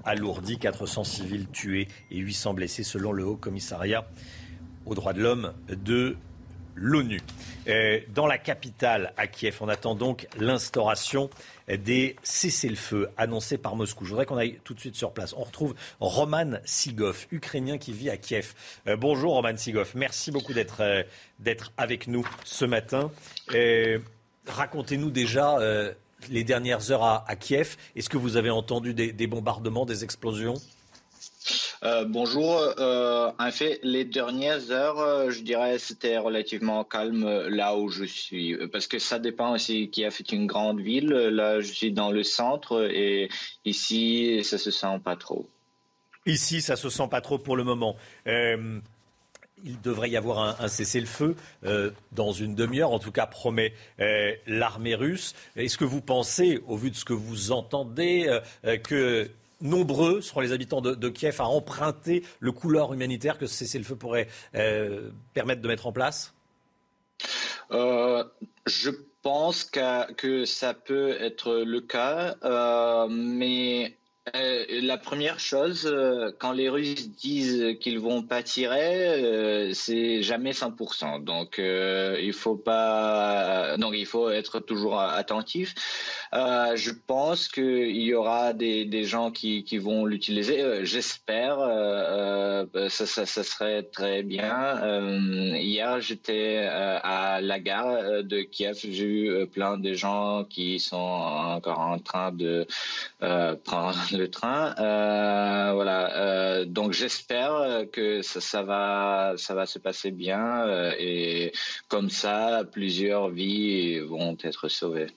alourdi. 0.04 0.56
400 0.56 1.02
civils 1.02 1.48
tués 1.48 1.88
et 2.12 2.18
800 2.18 2.54
blessés 2.54 2.84
selon 2.84 3.10
le 3.10 3.24
Haut 3.24 3.36
Commissariat 3.36 4.06
aux 4.86 4.94
droits 4.94 5.14
de 5.14 5.20
l'homme 5.20 5.52
de 5.68 6.16
l'ONU. 6.76 7.20
Dans 8.08 8.26
la 8.26 8.38
capitale, 8.38 9.12
à 9.16 9.26
Kiev, 9.26 9.58
on 9.60 9.68
attend 9.68 9.94
donc 9.94 10.26
l'instauration 10.38 11.30
des 11.68 12.16
cessez-le-feu 12.22 13.08
annoncés 13.16 13.58
par 13.58 13.76
Moscou. 13.76 14.04
Je 14.04 14.10
voudrais 14.10 14.26
qu'on 14.26 14.36
aille 14.36 14.58
tout 14.64 14.74
de 14.74 14.80
suite 14.80 14.96
sur 14.96 15.12
place. 15.12 15.34
On 15.36 15.44
retrouve 15.44 15.74
Roman 16.00 16.58
Sigov, 16.64 17.26
ukrainien 17.30 17.78
qui 17.78 17.92
vit 17.92 18.10
à 18.10 18.16
Kiev. 18.16 18.54
Euh, 18.86 18.96
bonjour 18.96 19.34
Roman 19.34 19.56
Sigov, 19.56 19.92
merci 19.94 20.30
beaucoup 20.30 20.52
d'être 20.52 20.80
euh, 20.80 21.02
avec 21.76 22.06
nous 22.06 22.26
ce 22.44 22.64
matin. 22.64 23.10
Racontez-nous 24.46 25.10
déjà 25.10 25.58
euh, 25.58 25.92
les 26.28 26.44
dernières 26.44 26.90
heures 26.90 27.04
à, 27.04 27.36
Kiev. 27.36 27.76
Est-ce 27.94 28.08
que 28.08 28.16
vous 28.16 28.36
avez 28.36 28.50
entendu 28.50 28.94
des 28.94 29.26
bombardements, 29.26 29.86
des 29.86 30.04
explosions? 30.04 30.54
Euh, 31.82 32.04
bonjour. 32.04 32.60
Euh, 32.78 33.30
en 33.38 33.50
fait, 33.50 33.80
les 33.82 34.04
dernières 34.04 34.70
heures, 34.70 34.98
euh, 34.98 35.30
je 35.30 35.42
dirais, 35.42 35.78
c'était 35.78 36.18
relativement 36.18 36.84
calme 36.84 37.48
là 37.48 37.76
où 37.76 37.88
je 37.88 38.04
suis, 38.04 38.56
parce 38.68 38.86
que 38.86 38.98
ça 38.98 39.18
dépend 39.18 39.54
aussi. 39.54 39.90
Kiev 39.90 40.16
est 40.18 40.32
une 40.32 40.46
grande 40.46 40.80
ville. 40.80 41.08
Là, 41.08 41.60
je 41.60 41.72
suis 41.72 41.92
dans 41.92 42.10
le 42.10 42.22
centre 42.22 42.88
et 42.90 43.28
ici, 43.64 44.42
ça 44.44 44.58
se 44.58 44.70
sent 44.70 45.00
pas 45.04 45.16
trop. 45.16 45.48
Ici, 46.26 46.60
ça 46.60 46.76
se 46.76 46.90
sent 46.90 47.08
pas 47.10 47.20
trop 47.20 47.38
pour 47.38 47.56
le 47.56 47.64
moment. 47.64 47.96
il 48.26 49.80
devrait 49.82 50.10
y 50.10 50.16
avoir 50.16 50.60
un, 50.60 50.68
cessez-le-feu 50.68 51.34
dans 52.12 52.32
une 52.32 52.54
demi-heure, 52.54 52.92
en 52.92 52.98
tout 52.98 53.12
cas 53.12 53.26
promet 53.26 53.72
l'armée 54.46 54.94
russe. 54.94 55.34
Est-ce 55.56 55.78
que 55.78 55.84
vous 55.84 56.02
pensez, 56.02 56.60
au 56.66 56.76
vu 56.76 56.90
de 56.90 56.96
ce 56.96 57.04
que 57.04 57.14
vous 57.14 57.52
entendez, 57.52 58.38
que 58.84 59.30
nombreux 59.60 60.20
seront 60.20 60.40
les 60.40 60.52
habitants 60.52 60.80
de, 60.80 61.08
Kiev 61.08 61.40
à 61.40 61.44
emprunter 61.44 62.22
le 62.40 62.52
couloir 62.52 62.92
humanitaire 62.92 63.38
que 63.38 63.46
ce 63.46 63.54
cessez-le-feu 63.54 63.96
pourrait 63.96 64.28
euh, 64.54 65.10
permettre 65.34 65.62
de 65.62 65.68
mettre 65.68 65.86
en 65.86 65.92
place? 65.92 66.34
Euh, 67.72 68.24
Je 68.66 68.90
pense 69.22 69.64
que, 69.64 70.44
ça 70.44 70.74
peut 70.74 71.10
être 71.20 71.56
le 71.56 71.80
cas, 71.80 72.36
euh, 72.42 73.06
mais 73.10 73.96
la 74.34 74.96
première 74.96 75.40
chose, 75.40 75.92
quand 76.38 76.52
les 76.52 76.68
Russes 76.68 77.10
disent 77.10 77.76
qu'ils 77.80 77.98
vont 77.98 78.22
pas 78.22 78.42
tirer, 78.42 79.72
c'est 79.74 80.22
jamais 80.22 80.52
100%. 80.52 81.24
Donc 81.24 81.56
il 81.58 82.32
faut 82.32 82.56
pas, 82.56 83.76
donc 83.76 83.94
il 83.96 84.06
faut 84.06 84.30
être 84.30 84.60
toujours 84.60 85.00
attentif. 85.00 85.74
Euh, 86.32 86.76
je 86.76 86.92
pense 86.92 87.48
qu'il 87.48 87.96
y 87.96 88.14
aura 88.14 88.52
des, 88.52 88.84
des 88.84 89.02
gens 89.02 89.32
qui, 89.32 89.64
qui 89.64 89.78
vont 89.78 90.06
l'utiliser. 90.06 90.62
Euh, 90.62 90.84
j'espère. 90.84 91.58
Euh, 91.58 92.64
ça, 92.88 93.06
ça, 93.06 93.26
ça, 93.26 93.42
serait 93.42 93.82
très 93.82 94.22
bien. 94.22 94.80
hier, 95.56 96.00
j'étais 96.00 96.58
à 96.58 97.40
la 97.40 97.58
gare 97.58 98.22
de 98.22 98.42
Kiev. 98.42 98.78
J'ai 98.82 99.04
eu 99.04 99.46
plein 99.46 99.76
de 99.78 99.92
gens 99.94 100.44
qui 100.44 100.78
sont 100.78 100.96
encore 100.96 101.80
en 101.80 101.98
train 101.98 102.32
de 102.32 102.66
prendre 103.64 103.98
le 104.12 104.28
train. 104.28 104.74
voilà. 105.74 106.64
donc 106.66 106.92
j'espère 106.92 107.84
que 107.92 108.22
ça, 108.22 108.40
ça, 108.40 108.62
va, 108.62 109.34
ça 109.36 109.54
va 109.54 109.66
se 109.66 109.78
passer 109.78 110.10
bien 110.10 110.92
et 110.98 111.52
comme 111.88 112.10
ça, 112.10 112.62
plusieurs 112.70 113.30
vies 113.30 113.98
vont 114.00 114.36
être 114.44 114.68
sauvées. 114.68 115.08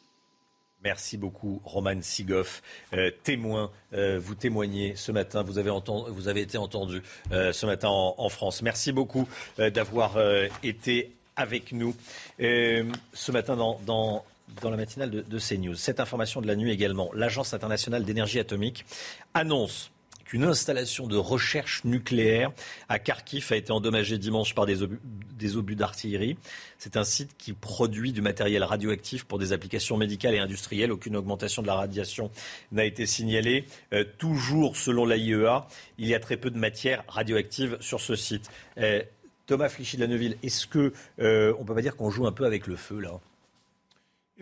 Merci 0.84 1.18
beaucoup, 1.18 1.61
Roman 1.64 2.01
Sigoff, 2.01 2.61
euh, 2.93 3.10
témoin. 3.23 3.72
Euh, 3.93 4.19
vous 4.22 4.35
témoignez 4.35 4.95
ce 4.97 5.14
matin. 5.14 5.41
Vous 5.43 5.57
avez, 5.57 6.41
été 6.41 6.57
entendu 6.57 7.01
euh, 7.31 7.53
ce 7.53 7.65
matin 7.65 7.88
en, 7.89 8.30
France. 8.30 8.61
Merci 8.61 8.91
beaucoup 8.91 9.27
d'avoir 9.57 10.18
été 10.61 11.11
avec 11.35 11.72
nous 11.72 11.95
ce 12.39 13.31
matin 13.31 13.55
dans, 13.55 14.26
la 14.61 14.77
matinale 14.77 15.10
de 15.10 15.39
CNews. 15.39 15.76
Cette 15.76 15.99
information 15.99 16.41
de 16.41 16.47
la 16.47 16.55
nuit 16.55 16.72
également. 16.72 17.10
L'Agence 17.14 17.53
internationale 17.53 18.03
d'énergie 18.03 18.39
atomique 18.39 18.85
annonce 19.34 19.93
une 20.31 20.43
installation 20.43 21.07
de 21.07 21.17
recherche 21.17 21.83
nucléaire 21.83 22.51
à 22.89 22.99
Kharkiv 22.99 23.47
a 23.51 23.55
été 23.55 23.71
endommagée 23.71 24.17
dimanche 24.17 24.55
par 24.55 24.65
des 24.65 24.81
obus, 24.81 25.75
d'artillerie. 25.75 26.37
C'est 26.77 26.97
un 26.97 27.03
site 27.03 27.35
qui 27.37 27.53
produit 27.53 28.13
du 28.13 28.21
matériel 28.21 28.63
radioactif 28.63 29.25
pour 29.25 29.39
des 29.39 29.53
applications 29.53 29.97
médicales 29.97 30.35
et 30.35 30.39
industrielles. 30.39 30.91
Aucune 30.91 31.15
augmentation 31.15 31.61
de 31.61 31.67
la 31.67 31.75
radiation 31.75 32.31
n'a 32.71 32.85
été 32.85 33.05
signalée. 33.05 33.65
Euh, 33.93 34.03
toujours 34.17 34.77
selon 34.77 35.05
l'AIEA, 35.05 35.67
il 35.97 36.07
y 36.07 36.15
a 36.15 36.19
très 36.19 36.37
peu 36.37 36.49
de 36.49 36.57
matière 36.57 37.03
radioactive 37.07 37.77
sur 37.79 38.01
ce 38.01 38.15
site. 38.15 38.49
Euh, 38.77 39.01
Thomas 39.45 39.69
Flichy 39.69 39.97
de 39.97 40.01
la 40.01 40.07
Neuville, 40.07 40.37
est-ce 40.41 40.67
que 40.67 40.93
euh, 41.19 41.53
on 41.59 41.65
peut 41.65 41.75
pas 41.75 41.81
dire 41.81 41.95
qu'on 41.95 42.09
joue 42.09 42.25
un 42.25 42.31
peu 42.31 42.45
avec 42.45 42.67
le 42.67 42.75
feu 42.75 42.99
là? 42.99 43.19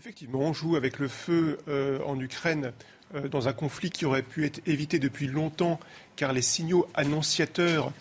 Effectivement, 0.02 0.40
on 0.40 0.53
joue 0.53 0.76
avec 0.76 0.98
le 0.98 1.07
feu 1.07 1.60
en 2.07 2.19
Ukraine 2.19 2.73
euh, 3.15 3.28
dans 3.28 3.48
un 3.48 3.53
conflit 3.53 3.90
qui 3.90 4.06
aurait 4.06 4.22
pu 4.22 4.45
être 4.45 4.61
évité 4.65 4.99
depuis 4.99 5.28
longtemps, 5.28 5.80
car 6.15 6.34
les 6.34 6.41
signaux 6.41 6.88
annonciateurs 6.94 7.91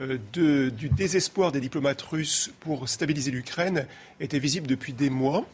euh, 0.00 0.18
du 0.36 0.88
désespoir 0.88 1.52
des 1.52 1.60
diplomates 1.60 2.02
russes 2.02 2.52
pour 2.60 2.88
stabiliser 2.88 3.30
l'Ukraine 3.30 3.86
étaient 4.20 4.38
visibles 4.38 4.66
depuis 4.66 4.92
des 4.92 5.10
mois. 5.10 5.46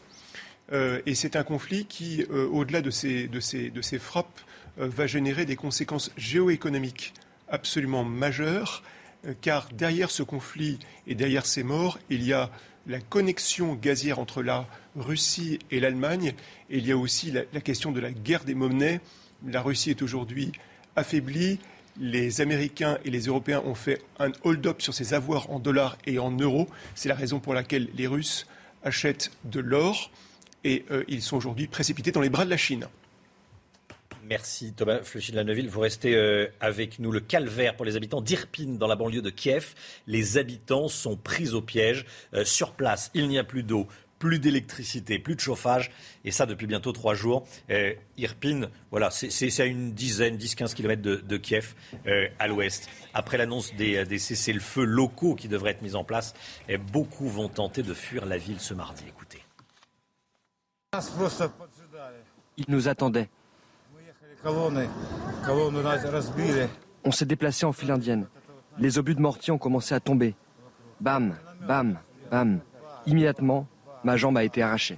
Euh, 0.73 1.01
et 1.05 1.15
c'est 1.15 1.35
un 1.35 1.43
conflit 1.43 1.85
qui, 1.85 2.25
au-delà 2.25 2.81
de, 2.81 2.89
ces, 2.89 3.27
de 3.27 3.39
ces 3.39 3.99
frappes, 3.99 4.41
va 4.77 5.07
générer 5.07 5.45
des 5.45 5.55
conséquences 5.55 6.11
géoéconomiques 6.17 7.13
absolument 7.47 8.03
majeures, 8.03 8.83
car 9.41 9.69
derrière 9.71 10.11
ce 10.11 10.23
conflit 10.23 10.79
et 11.07 11.15
derrière 11.15 11.45
ces 11.45 11.63
morts, 11.63 11.97
il 12.09 12.23
y 12.23 12.33
a 12.33 12.51
la 12.87 12.99
connexion 12.99 13.75
gazière 13.75 14.19
entre 14.19 14.43
la 14.43 14.67
Russie 14.95 15.59
et 15.71 15.79
l'Allemagne. 15.79 16.33
Et 16.69 16.77
il 16.77 16.87
y 16.87 16.91
a 16.91 16.97
aussi 16.97 17.31
la, 17.31 17.61
question 17.61 17.91
de 17.91 17.99
la 17.99 18.11
guerre 18.11 18.43
des 18.43 18.55
monnaies. 18.55 19.01
La 19.45 19.61
Russie 19.61 19.89
est 19.89 20.01
aujourd'hui 20.01 20.51
affaiblie. 20.95 21.59
Les 21.99 22.41
Américains 22.41 22.97
et 23.05 23.09
les 23.09 23.21
Européens 23.21 23.61
ont 23.65 23.75
fait 23.75 24.01
un 24.19 24.31
hold-up 24.43 24.81
sur 24.81 24.93
ses 24.93 25.13
avoirs 25.13 25.49
en 25.49 25.59
dollars 25.59 25.97
et 26.05 26.19
en 26.19 26.31
euros. 26.31 26.67
C'est 26.93 27.09
la 27.09 27.15
raison 27.15 27.39
pour 27.39 27.53
laquelle 27.53 27.89
les 27.95 28.07
Russes 28.07 28.47
achètent 28.83 29.31
de 29.45 29.59
l'or 29.59 30.11
et 30.63 30.83
euh, 30.91 31.03
ils 31.07 31.21
sont 31.21 31.37
aujourd'hui 31.37 31.67
précipités 31.67 32.11
dans 32.11 32.21
les 32.21 32.29
bras 32.29 32.43
de 32.43 32.49
la 32.49 32.57
Chine. 32.57 32.87
Merci 34.27 34.73
Thomas 34.73 35.03
Fleuchy 35.03 35.31
de 35.31 35.35
la 35.35 35.43
Neuville. 35.43 35.69
Vous 35.69 35.81
restez 35.81 36.15
euh, 36.15 36.47
avec 36.59 36.97
nous. 36.97 37.11
Le 37.11 37.19
calvaire 37.19 37.75
pour 37.75 37.85
les 37.85 37.95
habitants 37.95 38.21
d'Irpin 38.21 38.69
dans 38.69 38.87
la 38.87 38.95
banlieue 38.95 39.21
de 39.21 39.29
Kiev. 39.29 39.75
Les 40.07 40.39
habitants 40.39 40.87
sont 40.87 41.15
pris 41.15 41.53
au 41.53 41.61
piège. 41.61 42.05
Euh, 42.33 42.43
sur 42.43 42.71
place, 42.71 43.11
il 43.13 43.27
n'y 43.27 43.37
a 43.37 43.43
plus 43.43 43.61
d'eau, 43.61 43.87
plus 44.17 44.39
d'électricité, 44.39 45.19
plus 45.19 45.35
de 45.35 45.41
chauffage, 45.41 45.91
et 46.23 46.31
ça 46.31 46.47
depuis 46.47 46.65
bientôt 46.65 46.91
trois 46.91 47.13
jours. 47.13 47.47
Euh, 47.69 47.93
Irpin, 48.17 48.71
voilà, 48.89 49.11
c'est 49.11 49.59
à 49.59 49.65
une 49.65 49.93
dizaine, 49.93 50.37
10-15 50.37 50.73
kilomètres 50.73 51.03
de, 51.03 51.37
Kiev, 51.37 51.75
à 52.39 52.47
l'ouest. 52.47 52.89
Après 53.13 53.37
l'annonce 53.37 53.75
des, 53.75 54.05
des 54.05 54.17
cessez-le-feu 54.17 54.85
locaux 54.85 55.35
qui 55.35 55.47
devraient 55.47 55.71
être 55.71 55.83
mis 55.83 55.93
en 55.93 56.03
place, 56.03 56.33
beaucoup 56.91 57.29
vont 57.29 57.49
tenter 57.49 57.83
de 57.83 57.93
fuir 57.93 58.25
la 58.25 58.39
ville 58.39 58.59
ce 58.59 58.73
mardi. 58.73 59.03
Écoutez. 59.07 59.43
Ils 62.57 62.65
nous 62.69 62.87
attendaient. 62.87 63.29
On 67.03 67.11
s'est 67.11 67.25
déplacé 67.25 67.65
en 67.65 67.71
file 67.71 67.91
indienne. 67.91 68.27
Les 68.77 68.97
obus 68.99 69.15
de 69.15 69.21
mortier 69.21 69.51
ont 69.51 69.57
commencé 69.57 69.95
à 69.95 69.99
tomber. 69.99 70.35
Bam, 71.01 71.35
bam, 71.67 71.99
bam. 72.29 72.59
Immédiatement, 73.05 73.67
ma 74.03 74.17
jambe 74.17 74.37
a 74.37 74.43
été 74.43 74.61
arrachée. 74.61 74.97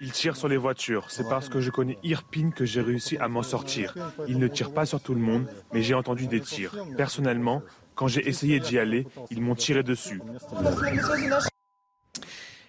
Ils 0.00 0.12
tirent 0.12 0.36
sur 0.36 0.48
les 0.48 0.56
voitures. 0.56 1.06
C'est 1.10 1.28
parce 1.28 1.48
que 1.48 1.60
je 1.60 1.70
connais 1.70 1.98
Irpin 2.02 2.50
que 2.50 2.64
j'ai 2.64 2.80
réussi 2.80 3.16
à 3.18 3.28
m'en 3.28 3.42
sortir. 3.42 3.94
Ils 4.28 4.38
ne 4.38 4.48
tirent 4.48 4.72
pas 4.72 4.86
sur 4.86 5.00
tout 5.00 5.14
le 5.14 5.20
monde, 5.20 5.46
mais 5.72 5.82
j'ai 5.82 5.94
entendu 5.94 6.26
des 6.26 6.40
tirs. 6.40 6.74
Personnellement, 6.96 7.62
quand 7.94 8.06
j'ai 8.06 8.28
essayé 8.28 8.60
d'y 8.60 8.78
aller, 8.78 9.06
ils 9.30 9.42
m'ont 9.42 9.54
tiré 9.54 9.82
dessus. 9.82 10.20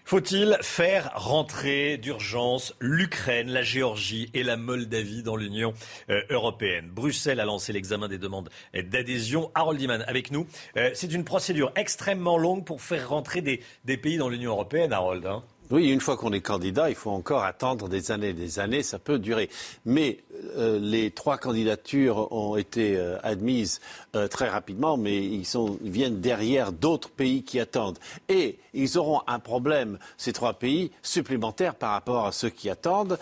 Faut-il 0.08 0.56
faire 0.62 1.12
rentrer 1.16 1.98
d'urgence 1.98 2.76
l'Ukraine, 2.80 3.50
la 3.50 3.64
Géorgie 3.64 4.30
et 4.36 4.44
la 4.44 4.56
Moldavie 4.56 5.24
dans 5.24 5.36
l'Union 5.36 5.74
euh, 6.12 6.22
européenne? 6.30 6.92
Bruxelles 6.92 7.40
a 7.40 7.46
lancé 7.46 7.74
l'examen 7.74 8.08
des 8.08 8.20
demandes 8.20 8.52
d'adhésion. 8.76 9.50
Harold 9.56 9.82
Iman 9.82 10.04
avec 10.08 10.30
nous. 10.30 10.46
Euh, 10.78 10.92
c'est 10.94 11.12
une 11.12 11.24
procédure 11.24 11.72
extrêmement 11.76 12.38
longue 12.38 12.66
pour 12.66 12.84
faire 12.84 13.10
rentrer 13.10 13.42
des, 13.42 13.98
pays 13.98 14.18
dans 14.18 14.30
l'Union 14.30 14.52
européenne, 14.52 14.94
Harold. 14.94 15.26
Hein. 15.26 15.42
Oui, 15.72 15.90
une 15.90 16.00
fois 16.00 16.16
qu'on 16.16 16.32
est 16.32 16.42
candidat, 16.42 16.90
il 16.90 16.96
faut 16.96 17.10
encore 17.10 17.44
attendre 17.44 17.90
des 17.90 18.12
années 18.12 18.34
des 18.34 18.60
années, 18.60 18.84
ça 18.84 19.00
peut 19.00 19.18
durer. 19.18 19.50
Mais 19.84 20.20
euh, 20.58 20.78
les 20.80 21.10
trois 21.10 21.40
candidatures 21.40 22.32
ont 22.32 22.56
été 22.56 22.96
euh, 22.96 23.18
admises 23.24 23.82
euh, 24.16 24.28
très 24.28 24.48
rapidement, 24.48 24.96
mais 24.96 25.26
ils, 25.26 25.46
sont, 25.46 25.80
viennent 25.82 26.22
derrière 26.22 26.72
d'autres 26.72 27.10
pays 27.10 27.42
qui 27.42 27.60
attendent. 27.60 27.98
Et 28.30 28.60
ils 28.76 29.00
auront 29.00 29.22
un 29.26 29.40
problème, 29.40 29.98
ces 30.18 30.34
trois 30.34 30.54
pays, 30.54 30.92
supplémentaires 31.02 31.74
par 31.74 31.94
rapport 31.94 32.28
à 32.28 32.32
ceux 32.32 32.50
qui 32.50 32.70
attendent, 32.70 33.18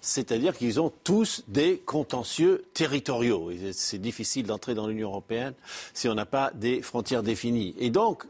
c'est-à-dire 0.00 0.56
qu'ils 0.56 0.80
ont 0.80 0.92
tous 1.02 1.42
des 1.48 1.78
contentieux 1.78 2.64
territoriaux. 2.74 3.50
C'est 3.72 3.98
difficile 4.00 4.46
d'entrer 4.46 4.74
dans 4.74 4.86
l'Union 4.86 5.08
européenne 5.08 5.54
si 5.94 6.08
on 6.08 6.14
n'a 6.14 6.26
pas 6.26 6.52
des 6.54 6.80
frontières 6.80 7.24
définies. 7.24 7.74
Et 7.80 7.90
donc, 7.90 8.24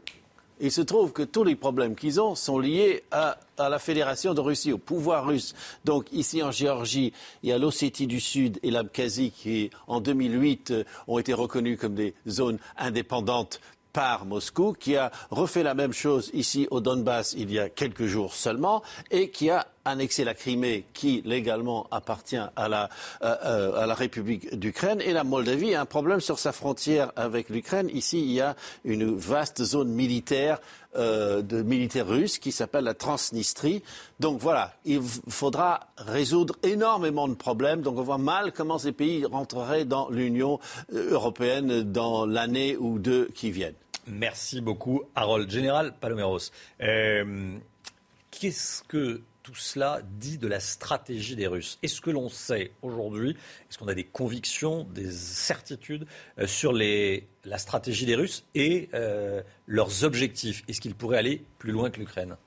il 0.59 0.71
se 0.71 0.81
trouve 0.81 1.11
que 1.13 1.23
tous 1.23 1.43
les 1.43 1.55
problèmes 1.55 1.95
qu'ils 1.95 2.19
ont 2.19 2.35
sont 2.35 2.59
liés 2.59 3.03
à, 3.11 3.37
la 3.57 3.79
Fédération 3.79 4.33
de 4.33 4.41
Russie, 4.41 4.71
au 4.71 4.77
pouvoir 4.77 5.25
russe. 5.27 5.53
Donc 5.85 6.05
ici 6.11 6.41
en 6.41 6.51
Géorgie, 6.51 7.13
il 7.43 7.49
y 7.49 7.51
a 7.51 7.57
l'Ossétie 7.57 8.07
du 8.07 8.19
Sud 8.19 8.59
et 8.63 8.71
l'Abkhazie 8.71 9.31
qui, 9.31 9.69
en 9.87 9.99
2008, 9.99 10.71
euh, 10.71 10.83
ont 11.07 11.19
été 11.19 11.33
reconnus 11.33 11.77
comme 11.77 11.95
des 11.95 12.13
zones 12.27 12.57
indépendantes 12.77 13.59
par 13.91 14.25
Moscou, 14.25 14.73
qui 14.79 14.95
a 14.95 15.11
refait 15.31 15.63
la 15.63 15.73
même 15.73 15.93
chose 15.93 16.29
ici 16.33 16.67
au 16.71 16.79
Donbass 16.79 17.33
il 17.37 17.51
y 17.51 17.59
a 17.59 17.69
quelques 17.69 18.05
jours 18.05 18.33
seulement, 18.33 18.83
et 19.11 19.29
qui 19.29 19.49
a 19.49 19.67
annexé 19.85 20.23
la 20.23 20.33
Crimée, 20.33 20.85
qui 20.93 21.21
légalement 21.25 21.87
appartient 21.91 22.37
à 22.55 22.67
la, 22.67 22.89
euh, 23.21 23.35
euh, 23.45 23.83
à 23.83 23.85
la 23.85 23.93
République 23.93 24.57
d'Ukraine, 24.57 25.01
et 25.01 25.13
la 25.13 25.23
Moldavie 25.23 25.75
a 25.75 25.81
un 25.81 25.85
problème 25.85 26.19
sur 26.19 26.39
sa 26.39 26.51
frontière 26.51 27.11
avec 27.15 27.49
l'Ukraine. 27.49 27.89
Ici, 27.93 28.19
il 28.21 28.31
y 28.31 28.41
a 28.41 28.55
une 28.83 29.15
vaste 29.15 29.63
zone 29.63 29.89
militaire 29.89 30.59
euh, 30.95 31.41
de 31.41 31.61
militaires 31.61 32.07
russes 32.07 32.39
qui 32.39 32.51
s'appelle 32.51 32.83
la 32.83 32.93
Transnistrie. 32.93 33.83
Donc 34.19 34.39
voilà, 34.39 34.73
il 34.85 35.01
faudra 35.27 35.81
résoudre 35.97 36.55
énormément 36.63 37.27
de 37.27 37.35
problèmes. 37.35 37.81
Donc 37.81 37.97
on 37.97 38.03
voit 38.03 38.17
mal 38.17 38.51
comment 38.51 38.77
ces 38.77 38.91
pays 38.91 39.25
rentreraient 39.25 39.85
dans 39.85 40.09
l'Union 40.09 40.59
européenne 40.91 41.83
dans 41.83 42.25
l'année 42.25 42.75
ou 42.77 42.99
deux 42.99 43.27
qui 43.35 43.51
viennent. 43.51 43.75
Merci 44.07 44.61
beaucoup, 44.61 45.03
Harold. 45.13 45.49
Général 45.51 45.93
Paloméros, 45.99 46.51
qu'est-ce 48.31 48.83
que 48.83 49.21
tout 49.49 49.55
cela 49.55 50.01
dit 50.19 50.37
de 50.37 50.47
la 50.47 50.59
stratégie 50.59 51.35
des 51.35 51.47
Russes 51.47 51.79
Est-ce 51.81 52.01
que 52.01 52.11
l'on 52.11 52.29
sait 52.29 52.71
aujourd'hui, 52.83 53.31
est-ce 53.31 53.79
qu'on 53.79 53.87
a 53.87 53.95
des 53.95 54.03
convictions, 54.03 54.83
des 54.83 55.11
certitudes 55.11 56.05
euh, 56.37 56.45
sur 56.45 56.71
la 56.71 57.57
stratégie 57.57 58.05
des 58.05 58.13
Russes 58.13 58.45
et 58.53 58.89
euh, 58.93 59.41
leurs 59.65 60.03
objectifs? 60.03 60.63
Est-ce 60.67 60.81
qu'ils 60.81 60.93
pourraient 60.93 61.17
aller 61.17 61.43
plus 61.57 61.71
loin 61.71 61.89
que 61.89 61.99
l'Ukraine? 61.99 62.37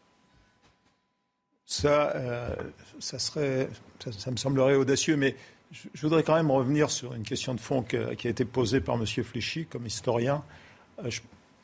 Ça, 1.66 2.14
euh, 2.14 2.54
ça, 3.00 3.18
ça, 3.18 4.30
me 4.30 4.36
semblerait 4.36 4.76
audacieux, 4.76 5.16
mais 5.16 5.34
je, 5.72 6.02
voudrais 6.02 6.22
quand 6.22 6.36
même 6.36 6.52
revenir 6.52 6.88
sur 6.88 7.14
une 7.14 7.24
question 7.24 7.52
de 7.52 7.60
fond 7.60 7.82
qui 7.82 7.96
a 7.96 8.12
été 8.12 8.44
posée 8.44 8.80
par 8.80 8.94
M. 8.94 9.06
Fléchy 9.06 9.66
comme 9.66 9.86
historien. 9.86 10.44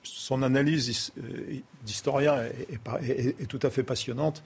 son 0.02 0.42
analyse 0.42 1.12
d'historien 1.84 2.42
est, 2.42 3.46
tout 3.46 3.60
à 3.62 3.70
fait 3.70 3.84
passionnante 3.84 4.42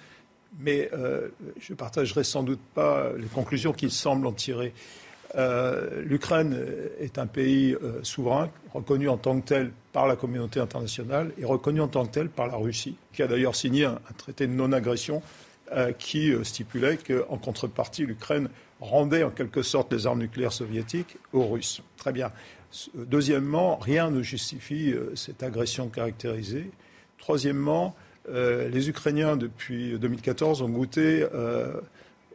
mais 0.58 0.90
euh, 0.92 1.28
je 1.58 1.72
ne 1.72 1.76
partagerai 1.76 2.24
sans 2.24 2.42
doute 2.42 2.60
pas 2.74 3.12
les 3.16 3.26
conclusions 3.26 3.72
qu'il 3.72 3.90
semble 3.90 4.26
en 4.26 4.32
tirer. 4.32 4.72
Euh, 5.34 6.02
L'Ukraine 6.04 6.58
est 7.00 7.18
un 7.18 7.26
pays 7.26 7.74
euh, 7.74 8.00
souverain, 8.02 8.50
reconnu 8.74 9.08
en 9.08 9.16
tant 9.16 9.40
que 9.40 9.46
tel 9.46 9.72
par 9.92 10.06
la 10.06 10.16
communauté 10.16 10.60
internationale 10.60 11.32
et 11.38 11.44
reconnu 11.44 11.80
en 11.80 11.88
tant 11.88 12.04
que 12.04 12.12
tel 12.12 12.28
par 12.28 12.46
la 12.48 12.56
Russie, 12.56 12.96
qui 13.12 13.22
a 13.22 13.26
d'ailleurs 13.26 13.56
signé 13.56 13.86
un, 13.86 13.98
traité 14.18 14.46
de 14.46 14.52
non-agression 14.52 15.22
qui 15.98 16.30
stipulait 16.42 16.98
qu'en 16.98 17.38
contrepartie, 17.38 18.04
l'Ukraine 18.04 18.50
rendait 18.78 19.22
en 19.22 19.30
quelque 19.30 19.62
sorte 19.62 19.90
les 19.90 20.06
armes 20.06 20.18
nucléaires 20.18 20.52
soviétiques 20.52 21.16
aux 21.32 21.46
Russes. 21.46 21.80
Très 21.96 22.12
bien. 22.12 22.30
Deuxièmement, 22.94 23.76
rien 23.76 24.10
ne 24.10 24.22
justifie 24.22 24.94
cette 25.14 25.42
agression 25.42 25.88
caractérisée. 25.88 26.70
Troisièmement, 27.16 27.96
euh, 28.28 28.68
les 28.68 28.88
Ukrainiens, 28.88 29.36
depuis 29.36 29.98
2014, 29.98 30.62
ont 30.62 30.68
goûté 30.68 31.26
euh, 31.34 31.72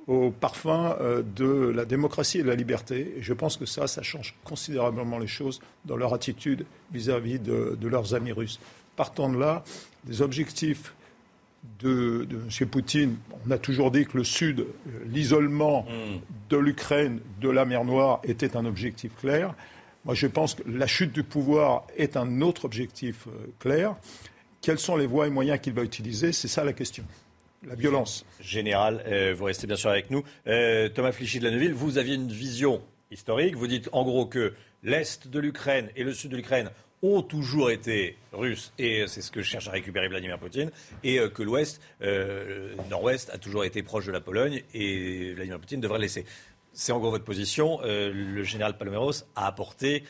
au 0.08 0.32
parfum 0.32 0.96
euh, 1.00 1.22
de 1.36 1.70
la 1.70 1.86
démocratie 1.86 2.40
et 2.40 2.44
de 2.44 2.48
la 2.48 2.56
liberté. 2.56 3.14
Et 3.18 3.22
je 3.22 3.34
pense 3.34 3.58
que 3.58 3.66
ça, 3.66 3.88
ça 3.88 4.02
change 4.04 4.36
considérablement 4.44 5.18
les 5.18 5.28
choses 5.28 5.60
dans 5.86 5.96
leur 5.96 6.14
attitude 6.14 6.66
vis-à-vis 6.92 7.40
de, 7.40 7.78
leurs 7.88 8.14
amis 8.14 8.32
russes. 8.32 8.60
Partant 8.96 9.30
de 9.30 9.38
là, 9.38 9.64
des 10.06 10.22
objectifs 10.22 10.94
de, 11.80 12.26
de, 12.30 12.38
M. 12.38 12.70
Poutine, 12.70 13.16
on 13.46 13.52
a 13.52 13.58
toujours 13.58 13.92
dit 13.92 14.06
que 14.06 14.18
le 14.18 14.24
Sud, 14.24 14.66
l'isolement 15.06 15.84
mm. 15.84 16.50
de 16.50 16.58
l'Ukraine 16.58 17.20
de 17.42 17.50
la 17.50 17.66
mer 17.66 17.86
Noire 17.86 18.20
était 18.24 18.56
un 18.58 18.66
objectif 18.66 19.12
clair. 19.20 19.54
Moi, 20.06 20.16
je 20.16 20.28
pense 20.28 20.56
que 20.56 20.64
la 20.66 20.88
chute 20.88 21.12
du 21.12 21.24
pouvoir 21.24 21.86
est 21.98 22.16
un 22.16 22.42
autre 22.42 22.66
objectif 22.66 23.28
clair. 23.60 23.96
Quelles 24.68 24.80
sont 24.80 24.98
les 24.98 25.08
voies 25.08 25.28
et 25.28 25.30
moyens 25.30 25.62
qu'il 25.62 25.72
va 25.72 25.82
utiliser 25.82 26.34
C'est 26.34 26.50
ça 26.50 26.66
la 26.66 26.74
question. 26.74 27.06
La 27.66 27.76
violence. 27.76 28.26
Général, 28.42 29.02
euh, 29.08 29.34
vous 29.34 29.46
restez 29.46 29.66
bien 29.66 29.78
sûr 29.78 29.90
avec 29.90 30.12
nous. 30.12 30.26
Euh, 30.46 30.90
Thomas 30.90 31.14
Flichy 31.14 31.40
de 31.40 31.46
la 31.46 31.52
Neuville, 31.52 31.74
vous 31.74 31.98
aviez 31.98 32.16
une 32.16 32.28
vision 32.28 32.82
historique. 33.10 33.56
Vous 33.56 33.68
dites 33.68 33.88
en 33.94 34.04
gros 34.04 34.26
que 34.26 34.54
l'Est 34.84 35.30
de 35.30 35.40
l'Ukraine 35.40 35.90
et 35.96 36.04
le 36.04 36.12
Sud 36.12 36.32
de 36.32 36.36
l'Ukraine 36.36 36.70
ont 37.02 37.22
toujours 37.22 37.72
été 37.72 38.18
russes, 38.34 38.74
et 38.78 39.06
c'est 39.08 39.22
ce 39.22 39.32
que 39.32 39.42
cherche 39.42 39.70
à 39.70 39.72
récupérer 39.72 40.10
Vladimir 40.10 40.38
Poutine, 40.38 40.70
et 41.02 41.18
euh, 41.18 41.30
que 41.30 41.44
l'Ouest, 41.44 41.80
le 42.02 42.76
Nord-Ouest, 42.90 43.30
a 43.30 43.38
toujours 43.38 43.64
été 43.64 43.84
proche 43.84 44.08
de 44.08 44.12
la 44.12 44.20
Pologne, 44.20 44.64
et 44.74 45.32
Vladimir 45.34 45.62
Poutine 45.62 45.80
devrait 45.80 46.00
laisser. 46.00 46.26
C'est 46.74 46.92
en 46.92 47.00
gros 47.00 47.12
votre 47.12 47.24
position. 47.24 47.80
le 47.84 48.44
général 48.44 48.78
Paloméros 48.78 49.24
a 49.38 49.48
apporté 49.48 50.04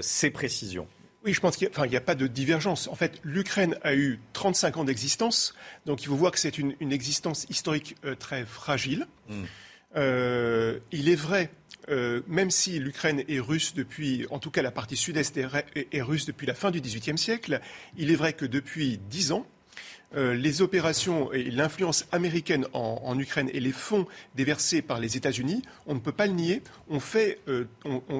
ses 0.00 0.30
précisions. 0.30 0.86
Oui, 1.24 1.32
je 1.32 1.40
pense 1.40 1.56
qu'il 1.56 1.68
n'y 1.88 1.96
a, 1.96 2.00
pas 2.02 2.14
de 2.14 2.26
divergence. 2.26 2.86
En 2.88 2.94
fait, 2.94 3.18
l'Ukraine 3.24 3.78
a 3.82 3.94
eu 3.94 4.20
35 4.34 4.76
ans 4.76 4.84
d'existence, 4.84 5.54
donc 5.86 6.02
il 6.02 6.08
faut 6.08 6.16
voir 6.16 6.32
que 6.32 6.38
c'est 6.38 6.58
une, 6.58 6.74
existence 6.92 7.46
historique 7.48 7.96
euh, 8.04 8.14
très 8.14 8.44
fragile. 8.44 9.06
Hmm. 9.30 9.44
Euh, 9.96 10.80
il 10.92 11.08
est 11.08 11.14
vrai, 11.14 11.50
euh, 11.88 12.20
même 12.26 12.50
si 12.50 12.78
l'Ukraine 12.78 13.24
est 13.26 13.40
russe 13.40 13.72
depuis, 13.74 14.26
en 14.30 14.38
tout 14.38 14.50
cas 14.50 14.60
la 14.60 14.70
partie 14.70 14.96
sud-est 14.96 15.38
est, 15.38 15.46
est, 15.92 16.02
russe 16.02 16.26
depuis 16.26 16.46
la 16.46 16.54
fin 16.54 16.70
du 16.70 16.82
XVIIIe 16.82 17.16
siècle, 17.16 17.60
il 17.96 18.10
est 18.10 18.16
vrai 18.16 18.34
que 18.34 18.44
depuis 18.44 18.98
10 19.08 19.32
ans, 19.32 19.46
euh, 20.16 20.34
les 20.34 20.62
opérations 20.62 21.32
et 21.32 21.50
l'influence 21.50 22.06
américaine 22.12 22.66
en, 22.72 23.18
Ukraine 23.18 23.50
et 23.52 23.60
les 23.60 23.72
fonds 23.72 24.06
déversés 24.34 24.82
par 24.82 25.00
les 25.00 25.16
États-Unis, 25.16 25.62
on 25.86 25.94
ne 25.94 26.00
peut 26.00 26.12
pas 26.12 26.26
le 26.26 26.32
nier, 26.32 26.62
ont 26.88 27.00
fait, 27.00 27.40
euh, 27.48 27.66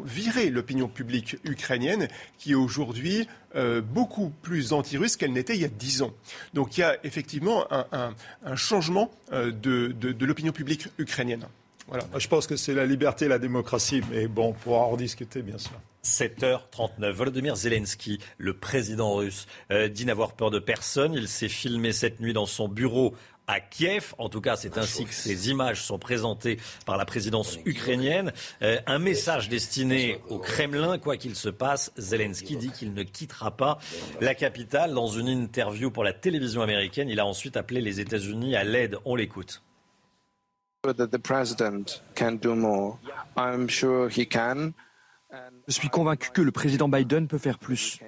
viré 0.05 0.51
l'opinion 0.51 0.89
publique 0.89 1.37
ukrainienne 1.45 2.09
qui 2.39 2.53
est 2.53 2.57
aujourd'hui 2.57 3.29
euh, 3.55 3.81
beaucoup 3.81 4.31
plus 4.43 4.73
anti-russe 4.73 5.17
qu'elle 5.17 5.33
n'était 5.33 5.55
il 5.55 5.63
y 5.63 5.65
a 5.65 5.69
dix 5.69 6.03
ans. 6.03 6.13
Donc 6.53 6.77
il 6.77 6.81
y 6.81 6.85
a 6.85 6.97
effectivement 7.05 7.67
un, 7.71 8.15
changement 8.57 9.11
de, 9.33 9.95
l'opinion 10.25 10.53
publique 10.53 10.89
ukrainienne. 10.99 11.47
Voilà. 11.89 12.05
Je 12.17 12.29
pense 12.29 12.47
que 12.47 12.57
c'est 12.57 12.75
la 12.75 12.87
liberté 12.87 13.27
et 13.27 13.29
la 13.29 13.39
démocratie, 13.39 14.03
mais 14.11 14.27
bon, 14.27 14.49
on 14.49 14.53
pourra 14.53 14.87
en 14.87 14.97
discuter, 14.97 15.43
bien 15.43 15.59
sûr. 15.59 15.73
7h39. 16.05 17.11
Volodymyr 17.11 17.57
Zelensky, 17.57 18.21
le 18.39 18.55
président 18.55 19.15
russe, 19.15 19.47
euh, 19.71 19.89
dit 19.89 20.05
n'avoir 20.05 20.33
peur 20.33 20.51
de 20.51 20.59
personne. 20.59 21.15
Il 21.15 21.29
s'est 21.29 21.49
filmé 21.49 21.93
cette 21.93 22.21
nuit 22.21 22.33
dans 22.33 22.47
son 22.47 22.69
bureau 22.69 23.15
à 23.47 23.61
Kiev. 23.61 24.15
En 24.19 24.29
tout 24.29 24.41
cas, 24.41 24.57
c'est 24.57 24.79
ainsi 24.79 25.05
que 25.05 25.15
ces 25.15 25.51
images 25.51 25.83
sont 25.83 25.99
présentées 25.99 26.59
par 26.87 26.97
la 26.97 27.05
présidence 27.05 27.59
ukrainienne. 27.65 28.33
Euh, 28.63 28.79
un 28.87 28.99
message 28.99 29.49
destiné 29.49 30.21
au 30.29 30.39
Kremlin, 30.39 30.99
quoi 30.99 31.17
qu'il 31.17 31.37
se 31.37 31.49
passe. 31.49 31.93
Zelensky 31.97 32.57
dit 32.57 32.71
qu'il 32.71 32.95
ne 32.95 33.03
quittera 33.03 33.57
pas 33.57 33.79
la 34.21 34.35
capitale. 34.35 34.95
Dans 34.95 35.09
une 35.09 35.29
interview 35.29 35.91
pour 35.91 36.05
la 36.05 36.13
télévision 36.13 36.63
américaine, 36.63 37.09
il 37.09 37.21
a 37.21 37.27
ensuite 37.27 37.57
appelé 37.57 37.81
les 37.81 38.01
États-Unis 38.01 38.57
à 38.57 38.65
l'aide. 38.65 38.97
On 39.05 39.17
l'écoute. 39.17 39.63
Je 45.67 45.73
suis 45.73 45.89
convaincu 45.89 46.31
que 46.31 46.43
le 46.43 46.53
président 46.53 46.89
Biden 46.89 47.27
peut 47.27 47.39
faire 47.39 47.59
plus. 47.59 48.01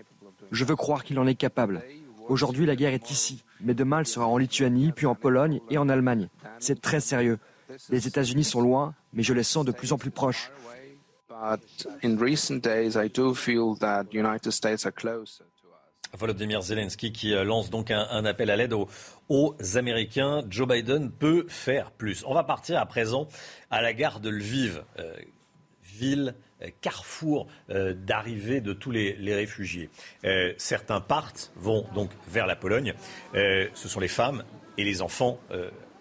Je 0.51 0.65
veux 0.65 0.77
croire 0.77 1.03
qu'il 1.05 1.19
en 1.19 1.27
est 1.27 1.35
capable. 1.35 1.83
Aujourd'hui, 2.29 2.67
la 2.67 2.77
guerre 2.77 2.93
est 2.93 3.11
ici, 3.11 3.45
mais 3.61 3.75
demain, 3.75 4.01
elle 4.01 4.07
sera 4.07 4.27
en 4.27 4.37
Lituanie, 4.37 4.93
puis 4.93 5.07
en 5.07 5.15
Pologne 5.15 5.61
et 5.71 5.79
en 5.79 5.89
Allemagne. 5.89 6.29
C'est 6.59 6.81
très 6.81 7.01
sérieux. 7.01 7.39
Les 7.89 8.07
États-Unis 8.07 8.45
sont 8.45 8.61
loin, 8.61 8.95
mais 9.13 9.23
je 9.23 9.33
les 9.33 9.43
sens 9.43 9.65
de 9.65 9.73
plus 9.73 9.93
en 9.93 9.99
plus 9.99 10.11
proches. 10.11 10.51
Volodymyr 16.13 16.63
Zelensky 16.63 17.13
qui 17.13 17.35
euh, 17.35 17.45
lance 17.45 17.71
donc 17.71 17.91
un, 17.91 18.25
appel 18.25 18.51
à 18.51 18.57
l'aide 18.57 18.75
aux, 19.29 19.57
Américains. 19.75 20.43
Joe 20.49 20.69
Biden 20.69 21.11
peut 21.11 21.47
faire 21.49 21.91
plus. 21.91 22.25
On 22.27 22.35
va 22.35 22.45
partir 22.45 22.79
à 22.79 22.87
présent 22.87 23.29
à 23.71 23.83
la 23.83 23.93
gare 23.93 24.21
de 24.21 24.31
Lviv, 24.31 24.83
euh, 24.99 25.15
ville 25.83 26.35
euh, 26.63 26.69
carrefour 26.81 27.49
d'arrivée 27.69 28.61
de 28.61 28.73
tous 28.73 28.91
les, 28.91 29.17
réfugiés. 29.35 29.91
certains 30.57 31.01
partent, 31.01 31.53
vont 31.57 31.87
donc 31.95 32.11
vers 32.29 32.47
la 32.47 32.57
Pologne. 32.57 32.95
ce 33.35 33.89
sont 33.89 34.01
les 34.01 34.09
femmes 34.09 34.45
et 34.79 34.85
les 34.85 35.03
enfants 35.03 35.39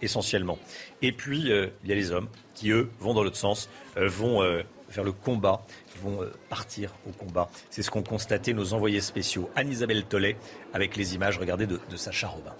essentiellement. 0.01 0.57
Et 1.01 1.11
puis, 1.11 1.39
il 1.39 1.89
y 1.89 1.91
a 1.91 1.95
les 1.95 2.11
hommes 2.11 2.29
qui, 2.53 2.71
eux, 2.71 2.89
vont 2.99 3.13
dans 3.13 3.23
l'autre 3.23 3.35
sens, 3.35 3.69
vont 3.97 4.41
vers 4.89 5.03
le 5.03 5.11
combat 5.11 5.65
euh, 6.09 6.33
partir 6.49 6.93
au 7.07 7.11
combat. 7.11 7.49
C'est 7.69 7.81
ce 7.81 7.91
qu'ont 7.91 8.03
constaté 8.03 8.53
nos 8.53 8.73
envoyés 8.73 9.01
spéciaux. 9.01 9.49
Anne-Isabelle 9.55 10.05
Tollet 10.05 10.37
avec 10.73 10.95
les 10.95 11.15
images, 11.15 11.37
regardez, 11.37 11.67
de, 11.67 11.79
Sacha 11.95 12.27
Robin. 12.27 12.53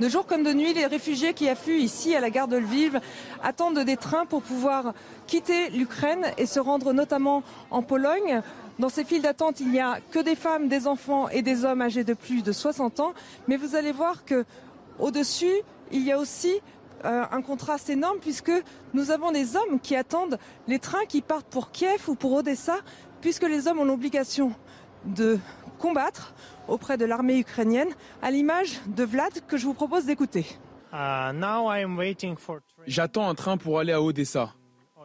De 0.00 0.08
jour 0.08 0.26
comme 0.26 0.42
de 0.42 0.52
nuit, 0.52 0.74
les 0.74 0.86
réfugiés 0.86 1.34
qui 1.34 1.48
affluent 1.48 1.78
ici 1.78 2.14
à 2.16 2.20
la 2.20 2.30
gare 2.30 2.48
de 2.48 2.56
Lviv 2.56 2.98
attendent 3.42 3.78
des 3.78 3.96
trains 3.96 4.26
pour 4.26 4.42
pouvoir 4.42 4.94
quitter 5.26 5.70
l'Ukraine 5.70 6.26
et 6.38 6.46
se 6.46 6.58
rendre 6.58 6.92
notamment 6.92 7.42
en 7.70 7.82
Pologne. 7.82 8.42
Dans 8.78 8.88
ces 8.88 9.04
files 9.04 9.22
d'attente, 9.22 9.60
il 9.60 9.70
n'y 9.70 9.80
a 9.80 9.98
que 10.10 10.18
des 10.18 10.34
femmes, 10.34 10.68
des 10.68 10.86
enfants 10.86 11.28
et 11.28 11.42
des 11.42 11.64
hommes 11.64 11.82
âgés 11.82 12.04
de 12.04 12.14
plus 12.14 12.42
de 12.42 12.52
60 12.52 13.00
ans. 13.00 13.12
Mais 13.46 13.56
vous 13.56 13.76
allez 13.76 13.92
voir 13.92 14.24
que 14.24 14.44
au-dessus, 14.98 15.54
il 15.92 16.02
y 16.02 16.10
a 16.10 16.18
aussi 16.18 16.60
euh, 17.04 17.24
un 17.30 17.42
contraste 17.42 17.90
énorme 17.90 18.18
puisque 18.20 18.52
nous 18.94 19.10
avons 19.10 19.32
des 19.32 19.56
hommes 19.56 19.80
qui 19.80 19.96
attendent 19.96 20.38
les 20.68 20.78
trains 20.78 21.04
qui 21.08 21.20
partent 21.20 21.48
pour 21.48 21.70
Kiev 21.70 22.08
ou 22.08 22.14
pour 22.14 22.32
Odessa, 22.32 22.78
puisque 23.20 23.42
les 23.42 23.66
hommes 23.66 23.80
ont 23.80 23.84
l'obligation 23.84 24.52
de 25.04 25.38
combattre 25.78 26.34
auprès 26.68 26.96
de 26.96 27.04
l'armée 27.04 27.38
ukrainienne, 27.38 27.88
à 28.22 28.30
l'image 28.30 28.80
de 28.86 29.04
Vlad 29.04 29.32
que 29.48 29.56
je 29.56 29.66
vous 29.66 29.74
propose 29.74 30.04
d'écouter. 30.04 30.46
Uh, 30.92 31.32
J'attends 32.86 33.28
un 33.28 33.34
train 33.34 33.56
pour 33.56 33.78
aller 33.80 33.92
à 33.92 34.00
Odessa. 34.00 34.54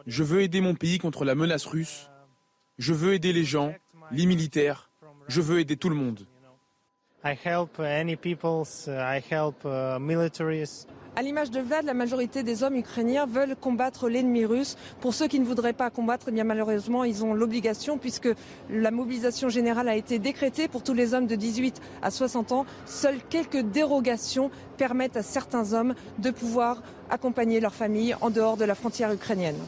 Je 0.06 0.22
veux 0.22 0.42
aider 0.42 0.60
mon 0.60 0.74
pays 0.74 0.98
contre 0.98 1.24
la 1.24 1.34
menace 1.34 1.66
russe. 1.66 2.10
Je 2.78 2.92
veux 2.92 3.14
aider 3.14 3.32
les 3.32 3.44
gens, 3.44 3.74
les 4.12 4.26
militaires. 4.26 4.90
Je 5.26 5.40
veux 5.40 5.58
aider 5.58 5.76
tout 5.76 5.88
le 5.88 5.96
monde. 5.96 6.26
À 11.16 11.22
l'image 11.22 11.50
de 11.50 11.60
Vlad, 11.60 11.84
la 11.84 11.94
majorité 11.94 12.42
des 12.42 12.62
hommes 12.62 12.76
ukrainiens 12.76 13.26
veulent 13.26 13.56
combattre 13.56 14.08
l'ennemi 14.08 14.44
russe. 14.44 14.76
Pour 15.00 15.14
ceux 15.14 15.26
qui 15.26 15.40
ne 15.40 15.44
voudraient 15.44 15.72
pas 15.72 15.90
combattre, 15.90 16.26
eh 16.34 16.44
malheureusement, 16.44 17.04
ils 17.04 17.24
ont 17.24 17.34
l'obligation 17.34 17.98
puisque 17.98 18.28
la 18.70 18.90
mobilisation 18.90 19.48
générale 19.48 19.88
a 19.88 19.96
été 19.96 20.18
décrétée 20.18 20.68
pour 20.68 20.82
tous 20.82 20.94
les 20.94 21.14
hommes 21.14 21.26
de 21.26 21.34
18 21.34 21.80
à 22.02 22.10
60 22.10 22.52
ans. 22.52 22.66
Seules 22.86 23.20
quelques 23.28 23.62
dérogations 23.62 24.50
permettent 24.76 25.16
à 25.16 25.22
certains 25.22 25.72
hommes 25.72 25.94
de 26.18 26.30
pouvoir 26.30 26.82
accompagner 27.10 27.60
leur 27.60 27.74
famille 27.74 28.14
en 28.20 28.30
dehors 28.30 28.56
de 28.56 28.64
la 28.64 28.74
frontière 28.74 29.12
ukrainienne. 29.12 29.58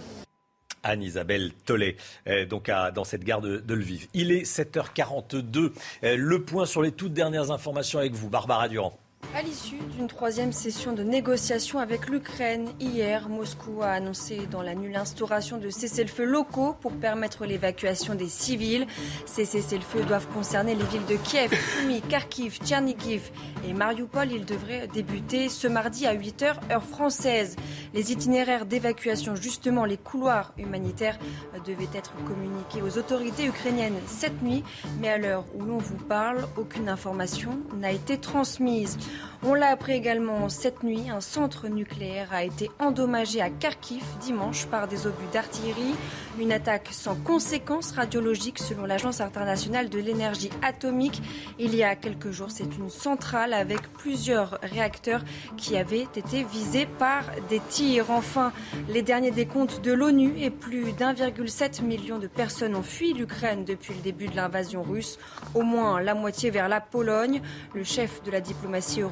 Anne-Isabelle 0.83 1.53
Tollet, 1.67 1.97
euh, 2.27 2.47
dans 2.47 3.05
cette 3.05 3.25
gare 3.25 3.41
de, 3.41 3.59
de, 3.59 3.75
Lviv. 3.75 4.09
Il 4.15 4.33
est 4.33 4.43
7h42. 4.43 5.73
Euh, 6.05 6.17
le 6.17 6.43
point 6.43 6.65
sur 6.65 6.81
les 6.81 6.93
toutes 6.93 7.13
dernières 7.13 7.51
informations 7.51 7.99
avec 7.99 8.13
vous, 8.13 8.31
Barbara 8.31 8.69
Durand. 8.69 8.99
À 9.33 9.43
l'issue 9.43 9.79
d'une 9.97 10.09
troisième 10.09 10.51
session 10.51 10.93
de 10.93 11.05
négociations 11.05 11.79
avec 11.79 12.09
l'Ukraine, 12.09 12.69
hier, 12.81 13.29
Moscou 13.29 13.81
a 13.81 13.91
annoncé 13.91 14.41
dans 14.51 14.61
la 14.61 14.75
nuit 14.75 14.93
l'instauration 14.93 15.57
de 15.57 15.71
cessez-le-feu 15.71 16.25
locaux 16.25 16.75
pour 16.81 16.93
permettre 16.93 17.47
l'évacuation 17.47 18.17
des 18.17 18.29
civils. 18.29 18.89
Ces 19.27 19.45
cessez-le-feu 19.45 20.03
doivent 20.03 20.27
concerner 20.35 20.75
les 20.75 20.83
villes 20.83 21.07
de 21.09 21.15
Kiev, 21.15 21.53
Sumy, 21.79 22.03
Kharkiv, 22.03 22.59
Tchernigiv 22.59 23.31
et 23.69 23.73
Mariupol. 23.73 24.33
Ils 24.33 24.45
devraient 24.45 24.89
débuter 24.89 25.49
ce 25.49 25.69
mardi 25.69 26.09
à 26.09 26.15
8h, 26.15 26.73
heure 26.73 26.85
française. 26.85 27.55
Les 27.95 28.11
itinéraires 28.11 28.67
d'évacuation, 28.67 29.37
justement 29.37 29.85
les 29.85 29.97
couloirs 29.97 30.53
humanitaires, 30.59 31.21
devaient 31.65 31.89
être 31.95 32.13
communiqués 32.27 32.83
aux 32.83 32.99
autorités 32.99 33.47
ukrainiennes 33.47 34.01
cette 34.09 34.43
nuit. 34.43 34.65
Mais 35.01 35.09
à 35.09 35.19
l'heure 35.19 35.45
où 35.55 35.63
l'on 35.63 35.79
vous 35.79 35.99
parle, 36.09 36.49
aucune 36.57 36.89
information 36.89 37.61
n'a 37.79 37.93
été 37.93 38.19
transmise. 38.19 38.99
On 39.43 39.55
l'a 39.55 39.69
appris 39.69 39.93
également 39.93 40.51
cette 40.51 40.83
nuit, 40.83 41.09
un 41.09 41.23
centre 41.23 41.69
nucléaire 41.69 42.29
a 42.31 42.45
été 42.45 42.71
endommagé 42.79 43.41
à 43.41 43.49
Kharkiv 43.49 44.03
dimanche 44.21 44.67
par 44.67 44.87
des 44.87 45.07
obus 45.07 45.29
d'artillerie. 45.33 45.95
Une 46.39 46.53
attaque 46.53 46.89
sans 46.91 47.15
conséquences 47.15 47.93
radiologiques 47.93 48.59
selon 48.59 48.85
l'Agence 48.85 49.23
internationale 49.23 49.89
de 49.89 49.99
l'énergie 49.99 50.51
atomique. 50.63 51.23
Il 51.59 51.75
y 51.75 51.83
a 51.83 51.97
quelques 51.97 52.31
jours, 52.31 52.51
c'est 52.51 52.77
une 52.77 52.91
centrale 52.91 53.55
avec 53.55 53.81
plusieurs 53.95 54.59
réacteurs 54.63 55.23
qui 55.57 55.77
avaient 55.77 56.07
été 56.15 56.45
visés 56.45 56.87
par 56.87 57.25
des 57.49 57.61
tirs. 57.71 58.11
Enfin, 58.11 58.53
les 58.91 59.03
derniers 59.03 59.31
décomptes 59.31 59.81
de 59.83 59.93
l'ONU 59.93 60.35
et 60.39 60.51
plus 60.51 60.93
d'1,7 60.93 61.83
million 61.83 62.19
de 62.19 62.27
personnes 62.27 62.77
ont 62.77 62.83
fui 62.83 63.15
l'Ukraine 63.15 63.65
depuis 63.65 63.95
le 63.95 64.01
début 64.01 64.29
de 64.29 64.37
l'invasion 64.37 64.83
russe, 64.83 65.19
au 65.55 65.63
moins 65.63 66.01
la 66.01 66.15
moitié 66.15 66.51
vers 66.51 66.69
la 66.69 66.81
Pologne. 66.81 67.41
Le 67.75 67.85
chef 67.85 68.23
de 68.23 68.31
la 68.31 68.41
diplomatie 68.41 69.03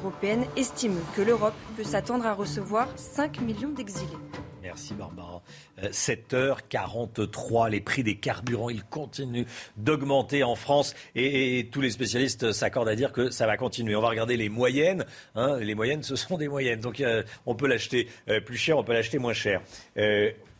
estime 0.55 0.97
que 1.15 1.21
l'Europe 1.21 1.53
peut 1.77 1.83
s'attendre 1.83 2.25
à 2.25 2.33
recevoir 2.33 2.87
5 2.95 3.41
millions 3.41 3.69
d'exilés. 3.69 4.17
Merci 4.61 4.93
Barbara. 4.93 5.41
7h43, 5.81 7.65
euh, 7.65 7.69
les 7.69 7.81
prix 7.81 8.03
des 8.03 8.17
carburants, 8.17 8.69
ils 8.69 8.83
continuent 8.83 9.45
d'augmenter 9.77 10.43
en 10.43 10.55
France 10.55 10.93
et, 11.15 11.69
tous 11.71 11.81
les 11.81 11.89
spécialistes 11.89 12.51
s'accordent 12.51 12.89
à 12.89 12.95
dire 12.95 13.11
que 13.11 13.29
ça 13.29 13.47
va 13.47 13.57
continuer. 13.57 13.95
On 13.95 14.01
va 14.01 14.09
regarder 14.09 14.37
les 14.37 14.49
moyennes. 14.49 15.05
Hein. 15.35 15.57
les 15.57 15.75
moyennes, 15.75 16.03
ce 16.03 16.15
sont 16.15 16.37
des 16.37 16.47
moyennes. 16.47 16.81
Donc 16.81 16.99
euh, 16.99 17.23
on 17.45 17.55
peut 17.55 17.67
l'acheter 17.67 18.07
euh, 18.27 18.41
plus 18.41 18.57
cher, 18.57 18.77
on 18.77 18.83
peut 18.83 18.93
l'acheter 18.93 19.17
moins 19.17 19.33
cher. 19.33 19.61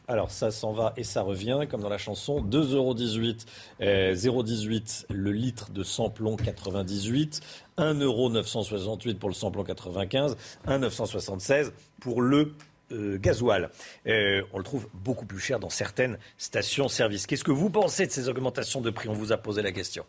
Alors 0.07 0.32
ça 0.32 0.49
s'en 0.49 0.74
va 0.74 0.94
et 0.98 1.03
ça 1.03 1.22
revient, 1.22 1.68
comme 1.70 1.82
dans 1.82 1.90
la 1.90 1.99
chanson. 1.99 2.41
2,18 2.41 2.74
euros, 2.74 2.95
0,18 2.95 5.06
le 5.11 5.32
litre 5.32 5.70
de 5.70 5.84
samplon 5.84 6.36
98, 6.36 7.41
1,968 7.80 9.10
euros 9.10 9.19
pour 9.19 9.30
le 9.30 9.35
samplon 9.35 9.64
95, 9.64 10.38
1,976 10.68 11.73
pour 11.99 12.22
le 12.22 12.53
euh, 12.91 13.18
gasoil. 13.19 13.69
Euh, 14.07 14.41
on 14.53 14.57
le 14.57 14.64
trouve 14.64 14.88
beaucoup 14.93 15.26
plus 15.26 15.39
cher 15.39 15.60
dans 15.60 15.69
certaines 15.69 16.18
stations-service. 16.38 17.27
Qu'est-ce 17.27 17.43
que 17.43 17.51
vous 17.51 17.69
pensez 17.69 18.07
de 18.07 18.11
ces 18.11 18.30
augmentations 18.30 18.81
de 18.81 18.89
prix? 18.89 19.10
On 19.10 19.14
vous 19.14 19.31
a 19.31 19.38
posé 19.38 19.61
la 19.61 19.72
question. 19.72 20.06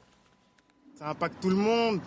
Ça 0.98 1.10
impacte 1.10 1.40
tout 1.40 1.50
le 1.50 1.56
monde. 1.56 2.00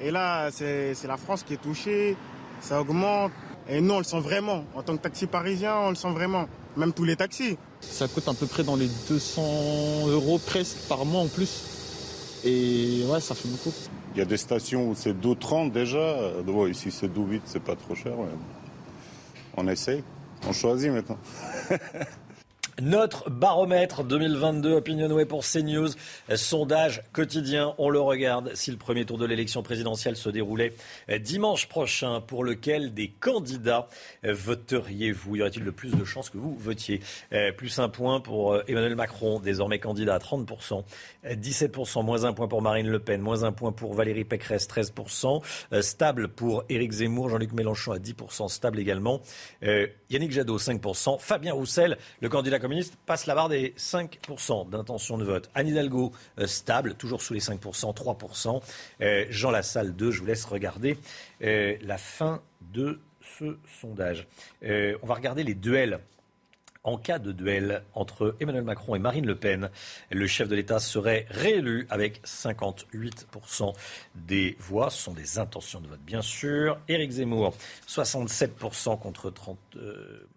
Et 0.00 0.10
là, 0.10 0.50
c'est 0.50 0.94
la 1.06 1.16
France 1.16 1.42
qui 1.42 1.54
est 1.54 1.62
touchée. 1.62 2.16
Ça 2.60 2.80
augmente. 2.80 3.32
Et 3.68 3.80
nous, 3.80 3.94
on 3.94 3.98
le 3.98 4.04
sent 4.04 4.20
vraiment. 4.20 4.64
En 4.74 4.82
tant 4.82 4.96
que 4.96 5.02
taxi 5.02 5.26
parisien, 5.26 5.76
on 5.78 5.90
le 5.90 5.96
sent 5.96 6.12
vraiment 6.12 6.48
même 6.76 6.92
tous 6.92 7.04
les 7.04 7.16
taxis. 7.16 7.56
Ça 7.80 8.06
coûte 8.08 8.28
à 8.28 8.34
peu 8.34 8.46
près 8.46 8.62
dans 8.62 8.76
les 8.76 8.88
200 9.08 10.08
euros 10.08 10.38
presque 10.38 10.76
par 10.88 11.04
mois 11.04 11.22
en 11.22 11.28
plus. 11.28 11.64
Et 12.44 13.04
ouais, 13.08 13.20
ça 13.20 13.34
fait 13.34 13.48
beaucoup. 13.48 13.72
Il 14.16 14.20
y 14.20 14.22
a 14.22 14.24
des 14.24 14.38
stations 14.38 14.88
où 14.88 14.94
c'est 14.94 15.12
2,30 15.12 15.72
déjà. 15.72 16.16
ici 16.70 16.90
c'est 16.90 17.06
2,8, 17.06 17.42
c'est 17.44 17.62
pas 17.62 17.76
trop 17.76 17.94
cher. 17.94 18.14
On 19.58 19.68
essaye. 19.68 20.02
On 20.48 20.54
choisit 20.54 20.90
maintenant. 20.90 21.18
Notre 22.82 23.30
baromètre 23.30 24.04
2022 24.04 24.72
Opinionway 24.74 25.24
pour 25.24 25.44
CNews, 25.44 25.88
sondage 26.34 27.02
quotidien, 27.12 27.74
on 27.78 27.88
le 27.88 28.00
regarde. 28.00 28.50
Si 28.54 28.70
le 28.70 28.76
premier 28.76 29.06
tour 29.06 29.16
de 29.16 29.24
l'élection 29.24 29.62
présidentielle 29.62 30.16
se 30.16 30.28
déroulait 30.28 30.74
dimanche 31.20 31.68
prochain, 31.68 32.20
pour 32.20 32.44
lequel 32.44 32.92
des 32.92 33.08
candidats 33.08 33.88
voteriez-vous? 34.22 35.36
Y 35.36 35.40
aurait-il 35.40 35.64
le 35.64 35.72
plus 35.72 35.92
de 35.92 36.04
chances 36.04 36.30
que 36.30 36.38
vous 36.38 36.54
votiez? 36.54 37.00
Euh, 37.32 37.52
Plus 37.52 37.78
un 37.78 37.88
point 37.88 38.20
pour 38.20 38.54
euh, 38.54 38.62
Emmanuel 38.68 38.94
Macron, 38.94 39.40
désormais 39.40 39.78
candidat 39.78 40.14
à 40.14 40.18
30%, 40.18 40.84
17%, 41.24 42.04
moins 42.04 42.24
un 42.24 42.32
point 42.32 42.48
pour 42.48 42.62
Marine 42.62 42.88
Le 42.88 42.98
Pen, 42.98 43.20
moins 43.20 43.44
un 43.44 43.52
point 43.52 43.72
pour 43.72 43.94
Valérie 43.94 44.24
Pécresse, 44.24 44.68
13%, 44.68 45.42
euh, 45.72 45.82
stable 45.82 46.28
pour 46.28 46.64
Éric 46.68 46.92
Zemmour, 46.92 47.30
Jean-Luc 47.30 47.52
Mélenchon 47.52 47.92
à 47.92 47.98
10%, 47.98 48.48
stable 48.48 48.78
également, 48.78 49.20
Yannick 50.10 50.30
Jadot 50.30 50.58
5%, 50.58 51.18
Fabien 51.18 51.52
Roussel, 51.52 51.98
le 52.20 52.28
candidat 52.28 52.58
communiste 52.58 52.96
passe 53.06 53.26
la 53.26 53.34
barre 53.34 53.48
des 53.48 53.74
5% 53.76 54.70
d'intention 54.70 55.18
de 55.18 55.24
vote. 55.24 55.50
Anne 55.54 55.68
Hidalgo, 55.68 56.12
euh, 56.38 56.46
stable, 56.46 56.94
toujours 56.94 57.22
sous 57.22 57.34
les 57.34 57.40
5%, 57.40 57.92
3%. 57.92 58.62
Euh, 59.00 59.24
Jean 59.30 59.50
Lassalle, 59.50 59.94
2. 59.96 60.10
Je 60.12 60.20
vous 60.20 60.26
laisse 60.26 60.44
regarder 60.44 60.96
euh, 61.42 61.76
la 61.82 61.98
fin 61.98 62.40
de 62.72 63.00
ce 63.38 63.58
sondage. 63.80 64.28
on 64.62 65.06
va 65.06 65.14
regarder 65.14 65.42
les 65.42 65.54
duels 65.54 65.98
en 66.86 66.96
cas 66.96 67.18
de 67.18 67.32
duel 67.32 67.82
entre 67.94 68.36
Emmanuel 68.40 68.64
Macron 68.64 68.94
et 68.94 68.98
Marine 68.98 69.26
Le 69.26 69.34
Pen, 69.34 69.70
le 70.10 70.26
chef 70.26 70.48
de 70.48 70.54
l'État 70.54 70.78
serait 70.78 71.26
réélu 71.28 71.86
avec 71.90 72.22
58% 72.24 73.74
des 74.14 74.56
voix. 74.60 74.88
Ce 74.88 75.02
sont 75.02 75.12
des 75.12 75.38
intentions 75.38 75.80
de 75.80 75.88
vote, 75.88 76.00
bien 76.00 76.22
sûr. 76.22 76.78
Éric 76.88 77.10
Zemmour, 77.10 77.54
67% 77.88 78.98
contre 78.98 79.30
30. 79.30 79.58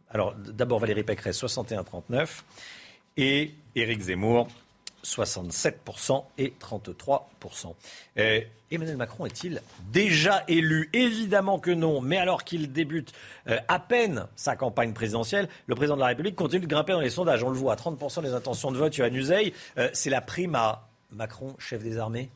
Alors, 0.09 0.34
d'abord 0.34 0.80
Valérie 0.80 1.03
Pécresse, 1.03 1.41
61-39. 1.41 2.41
Et 3.17 3.53
Éric 3.76 4.01
Zemmour, 4.01 4.47
67% 5.03 6.23
et 6.38 6.53
33%. 6.59 7.76
Euh, 8.17 8.41
Emmanuel 8.71 8.97
Macron 8.97 9.25
est-il 9.25 9.61
déjà 9.91 10.43
élu? 10.47 10.89
Évidemment 10.93 11.59
que 11.59 11.71
non, 11.71 12.01
mais 12.01 12.17
alors 12.17 12.43
qu'il 12.43 12.71
débute 12.71 13.13
euh, 13.47 13.57
à 13.67 13.79
peine 13.79 14.27
sa 14.35 14.55
campagne 14.55 14.93
présidentielle, 14.93 15.49
le 15.67 15.75
président 15.75 15.95
de 15.95 16.01
la 16.01 16.07
République 16.07 16.35
continue 16.35 16.61
de 16.61 16.67
grimper 16.67 16.93
dans 16.93 16.99
les 16.99 17.09
sondages. 17.09 17.43
On 17.43 17.49
le 17.49 17.55
voit, 17.55 17.75
30% 17.75 18.21
des 18.21 18.33
intentions 18.33 18.71
de 18.71 18.77
vote, 18.77 18.95
Yohann 18.95 19.15
Uzeil, 19.15 19.53
euh, 19.77 19.89
c'est 19.93 20.09
la 20.09 20.21
prime 20.21 20.55
à 20.55 20.87
Macron, 21.11 21.55
chef 21.57 21.83
des 21.83 21.97
armées? 21.97 22.29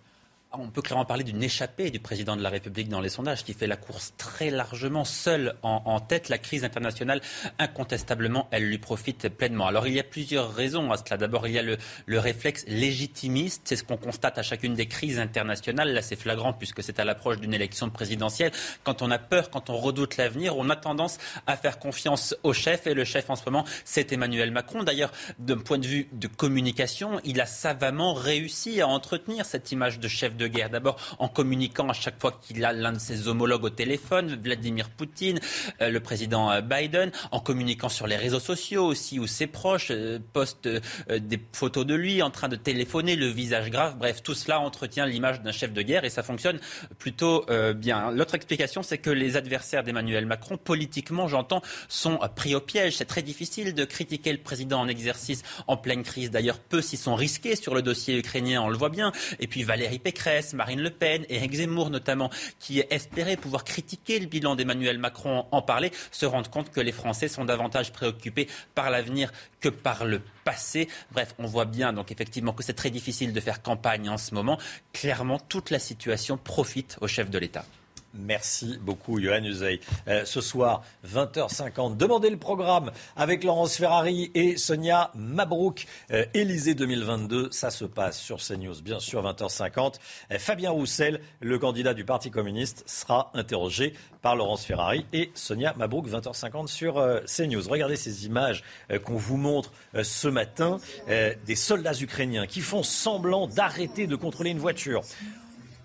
On 0.60 0.70
peut 0.70 0.82
clairement 0.82 1.06
parler 1.06 1.24
d'une 1.24 1.42
échappée 1.42 1.90
du 1.90 2.00
président 2.00 2.36
de 2.36 2.42
la 2.42 2.50
République 2.50 2.88
dans 2.88 3.02
les 3.02 3.10
sondages 3.10 3.44
qui 3.44 3.54
fait 3.54 3.66
la 3.66 3.76
course 3.76 4.14
très 4.18 4.52
largement 4.52 5.04
seul 5.04 5.56
en, 5.64 6.00
tête. 6.00 6.30
La 6.30 6.38
crise 6.38 6.64
internationale, 6.64 7.22
incontestablement, 7.60 8.48
elle 8.52 8.68
lui 8.68 8.78
profite 8.78 9.30
pleinement. 9.30 9.66
Alors 9.68 9.88
il 9.88 9.94
y 9.94 10.00
a 10.00 10.04
plusieurs 10.04 10.54
raisons 10.54 10.92
à 10.92 10.98
cela. 10.98 11.18
D'abord, 11.18 11.48
il 11.48 11.54
y 11.54 11.60
a 11.60 11.64
le, 11.64 11.78
réflexe 12.20 12.66
légitimiste. 12.68 13.64
C'est 13.66 13.76
ce 13.76 13.84
qu'on 13.84 13.98
constate 13.98 14.38
à 14.38 14.44
chacune 14.44 14.76
des 14.76 14.86
crises 14.86 15.20
internationales. 15.20 15.92
Là, 15.92 16.02
c'est 16.02 16.16
flagrant 16.16 16.54
puisque 16.54 16.84
c'est 16.84 17.00
à 17.00 17.06
l'approche 17.06 17.40
d'une 17.40 17.54
élection 17.54 17.90
présidentielle. 17.90 18.52
Quand 18.84 19.02
on 19.02 19.10
a 19.12 19.18
peur, 19.18 19.50
quand 19.50 19.70
on 19.70 19.78
redoute 19.78 20.18
l'avenir, 20.18 20.58
on 20.58 20.70
a 20.70 20.76
tendance 20.76 21.18
à 21.48 21.58
faire 21.58 21.80
confiance 21.80 22.36
au 22.44 22.54
chef. 22.54 22.86
Et 22.86 22.94
le 22.94 23.06
chef 23.06 23.30
en 23.30 23.36
ce 23.36 23.44
moment, 23.46 23.66
c'est 23.86 24.12
Emmanuel 24.12 24.52
Macron. 24.52 24.84
D'ailleurs, 24.84 25.12
d'un 25.40 25.58
point 25.58 25.80
de 25.80 25.88
vue 25.88 26.08
de 26.12 26.28
communication, 26.28 27.20
il 27.24 27.42
a 27.42 27.46
savamment 27.46 28.14
réussi 28.14 28.82
à 28.82 28.88
entretenir 28.88 29.46
cette 29.46 29.72
image 29.72 30.00
de 30.00 30.08
chef 30.08 30.36
de 30.36 30.43
de 30.44 30.48
guerre. 30.48 30.70
D'abord 30.70 30.98
en 31.20 31.28
communiquant 31.28 31.90
à 31.90 31.94
chaque 31.94 32.20
fois 32.20 32.38
qu'il 32.42 32.64
a 32.66 32.74
l'un 32.74 32.92
de 32.92 33.00
ses 33.00 33.28
homologues 33.28 33.64
au 33.64 33.70
téléphone, 33.70 34.40
Vladimir 34.42 34.90
Poutine, 34.90 35.40
euh, 35.82 35.90
le 35.90 36.00
président 36.00 36.52
euh, 36.52 36.62
Biden, 36.62 37.12
en 37.32 37.40
communiquant 37.40 37.90
sur 37.90 38.08
les 38.08 38.18
réseaux 38.18 38.40
sociaux 38.40 38.86
aussi, 38.86 39.20
où 39.20 39.28
ses 39.28 39.48
proches 39.48 39.92
euh, 39.92 40.20
postent 40.34 40.70
des 41.10 41.40
photos 41.54 41.86
de 41.86 41.96
lui 41.96 42.22
en 42.22 42.30
train 42.30 42.50
de 42.50 42.56
téléphoner, 42.56 43.16
le 43.16 43.28
visage 43.28 43.70
grave. 43.70 43.98
Bref, 43.98 44.22
tout 44.22 44.34
cela 44.34 44.60
entretient 44.60 45.06
l'image 45.06 45.42
d'un 45.42 45.52
chef 45.52 45.72
de 45.72 45.82
guerre 45.82 46.04
et 46.04 46.10
ça 46.10 46.24
fonctionne 46.24 46.60
plutôt 46.98 47.46
bien. 47.76 48.12
L'autre 48.12 48.36
explication, 48.36 48.84
c'est 48.84 48.98
que 48.98 49.10
les 49.10 49.38
adversaires 49.38 49.84
d'Emmanuel 49.84 50.26
Macron, 50.26 50.58
politiquement, 50.58 51.28
j'entends, 51.28 51.62
sont 51.88 52.20
pris 52.36 52.56
au 52.56 52.60
piège. 52.60 52.98
C'est 52.98 53.06
très 53.06 53.22
difficile 53.22 53.74
de 53.74 53.86
critiquer 53.86 54.32
le 54.32 54.40
président 54.40 54.80
en 54.80 54.88
exercice 54.88 55.44
en 55.68 55.78
pleine 55.78 56.04
crise. 56.04 56.32
D'ailleurs, 56.32 56.60
peu 56.60 56.82
s'y 56.82 56.98
sont 56.98 57.16
risqués 57.16 57.56
sur 57.56 57.76
le 57.76 57.82
dossier 57.82 58.18
ukrainien, 58.18 58.62
on 58.62 58.70
le 58.70 58.78
voit 58.78 58.90
bien. 58.90 59.12
Et 59.40 59.48
puis 59.48 59.64
Valérie 59.64 60.00
Pécresse 60.00 60.33
Marine 60.54 60.82
Le 60.82 60.90
Pen, 60.90 61.26
Éric 61.30 61.54
Zemmour 61.54 61.90
notamment, 61.90 62.30
qui 62.60 62.80
espéraient 62.90 63.38
pouvoir 63.38 63.64
critiquer 63.64 64.20
le 64.20 64.26
bilan 64.26 64.56
d'Emmanuel 64.56 64.98
Macron, 64.98 65.46
en 65.52 65.62
parler, 65.62 65.92
se 66.12 66.26
rendent 66.26 66.50
compte 66.50 66.72
que 66.72 66.82
les 66.82 66.92
Français 66.92 67.28
sont 67.28 67.46
davantage 67.46 67.92
préoccupés 67.92 68.48
par 68.76 68.90
l'avenir 68.90 69.32
que 69.60 69.70
par 69.70 70.06
le 70.06 70.22
passé. 70.44 70.88
Bref, 71.12 71.36
on 71.40 71.46
voit 71.46 71.66
bien 71.66 71.94
donc 71.94 72.12
effectivement 72.12 72.54
que 72.54 72.64
c'est 72.64 72.74
très 72.74 72.90
difficile 72.90 73.34
de 73.34 73.40
faire 73.40 73.62
campagne 73.62 74.10
en 74.10 74.18
ce 74.18 74.34
moment. 74.34 74.58
Clairement, 74.94 75.40
toute 75.40 75.70
la 75.70 75.80
situation 75.80 76.38
profite 76.38 76.98
au 77.02 77.08
chef 77.08 77.30
de 77.30 77.38
l'État. 77.38 77.66
Merci 78.14 78.78
beaucoup, 78.80 79.20
Johan 79.20 79.44
Uzey. 79.44 79.80
Euh, 80.08 80.24
ce 80.24 80.40
soir, 80.40 80.84
20h50, 81.08 81.98
demandez 81.98 82.30
le 82.30 82.38
programme 82.38 82.92
avec 83.16 83.44
Laurence 83.44 83.76
Ferrari 83.76 84.30
et 84.36 84.56
Sonia 84.56 85.10
Mabrouk. 85.16 85.88
Euh, 86.12 86.24
Élysée 86.36 86.76
2022, 86.76 87.50
ça 87.50 87.72
se 87.72 87.86
passe 87.86 88.20
sur 88.20 88.38
CNews, 88.38 88.84
bien 88.84 89.00
sûr, 89.00 89.24
20h50. 89.24 89.96
Euh, 90.32 90.38
Fabien 90.38 90.70
Roussel, 90.70 91.22
le 91.40 91.58
candidat 91.58 91.96
du 91.96 92.06
Parti 92.06 92.30
communiste, 92.30 92.84
sera 92.86 93.32
interrogé 93.34 93.94
par 94.22 94.36
Laurence 94.36 94.64
Ferrari 94.64 95.08
et 95.12 95.32
Sonia 95.34 95.74
Mabrouk, 95.76 96.08
20h50 96.08 96.68
sur 96.68 97.04
CNews. 97.26 97.68
Regardez 97.68 97.96
ces 97.96 98.26
images 98.26 98.64
qu'on 99.04 99.18
vous 99.18 99.36
montre 99.36 99.74
ce 100.02 100.30
matin 100.30 100.78
des 101.08 101.56
soldats 101.56 102.00
ukrainiens 102.00 102.48
qui 102.48 102.62
font 102.62 102.84
semblant 102.84 103.48
d'arrêter 103.48 104.08
de 104.08 104.16
contrôler 104.16 104.52
une 104.52 104.60
voiture. 104.60 105.02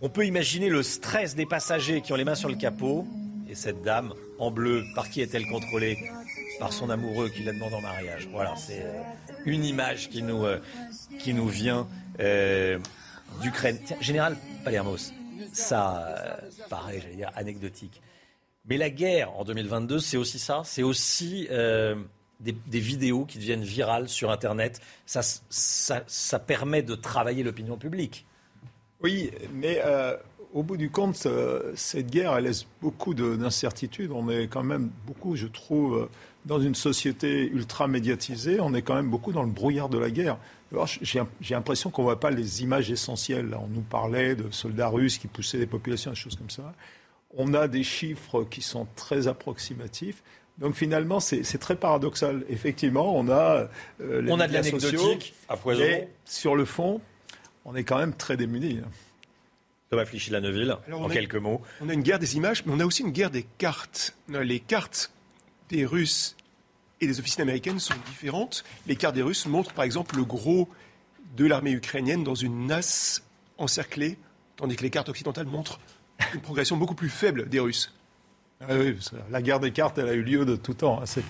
On 0.00 0.08
peut 0.08 0.26
imaginer 0.26 0.68
le 0.68 0.84
stress 0.84 1.34
des 1.34 1.46
passagers 1.46 2.02
qui 2.02 2.12
ont 2.12 2.16
les 2.16 2.24
mains 2.24 2.36
sur 2.36 2.48
le 2.48 2.54
capot. 2.54 3.04
Et 3.48 3.56
cette 3.56 3.82
dame 3.82 4.14
en 4.38 4.52
bleu, 4.52 4.84
par 4.94 5.10
qui 5.10 5.20
est-elle 5.20 5.46
contrôlée 5.46 5.98
Par 6.60 6.72
son 6.72 6.88
amoureux 6.88 7.30
qui 7.30 7.42
la 7.42 7.52
demande 7.52 7.74
en 7.74 7.80
mariage. 7.80 8.28
Voilà, 8.30 8.54
c'est 8.56 8.82
euh, 8.82 9.02
une 9.44 9.64
image 9.64 10.08
qui 10.08 10.22
nous, 10.22 10.44
euh, 10.44 10.60
qui 11.18 11.34
nous 11.34 11.48
vient 11.48 11.88
euh, 12.20 12.78
d'Ukraine. 13.40 13.80
Général 14.00 14.36
Palermos, 14.64 15.12
ça 15.52 16.38
paraît, 16.70 17.00
j'allais 17.00 17.16
dire, 17.16 17.32
anecdotique. 17.34 18.00
Mais 18.66 18.76
la 18.76 18.90
guerre 18.90 19.32
en 19.36 19.44
2022, 19.44 19.98
c'est 19.98 20.16
aussi 20.16 20.38
ça? 20.38 20.62
C'est 20.64 20.84
aussi 20.84 21.48
des, 22.38 22.80
vidéos 22.80 23.24
qui 23.24 23.38
deviennent 23.38 23.64
virales 23.64 24.08
sur 24.08 24.30
Internet. 24.30 24.80
Ça, 25.06 25.22
ça 25.50 26.38
permet 26.38 26.82
de 26.82 26.94
travailler 26.94 27.42
l'opinion 27.42 27.78
publique. 27.78 28.26
Oui, 29.02 29.30
mais 29.52 29.80
euh, 29.84 30.16
au 30.52 30.62
bout 30.62 30.76
du 30.76 30.90
compte, 30.90 31.24
euh, 31.26 31.72
cette 31.76 32.10
guerre, 32.10 32.36
elle 32.36 32.44
laisse 32.44 32.66
beaucoup 32.80 33.14
d'incertitudes. 33.14 34.10
On 34.12 34.28
est 34.28 34.48
quand 34.48 34.64
même 34.64 34.90
beaucoup, 35.06 35.36
je 35.36 35.46
trouve, 35.46 35.96
euh, 35.96 36.08
dans 36.46 36.60
une 36.60 36.74
société 36.74 37.48
ultra 37.48 37.86
médiatisée. 37.86 38.58
On 38.60 38.74
est 38.74 38.82
quand 38.82 38.94
même 38.94 39.10
beaucoup 39.10 39.32
dans 39.32 39.42
le 39.42 39.50
brouillard 39.50 39.88
de 39.88 39.98
la 39.98 40.10
guerre. 40.10 40.38
J'ai 41.02 41.24
l'impression 41.50 41.90
qu'on 41.90 42.02
ne 42.02 42.06
voit 42.06 42.20
pas 42.20 42.30
les 42.30 42.62
images 42.62 42.90
essentielles. 42.90 43.56
On 43.60 43.68
nous 43.68 43.82
parlait 43.82 44.34
de 44.34 44.50
soldats 44.50 44.88
russes 44.88 45.18
qui 45.18 45.28
poussaient 45.28 45.58
des 45.58 45.66
populations, 45.66 46.10
des 46.10 46.16
choses 46.16 46.36
comme 46.36 46.50
ça. 46.50 46.74
On 47.36 47.54
a 47.54 47.68
des 47.68 47.84
chiffres 47.84 48.44
qui 48.44 48.62
sont 48.62 48.86
très 48.96 49.28
approximatifs. 49.28 50.22
Donc 50.58 50.74
finalement, 50.74 51.20
c'est 51.20 51.58
très 51.58 51.76
paradoxal. 51.76 52.44
Effectivement, 52.48 53.16
on 53.16 53.28
a 53.30 53.68
on 54.00 54.40
a 54.40 54.48
de 54.48 54.52
l'anecdotique 54.52 55.34
à 55.48 55.56
foison. 55.56 55.84
sur 56.24 56.56
le 56.56 56.64
fond, 56.64 57.00
on 57.68 57.74
est 57.74 57.84
quand 57.84 57.98
même 57.98 58.14
très 58.14 58.36
démunis. 58.36 58.80
Hein. 58.82 58.88
Thomas 59.90 60.06
Flichy-Lanneville, 60.06 60.76
en 60.92 61.08
quelques 61.08 61.36
mots. 61.36 61.62
On 61.80 61.88
a 61.88 61.94
une 61.94 62.02
guerre 62.02 62.18
des 62.18 62.36
images, 62.36 62.64
mais 62.64 62.72
on 62.74 62.80
a 62.80 62.84
aussi 62.84 63.02
une 63.02 63.10
guerre 63.10 63.30
des 63.30 63.46
cartes. 63.58 64.14
Les 64.28 64.60
cartes 64.60 65.10
des 65.68 65.84
Russes 65.84 66.36
et 67.00 67.06
des 67.06 67.20
officiers 67.20 67.42
américaines 67.42 67.78
sont 67.78 67.94
différentes. 68.06 68.64
Les 68.86 68.96
cartes 68.96 69.14
des 69.14 69.22
Russes 69.22 69.46
montrent 69.46 69.72
par 69.72 69.84
exemple 69.84 70.16
le 70.16 70.24
gros 70.24 70.68
de 71.36 71.46
l'armée 71.46 71.72
ukrainienne 71.72 72.24
dans 72.24 72.34
une 72.34 72.66
nasse 72.66 73.22
encerclée, 73.58 74.18
tandis 74.56 74.76
que 74.76 74.82
les 74.82 74.90
cartes 74.90 75.08
occidentales 75.08 75.46
montrent 75.46 75.78
une 76.34 76.40
progression 76.40 76.76
beaucoup 76.76 76.94
plus 76.94 77.10
faible 77.10 77.48
des 77.48 77.60
Russes. 77.60 77.92
Ah 78.60 78.74
oui, 78.76 78.96
la 79.30 79.40
guerre 79.40 79.60
des 79.60 79.72
cartes, 79.72 79.98
elle 79.98 80.08
a 80.08 80.14
eu 80.14 80.22
lieu 80.22 80.44
de 80.44 80.56
tout 80.56 80.74
temps. 80.74 81.00
Hein. 81.00 81.22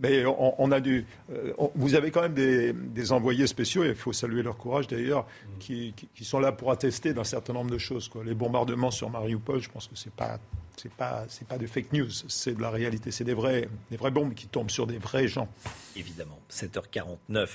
Mais 0.00 0.24
on, 0.26 0.72
a 0.72 0.80
dû. 0.80 1.06
Euh, 1.30 1.52
vous 1.76 1.94
avez 1.94 2.10
quand 2.10 2.22
même 2.22 2.34
des, 2.34 3.12
envoyés 3.12 3.46
spéciaux, 3.46 3.84
il 3.84 3.94
faut 3.94 4.12
saluer 4.12 4.42
leur 4.42 4.56
courage 4.56 4.88
d'ailleurs, 4.88 5.26
qui, 5.60 5.94
sont 6.22 6.40
là 6.40 6.50
pour 6.50 6.72
attester 6.72 7.14
d'un 7.14 7.24
certain 7.24 7.52
nombre 7.52 7.70
de 7.70 7.78
choses. 7.78 8.10
Les 8.24 8.34
bombardements 8.34 8.90
sur 8.90 9.08
Mariupol, 9.08 9.60
je 9.60 9.70
pense 9.70 9.86
que 9.86 9.94
ce 9.94 10.06
n'est 10.06 10.14
pas, 10.16 10.40
c'est 10.76 10.92
pas, 10.92 11.24
c'est 11.28 11.46
pas 11.46 11.58
de 11.58 11.66
fake 11.66 11.92
news, 11.92 12.10
c'est 12.10 12.54
de 12.56 12.60
la 12.60 12.70
réalité. 12.70 13.12
C'est 13.12 13.24
des, 13.24 13.34
vrais, 13.34 13.68
des 13.90 13.96
vraies 13.96 14.10
bombes 14.10 14.34
qui 14.34 14.48
tombent 14.48 14.70
sur 14.70 14.88
des 14.88 14.98
vrais 14.98 15.28
gens. 15.28 15.48
Évidemment. 15.94 16.40
7h49. 16.50 17.48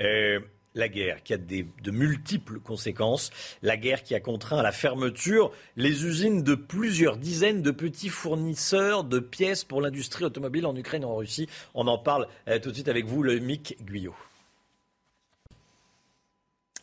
Euh, 0.00 0.40
la 0.78 0.88
guerre 0.88 1.22
qui 1.22 1.34
a 1.34 1.36
de 1.36 1.90
multiples 1.90 2.60
conséquences, 2.60 3.30
la 3.62 3.76
guerre 3.76 4.02
qui 4.02 4.14
a 4.14 4.20
contraint 4.20 4.58
à 4.58 4.62
la 4.62 4.72
fermeture 4.72 5.52
les 5.76 6.04
usines 6.04 6.42
de 6.42 6.54
plusieurs 6.54 7.16
dizaines 7.16 7.62
de 7.62 7.70
petits 7.70 8.08
fournisseurs 8.08 9.04
de 9.04 9.18
pièces 9.18 9.64
pour 9.64 9.82
l'industrie 9.82 10.24
automobile 10.24 10.66
en 10.66 10.76
Ukraine 10.76 11.02
et 11.02 11.06
en 11.06 11.16
Russie. 11.16 11.48
On 11.74 11.86
en 11.88 11.98
parle 11.98 12.28
euh, 12.48 12.58
tout 12.58 12.70
de 12.70 12.74
suite 12.74 12.88
avec 12.88 13.04
vous, 13.06 13.22
le 13.22 13.38
Mick 13.38 13.76
Guyot 13.84 14.14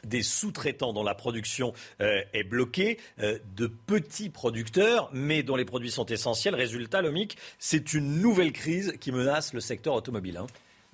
des 0.04 0.22
sous-traitants 0.22 0.94
dont 0.94 1.04
la 1.04 1.16
production 1.16 1.74
euh, 2.00 2.22
est 2.34 2.44
bloquée, 2.44 3.00
euh, 3.20 3.40
de 3.56 3.66
petits 3.66 4.30
producteurs, 4.30 5.10
mais 5.14 5.42
dont 5.42 5.56
les 5.56 5.66
produits 5.66 5.90
sont 5.90 6.06
essentiels. 6.06 6.54
Résultat, 6.54 7.02
le 7.02 7.12
MIC, 7.12 7.38
c'est 7.58 7.94
une 7.94 8.22
nouvelle 8.22 8.52
crise 8.52 8.94
qui 9.02 9.12
menace 9.12 9.52
le 9.54 9.60
secteur 9.60 9.96
automobile. 9.96 10.38
Hein. 10.38 10.46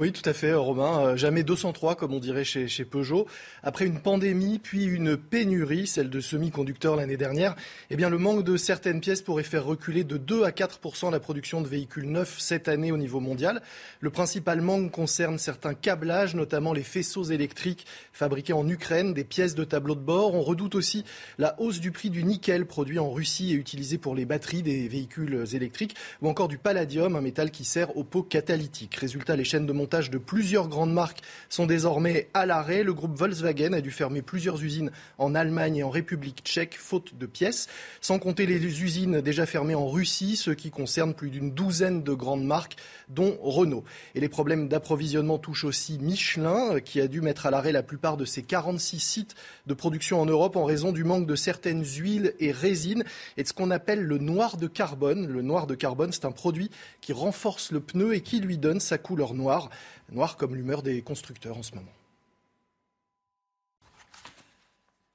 Oui, 0.02 0.11
tout 0.11 0.28
à 0.28 0.34
fait, 0.34 0.56
Romain. 0.56 1.10
Euh, 1.10 1.15
jamais 1.15 1.44
203, 1.44 1.94
comme 1.94 2.11
on 2.15 2.19
dirait 2.19 2.44
chez, 2.44 2.68
chez 2.68 2.86
Peugeot. 2.86 3.28
Après 3.61 3.86
une 3.86 3.99
pandémie, 3.99 4.57
puis 4.57 4.86
une 4.86 5.15
pénurie, 5.15 5.86
celle 5.86 6.10
de 6.10 6.19
semi-conducteurs 6.19 6.95
l'année 6.95 7.18
dernière, 7.18 7.56
eh 7.91 7.95
bien, 7.95 8.10
le 8.10 8.18
manque 8.18 8.44
de 8.44 8.57
certaines 8.57 8.99
pièces 8.99 9.22
pourrait 9.22 9.44
faire 9.44 9.64
reculer 9.64 10.03
de 10.03 10.18
2 10.18 10.44
à 10.44 10.52
4 10.52 11.11
la 11.11 11.19
production 11.19 11.61
de 11.61 11.68
véhicules 11.68 12.10
neufs 12.10 12.40
cette 12.40 12.68
année 12.68 12.91
au 12.91 12.98
niveau 12.98 13.19
mondial. 13.19 13.61
Le 13.99 14.10
principal 14.10 14.60
manque 14.61 14.90
concerne 14.90 15.38
certains 15.38 15.76
câblages, 15.76 16.34
notamment 16.34 16.73
les 16.73 16.82
faisceaux 16.82 17.26
électriques 17.26 17.86
fabriqués 18.11 18.53
en 18.53 18.68
Ukraine, 18.68 19.14
des 19.14 19.23
pièces 19.23 19.53
de 19.53 19.64
tableau 19.64 19.94
de 19.94 19.99
bord. 19.99 20.34
On 20.34 20.41
redoute 20.41 20.73
aussi 20.73 21.06
la 21.38 21.53
hausse 21.61 21.80
du 21.80 21.91
prix 21.91 22.10
du 22.10 22.23
nickel 22.23 22.65
produit 22.65 22.98
en 22.98 23.11
Russie 23.11 23.52
et 23.52 23.56
utilisé 23.56 23.99
pour 23.99 24.15
les 24.15 24.26
batteries 24.26 24.64
des 24.64 24.88
véhicules 24.88 25.45
électriques, 25.53 25.95
ou 26.23 26.28
encore 26.28 26.48
du 26.48 26.57
palladium, 26.57 27.15
un 27.15 27.22
métal 27.22 27.52
qui 27.52 27.65
sert 27.65 27.95
aux 27.95 28.03
pots 28.03 28.23
catalytiques. 28.23 28.95
Résultat, 28.95 29.36
les 29.36 29.44
chaînes 29.44 29.68
de 29.68 29.73
montage 29.73 29.90
pilotage 29.91 30.09
de 30.09 30.19
plusieurs 30.19 30.69
grandes 30.69 30.93
marques 30.93 31.19
sont 31.49 31.65
désormais 31.65 32.30
à 32.34 32.45
l'arrêt. 32.45 32.84
Le 32.84 32.93
groupe 32.93 33.18
Volkswagen 33.18 33.73
a 33.73 33.81
dû 33.81 33.91
fermer 33.91 34.22
plusieurs 34.22 34.63
usines 34.63 34.89
en 35.18 35.35
Allemagne 35.35 35.77
et 35.77 35.84
en 35.84 35.89
République 35.89 36.43
tchèque, 36.45 36.77
faute 36.80 37.18
de 37.18 37.26
pièces, 37.26 37.68
sans 37.99 38.18
compter 38.18 38.45
les 38.45 38.81
usines 38.81 39.19
déjà 39.19 39.45
fermées 39.45 39.76
en 39.76 39.89
Russie, 39.89 40.38
ce 40.38 40.51
qui 40.51 40.72
concerne 40.72 41.13
plus 41.13 41.30
d'une 41.30 41.51
douzaine 41.51 42.03
de 42.03 42.13
grandes 42.13 42.45
marques, 42.45 42.77
dont 43.09 43.38
Renault. 43.41 43.84
Et 44.15 44.22
les 44.22 44.30
problèmes 44.30 44.69
d'approvisionnement 44.69 45.39
touchent 45.39 45.65
aussi 45.65 45.99
Michelin, 45.99 46.80
qui 46.80 47.01
a 47.01 47.09
dû 47.09 47.19
mettre 47.19 47.45
à 47.45 47.51
l'arrêt 47.51 47.73
la 47.73 47.84
plupart 47.84 48.15
de 48.15 48.23
ses 48.23 48.43
46 48.43 48.99
sites 49.01 49.35
de 49.68 49.73
production 49.73 50.22
en 50.22 50.26
Europe 50.26 50.55
en 50.55 50.63
raison 50.63 50.93
du 50.93 51.03
manque 51.03 51.27
de 51.27 51.35
certaines 51.35 51.84
huiles 51.84 52.34
et 52.39 52.53
résines 52.53 53.03
et 53.35 53.43
de 53.43 53.47
ce 53.47 53.51
qu'on 53.51 53.72
appelle 53.72 54.01
le 54.01 54.19
noir 54.19 54.55
de 54.55 54.68
carbone. 54.68 55.27
Le 55.27 55.41
noir 55.41 55.68
de 55.68 55.76
carbone, 55.76 56.13
c'est 56.13 56.23
un 56.23 56.31
produit 56.31 56.72
qui 57.01 57.11
renforce 57.11 57.73
le 57.73 57.81
pneu 57.81 58.15
et 58.15 58.22
qui 58.22 58.39
lui 58.39 58.57
donne 58.57 58.80
sa 58.80 58.97
couleur 58.97 59.34
noire, 59.34 59.69
noire 60.11 60.37
comme 60.37 60.55
l'humeur 60.55 60.81
des 60.81 61.01
constructeurs 61.01 61.57
en 61.57 61.63
ce 61.63 61.75
moment. 61.75 61.91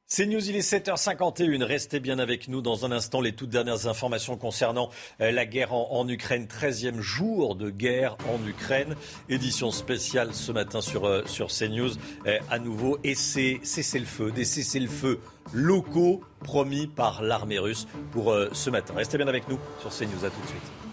C'est 0.09 0.25
News, 0.27 0.49
il 0.49 0.55
est 0.55 0.61
7h51. 0.61 1.65
Restez 1.65 1.99
bien 1.99 2.21
avec 2.21 2.47
nous 2.47 2.63
dans 2.63 2.87
un 2.87 2.93
instant. 2.93 3.21
Les 3.21 3.33
toutes 3.33 3.51
dernières 3.51 3.89
informations 3.89 4.37
concernant 4.37 4.89
euh, 5.21 5.33
la 5.33 5.45
guerre 5.47 5.75
en, 5.75 6.09
Ukraine. 6.09 6.47
13e 6.47 7.01
jour 7.01 7.57
de 7.57 7.71
guerre 7.71 8.17
en 8.33 8.47
Ukraine. 8.47 8.95
Édition 9.29 9.73
spéciale 9.73 10.33
ce 10.33 10.53
matin 10.53 10.81
sur, 10.81 11.07
euh, 11.07 11.25
sur 11.27 11.49
CNews. 11.49 11.91
Euh, 12.29 12.39
à 12.49 12.61
nouveau, 12.61 12.99
et 13.03 13.17
c'est 13.17 13.59
cessez-le-feu, 13.65 14.31
des 14.31 14.45
cessez-le-feu 14.45 15.19
locaux 15.53 16.21
promis 16.39 16.87
par 16.87 17.23
l'armée 17.23 17.59
russe 17.59 17.89
pour 18.13 18.33
ce 18.53 18.71
matin. 18.71 18.95
Restez 18.97 19.19
bien 19.19 19.27
avec 19.27 19.49
nous 19.49 19.59
sur 19.81 19.91
CNews. 19.91 20.25
À 20.25 20.31
tout 20.31 20.41
de 20.41 20.47
suite. 20.47 20.86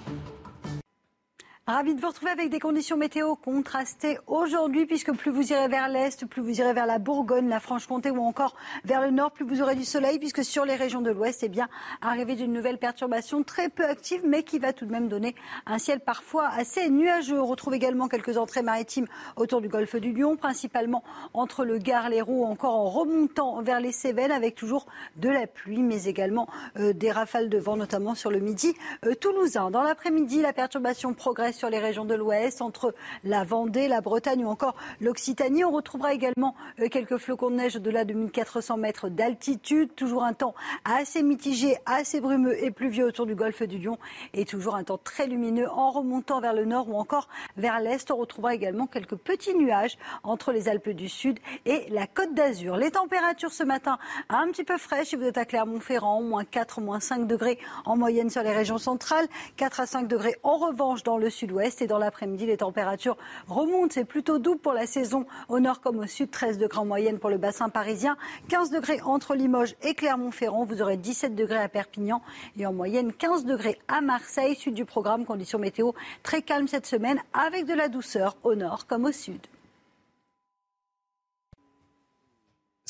Ravi 1.66 1.96
de 1.96 2.02
vous 2.02 2.08
retrouver 2.08 2.32
avec 2.32 2.50
des 2.50 2.60
conditions 2.60 2.98
météo 2.98 3.36
contrastées 3.38 4.18
aujourd'hui, 4.28 4.86
puisque 4.86 5.14
plus 5.14 5.32
vous 5.32 5.54
irez 5.54 5.70
vers 5.70 5.88
l'est, 5.88 6.26
plus 6.26 6.42
vous 6.42 6.60
irez 6.60 6.74
vers 6.74 6.86
la 6.86 7.00
Bourgogne, 7.00 7.48
la 7.48 7.62
Franche-Comté 7.62 8.12
ou 8.12 8.20
encore 8.20 8.58
vers 8.84 9.00
le 9.00 9.12
nord, 9.12 9.32
plus 9.32 9.46
vous 9.46 9.62
aurez 9.62 9.76
du 9.78 9.86
soleil, 9.86 10.20
puisque 10.20 10.44
sur 10.44 10.66
les 10.66 10.76
régions 10.76 11.00
de 11.00 11.10
l'ouest, 11.10 11.42
eh 11.42 11.48
bien, 11.48 11.70
arrivée 12.02 12.36
d'une 12.36 12.52
nouvelle 12.52 12.80
perturbation 12.80 13.44
très 13.44 13.70
peu 13.70 13.86
active, 13.86 14.24
mais 14.26 14.44
qui 14.44 14.60
va 14.60 14.74
tout 14.74 14.86
de 14.86 14.92
même 14.92 15.08
donner 15.08 15.36
un 15.66 15.78
ciel 15.78 16.02
parfois 16.02 16.50
assez 16.50 16.90
nuageux. 16.90 17.40
On 17.40 17.46
retrouve 17.46 17.76
également 17.76 18.10
quelques 18.10 18.38
entrées 18.38 18.62
maritimes 18.62 19.08
autour 19.38 19.62
du 19.62 19.70
golfe 19.70 19.96
du 19.96 20.12
Lion, 20.12 20.36
principalement 20.36 21.02
entre 21.34 21.64
le 21.64 21.78
Gard, 21.78 22.10
les 22.10 22.20
Roues, 22.20 22.44
encore 22.44 22.76
en 22.76 22.90
remontant 22.90 23.62
vers 23.62 23.80
les 23.80 23.94
Cévennes, 23.94 24.34
avec 24.34 24.56
toujours 24.56 24.86
de 25.16 25.30
la 25.30 25.48
pluie, 25.48 25.82
mais 25.82 26.04
également 26.08 26.50
euh, 26.78 26.92
des 26.92 27.10
rafales 27.10 27.48
de 27.48 27.58
vent, 27.58 27.78
notamment 27.78 28.16
sur 28.16 28.32
le 28.32 28.40
midi 28.40 28.76
euh, 29.06 29.16
toulousain. 29.16 29.72
Dans 29.72 29.84
l'après-midi, 29.84 30.42
la 30.42 30.52
perturbation 30.52 31.14
progresse 31.14 31.53
sur 31.54 31.70
les 31.70 31.80
régions 31.80 32.06
de 32.06 32.16
l'Ouest, 32.16 32.62
entre 32.62 32.94
la 33.24 33.44
Vendée, 33.44 33.88
la 33.88 34.02
Bretagne 34.02 34.44
ou 34.44 34.50
encore 34.50 34.76
l'Occitanie. 35.00 35.64
On 35.64 35.72
retrouvera 35.72 36.14
également 36.14 36.56
euh, 36.80 36.90
quelques 36.90 37.18
flocons 37.18 37.50
de 37.50 37.56
neige 37.56 37.76
au-delà 37.78 38.06
de 38.06 38.14
1400 38.14 38.78
mètres 38.78 39.10
d'altitude. 39.10 39.96
Toujours 39.96 40.24
un 40.24 40.34
temps 40.34 40.56
assez 40.84 41.24
mitigé, 41.24 41.78
assez 41.86 42.20
brumeux 42.20 42.62
et 42.64 42.72
pluvieux 42.72 43.06
autour 43.06 43.26
du 43.26 43.36
golfe 43.36 43.64
du 43.64 43.78
Lion. 43.78 43.98
Et 44.34 44.46
toujours 44.46 44.76
un 44.76 44.84
temps 44.84 45.00
très 45.02 45.28
lumineux 45.28 45.70
en 45.70 45.92
remontant 45.92 46.42
vers 46.42 46.54
le 46.54 46.66
nord 46.66 46.90
ou 46.90 46.96
encore 46.96 47.30
vers 47.58 47.80
l'est. 47.80 48.12
On 48.12 48.18
retrouvera 48.18 48.56
également 48.56 48.88
quelques 48.88 49.16
petits 49.16 49.56
nuages 49.56 49.98
entre 50.24 50.52
les 50.52 50.68
Alpes 50.68 50.90
du 50.90 51.08
Sud 51.10 51.40
et 51.66 51.86
la 51.90 52.08
Côte 52.08 52.34
d'Azur. 52.34 52.78
Les 52.78 52.92
températures 52.92 53.54
ce 53.54 53.64
matin 53.64 53.98
un 54.30 54.48
petit 54.48 54.64
peu 54.64 54.78
fraîches 54.78 55.10
si 55.10 55.16
vous 55.16 55.24
êtes 55.24 55.38
à 55.38 55.46
Clermont-Ferrand, 55.46 56.22
moins 56.22 56.46
4, 56.46 56.82
moins 56.82 57.00
5 57.00 57.28
degrés 57.28 57.60
en 57.86 57.98
moyenne 57.98 58.30
sur 58.30 58.42
les 58.42 58.52
régions 58.52 58.78
centrales, 58.78 59.28
4 59.58 59.80
à 59.82 59.86
5 59.86 60.08
degrés 60.08 60.36
en 60.44 60.58
revanche 60.58 61.04
dans 61.04 61.18
le 61.18 61.30
sud 61.30 61.43
ouest 61.52 61.82
Et 61.82 61.88
dans 61.88 61.98
l'après-midi, 61.98 62.46
les 62.46 62.58
températures 62.58 63.18
remontent. 63.48 63.94
C'est 63.94 64.06
plutôt 64.06 64.40
doux 64.40 64.56
pour 64.56 64.74
la 64.74 64.88
saison 64.88 65.26
au 65.50 65.60
nord 65.60 65.82
comme 65.82 66.00
au 66.00 66.08
sud. 66.08 66.32
13 66.32 66.58
degrés 66.58 66.80
en 66.80 66.86
moyenne 66.86 67.20
pour 67.20 67.30
le 67.30 67.38
bassin 67.38 67.70
parisien. 67.70 68.18
15 68.50 68.70
degrés 68.72 69.02
entre 69.02 69.36
Limoges 69.36 69.76
et 69.84 69.94
Clermont-Ferrand. 69.94 70.66
Vous 70.66 70.82
aurez 70.82 70.98
17 70.98 71.36
degrés 71.36 71.58
à 71.58 71.70
Perpignan 71.70 72.22
et 72.58 72.66
en 72.66 72.74
moyenne 72.74 73.12
15 73.12 73.46
degrés 73.46 73.80
à 73.88 74.02
Marseille. 74.02 74.56
Suite 74.56 74.76
du 74.76 74.86
programme, 74.86 75.26
conditions 75.26 75.60
météo 75.60 75.92
très 76.22 76.42
calmes 76.42 76.68
cette 76.68 76.86
semaine 76.86 77.20
avec 77.34 77.66
de 77.66 77.74
la 77.74 77.90
douceur 77.90 78.38
au 78.44 78.56
nord 78.56 78.88
comme 78.88 79.06
au 79.06 79.12
sud. 79.12 79.42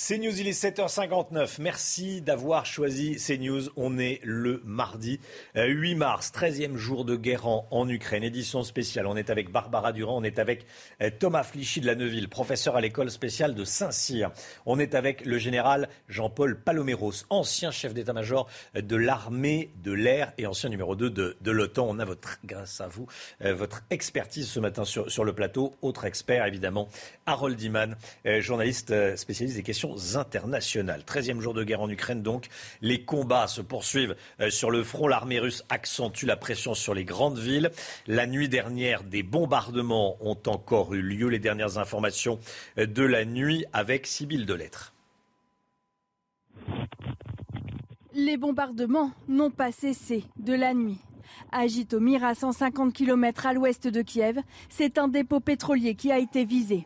CNews, 0.05 0.37
il 0.37 0.49
est 0.49 0.63
7h59. 0.63 1.61
Merci 1.61 2.21
d'avoir 2.21 2.65
choisi 2.65 3.15
CNews. 3.15 3.69
On 3.77 3.97
est 3.97 4.19
le 4.23 4.61
mardi 4.65 5.21
8 5.55 5.93
euh, 5.93 5.95
mars, 5.95 6.29
13e 6.35 6.75
jour 6.75 7.05
de 7.05 7.15
guerre 7.15 7.47
en, 7.47 7.87
Ukraine. 7.87 8.25
Édition 8.25 8.63
spéciale. 8.63 9.07
On 9.07 9.15
est 9.15 9.29
avec 9.29 9.49
Barbara 9.49 9.93
Durand, 9.93 10.17
on 10.17 10.23
est 10.25 10.39
avec 10.39 10.65
euh, 11.01 11.09
Thomas 11.17 11.43
Flichy 11.43 11.79
de 11.79 11.85
la 11.85 11.95
Neuville, 11.95 12.27
professeur 12.27 12.75
à 12.75 12.81
l'école 12.81 13.09
spéciale 13.11 13.55
de 13.55 13.63
Saint-Cyr. 13.63 14.31
On 14.65 14.77
est 14.77 14.93
avec 14.93 15.25
le 15.25 15.37
général 15.37 15.87
Jean-Paul 16.09 16.59
Paloméros, 16.59 17.23
ancien 17.29 17.71
chef 17.71 17.93
d'état-major 17.93 18.49
de 18.75 18.95
l'armée 18.97 19.71
de 19.83 19.93
l'air 19.93 20.33
et 20.37 20.47
ancien 20.47 20.69
numéro 20.69 20.97
2 20.97 21.11
de, 21.11 21.51
l'OTAN. 21.51 21.87
On 21.87 21.99
a 21.99 22.03
votre, 22.05 22.39
grâce 22.43 22.81
à 22.81 22.87
vous, 22.89 23.07
euh, 23.45 23.53
votre 23.53 23.83
expertise 23.89 24.49
ce 24.49 24.59
matin 24.59 24.83
sur, 24.83 25.09
sur 25.09 25.23
le 25.23 25.31
plateau. 25.31 25.75
Autre 25.81 26.03
expert, 26.03 26.45
évidemment, 26.45 26.89
Harold 27.25 27.61
Iman, 27.61 27.95
journaliste 28.41 29.15
spécialiste 29.15 29.55
des 29.55 29.63
questions 29.63 29.92
internationales. 30.15 31.03
13e 31.05 31.39
jour 31.39 31.53
de 31.53 31.63
guerre 31.63 31.81
en 31.81 31.89
Ukraine, 31.89 32.21
donc. 32.21 32.47
Les 32.81 33.03
combats 33.03 33.47
se 33.47 33.61
poursuivent 33.61 34.15
euh, 34.39 34.49
sur 34.49 34.71
le 34.71 34.83
front. 34.83 35.07
L'armée 35.07 35.39
russe 35.39 35.63
accentue 35.69 36.25
la 36.25 36.37
pression 36.37 36.73
sur 36.73 36.93
les 36.93 37.05
grandes 37.05 37.39
villes. 37.39 37.71
La 38.07 38.27
nuit 38.27 38.49
dernière, 38.49 39.03
des 39.03 39.23
bombardements 39.23 40.17
ont 40.21 40.37
encore 40.47 40.93
eu 40.93 41.01
lieu. 41.01 41.27
Les 41.27 41.39
dernières 41.39 41.77
informations 41.77 42.39
euh, 42.77 42.85
de 42.85 43.03
la 43.03 43.25
nuit 43.25 43.65
avec 43.73 44.07
Sibylle 44.07 44.45
Delettre. 44.45 44.93
Les 48.13 48.37
bombardements 48.37 49.11
n'ont 49.27 49.51
pas 49.51 49.71
cessé 49.71 50.23
de 50.37 50.53
la 50.53 50.73
nuit. 50.73 50.99
À 51.51 51.61
à 51.61 52.35
150 52.35 52.93
km 52.93 53.45
à 53.45 53.53
l'ouest 53.53 53.87
de 53.87 54.01
Kiev, 54.01 54.39
c'est 54.69 54.97
un 54.97 55.07
dépôt 55.07 55.39
pétrolier 55.39 55.95
qui 55.95 56.11
a 56.11 56.19
été 56.19 56.45
visé. 56.45 56.85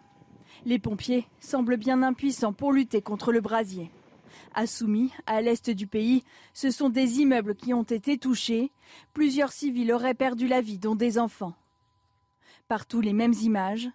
Les 0.68 0.80
pompiers 0.80 1.26
semblent 1.40 1.78
bien 1.78 2.04
impuissants 2.04 2.52
pour 2.52 2.74
lutter 2.74 3.02
contre 3.02 3.32
le 3.32 3.40
brasier. 3.40 3.90
À 4.54 4.68
Soumy, 4.68 5.14
à 5.26 5.40
l'est 5.40 5.70
du 5.70 5.88
pays, 5.88 6.26
ce 6.54 6.72
sont 6.72 6.90
des 6.90 7.22
immeubles 7.22 7.56
qui 7.56 7.74
ont 7.74 7.84
été 7.84 8.18
touchés. 8.18 8.74
Plusieurs 9.14 9.54
civils 9.54 9.94
auraient 9.94 10.14
perdu 10.14 10.46
la 10.46 10.60
vie, 10.60 10.78
dont 10.78 10.96
des 10.96 11.20
enfants. 11.20 11.54
Partout 12.68 13.00
les 13.00 13.14
mêmes 13.14 13.36
images. 13.42 13.88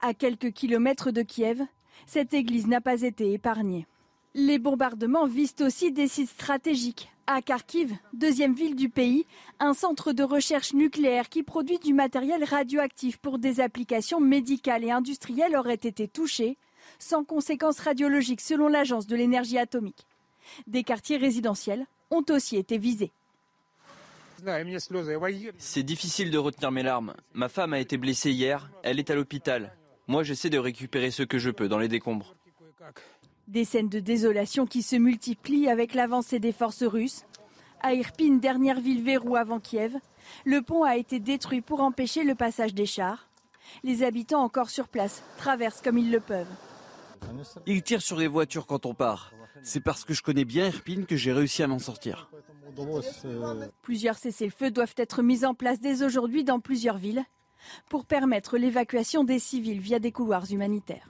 À 0.00 0.14
quelques 0.14 0.52
kilomètres 0.52 1.10
de 1.10 1.22
Kiev, 1.22 1.66
cette 2.06 2.32
église 2.32 2.68
n'a 2.68 2.80
pas 2.80 3.02
été 3.02 3.32
épargnée. 3.32 3.88
Les 4.34 4.60
bombardements 4.60 5.26
visent 5.26 5.56
aussi 5.60 5.90
des 5.90 6.06
sites 6.06 6.30
stratégiques. 6.30 7.10
À 7.26 7.42
Kharkiv, 7.42 7.92
deuxième 8.12 8.54
ville 8.54 8.76
du 8.76 8.88
pays, 8.88 9.26
un 9.58 9.74
centre 9.74 10.12
de 10.12 10.22
recherche 10.22 10.72
nucléaire 10.72 11.28
qui 11.28 11.42
produit 11.42 11.78
du 11.78 11.92
matériel 11.92 12.44
radioactif 12.44 13.18
pour 13.18 13.40
des 13.40 13.60
applications 13.60 14.20
médicales 14.20 14.84
et 14.84 14.92
industrielles 14.92 15.56
aurait 15.56 15.74
été 15.74 16.06
touché, 16.06 16.58
sans 17.00 17.24
conséquences 17.24 17.80
radiologiques 17.80 18.40
selon 18.40 18.68
l'Agence 18.68 19.08
de 19.08 19.16
l'énergie 19.16 19.58
atomique. 19.58 20.06
Des 20.68 20.84
quartiers 20.84 21.16
résidentiels 21.16 21.86
ont 22.12 22.24
aussi 22.30 22.56
été 22.56 22.78
visés. 22.78 23.10
C'est 25.58 25.82
difficile 25.82 26.30
de 26.30 26.38
retenir 26.38 26.70
mes 26.70 26.84
larmes. 26.84 27.14
Ma 27.34 27.48
femme 27.48 27.72
a 27.72 27.80
été 27.80 27.96
blessée 27.96 28.30
hier, 28.30 28.70
elle 28.84 29.00
est 29.00 29.10
à 29.10 29.16
l'hôpital. 29.16 29.76
Moi 30.06 30.22
j'essaie 30.22 30.50
de 30.50 30.58
récupérer 30.58 31.10
ce 31.10 31.24
que 31.24 31.38
je 31.38 31.50
peux 31.50 31.68
dans 31.68 31.78
les 31.78 31.88
décombres. 31.88 32.36
Des 33.50 33.64
scènes 33.64 33.88
de 33.88 33.98
désolation 33.98 34.64
qui 34.64 34.80
se 34.80 34.94
multiplient 34.94 35.68
avec 35.68 35.94
l'avancée 35.94 36.38
des 36.38 36.52
forces 36.52 36.84
russes. 36.84 37.24
À 37.80 37.94
Irpin, 37.94 38.36
dernière 38.36 38.80
ville 38.80 39.02
verrou 39.02 39.34
avant 39.34 39.58
Kiev, 39.58 39.96
le 40.44 40.62
pont 40.62 40.84
a 40.84 40.96
été 40.96 41.18
détruit 41.18 41.60
pour 41.60 41.80
empêcher 41.80 42.22
le 42.22 42.36
passage 42.36 42.74
des 42.74 42.86
chars. 42.86 43.28
Les 43.82 44.04
habitants 44.04 44.44
encore 44.44 44.70
sur 44.70 44.86
place 44.86 45.24
traversent 45.36 45.80
comme 45.82 45.98
ils 45.98 46.12
le 46.12 46.20
peuvent. 46.20 46.46
Ils 47.66 47.82
tirent 47.82 48.02
sur 48.02 48.16
les 48.16 48.28
voitures 48.28 48.68
quand 48.68 48.86
on 48.86 48.94
part. 48.94 49.32
C'est 49.64 49.80
parce 49.80 50.04
que 50.04 50.14
je 50.14 50.22
connais 50.22 50.44
bien 50.44 50.68
Irpin 50.68 51.02
que 51.02 51.16
j'ai 51.16 51.32
réussi 51.32 51.64
à 51.64 51.66
m'en 51.66 51.80
sortir. 51.80 52.30
Plusieurs 53.82 54.16
cessez-le-feu 54.16 54.70
doivent 54.70 54.94
être 54.96 55.22
mis 55.24 55.44
en 55.44 55.54
place 55.54 55.80
dès 55.80 56.04
aujourd'hui 56.04 56.44
dans 56.44 56.60
plusieurs 56.60 56.98
villes 56.98 57.24
pour 57.88 58.04
permettre 58.04 58.58
l'évacuation 58.58 59.24
des 59.24 59.40
civils 59.40 59.80
via 59.80 59.98
des 59.98 60.12
couloirs 60.12 60.52
humanitaires. 60.52 61.08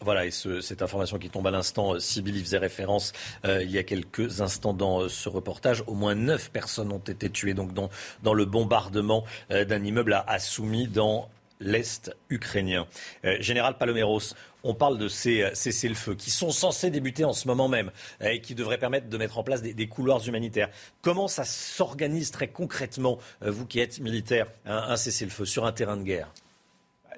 Voilà, 0.00 0.26
et 0.26 0.30
cette 0.30 0.82
information 0.82 1.18
qui 1.18 1.28
tombe 1.28 1.46
à 1.48 1.50
l'instant, 1.50 1.94
euh, 1.94 1.98
Sybille 1.98 2.38
y 2.38 2.40
faisait 2.40 2.58
référence 2.58 3.12
euh, 3.44 3.64
il 3.64 3.70
y 3.70 3.78
a 3.78 3.82
quelques 3.82 4.40
instants 4.40 4.72
dans 4.72 5.00
euh, 5.00 5.08
ce 5.08 5.28
reportage. 5.28 5.82
Au 5.88 5.94
moins 5.94 6.14
neuf 6.14 6.50
personnes 6.50 6.92
ont 6.92 6.98
été 6.98 7.28
tuées 7.28 7.54
donc 7.54 7.74
dans, 7.74 7.90
dans 8.22 8.34
le 8.34 8.44
bombardement 8.44 9.24
d'un 9.50 9.84
immeuble 9.84 10.12
à, 10.12 10.24
à 10.28 10.38
dans 10.90 11.28
l'Est 11.60 12.14
ukrainien. 12.30 12.86
Général 13.40 13.76
Paloméros, 13.78 14.34
on 14.62 14.74
parle 14.74 14.98
de 14.98 15.08
ces 15.08 15.50
cessez-le-feu 15.54 16.14
qui 16.14 16.30
sont 16.30 16.50
censés 16.50 16.90
débuter 16.90 17.24
en 17.24 17.32
ce 17.32 17.48
moment 17.48 17.68
même 17.68 17.90
et 18.20 18.40
qui 18.40 18.54
devraient 18.54 18.78
permettre 18.78 19.08
de 19.08 19.18
mettre 19.18 19.38
en 19.38 19.42
place 19.42 19.62
des, 19.62 19.88
couloirs 19.88 20.26
humanitaires. 20.26 20.70
Comment 21.02 21.28
ça 21.28 21.44
s'organise 21.44 22.30
très 22.30 22.48
concrètement, 22.48 23.18
vous 23.40 23.66
qui 23.66 23.80
êtes 23.80 24.00
militaire, 24.00 24.46
un 24.66 24.96
cessez-le-feu 24.96 25.44
sur 25.44 25.64
un 25.64 25.72
terrain 25.72 25.96
de 25.96 26.02
guerre? 26.02 26.30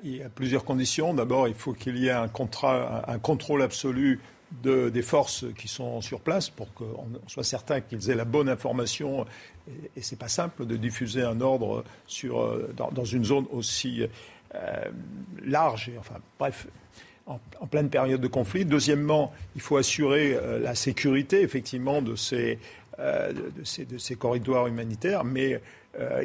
Il 0.03 0.17
y 0.17 0.23
a 0.23 0.29
plusieurs 0.29 0.65
conditions. 0.65 1.15
D'abord, 1.15 1.49
il 1.49 1.55
faut 1.55 1.73
qu'il 1.73 1.99
y 1.99 2.07
ait 2.07 2.13
un, 2.13 2.29
contrat, 2.29 3.05
un 3.09 3.19
contrôle 3.19 3.63
absolu 3.63 4.21
de, 4.63 4.89
des 4.89 5.03
forces 5.03 5.45
qui 5.57 5.69
sont 5.69 6.01
sur 6.01 6.21
place 6.21 6.51
pour 6.51 6.73
qu'on 6.75 7.07
soit 7.27 7.45
certain 7.45 7.81
qu'ils 7.81 8.11
aient 8.11 8.15
la 8.15 8.25
bonne 8.25 8.49
information. 8.49 9.27
Et, 9.69 9.99
et 9.99 10.03
ce 10.03 10.15
n'est 10.15 10.19
pas 10.19 10.29
simple 10.29 10.67
de 10.67 10.77
diffuser 10.77 11.23
un 11.23 11.41
ordre 11.41 11.85
sur, 12.07 12.59
dans, 12.75 13.05
une 13.05 13.25
zone 13.25 13.47
aussi 13.53 14.07
euh, 14.55 14.85
large. 15.45 15.91
Et, 15.91 15.99
enfin, 15.99 16.17
bref, 16.39 16.67
en, 17.27 17.39
pleine 17.71 17.89
période 17.89 18.21
de 18.21 18.27
conflit. 18.27 18.65
Deuxièmement, 18.65 19.33
il 19.55 19.61
faut 19.61 19.77
assurer 19.77 20.35
euh, 20.35 20.59
la 20.59 20.75
sécurité, 20.75 21.43
effectivement, 21.43 22.03
de 22.03 22.17
ces, 22.17 22.59
euh, 22.99 23.33
corridors 24.19 24.67
humanitaires. 24.67 25.25
Mais 25.25 25.61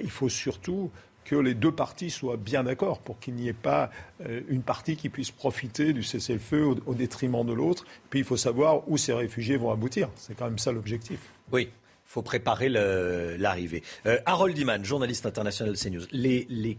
il 0.01 0.11
faut 0.11 0.29
surtout 0.29 0.91
que 1.25 1.35
les 1.35 1.53
deux 1.53 1.71
parties 1.71 2.09
soient 2.09 2.37
bien 2.37 2.63
d'accord 2.63 2.99
pour 2.99 3.19
qu'il 3.19 3.33
n'y 3.33 3.49
ait 3.49 3.53
pas 3.53 3.89
euh, 4.25 4.41
une 4.47 4.61
partie 4.61 4.95
qui 4.95 5.09
puisse 5.09 5.31
profiter 5.31 5.91
du 5.91 6.03
cessez-le-feu 6.03 6.63
au, 6.63 6.77
au, 6.85 6.93
détriment 6.93 7.45
de 7.45 7.51
l'autre. 7.51 7.83
Puis 8.09 8.19
il 8.19 8.25
faut 8.25 8.37
savoir 8.37 8.87
où 8.87 8.97
ces 8.97 9.11
réfugiés 9.11 9.57
vont 9.57 9.71
aboutir. 9.71 10.09
C'est 10.15 10.35
quand 10.35 10.45
même 10.45 10.59
ça 10.59 10.71
l'objectif. 10.71 11.19
Oui. 11.51 11.69
Il 12.07 12.11
faut 12.15 12.21
préparer 12.21 12.69
l'arrivée. 12.69 13.83
Euh, 14.05 14.19
Harold 14.25 14.57
Iman, 14.57 14.85
journaliste 14.85 15.25
international 15.25 15.75
CNews. 15.75 16.05
Les, 16.11 16.45
les, 16.49 16.77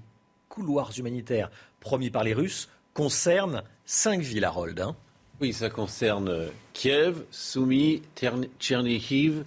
couloirs 0.49 0.93
humanitaires 0.97 1.51
promis 1.81 2.09
par 2.09 2.25
les 2.25 2.33
Russes 2.33 2.71
concernent 2.95 3.63
cinq 3.85 4.21
villes, 4.21 4.45
Harold. 4.45 4.81
Hein 4.81 4.97
oui, 5.41 5.53
ça 5.53 5.69
concerne 5.69 6.49
Kiev, 6.73 7.25
Soumy, 7.31 8.01
Tchernihiv 8.59 9.45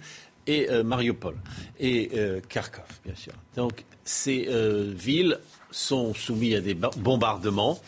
et 0.50 0.68
euh, 0.68 0.82
Mariupol 0.82 1.36
et 1.78 2.10
euh, 2.14 2.40
Kharkov, 2.48 2.84
bien 3.04 3.14
sûr. 3.14 3.32
Donc 3.54 3.84
ces 4.04 4.48
euh, 4.48 4.92
villes 4.92 5.38
sont 5.70 6.12
soumises 6.14 6.56
à 6.56 6.60
des 6.60 6.74
bombardements 6.74 7.78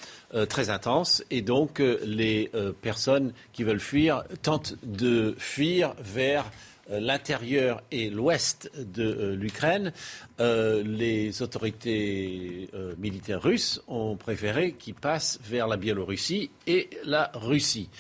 très 0.49 0.71
intenses 0.71 1.23
et 1.31 1.43
donc 1.43 1.81
les 1.81 2.51
personnes 2.81 3.35
qui 3.53 3.65
veulent 3.65 3.81
fuir 3.81 4.23
tentent 4.41 4.77
de 4.83 5.35
fuir 5.37 5.95
vers 6.01 6.51
l'intérieur 6.89 7.83
et 7.91 8.09
l'ouest 8.09 8.71
de 8.79 9.35
l'Ukraine. 9.35 9.93
les 10.39 11.43
autorités 11.43 12.71
militaires 12.99 13.43
russes 13.43 13.83
ont 13.89 14.17
préféré 14.17 14.73
qu'ils 14.73 14.95
passent 14.95 15.39
vers 15.45 15.67
la 15.67 15.77
Biélorussie 15.77 16.51
et 16.67 16.89
la 17.05 17.31
Russie. 17.35 17.91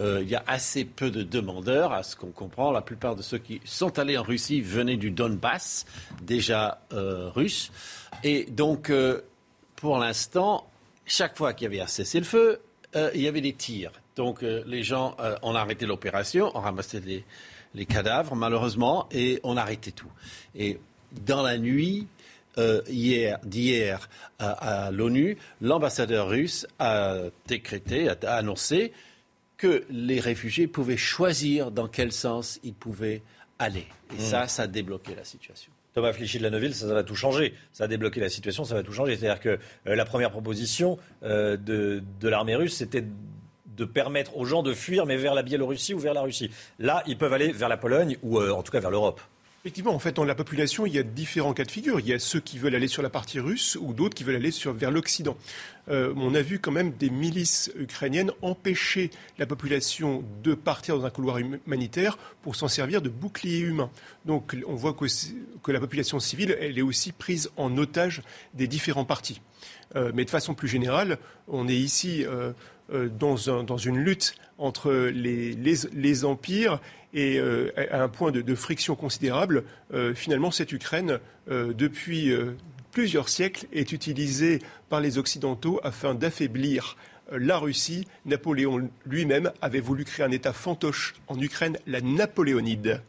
Euh, 0.00 0.20
il 0.22 0.28
y 0.30 0.34
a 0.34 0.42
assez 0.46 0.84
peu 0.84 1.10
de 1.10 1.22
demandeurs, 1.22 1.92
à 1.92 2.02
ce 2.02 2.16
qu'on 2.16 2.30
comprend. 2.30 2.72
La 2.72 2.80
plupart 2.80 3.16
de 3.16 3.22
ceux 3.22 3.38
qui 3.38 3.60
sont 3.64 3.98
allés 3.98 4.16
en 4.16 4.22
Russie 4.22 4.62
venaient 4.62 4.96
du 4.96 5.10
Donbass, 5.10 5.84
déjà 6.22 6.80
euh, 6.92 7.28
russe. 7.28 7.70
Et 8.24 8.44
donc, 8.44 8.88
euh, 8.88 9.20
pour 9.76 9.98
l'instant, 9.98 10.66
chaque 11.04 11.36
fois 11.36 11.52
qu'il 11.52 11.64
y 11.64 11.66
avait 11.66 11.80
un 11.80 11.86
cessez-le-feu, 11.86 12.60
il 13.14 13.20
y 13.20 13.28
avait 13.28 13.40
des 13.40 13.52
tirs. 13.52 13.92
Donc, 14.16 14.42
les 14.42 14.82
gens 14.82 15.16
ont 15.42 15.54
arrêté 15.54 15.86
l'opération, 15.86 16.50
ont 16.56 16.60
ramassé 16.60 17.24
les, 17.72 17.86
cadavres, 17.86 18.34
malheureusement, 18.34 19.08
et 19.12 19.38
on 19.44 19.56
arrêté 19.56 19.92
tout. 19.92 20.10
Et 20.56 20.80
dans 21.12 21.40
la 21.42 21.56
nuit, 21.56 22.08
hier, 22.88 23.38
d'hier 23.44 24.08
à, 24.40 24.90
l'ONU, 24.90 25.38
l'ambassadeur 25.60 26.28
russe 26.28 26.66
a 26.80 27.14
décrété, 27.46 28.08
a 28.08 28.34
annoncé 28.34 28.92
que 29.60 29.84
les 29.90 30.20
réfugiés 30.20 30.66
pouvaient 30.66 30.96
choisir 30.96 31.70
dans 31.70 31.86
quel 31.86 32.12
sens 32.12 32.58
ils 32.62 32.72
pouvaient 32.72 33.20
aller. 33.58 33.86
Et 34.10 34.16
mmh. 34.16 34.20
ça, 34.20 34.48
ça 34.48 34.62
a 34.62 34.66
débloqué 34.66 35.14
la 35.14 35.22
situation. 35.22 35.70
Thomas 35.92 36.14
Flichy 36.14 36.38
de 36.38 36.44
la 36.44 36.48
Neuville, 36.48 36.74
ça, 36.74 36.88
ça, 36.88 36.94
va 36.94 37.04
tout 37.04 37.14
changer. 37.14 37.52
Ça 37.74 37.84
a 37.84 37.86
débloqué 37.86 38.20
la 38.20 38.30
situation, 38.30 38.64
ça 38.64 38.74
va 38.74 38.82
tout 38.82 38.94
changer. 38.94 39.18
C'est-à-dire 39.18 39.38
que 39.38 39.58
euh, 39.86 39.94
la 39.94 40.06
première 40.06 40.30
proposition 40.30 40.98
euh, 41.24 41.58
de, 41.58 42.02
de 42.20 42.28
l'armée 42.30 42.56
russe, 42.56 42.74
c'était 42.74 43.04
de 43.76 43.84
permettre 43.84 44.38
aux 44.38 44.46
gens 44.46 44.62
de 44.62 44.72
fuir, 44.72 45.04
mais 45.04 45.18
vers 45.18 45.34
la 45.34 45.42
Biélorussie 45.42 45.92
ou 45.92 45.98
vers 45.98 46.14
la 46.14 46.22
Russie. 46.22 46.50
Là, 46.78 47.02
ils 47.06 47.18
peuvent 47.18 47.34
aller 47.34 47.52
vers 47.52 47.68
la 47.68 47.76
Pologne 47.76 48.16
ou 48.22 48.38
euh, 48.38 48.52
en 48.52 48.62
tout 48.62 48.72
cas 48.72 48.80
vers 48.80 48.90
l'Europe. 48.90 49.20
Effectivement, 49.62 49.92
en 49.92 49.98
fait, 49.98 50.16
dans 50.16 50.24
la 50.24 50.34
population, 50.34 50.86
il 50.86 50.94
y 50.94 50.98
a 50.98 51.02
différents 51.02 51.52
cas 51.52 51.64
de 51.64 51.70
figure. 51.70 52.00
Il 52.00 52.06
y 52.06 52.14
a 52.14 52.18
ceux 52.18 52.40
qui 52.40 52.58
veulent 52.58 52.74
aller 52.74 52.88
sur 52.88 53.02
la 53.02 53.10
partie 53.10 53.40
russe 53.40 53.76
ou 53.78 53.92
d'autres 53.92 54.14
qui 54.14 54.24
veulent 54.24 54.36
aller 54.36 54.52
vers 54.74 54.90
l'Occident. 54.90 55.36
Euh, 55.90 56.14
on 56.16 56.34
a 56.34 56.40
vu 56.40 56.60
quand 56.60 56.70
même 56.72 56.92
des 56.92 57.10
milices 57.10 57.70
ukrainiennes 57.76 58.32
empêcher 58.40 59.10
la 59.36 59.44
population 59.44 60.24
de 60.42 60.54
partir 60.54 60.96
dans 60.96 61.04
un 61.04 61.10
couloir 61.10 61.36
humanitaire 61.36 62.16
pour 62.40 62.56
s'en 62.56 62.68
servir 62.68 63.02
de 63.02 63.10
bouclier 63.10 63.58
humain. 63.58 63.90
Donc 64.24 64.56
on 64.66 64.76
voit 64.76 64.94
que, 64.94 65.72
la 65.72 65.80
population 65.80 66.20
civile, 66.20 66.56
elle 66.58 66.78
est 66.78 66.82
aussi 66.82 67.12
prise 67.12 67.50
en 67.58 67.76
otage 67.76 68.22
des 68.54 68.66
différents 68.66 69.04
partis. 69.04 69.42
Euh, 69.94 70.10
mais 70.14 70.24
de 70.24 70.30
façon 70.30 70.54
plus 70.54 70.68
générale, 70.68 71.18
on 71.48 71.68
est 71.68 71.76
ici 71.76 72.24
euh, 72.24 72.52
un, 72.92 73.62
dans, 73.62 73.76
une 73.76 73.98
lutte 73.98 74.34
entre 74.60 74.92
les, 74.92 76.24
empires 76.24 76.80
et 77.12 77.38
euh, 77.38 77.72
à 77.90 78.02
un 78.02 78.08
point 78.08 78.30
de, 78.30 78.40
de 78.40 78.54
friction 78.54 78.94
considérable, 78.94 79.64
euh, 79.92 80.14
finalement, 80.14 80.50
cette 80.50 80.70
Ukraine, 80.72 81.18
euh, 81.50 81.72
depuis 81.72 82.32
plusieurs 82.92 83.28
siècles, 83.28 83.66
est 83.72 83.92
utilisée 83.92 84.60
par 84.88 85.00
les 85.00 85.18
Occidentaux 85.18 85.80
afin 85.82 86.14
d'affaiblir 86.14 86.96
la 87.32 87.58
Russie. 87.58 88.06
Napoléon 88.26 88.90
lui-même 89.06 89.50
avait 89.62 89.80
voulu 89.80 90.04
créer 90.04 90.26
un 90.26 90.30
État 90.30 90.52
fantoche 90.52 91.14
en 91.28 91.40
Ukraine, 91.40 91.78
la 91.86 92.00
Napoléonide. 92.00 93.02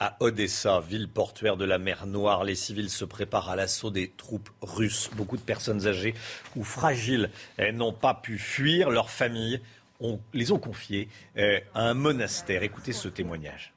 À 0.00 0.16
Odessa, 0.20 0.80
ville 0.80 1.08
portuaire 1.08 1.56
de 1.56 1.64
la 1.64 1.78
mer 1.78 2.06
Noire, 2.06 2.42
les 2.42 2.56
civils 2.56 2.90
se 2.90 3.04
préparent 3.04 3.48
à 3.48 3.56
l'assaut 3.56 3.90
des 3.90 4.10
troupes 4.16 4.50
russes. 4.60 5.08
Beaucoup 5.16 5.36
de 5.36 5.42
personnes 5.42 5.86
âgées 5.86 6.14
ou 6.56 6.64
fragiles 6.64 7.30
n'ont 7.72 7.92
pas 7.92 8.14
pu 8.14 8.38
fuir. 8.38 8.90
Leurs 8.90 9.10
familles 9.10 9.60
on, 10.04 10.20
les 10.32 10.52
ont 10.52 10.58
confiés 10.58 11.08
euh, 11.36 11.58
à 11.74 11.88
un 11.88 11.94
monastère. 11.94 12.62
Écoutez 12.62 12.92
ce 12.92 13.08
témoignage. 13.08 13.74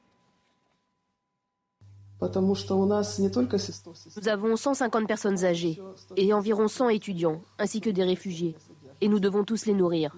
Nous 2.21 2.27
avons 4.27 4.55
150 4.55 5.07
personnes 5.07 5.45
âgées 5.45 5.79
et 6.15 6.33
environ 6.33 6.67
100 6.67 6.89
étudiants, 6.89 7.41
ainsi 7.59 7.79
que 7.79 7.89
des 7.89 8.03
réfugiés. 8.03 8.55
Et 9.01 9.07
nous 9.07 9.19
devons 9.19 9.43
tous 9.43 9.67
les 9.67 9.73
nourrir. 9.73 10.15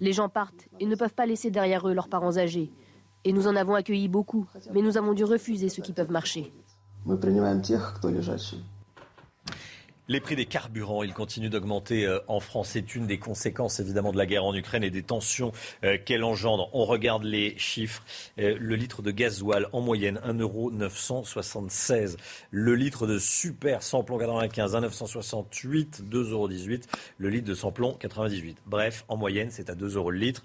Les 0.00 0.12
gens 0.12 0.28
partent 0.28 0.68
et 0.78 0.86
ne 0.86 0.94
peuvent 0.94 1.14
pas 1.14 1.26
laisser 1.26 1.50
derrière 1.50 1.88
eux 1.88 1.94
leurs 1.94 2.08
parents 2.08 2.38
âgés. 2.38 2.70
Et 3.24 3.32
nous 3.32 3.46
en 3.46 3.56
avons 3.56 3.74
accueilli 3.74 4.08
beaucoup, 4.08 4.46
mais 4.72 4.82
nous 4.82 4.96
avons 4.96 5.12
dû 5.12 5.24
refuser 5.24 5.68
ceux 5.68 5.82
qui 5.82 5.92
peuvent 5.92 6.10
marcher. 6.10 6.52
Les 10.12 10.20
prix 10.20 10.36
des 10.36 10.44
carburants, 10.44 11.02
ils 11.02 11.14
continuent 11.14 11.48
d'augmenter 11.48 12.04
euh, 12.04 12.18
en 12.28 12.38
France. 12.38 12.68
C'est 12.72 12.94
une 12.94 13.06
des 13.06 13.18
conséquences 13.18 13.80
évidemment 13.80 14.12
de 14.12 14.18
la 14.18 14.26
guerre 14.26 14.44
en 14.44 14.54
Ukraine 14.54 14.84
et 14.84 14.90
des 14.90 15.02
tensions 15.02 15.52
euh, 15.84 15.96
qu'elle 15.96 16.22
engendre. 16.22 16.68
On 16.74 16.84
regarde 16.84 17.24
les 17.24 17.56
chiffres. 17.56 18.04
Euh, 18.38 18.54
le 18.60 18.76
litre 18.76 19.00
de 19.00 19.10
gasoil 19.10 19.68
en 19.72 19.80
moyenne 19.80 20.20
1,976 20.22 22.18
Le 22.50 22.74
litre 22.74 23.06
de 23.06 23.18
super 23.18 23.82
samplon 23.82 24.18
95 24.18 24.74
1,968 24.74 26.04
2,18 26.06 26.82
Le 27.16 27.30
litre 27.30 27.48
de 27.48 27.54
samplon 27.54 27.94
98. 27.94 28.58
Bref, 28.66 29.06
en 29.08 29.16
moyenne, 29.16 29.48
c'est 29.50 29.70
à 29.70 29.74
2 29.74 29.96
euros 29.96 30.10
le 30.10 30.18
litre. 30.18 30.44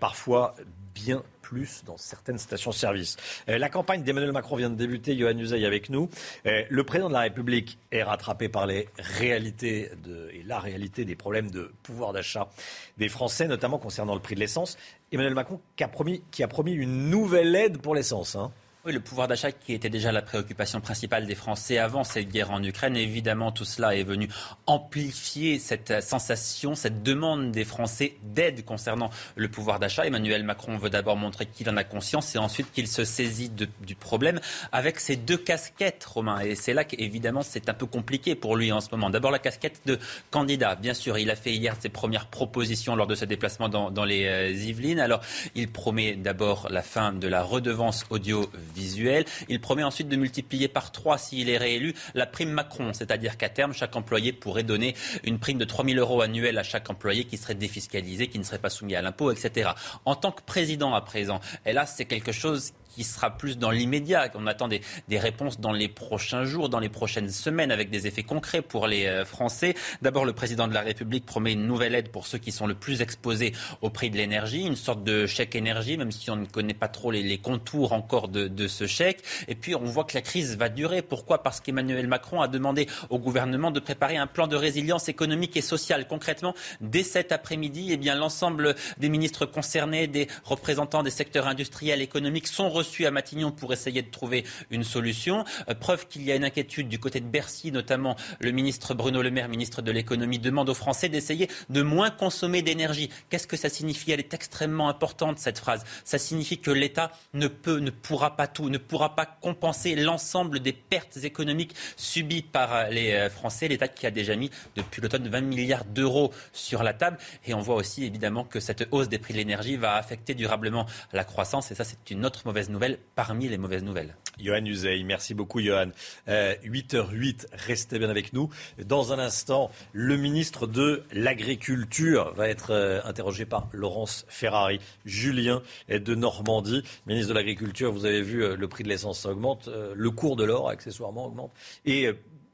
parfois 0.00 0.54
bien 0.94 1.22
plus 1.42 1.82
dans 1.84 1.96
certaines 1.96 2.38
stations-service. 2.38 3.16
Euh, 3.48 3.58
la 3.58 3.68
campagne 3.68 4.02
d'Emmanuel 4.02 4.32
Macron 4.32 4.56
vient 4.56 4.70
de 4.70 4.74
débuter. 4.74 5.16
Johan 5.16 5.36
Usaï 5.36 5.66
avec 5.66 5.90
nous. 5.90 6.08
Euh, 6.46 6.62
le 6.68 6.84
président 6.84 7.08
de 7.08 7.14
la 7.14 7.20
République 7.20 7.78
est 7.90 8.02
rattrapé 8.02 8.48
par 8.48 8.66
les 8.66 8.88
réalités 8.98 9.90
et 10.32 10.42
la 10.44 10.58
réalité 10.58 11.04
des 11.04 11.14
problèmes 11.14 11.50
de 11.50 11.72
pouvoir 11.82 12.12
d'achat 12.12 12.48
des 12.96 13.08
Français, 13.08 13.46
notamment 13.48 13.78
concernant 13.78 14.14
le 14.14 14.20
prix 14.20 14.34
de 14.34 14.40
l'essence. 14.40 14.78
Emmanuel 15.12 15.34
Macron 15.34 15.60
qui 15.76 15.84
a 15.84 15.88
promis, 15.88 16.22
qui 16.30 16.42
a 16.42 16.48
promis 16.48 16.72
une 16.72 17.10
nouvelle 17.10 17.54
aide 17.54 17.78
pour 17.78 17.94
l'essence. 17.94 18.34
Hein. 18.34 18.50
Oui, 18.84 18.92
le 18.92 18.98
pouvoir 18.98 19.28
d'achat 19.28 19.52
qui 19.52 19.74
était 19.74 19.90
déjà 19.90 20.10
la 20.10 20.22
préoccupation 20.22 20.80
principale 20.80 21.24
des 21.24 21.36
Français 21.36 21.78
avant 21.78 22.02
cette 22.02 22.28
guerre 22.28 22.50
en 22.50 22.60
Ukraine. 22.60 22.96
Évidemment, 22.96 23.52
tout 23.52 23.64
cela 23.64 23.94
est 23.94 24.02
venu 24.02 24.28
amplifier 24.66 25.60
cette 25.60 26.02
sensation, 26.02 26.74
cette 26.74 27.00
demande 27.04 27.52
des 27.52 27.64
Français 27.64 28.16
d'aide 28.24 28.64
concernant 28.64 29.10
le 29.36 29.48
pouvoir 29.48 29.78
d'achat. 29.78 30.04
Emmanuel 30.04 30.42
Macron 30.42 30.78
veut 30.78 30.90
d'abord 30.90 31.16
montrer 31.16 31.46
qu'il 31.46 31.70
en 31.70 31.76
a 31.76 31.84
conscience 31.84 32.34
et 32.34 32.38
ensuite 32.38 32.72
qu'il 32.72 32.88
se 32.88 33.04
saisit 33.04 33.50
du 33.50 33.94
problème 33.94 34.40
avec 34.72 34.98
ses 34.98 35.14
deux 35.14 35.38
casquettes, 35.38 36.02
Romain. 36.02 36.40
Et 36.40 36.56
c'est 36.56 36.74
là 36.74 36.82
qu'évidemment, 36.82 37.42
c'est 37.42 37.68
un 37.68 37.74
peu 37.74 37.86
compliqué 37.86 38.34
pour 38.34 38.56
lui 38.56 38.72
en 38.72 38.80
ce 38.80 38.88
moment. 38.90 39.10
D'abord, 39.10 39.30
la 39.30 39.38
casquette 39.38 39.82
de 39.86 40.00
candidat. 40.32 40.74
Bien 40.74 40.94
sûr, 40.94 41.18
il 41.18 41.30
a 41.30 41.36
fait 41.36 41.52
hier 41.52 41.76
ses 41.78 41.88
premières 41.88 42.26
propositions 42.26 42.96
lors 42.96 43.06
de 43.06 43.14
ce 43.14 43.26
déplacement 43.26 43.68
dans, 43.68 43.92
dans 43.92 44.04
les 44.04 44.26
euh, 44.26 44.50
Yvelines. 44.50 44.98
Alors, 44.98 45.20
il 45.54 45.70
promet 45.70 46.16
d'abord 46.16 46.66
la 46.68 46.82
fin 46.82 47.12
de 47.12 47.28
la 47.28 47.44
redevance 47.44 48.06
audio 48.10 48.50
visuel. 48.72 49.24
Il 49.48 49.60
promet 49.60 49.82
ensuite 49.82 50.08
de 50.08 50.16
multiplier 50.16 50.68
par 50.68 50.92
trois 50.92 51.18
s'il 51.18 51.48
est 51.48 51.58
réélu 51.58 51.94
la 52.14 52.26
prime 52.26 52.50
Macron, 52.50 52.92
c'est-à-dire 52.92 53.36
qu'à 53.36 53.48
terme, 53.48 53.72
chaque 53.72 53.96
employé 53.96 54.32
pourrait 54.32 54.62
donner 54.62 54.94
une 55.24 55.38
prime 55.38 55.58
de 55.58 55.64
3 55.64 55.84
000 55.84 55.98
euros 55.98 56.20
annuels 56.22 56.58
à 56.58 56.62
chaque 56.62 56.88
employé 56.90 57.24
qui 57.24 57.36
serait 57.36 57.54
défiscalisé, 57.54 58.28
qui 58.28 58.38
ne 58.38 58.44
serait 58.44 58.58
pas 58.58 58.70
soumis 58.70 58.94
à 58.94 59.02
l'impôt, 59.02 59.30
etc. 59.30 59.70
En 60.04 60.14
tant 60.14 60.32
que 60.32 60.42
président 60.42 60.94
à 60.94 61.00
présent, 61.00 61.40
et 61.66 61.72
là, 61.72 61.86
c'est 61.86 62.04
quelque 62.04 62.32
chose 62.32 62.72
qui 62.94 63.04
sera 63.04 63.30
plus 63.30 63.58
dans 63.58 63.70
l'immédiat. 63.70 64.30
On 64.34 64.46
attend 64.46 64.68
des, 64.68 64.80
des, 65.08 65.18
réponses 65.18 65.60
dans 65.60 65.72
les 65.72 65.88
prochains 65.88 66.44
jours, 66.44 66.68
dans 66.68 66.78
les 66.78 66.88
prochaines 66.88 67.30
semaines, 67.30 67.70
avec 67.70 67.90
des 67.90 68.06
effets 68.06 68.22
concrets 68.22 68.62
pour 68.62 68.86
les 68.86 69.06
euh, 69.06 69.24
Français. 69.24 69.74
D'abord, 70.02 70.24
le 70.24 70.32
président 70.32 70.68
de 70.68 70.74
la 70.74 70.82
République 70.82 71.24
promet 71.24 71.52
une 71.52 71.66
nouvelle 71.66 71.94
aide 71.94 72.10
pour 72.10 72.26
ceux 72.26 72.38
qui 72.38 72.52
sont 72.52 72.66
le 72.66 72.74
plus 72.74 73.02
exposés 73.02 73.52
au 73.80 73.90
prix 73.90 74.10
de 74.10 74.16
l'énergie, 74.16 74.62
une 74.66 74.76
sorte 74.76 75.04
de 75.04 75.26
chèque 75.26 75.54
énergie, 75.54 75.96
même 75.96 76.12
si 76.12 76.30
on 76.30 76.36
ne 76.36 76.46
connaît 76.46 76.74
pas 76.74 76.88
trop 76.88 77.10
les, 77.10 77.38
contours 77.38 77.92
encore 77.92 78.28
de, 78.28 78.46
de, 78.46 78.68
ce 78.68 78.86
chèque. 78.86 79.22
Et 79.48 79.54
puis, 79.54 79.74
on 79.74 79.84
voit 79.84 80.04
que 80.04 80.14
la 80.14 80.22
crise 80.22 80.56
va 80.56 80.68
durer. 80.68 81.02
Pourquoi? 81.02 81.42
Parce 81.42 81.60
qu'Emmanuel 81.60 82.06
Macron 82.06 82.40
a 82.40 82.48
demandé 82.48 82.86
au 83.10 83.18
gouvernement 83.18 83.70
de 83.70 83.80
préparer 83.80 84.16
un 84.16 84.26
plan 84.26 84.46
de 84.46 84.56
résilience 84.56 85.08
économique 85.08 85.56
et 85.56 85.62
sociale. 85.62 86.06
Concrètement, 86.06 86.54
dès 86.80 87.02
cet 87.02 87.32
après-midi, 87.32 87.88
eh 87.90 87.96
bien, 87.96 88.14
l'ensemble 88.14 88.74
des 88.98 89.08
ministres 89.08 89.46
concernés, 89.46 90.06
des 90.06 90.28
représentants 90.44 91.02
des 91.02 91.10
secteurs 91.10 91.46
industriels, 91.46 92.02
économiques 92.02 92.48
sont 92.48 92.68
reçus 92.82 93.06
à 93.06 93.12
Matignon 93.12 93.52
pour 93.52 93.72
essayer 93.72 94.02
de 94.02 94.10
trouver 94.10 94.44
une 94.70 94.82
solution. 94.82 95.44
Euh, 95.68 95.74
preuve 95.74 96.08
qu'il 96.08 96.22
y 96.22 96.32
a 96.32 96.34
une 96.34 96.44
inquiétude 96.44 96.88
du 96.88 96.98
côté 96.98 97.20
de 97.20 97.26
Bercy, 97.26 97.70
notamment 97.70 98.16
le 98.40 98.50
ministre 98.50 98.92
Bruno 98.94 99.22
Le 99.22 99.30
Maire, 99.30 99.48
ministre 99.48 99.82
de 99.82 99.92
l'économie, 99.92 100.40
demande 100.40 100.68
aux 100.68 100.74
Français 100.74 101.08
d'essayer 101.08 101.48
de 101.70 101.82
moins 101.82 102.10
consommer 102.10 102.60
d'énergie. 102.62 103.08
Qu'est-ce 103.30 103.46
que 103.46 103.56
ça 103.56 103.68
signifie? 103.68 104.10
Elle 104.10 104.18
est 104.18 104.34
extrêmement 104.34 104.88
importante, 104.88 105.38
cette 105.38 105.60
phrase. 105.60 105.84
Ça 106.04 106.18
signifie 106.18 106.58
que 106.58 106.72
l'État 106.72 107.12
ne 107.34 107.46
peut, 107.46 107.78
ne 107.78 107.90
pourra 107.90 108.36
pas 108.36 108.48
tout, 108.48 108.68
ne 108.68 108.78
pourra 108.78 109.14
pas 109.14 109.26
compenser 109.26 109.94
l'ensemble 109.94 110.58
des 110.58 110.72
pertes 110.72 111.18
économiques 111.22 111.76
subies 111.96 112.42
par 112.42 112.90
les 112.90 113.12
euh, 113.12 113.30
Français. 113.30 113.68
L'État 113.68 113.86
qui 113.86 114.06
a 114.06 114.10
déjà 114.10 114.34
mis 114.34 114.50
depuis 114.74 115.00
l'automne 115.00 115.28
20 115.28 115.40
milliards 115.42 115.84
d'euros 115.84 116.32
sur 116.52 116.82
la 116.82 116.94
table. 116.94 117.18
Et 117.46 117.54
on 117.54 117.60
voit 117.60 117.76
aussi 117.76 118.04
évidemment 118.04 118.44
que 118.44 118.58
cette 118.58 118.88
hausse 118.90 119.08
des 119.08 119.18
prix 119.18 119.34
de 119.34 119.38
l'énergie 119.38 119.76
va 119.76 119.94
affecter 119.94 120.34
durablement 120.34 120.86
la 121.12 121.22
croissance. 121.22 121.70
Et 121.70 121.76
ça, 121.76 121.84
c'est 121.84 122.10
une 122.10 122.26
autre 122.26 122.42
mauvaise 122.44 122.70
parmi 123.14 123.48
les 123.48 123.58
mauvaises 123.58 123.84
nouvelles. 123.84 124.16
Johan 124.38 124.64
Uzey, 124.64 125.02
merci 125.04 125.34
beaucoup 125.34 125.60
Johan. 125.60 125.90
8h08, 126.26 127.44
euh, 127.44 127.46
restez 127.52 127.98
bien 127.98 128.08
avec 128.08 128.32
nous. 128.32 128.48
Dans 128.84 129.12
un 129.12 129.18
instant, 129.18 129.70
le 129.92 130.16
ministre 130.16 130.66
de 130.66 131.04
l'Agriculture 131.12 132.32
va 132.34 132.48
être 132.48 132.72
euh, 132.72 133.00
interrogé 133.04 133.44
par 133.44 133.68
Laurence 133.72 134.24
Ferrari. 134.28 134.80
Julien 135.04 135.62
de 135.88 136.14
Normandie, 136.14 136.82
ministre 137.06 137.28
de 137.28 137.34
l'Agriculture, 137.34 137.92
vous 137.92 138.06
avez 138.06 138.22
vu, 138.22 138.42
euh, 138.42 138.56
le 138.56 138.68
prix 138.68 138.84
de 138.84 138.88
l'essence 138.88 139.26
augmente, 139.26 139.68
le 139.94 140.10
cours 140.10 140.36
de 140.36 140.44
l'or 140.44 140.68
accessoirement 140.68 141.26
augmente. 141.26 141.52
Et 141.84 142.10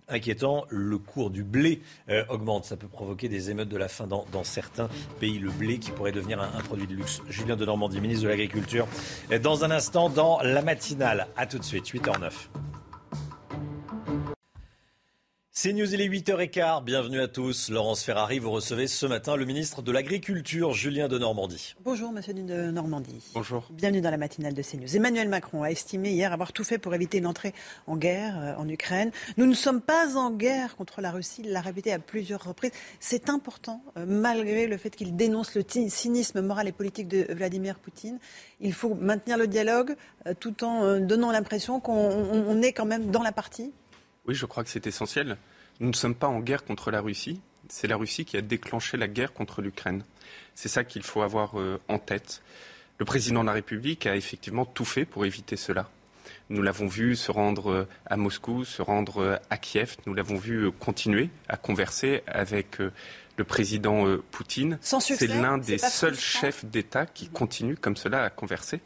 inquiétant, 0.08 0.66
le 0.68 0.98
cours 0.98 1.30
du 1.30 1.44
blé 1.44 1.82
euh, 2.08 2.24
augmente. 2.28 2.64
Ça 2.64 2.76
peut 2.76 2.88
provoquer 2.88 3.28
des 3.28 3.50
émeutes 3.50 3.68
de 3.68 3.76
la 3.76 3.88
faim 3.88 4.06
dans, 4.06 4.44
certains 4.44 4.88
pays. 5.20 5.38
Le 5.38 5.50
blé 5.50 5.78
qui 5.78 5.90
pourrait 5.90 6.12
devenir 6.12 6.40
un, 6.40 6.50
un, 6.56 6.62
produit 6.62 6.86
de 6.86 6.94
luxe. 6.94 7.22
Julien 7.28 7.56
de 7.56 7.64
Normandie, 7.64 8.00
ministre 8.00 8.24
de 8.24 8.28
l'Agriculture. 8.28 8.86
Dans 9.42 9.64
un 9.64 9.70
instant, 9.70 10.08
dans 10.08 10.40
la 10.42 10.62
matinale. 10.62 11.28
A 11.36 11.46
tout 11.46 11.58
de 11.58 11.64
suite, 11.64 11.86
8h09. 11.86 12.32
C'est 15.60 15.72
News, 15.72 15.92
il 15.92 16.00
est 16.00 16.08
8h15. 16.08 16.84
Bienvenue 16.84 17.20
à 17.20 17.26
tous. 17.26 17.68
Laurence 17.68 18.04
Ferrari, 18.04 18.38
vous 18.38 18.52
recevez 18.52 18.86
ce 18.86 19.06
matin 19.06 19.34
le 19.34 19.44
ministre 19.44 19.82
de 19.82 19.90
l'Agriculture, 19.90 20.72
Julien 20.72 21.08
de 21.08 21.18
Normandie. 21.18 21.74
Bonjour, 21.84 22.12
monsieur 22.12 22.32
de 22.32 22.70
Normandie. 22.70 23.24
Bonjour. 23.34 23.66
Bienvenue 23.72 24.00
dans 24.00 24.12
la 24.12 24.18
matinale 24.18 24.54
de 24.54 24.62
CNews. 24.62 24.94
Emmanuel 24.94 25.28
Macron 25.28 25.64
a 25.64 25.72
estimé 25.72 26.12
hier 26.12 26.32
avoir 26.32 26.52
tout 26.52 26.62
fait 26.62 26.78
pour 26.78 26.94
éviter 26.94 27.18
une 27.18 27.26
entrée 27.26 27.54
en 27.88 27.96
guerre 27.96 28.38
euh, 28.38 28.54
en 28.56 28.68
Ukraine. 28.68 29.10
Nous 29.36 29.46
ne 29.46 29.52
sommes 29.52 29.80
pas 29.80 30.16
en 30.16 30.30
guerre 30.30 30.76
contre 30.76 31.00
la 31.00 31.10
Russie. 31.10 31.42
Il 31.44 31.50
l'a 31.50 31.60
répété 31.60 31.92
à 31.92 31.98
plusieurs 31.98 32.44
reprises. 32.44 32.70
C'est 33.00 33.28
important, 33.28 33.82
euh, 33.96 34.04
malgré 34.06 34.68
le 34.68 34.76
fait 34.76 34.90
qu'il 34.90 35.16
dénonce 35.16 35.56
le 35.56 35.64
cynisme 35.66 36.40
moral 36.40 36.68
et 36.68 36.72
politique 36.72 37.08
de 37.08 37.26
Vladimir 37.34 37.80
Poutine. 37.80 38.20
Il 38.60 38.74
faut 38.74 38.94
maintenir 38.94 39.36
le 39.36 39.48
dialogue 39.48 39.96
euh, 40.28 40.34
tout 40.38 40.62
en 40.62 41.00
donnant 41.00 41.32
l'impression 41.32 41.80
qu'on 41.80 42.62
est 42.62 42.72
quand 42.72 42.86
même 42.86 43.10
dans 43.10 43.24
la 43.24 43.32
partie. 43.32 43.72
Oui, 44.28 44.34
je 44.34 44.44
crois 44.44 44.62
que 44.62 44.68
c'est 44.68 44.86
essentiel. 44.86 45.38
Nous 45.80 45.88
ne 45.88 45.94
sommes 45.94 46.14
pas 46.14 46.26
en 46.26 46.40
guerre 46.40 46.62
contre 46.62 46.90
la 46.90 47.00
Russie. 47.00 47.40
C'est 47.70 47.86
la 47.86 47.96
Russie 47.96 48.26
qui 48.26 48.36
a 48.36 48.42
déclenché 48.42 48.98
la 48.98 49.08
guerre 49.08 49.32
contre 49.32 49.62
l'Ukraine. 49.62 50.04
C'est 50.54 50.68
ça 50.68 50.84
qu'il 50.84 51.02
faut 51.02 51.22
avoir 51.22 51.58
euh, 51.58 51.80
en 51.88 51.98
tête. 51.98 52.42
Le 52.98 53.06
président 53.06 53.40
de 53.40 53.46
la 53.46 53.54
République 53.54 54.04
a 54.04 54.16
effectivement 54.16 54.66
tout 54.66 54.84
fait 54.84 55.06
pour 55.06 55.24
éviter 55.24 55.56
cela. 55.56 55.88
Nous 56.50 56.60
l'avons 56.60 56.88
vu 56.88 57.16
se 57.16 57.30
rendre 57.30 57.70
euh, 57.70 57.88
à 58.04 58.18
Moscou, 58.18 58.66
se 58.66 58.82
rendre 58.82 59.22
euh, 59.22 59.36
à 59.48 59.56
Kiev. 59.56 59.96
Nous 60.04 60.12
l'avons 60.12 60.36
vu 60.36 60.70
continuer 60.72 61.30
à 61.48 61.56
converser 61.56 62.22
avec 62.26 62.80
le 62.80 63.44
président 63.44 64.04
Poutine. 64.30 64.78
C'est 64.82 65.26
l'un 65.26 65.56
des 65.56 65.78
seuls 65.78 66.18
chefs 66.18 66.66
d'État 66.66 67.06
qui 67.06 67.28
continue 67.30 67.76
comme 67.76 67.96
cela 67.96 68.24
à 68.24 68.30
converser. 68.30 68.80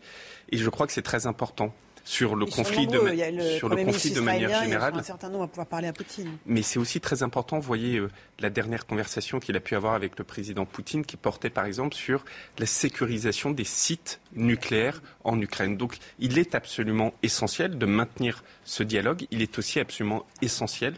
Et 0.51 0.59
je 0.59 0.69
crois 0.71 0.87
que 0.87 0.93
c'est 0.93 1.03
très 1.03 1.27
important 1.27 1.75
sur 2.05 2.35
le 2.35 2.47
conflit 2.47 2.87
de, 2.87 2.99
sur 3.57 3.69
le 3.69 3.85
conflit 3.85 4.11
de 4.11 4.21
manière 4.21 4.63
générale. 4.63 4.95
Un 4.97 5.03
certain 5.03 5.29
nombre 5.29 5.45
à 5.45 5.49
pouvoir 5.49 5.67
parler 5.67 5.89
à 5.89 5.93
Poutine. 5.93 6.37
Mais 6.47 6.63
c'est 6.63 6.79
aussi 6.79 7.01
très 7.01 7.23
important, 7.23 7.59
vous 7.59 7.67
voyez, 7.67 7.99
euh, 7.99 8.11
la 8.41 8.51
dernière 8.51 8.87
conversation 8.87 9.39
qu'il 9.41 9.57
a 9.57 9.61
pu 9.61 9.75
avoir 9.75 9.95
avec 9.95 10.19
le 10.19 10.25
président 10.25 10.65
Poutine, 10.65 11.05
qui 11.05 11.17
portait 11.17 11.51
par 11.51 11.65
exemple 11.67 11.95
sur 11.95 12.25
la 12.59 12.67
sécurisation 12.67 13.51
des 13.51 13.65
sites 13.65 14.21
nucléaires 14.35 15.03
en 15.25 15.41
Ukraine. 15.41 15.77
Donc 15.77 15.97
il 16.19 16.39
est 16.39 16.55
absolument 16.55 17.15
essentiel 17.23 17.79
de 17.79 17.87
maintenir 17.87 18.43
ce 18.65 18.83
dialogue. 18.83 19.27
Il 19.31 19.43
est 19.43 19.59
aussi 19.59 19.81
absolument 19.81 20.27
essentiel 20.41 20.95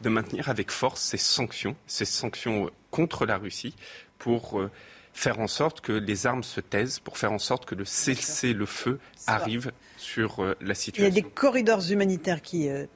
de 0.00 0.08
maintenir 0.08 0.48
avec 0.48 0.70
force 0.70 1.02
ces 1.02 1.16
sanctions, 1.16 1.76
ces 1.86 2.04
sanctions 2.04 2.70
contre 2.90 3.26
la 3.26 3.36
Russie 3.36 3.74
pour 4.18 4.60
euh, 4.60 4.70
faire 5.18 5.40
en 5.40 5.48
sorte 5.48 5.80
que 5.80 5.92
les 5.92 6.28
armes 6.28 6.44
se 6.44 6.60
taisent, 6.60 7.00
pour 7.00 7.18
faire 7.18 7.32
en 7.32 7.40
sorte 7.40 7.66
que 7.66 7.74
le 7.74 7.84
cessez-le-feu 7.84 9.00
arrive 9.26 9.72
sur 9.96 10.44
euh, 10.44 10.56
la 10.60 10.76
situation. 10.76 11.10
Il 11.10 11.16
y 11.16 11.18
a 11.18 11.22
des 11.22 11.28
corridors 11.28 11.90
humanitaires 11.90 12.40
qui 12.40 12.68
euh, 12.68 12.86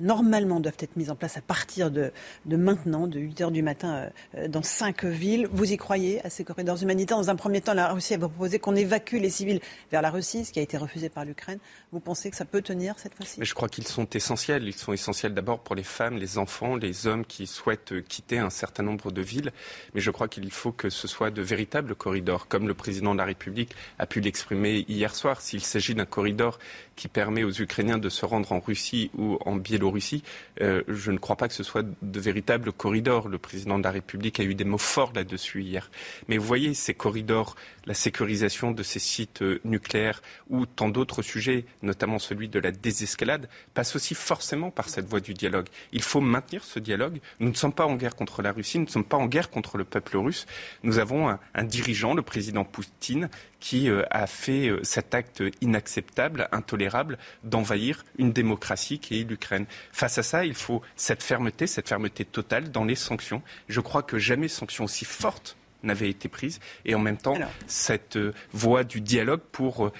normalement 0.00 0.60
doivent 0.60 0.76
être 0.78 0.96
mises 0.96 1.10
en 1.10 1.16
place 1.16 1.36
à 1.36 1.40
partir 1.40 1.90
de, 1.90 2.12
maintenant, 2.46 3.06
de 3.06 3.20
8 3.20 3.40
heures 3.42 3.50
du 3.50 3.62
matin, 3.62 4.10
euh, 4.34 4.48
dans 4.48 4.62
cinq 4.62 5.04
villes. 5.04 5.48
Vous 5.52 5.72
y 5.72 5.76
croyez 5.76 6.24
à 6.24 6.30
ces 6.30 6.44
corridors 6.44 6.82
humanitaires? 6.82 7.16
Dans 7.16 7.30
un 7.30 7.36
premier 7.36 7.60
temps, 7.60 7.74
la 7.74 7.92
Russie 7.92 8.14
a 8.14 8.18
proposé 8.18 8.58
qu'on 8.58 8.76
évacue 8.76 9.16
les 9.16 9.30
civils 9.30 9.60
vers 9.90 10.02
la 10.02 10.10
Russie, 10.10 10.44
ce 10.44 10.52
qui 10.52 10.58
a 10.58 10.62
été 10.62 10.76
refusé 10.76 11.08
par 11.08 11.24
l'Ukraine. 11.24 11.58
Vous 11.92 12.00
pensez 12.00 12.30
que 12.30 12.36
ça 12.36 12.44
peut 12.44 12.62
tenir 12.62 12.98
cette 12.98 13.14
fois-ci? 13.14 13.40
Je 13.42 13.54
crois 13.54 13.68
qu'ils 13.68 13.86
sont 13.86 14.08
essentiels. 14.10 14.64
Ils 14.66 14.74
sont 14.74 14.92
essentiels 14.92 15.34
d'abord 15.34 15.60
pour 15.60 15.74
les 15.74 15.82
femmes, 15.82 16.16
les 16.16 16.38
enfants, 16.38 16.76
les 16.76 17.06
hommes 17.06 17.24
qui 17.24 17.46
souhaitent 17.46 18.02
quitter 18.06 18.38
un 18.38 18.50
certain 18.50 18.82
nombre 18.82 19.10
de 19.12 19.22
villes. 19.22 19.52
Mais 19.94 20.00
je 20.00 20.10
crois 20.10 20.28
qu'il 20.28 20.50
faut 20.50 20.72
que 20.72 20.90
ce 20.90 21.08
soit 21.08 21.30
de 21.30 21.42
véritables 21.42 21.94
corridors, 21.94 22.48
comme 22.48 22.68
le 22.68 22.74
président 22.74 23.12
de 23.12 23.18
la 23.18 23.24
République 23.24 23.74
a 23.98 24.06
pu 24.06 24.20
l'exprimer 24.20 24.84
hier 24.88 25.14
soir. 25.14 25.40
S'il 25.40 25.62
s'agit 25.62 25.94
d'un 25.94 26.06
corridor 26.06 26.58
qui 26.96 27.08
permet 27.08 27.44
aux 27.44 27.52
Ukrainiens 27.52 27.98
de 27.98 28.08
se 28.08 28.26
rendre 28.26 28.52
en 28.52 28.60
Russie 28.60 29.10
ou 29.16 29.38
en 29.46 29.56
Biélorussie, 29.60 30.22
euh, 30.60 30.82
je 30.88 31.10
ne 31.10 31.18
crois 31.18 31.36
pas 31.36 31.48
que 31.48 31.54
ce 31.54 31.62
soit 31.62 31.84
de 32.02 32.20
véritables 32.20 32.72
corridors. 32.72 33.28
Le 33.28 33.38
président 33.38 33.78
de 33.78 33.84
la 33.84 33.90
République 33.90 34.40
a 34.40 34.42
eu 34.42 34.54
des 34.54 34.64
mots 34.64 34.78
forts 34.78 35.12
là-dessus 35.14 35.62
hier. 35.62 35.90
Mais 36.28 36.38
vous 36.38 36.46
voyez, 36.46 36.74
ces 36.74 36.94
corridors, 36.94 37.54
la 37.86 37.94
sécurisation 37.94 38.72
de 38.72 38.82
ces 38.82 38.98
sites 38.98 39.42
euh, 39.42 39.60
nucléaires 39.64 40.22
ou 40.48 40.66
tant 40.66 40.88
d'autres 40.88 41.22
sujets, 41.22 41.64
notamment 41.82 42.18
celui 42.18 42.48
de 42.48 42.58
la 42.58 42.72
désescalade, 42.72 43.48
passent 43.74 43.96
aussi 43.96 44.14
forcément 44.14 44.70
par 44.70 44.88
cette 44.88 45.06
voie 45.06 45.20
du 45.20 45.34
dialogue. 45.34 45.66
Il 45.92 46.02
faut 46.02 46.20
maintenir 46.20 46.64
ce 46.64 46.78
dialogue. 46.78 47.20
Nous 47.38 47.48
ne 47.48 47.54
sommes 47.54 47.72
pas 47.72 47.86
en 47.86 47.96
guerre 47.96 48.16
contre 48.16 48.42
la 48.42 48.52
Russie, 48.52 48.78
nous 48.78 48.86
ne 48.86 48.90
sommes 48.90 49.04
pas 49.04 49.16
en 49.16 49.26
guerre 49.26 49.50
contre 49.50 49.78
le 49.78 49.84
peuple 49.84 50.16
russe. 50.16 50.46
Nous 50.82 50.98
avons 50.98 51.28
un, 51.28 51.38
un 51.54 51.64
dirigeant, 51.64 52.14
le 52.14 52.22
président 52.22 52.64
Poutine, 52.64 53.28
qui 53.60 53.88
euh, 53.88 54.02
a 54.10 54.26
fait 54.26 54.68
euh, 54.68 54.80
cet 54.82 55.14
acte 55.14 55.42
inacceptable, 55.60 56.48
intolérable, 56.50 57.18
d'envahir 57.44 58.04
une 58.18 58.32
démocratie 58.32 58.98
qui 58.98 59.20
est 59.20 59.24
l'Ukraine. 59.24 59.66
Face 59.92 60.18
à 60.18 60.22
ça, 60.22 60.44
il 60.44 60.54
faut 60.54 60.82
cette 60.96 61.22
fermeté, 61.22 61.66
cette 61.66 61.88
fermeté 61.88 62.24
totale 62.24 62.70
dans 62.70 62.84
les 62.84 62.96
sanctions. 62.96 63.42
Je 63.68 63.80
crois 63.80 64.02
que 64.02 64.18
jamais 64.18 64.48
sanctions 64.48 64.84
aussi 64.84 65.04
fortes 65.04 65.56
n'avait 65.82 66.10
été 66.10 66.28
prise 66.28 66.60
et 66.84 66.94
en 66.94 66.98
même 66.98 67.16
temps 67.16 67.36
cette 67.66 68.16
euh, 68.16 68.32
voie 68.52 68.84
du 68.84 69.00
dialogue 69.00 69.40
pour 69.52 69.90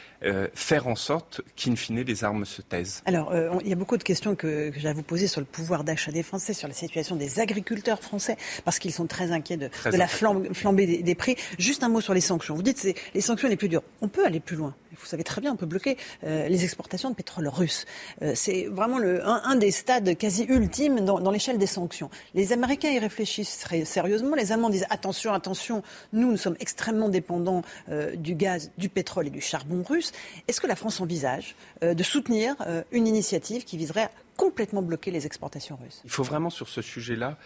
faire 0.54 0.86
en 0.86 0.96
sorte 0.96 1.40
qu'in 1.56 1.76
fine 1.76 2.00
les 2.00 2.24
armes 2.24 2.44
se 2.44 2.60
taisent. 2.60 3.02
Alors 3.06 3.32
il 3.62 3.68
y 3.68 3.72
a 3.72 3.76
beaucoup 3.76 3.96
de 3.96 4.02
questions 4.02 4.34
que, 4.34 4.70
que 4.70 4.78
j'ai 4.78 4.88
à 4.88 4.92
vous 4.92 5.02
poser 5.02 5.26
sur 5.26 5.40
le 5.40 5.46
pouvoir 5.46 5.84
d'achat 5.84 6.12
des 6.12 6.22
Français, 6.22 6.52
sur 6.52 6.68
la 6.68 6.74
situation 6.74 7.16
des 7.16 7.40
agriculteurs 7.40 8.02
français 8.02 8.36
parce 8.64 8.78
qu'ils 8.78 8.92
sont 8.92 9.06
très 9.06 9.32
inquiets 9.32 9.56
de, 9.56 9.70
la 9.84 10.08
flambée 10.08 10.86
des, 10.86 11.02
des, 11.02 11.14
prix. 11.14 11.36
Juste 11.58 11.82
un 11.82 11.88
mot 11.88 12.00
sur 12.00 12.14
les 12.14 12.20
sanctions. 12.20 12.54
Vous 12.54 12.62
dites 12.62 12.78
c'est 12.78 12.94
les 13.14 13.20
sanctions 13.20 13.48
les 13.48 13.56
plus 13.56 13.68
dures. 13.68 13.82
On 14.00 14.08
peut 14.08 14.24
aller 14.24 14.40
plus 14.40 14.56
loin 14.56 14.74
vous 15.00 15.06
savez 15.06 15.24
très 15.24 15.40
bien, 15.40 15.52
on 15.52 15.56
peut 15.56 15.66
bloquer 15.66 15.96
euh, 16.24 16.48
les 16.48 16.64
exportations 16.64 17.10
de 17.10 17.14
pétrole 17.14 17.48
russe. 17.48 17.86
Euh, 18.22 18.32
c'est 18.34 18.66
vraiment 18.66 18.98
un, 18.98 19.56
des 19.56 19.70
stades 19.70 20.16
quasi 20.16 20.44
ultimes 20.44 21.00
dans, 21.00 21.30
l'échelle 21.30 21.58
des 21.58 21.66
sanctions. 21.66 22.10
Les 22.34 22.52
Américains 22.52 22.90
y 22.90 22.98
réfléchissent 22.98 23.58
très 23.58 23.84
sérieusement. 23.84 24.36
Les 24.36 24.52
Allemands 24.52 24.70
disent 24.70 24.86
attention, 24.90 25.32
attention, 25.32 25.82
nous, 26.12 26.36
sommes 26.36 26.56
extrêmement 26.60 27.08
dépendants 27.08 27.62
euh, 27.88 28.14
du 28.16 28.34
gaz, 28.34 28.70
du 28.78 28.88
pétrole 28.88 29.28
et 29.28 29.30
du 29.30 29.40
charbon 29.40 29.82
russe. 29.82 30.12
Est-ce 30.48 30.60
que 30.60 30.66
la 30.66 30.76
France 30.76 31.00
envisage 31.00 31.56
de 31.82 32.02
soutenir 32.02 32.56
une 32.92 33.06
initiative 33.06 33.64
qui 33.64 33.76
viserait 33.76 34.02
à 34.02 34.10
complètement 34.36 34.82
bloquer 34.82 35.10
les 35.10 35.26
exportations 35.26 35.78
russes? 35.82 36.00
Il 36.04 36.10
faut 36.10 36.22
vraiment 36.22 36.50
sur 36.50 36.68
ce 36.68 36.82
sujet-là 36.82 37.36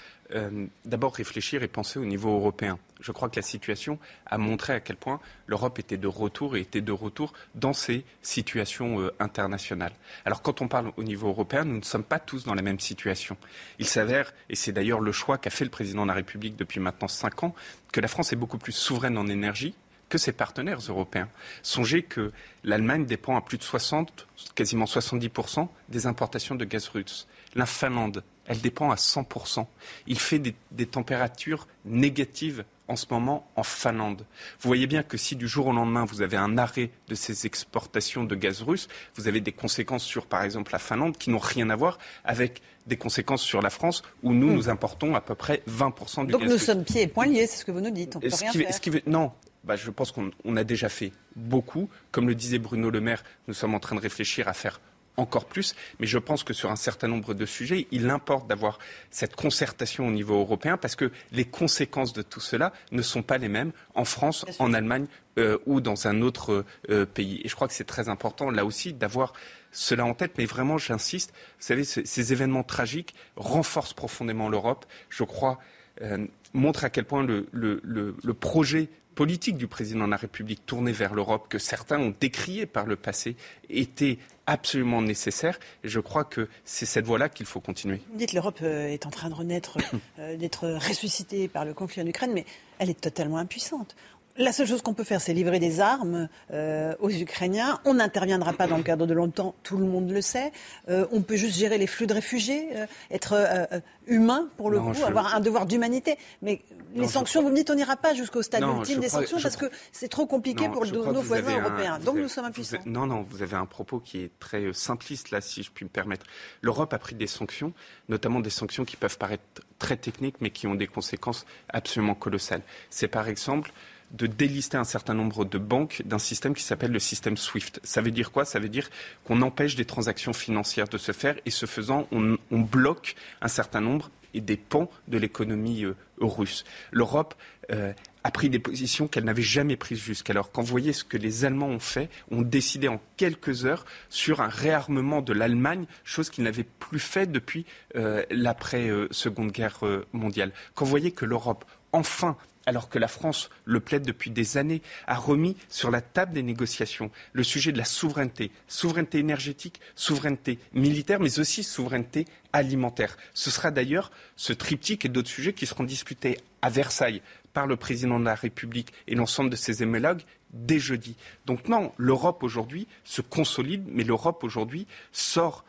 d'abord 0.85 1.15
réfléchir 1.15 1.63
et 1.63 1.69
penser 1.69 1.99
au 1.99 2.05
niveau 2.05 2.31
européen. 2.31 2.79
Je 3.05 3.13
crois 3.13 3.29
que 3.29 3.37
la 3.37 3.43
situation 3.43 3.99
a 4.25 4.39
montré 4.39 4.73
à 4.73 4.81
quel 4.81 4.97
point 4.97 5.21
l'Europe 5.47 5.79
était 5.79 5.99
de 5.99 6.07
retour 6.07 6.57
et 6.57 6.61
était 6.61 6.81
de 6.81 6.91
retour 6.91 7.35
dans 7.55 7.75
ces 7.75 8.03
situations 8.23 8.99
euh, 8.99 9.15
internationales. 9.21 9.93
Alors 10.25 10.41
quand 10.41 10.63
on 10.63 10.69
parle 10.69 10.91
au 10.97 11.03
niveau 11.03 11.29
européen, 11.29 11.65
nous 11.65 11.77
ne 11.77 11.85
sommes 11.85 12.03
pas 12.03 12.19
tous 12.19 12.45
dans 12.45 12.55
la 12.55 12.63
même 12.63 12.81
situation. 12.81 13.37
Il 13.79 13.87
s'avère, 13.87 14.33
et 14.49 14.57
c'est 14.57 14.73
d'ailleurs 14.73 15.01
le 15.01 15.13
choix 15.13 15.37
qu'a 15.37 15.51
fait 15.51 15.67
le 15.67 15.71
président 15.71 16.05
de 16.05 16.09
la 16.09 16.15
République 16.15 16.57
depuis 16.57 16.81
maintenant 16.81 17.09
cinq 17.09 17.45
ans, 17.45 17.55
que 17.93 18.01
la 18.01 18.09
France 18.09 18.33
est 18.33 18.37
beaucoup 18.37 18.57
plus 18.57 18.73
souveraine 18.73 19.19
en 19.19 19.27
énergie 19.27 19.75
que 20.09 20.17
ses 20.17 20.33
partenaires 20.33 20.81
européens. 20.89 21.29
Songez 21.63 22.05
que 22.05 22.33
l'Allemagne 22.63 23.05
dépend 23.05 23.37
à 23.37 23.43
plus 23.43 23.59
de 23.59 23.63
60, 23.63 24.27
quasiment 24.55 24.87
70% 24.87 25.69
des 25.91 26.07
importations 26.07 26.55
de 26.55 26.65
gaz 26.65 26.89
russe. 26.89 27.27
La 27.55 27.67
Finlande, 27.67 28.23
elle 28.47 28.61
dépend 28.61 28.91
à 28.91 28.97
100%. 28.97 29.67
Il 30.07 30.19
fait 30.19 30.39
des, 30.39 30.87
températures 30.87 31.67
négatives 31.85 32.65
en 32.89 32.97
ce 32.97 33.07
moment 33.11 33.49
en 33.57 33.63
Finlande. 33.63 34.27
Vous 34.61 34.69
voyez 34.69 34.87
bien 34.87 35.03
que 35.03 35.17
si 35.17 35.37
du 35.37 35.49
jour 35.49 35.69
au 35.69 35.73
lendemain 35.73 36.05
vous 36.05 36.21
avez 36.21 36.37
un 36.37 36.59
arrêt 36.59 36.91
de 37.09 37.15
ces 37.15 37.47
exportations 37.47 38.25
de 38.25 38.35
gaz 38.35 38.63
russe, 38.63 38.89
vous 39.17 39.27
avez 39.27 39.41
des 39.41 39.53
conséquences 39.53 40.05
sur, 40.05 40.27
par 40.27 40.43
exemple, 40.43 40.73
la 40.73 40.79
Finlande 40.79 41.17
qui 41.17 41.31
n'ont 41.31 41.39
rien 41.39 41.71
à 41.71 41.77
voir 41.77 41.99
avec 42.25 42.61
des 42.87 42.97
conséquences 42.97 43.43
sur 43.43 43.63
la 43.63 43.71
France 43.71 44.03
où 44.23 44.35
nous, 44.35 44.49
hmm. 44.49 44.55
nous 44.55 44.69
importons 44.69 45.15
à 45.15 45.23
peu 45.23 45.35
près 45.35 45.63
20% 45.69 46.27
du 46.27 46.33
Donc 46.33 46.43
gaz 46.43 46.53
nous 46.53 46.59
sommes 46.59 46.85
pieds 46.85 47.03
et 47.03 47.07
poings 47.07 47.27
liés, 47.27 47.47
c'est 47.47 47.59
ce 47.59 47.65
que 47.65 47.73
vous 47.73 47.81
nous 47.81 47.91
dites. 47.91 48.17
On 48.17 48.21
peut 48.21 48.29
rien 48.29 48.53
faire. 48.53 49.01
non, 49.07 49.33
bah, 49.65 49.77
je 49.77 49.91
pense 49.91 50.13
qu'on 50.13 50.57
a 50.57 50.65
déjà 50.65 50.89
fait 50.89 51.13
beaucoup. 51.37 51.89
Comme 52.11 52.29
le 52.29 52.35
disait 52.35 52.59
Bruno 52.59 52.91
Le 52.91 53.01
Maire, 53.01 53.25
nous 53.49 53.55
sommes 53.55 53.75
en 53.75 53.81
train 53.81 53.97
de 53.97 54.01
réfléchir 54.01 54.47
à 54.47 54.53
faire 54.53 54.81
encore 55.17 55.45
plus, 55.47 55.75
mais 56.01 56.07
je 56.07 56.19
pense 56.19 56.45
que 56.45 56.53
sur 56.53 56.71
un 56.71 56.77
certain 56.77 57.09
nombre 57.09 57.35
de 57.35 57.47
sujets, 57.47 57.87
il 57.91 58.11
importe 58.11 58.49
d'avoir 58.49 58.79
cette 59.11 59.37
concertation 59.37 60.09
au 60.09 60.11
niveau 60.11 60.39
européen 60.39 60.77
parce 60.77 60.97
que 60.97 61.11
les 61.33 61.45
conséquences 61.45 62.13
de 62.13 62.23
tout 62.23 62.41
cela 62.41 62.73
ne 62.91 63.03
sont 63.03 63.23
pas 63.23 63.39
les 63.39 63.49
mêmes 63.49 63.73
en 63.95 64.05
France, 64.05 64.45
en 64.59 64.73
Allemagne 64.75 65.07
euh, 65.39 65.59
ou 65.67 65.81
dans 65.81 66.09
un 66.09 66.21
autre 66.23 66.65
euh, 66.91 67.07
pays. 67.07 67.41
Et 67.45 67.49
je 67.49 67.55
crois 67.55 67.69
que 67.69 67.75
c'est 67.75 67.85
très 67.85 68.09
important 68.09 68.51
là 68.51 68.65
aussi 68.65 68.93
d'avoir 68.93 69.33
cela 69.71 70.05
en 70.05 70.15
tête, 70.15 70.33
mais 70.39 70.47
vraiment, 70.47 70.79
j'insiste, 70.79 71.33
vous 71.33 71.67
savez, 71.67 71.85
ces, 71.85 72.33
événements 72.33 72.63
tragiques 72.63 73.15
renforcent 73.37 73.95
profondément 73.95 74.49
l'Europe. 74.49 74.87
Je 75.11 75.25
crois, 75.25 75.59
euh, 76.03 76.27
montrent 76.53 76.85
à 76.85 76.91
quel 76.91 77.05
point 77.05 77.25
le, 77.25 77.49
le, 77.53 77.81
le 77.83 78.35
projet 78.35 78.89
politique 79.15 79.57
du 79.57 79.67
président 79.67 80.07
de 80.07 80.11
la 80.11 80.17
République 80.17 80.67
tournée 80.67 80.93
vers 80.93 81.15
l'Europe, 81.15 81.47
que 81.49 81.59
certains 81.59 81.99
ont 81.99 82.15
décrié 82.21 82.67
par 82.67 82.87
le 82.87 82.97
passé, 82.97 83.37
était 83.69 84.19
absolument 84.47 85.03
nécessaire. 85.03 85.59
Et 85.83 85.89
je 85.89 86.01
crois 86.01 86.25
que 86.25 86.49
c'est 86.65 86.87
cette 86.87 87.07
voie-là 87.07 87.29
qu'il 87.29 87.47
faut 87.47 87.61
continuer. 87.61 88.01
Vous 88.11 88.19
dites 88.19 88.33
l'Europe 88.33 88.59
euh, 88.63 88.89
est 88.89 89.07
en 89.07 89.11
train 89.11 89.29
de 89.29 89.35
renaître, 89.35 89.79
euh, 90.19 90.37
d'être 90.37 90.69
ressuscitée 90.69 91.49
par 91.49 91.65
le 91.65 91.75
conflit 91.75 92.03
en 92.03 92.07
Ukraine, 92.07 92.33
mais 92.33 92.45
elle 92.79 92.91
est 92.91 93.01
totalement 93.01 93.39
impuissante. 93.39 93.95
La 94.37 94.53
seule 94.53 94.67
chose 94.67 94.83
qu'on 94.83 94.95
peut 94.95 95.05
faire, 95.05 95.21
c'est 95.21 95.33
livrer 95.33 95.61
des 95.61 95.79
armes 95.79 96.29
euh, 96.53 96.93
aux 96.99 97.11
Ukrainiens. 97.11 97.79
On 97.85 97.95
n'interviendra 97.95 98.53
pas 98.53 98.67
dans 98.67 98.77
le 98.77 98.83
cadre 98.83 99.07
de 99.07 99.15
longtemps, 99.15 99.55
tout 99.63 99.77
le 99.77 99.87
monde 99.87 100.11
le 100.11 100.21
sait. 100.21 100.51
Euh, 100.89 101.07
on 101.13 101.23
peut 101.23 101.37
juste 101.37 101.57
gérer 101.57 101.79
les 101.79 101.87
flux 101.87 102.09
de 102.09 102.15
réfugiés, 102.15 102.69
euh, 102.75 102.87
être 103.13 103.69
humain 104.09 104.49
pour 104.57 104.71
le 104.71 104.81
coup, 104.81 105.05
avoir 105.07 105.37
un 105.37 105.41
devoir 105.41 105.67
d'humanité. 105.67 106.17
Mais 106.43 106.63
les 106.97 107.07
sanctions, 107.07 107.43
vous 107.43 107.51
me 107.51 107.55
dites, 107.55 107.71
on 107.71 107.77
n'ira 107.77 107.97
pas 107.97 108.13
jusqu'au 108.13 108.43
stade 108.43 108.65
ultime 108.65 108.99
des 108.99 109.09
sanctions 109.09 109.39
parce 109.41 109.57
que 109.57 109.67
c'est 109.93 110.09
trop 110.09 110.27
compliqué 110.27 110.69
pour 110.69 110.85
nos 110.85 111.23
voisins 111.23 111.61
européens. 111.61 112.01
Donc 112.01 112.17
nous 112.17 112.29
sommes 112.29 112.47
impuissants. 112.47 112.79
non, 112.87 113.07
non, 113.07 113.25
vous 113.31 113.43
avez 113.43 113.57
un 113.57 113.67
propos 113.67 114.01
qui 114.01 114.19
est 114.19 114.31
très 114.41 114.73
simpliste 114.73 115.31
là, 115.31 115.41
si 115.41 115.63
je 115.63 115.71
puis 115.71 115.85
me 115.85 115.91
permettre. 115.91 116.27
L'Europe 116.61 116.93
a 116.93 116.99
pris 116.99 117.15
des 117.15 117.29
sanctions, 117.29 117.73
notamment 118.09 118.41
des 118.41 118.51
sanctions 118.51 118.85
qui 118.85 118.97
peuvent 118.97 119.19
paraître 119.19 119.45
très 119.79 119.97
techniques, 119.97 120.37
mais 120.41 120.51
qui 120.51 120.67
ont 120.67 120.75
des 120.75 120.89
conséquences 120.89 121.47
absolument 121.69 122.15
colossales. 122.15 122.63
C'est 122.91 123.07
par 123.09 123.29
exemple 123.29 123.73
de 124.13 124.27
délister 124.27 124.77
un 124.77 124.85
certain 124.85 125.15
nombre 125.15 125.45
de 125.45 125.59
banques 125.59 126.03
d'un 126.05 126.19
système 126.19 126.55
qui 126.55 126.63
s'appelle 126.63 126.93
le 126.93 126.99
système 126.99 127.37
SWIFT. 127.37 127.81
Ça 127.83 128.01
veut 128.01 128.11
dire 128.11 128.31
quoi? 128.31 128.45
Ça 128.45 128.59
veut 128.59 128.69
dire 128.69 128.89
qu'on 129.25 129.43
empêche 129.43 129.75
des 129.75 129.85
transactions 129.85 130.33
financières 130.33 130.89
de 130.89 130.99
se 130.99 131.13
faire 131.13 131.37
et 131.45 131.51
ce 131.51 131.67
faisant, 131.67 132.07
on, 132.13 132.37
bloque 132.51 133.15
un 133.41 133.49
certain 133.49 133.81
nombre 133.81 134.11
et 134.33 134.41
des 134.41 134.57
pans 134.57 134.91
de 135.09 135.19
l'économie 135.19 135.85
euh, 135.85 135.95
russe. 136.19 136.65
L'Europe 136.93 137.35
euh, 137.71 137.93
a 138.25 138.31
pris 138.31 138.49
des 138.51 138.59
positions 138.59 139.07
qu'elle 139.07 139.25
n'avait 139.25 139.43
jamais 139.43 139.77
prises 139.77 139.99
jusqu'alors. 139.99 140.51
Quand 140.51 140.63
vous 140.63 140.71
voyez 140.71 140.93
ce 140.93 141.05
que 141.05 141.17
les 141.17 141.45
Allemands 141.45 141.69
ont 141.69 141.79
fait, 141.79 142.09
ont 142.31 142.43
décidé 142.43 142.89
en 142.89 143.01
quelques 143.17 143.65
heures 143.65 143.85
sur 144.09 144.41
un 144.41 144.49
réarmement 144.49 145.23
de 145.23 145.33
l'Allemagne, 145.33 145.87
chose 146.05 146.31
qu'ils 146.31 146.45
n'avaient 146.45 146.65
plus 146.65 146.99
fait 146.99 147.31
depuis 147.31 147.67
euh, 147.97 148.25
l'après-seconde 148.31 149.53
guerre 149.53 149.81
mondiale. 150.13 150.53
Quand 150.75 150.85
vous 150.85 150.91
voyez 150.91 151.13
que 151.13 151.25
l'Europe, 151.25 151.65
enfin, 151.93 152.37
alors 152.67 152.89
que 152.89 152.99
la 152.99 153.09
France 153.09 153.51
le 153.65 153.81
plaide 153.81 154.05
depuis 154.05 154.31
des 154.31 154.57
années, 154.57 154.83
a 155.07 155.17
remis 155.17 155.57
sur 155.69 155.91
la 155.91 156.01
table 156.01 156.33
des 156.33 156.43
négociations 156.43 157.11
le 157.33 157.43
sujet 157.43 157.73
de 157.73 157.79
la 157.79 157.85
souveraineté, 157.85 158.51
souveraineté 158.69 159.19
énergétique, 159.19 159.81
souveraineté 159.95 160.59
militaire, 160.73 161.21
mais 161.21 161.39
aussi 161.39 161.63
souveraineté 161.63 162.27
alimentaire. 162.53 163.17
Ce 163.33 163.51
sera 163.51 163.71
d'ailleurs 163.71 164.11
ce 164.37 164.53
triptyque 164.53 165.05
et 165.05 165.09
d'autres 165.09 165.29
sujets 165.29 165.53
qui 165.53 165.67
seront 165.67 165.85
discutés 165.85 166.39
à 166.63 166.71
Versailles 166.71 167.23
par 167.53 167.67
le 167.67 167.77
président 167.77 168.19
de 168.19 168.25
la 168.25 168.35
République 168.35 168.93
et 169.07 169.15
l'ensemble 169.15 169.51
de 169.51 169.57
ses 169.57 169.83
homologues 169.83 170.23
dès 170.51 170.79
jeudi. 170.79 171.17
Donc 171.47 171.69
non, 171.69 171.93
l'Europe 171.97 172.43
aujourd'hui 172.43 172.87
se 173.05 173.21
consolide, 173.21 173.85
mais 173.89 174.05
l'Europe 174.05 174.45
aujourd'hui 174.45 174.87
sort 175.13 175.65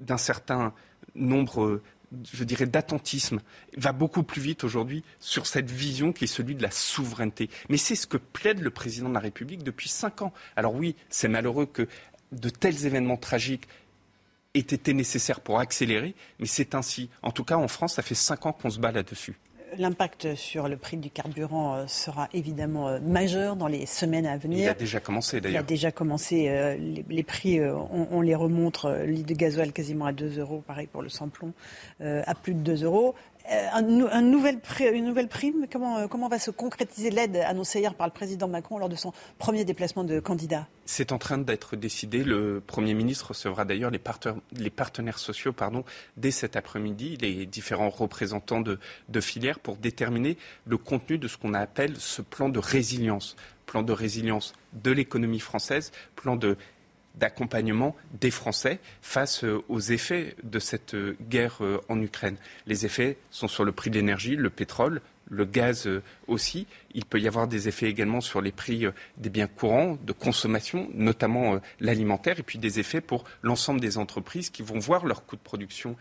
d'un 0.00 0.18
certain 0.18 0.72
nombre 1.14 1.80
je 2.32 2.44
dirais, 2.44 2.66
d'attentisme 2.66 3.40
va 3.76 3.92
beaucoup 3.92 4.22
plus 4.22 4.40
vite 4.40 4.64
aujourd'hui 4.64 5.04
sur 5.20 5.46
cette 5.46 5.70
vision 5.70 6.12
qui 6.12 6.24
est 6.24 6.28
celui 6.28 6.54
de 6.54 6.62
la 6.62 6.70
souveraineté. 6.70 7.50
Mais 7.68 7.76
c'est 7.76 7.94
ce 7.94 8.06
que 8.06 8.16
plaide 8.16 8.60
le 8.60 8.70
président 8.70 9.08
de 9.08 9.14
la 9.14 9.20
République 9.20 9.62
depuis 9.62 9.88
cinq 9.88 10.22
ans. 10.22 10.32
Alors 10.56 10.74
oui, 10.74 10.96
c'est 11.10 11.28
malheureux 11.28 11.66
que 11.66 11.86
de 12.32 12.48
tels 12.48 12.86
événements 12.86 13.16
tragiques 13.16 13.68
aient 14.54 14.60
été 14.60 14.94
nécessaires 14.94 15.40
pour 15.40 15.60
accélérer, 15.60 16.14
mais 16.38 16.46
c'est 16.46 16.74
ainsi. 16.74 17.10
En 17.22 17.30
tout 17.30 17.44
cas, 17.44 17.56
en 17.56 17.68
France, 17.68 17.94
ça 17.94 18.02
fait 18.02 18.14
cinq 18.14 18.46
ans 18.46 18.52
qu'on 18.52 18.70
se 18.70 18.78
bat 18.78 18.92
là-dessus. 18.92 19.38
L'impact 19.76 20.34
sur 20.34 20.68
le 20.68 20.76
prix 20.76 20.96
du 20.96 21.10
carburant 21.10 21.74
euh, 21.74 21.86
sera 21.86 22.28
évidemment 22.32 22.88
euh, 22.88 23.00
majeur 23.00 23.56
dans 23.56 23.66
les 23.66 23.86
semaines 23.86 24.26
à 24.26 24.36
venir. 24.36 24.64
Il 24.64 24.68
a 24.68 24.74
déjà 24.74 25.00
commencé 25.00 25.40
d'ailleurs. 25.40 25.60
Il 25.60 25.64
a 25.64 25.66
déjà 25.66 25.92
commencé. 25.92 26.48
Euh, 26.48 26.76
les, 27.08 27.22
prix, 27.22 27.60
on, 27.60 28.20
les 28.20 28.34
remontre. 28.34 28.90
Litre 29.04 29.26
de 29.26 29.34
gasoil 29.34 29.72
quasiment 29.72 30.06
à 30.06 30.12
2 30.12 30.38
euros, 30.38 30.62
pareil 30.66 30.86
pour 30.86 31.02
le 31.02 31.08
samplon, 31.08 31.52
à 32.00 32.34
plus 32.34 32.54
de 32.54 32.60
2 32.60 32.84
euros. 32.84 33.14
Euh, 33.50 33.68
une 33.80 34.30
nouvelle 34.30 35.28
prime 35.28 35.66
comment, 35.72 35.98
euh, 35.98 36.06
comment 36.06 36.28
va 36.28 36.38
se 36.38 36.50
concrétiser 36.50 37.10
l'aide 37.10 37.36
annoncée 37.36 37.80
hier 37.80 37.94
par 37.94 38.06
le 38.06 38.12
président 38.12 38.46
Macron 38.46 38.78
lors 38.78 38.88
de 38.88 38.96
son 38.96 39.12
premier 39.38 39.64
déplacement 39.64 40.04
de 40.04 40.20
candidat? 40.20 40.66
C'est 40.84 41.12
en 41.12 41.18
train 41.18 41.38
d'être 41.38 41.76
décidé. 41.76 42.24
Le 42.24 42.62
Premier 42.66 42.94
ministre 42.94 43.28
recevra 43.28 43.64
d'ailleurs 43.64 43.90
les, 43.90 44.70
partenaires 44.70 45.18
sociaux 45.18 45.54
dès 46.16 46.30
cet 46.30 46.56
après-midi, 46.56 47.16
les 47.20 47.46
différents 47.46 47.90
représentants 47.90 48.60
de, 48.60 48.78
de 49.08 49.20
filières, 49.20 49.60
pour 49.60 49.76
déterminer 49.76 50.36
le 50.66 50.76
contenu 50.76 51.18
de 51.18 51.28
ce 51.28 51.36
qu'on 51.36 51.54
appelle 51.54 51.96
ce 51.98 52.22
plan 52.22 52.48
de 52.48 52.58
résilience. 52.58 53.36
Plan 53.66 53.82
de 53.82 53.92
résilience 53.92 54.54
de 54.72 54.90
l'économie 54.90 55.40
française, 55.40 55.92
plan 56.16 56.36
de 56.36 56.56
d'accompagnement 57.18 57.96
des 58.20 58.30
Français 58.30 58.78
face 59.02 59.44
euh, 59.44 59.62
aux 59.68 59.80
effets 59.80 60.36
de 60.42 60.58
cette 60.58 60.94
euh, 60.94 61.16
guerre 61.28 61.58
euh, 61.60 61.80
en 61.88 62.00
Ukraine. 62.00 62.36
Les 62.66 62.86
effets 62.86 63.18
sont 63.30 63.48
sur 63.48 63.64
le 63.64 63.72
prix 63.72 63.90
de 63.90 63.96
l'énergie, 63.96 64.36
le 64.36 64.50
pétrole, 64.50 65.00
le 65.30 65.44
gaz 65.44 65.88
aussi. 66.26 66.66
Il 66.94 67.04
peut 67.04 67.20
y 67.20 67.28
avoir 67.28 67.48
des 67.48 67.68
effets 67.68 67.88
également 67.88 68.20
sur 68.20 68.40
les 68.40 68.52
prix 68.52 68.86
des 69.16 69.30
biens 69.30 69.46
courants 69.46 69.98
de 70.02 70.12
consommation, 70.12 70.88
notamment 70.94 71.58
l'alimentaire, 71.80 72.38
et 72.38 72.42
puis 72.42 72.58
des 72.58 72.80
effets 72.80 73.00
pour 73.00 73.24
l'ensemble 73.42 73.80
des 73.80 73.98
entreprises 73.98 74.50
qui 74.50 74.62
vont 74.62 74.78
voir 74.78 75.06
leur 75.06 75.26
coût 75.26 75.36
de 75.36 75.42
production 75.42 75.96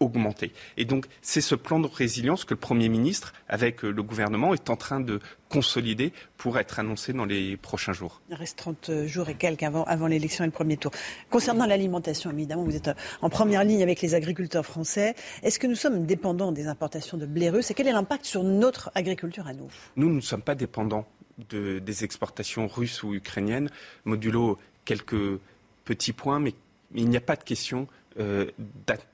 augmenter. 0.00 0.52
Et 0.76 0.84
donc, 0.84 1.06
c'est 1.22 1.40
ce 1.40 1.54
plan 1.54 1.78
de 1.78 1.86
résilience 1.86 2.44
que 2.44 2.54
le 2.54 2.60
Premier 2.60 2.88
ministre, 2.88 3.32
avec 3.48 3.82
le 3.82 4.02
gouvernement, 4.02 4.54
est 4.54 4.70
en 4.70 4.76
train 4.76 5.00
de 5.00 5.20
consolidé 5.50 6.12
pour 6.36 6.58
être 6.58 6.80
annoncé 6.80 7.12
dans 7.12 7.24
les 7.24 7.56
prochains 7.56 7.92
jours. 7.92 8.20
Il 8.28 8.34
reste 8.34 8.58
30 8.58 9.06
jours 9.06 9.28
et 9.28 9.34
quelques 9.34 9.62
avant, 9.62 9.84
avant 9.84 10.08
l'élection 10.08 10.42
et 10.42 10.48
le 10.48 10.52
premier 10.52 10.76
tour. 10.76 10.90
Concernant 11.30 11.64
l'alimentation, 11.64 12.32
évidemment, 12.32 12.64
vous 12.64 12.74
êtes 12.74 12.90
en 13.22 13.30
première 13.30 13.62
ligne 13.62 13.82
avec 13.82 14.02
les 14.02 14.14
agriculteurs 14.14 14.66
français. 14.66 15.14
Est-ce 15.42 15.60
que 15.60 15.68
nous 15.68 15.76
sommes 15.76 16.06
dépendants 16.06 16.50
des 16.50 16.66
importations 16.66 17.18
de 17.18 17.26
blé 17.26 17.50
russe 17.50 17.70
et 17.70 17.74
quel 17.74 17.86
est 17.86 17.92
l'impact 17.92 18.24
sur 18.24 18.42
notre 18.42 18.90
agriculture 18.96 19.46
à 19.46 19.52
nous? 19.52 19.68
Nous, 19.96 20.08
nous 20.14 20.20
ne 20.20 20.24
sommes 20.24 20.42
pas 20.42 20.54
dépendants 20.54 21.06
de, 21.50 21.78
des 21.78 22.04
exportations 22.04 22.68
russes 22.68 23.02
ou 23.02 23.14
ukrainiennes, 23.14 23.70
modulo 24.04 24.58
quelques 24.84 25.40
petits 25.84 26.12
points, 26.12 26.38
mais 26.38 26.54
il 26.94 27.08
n'y 27.08 27.16
a 27.16 27.20
pas 27.20 27.36
de 27.36 27.42
question 27.42 27.88
euh, 28.20 28.46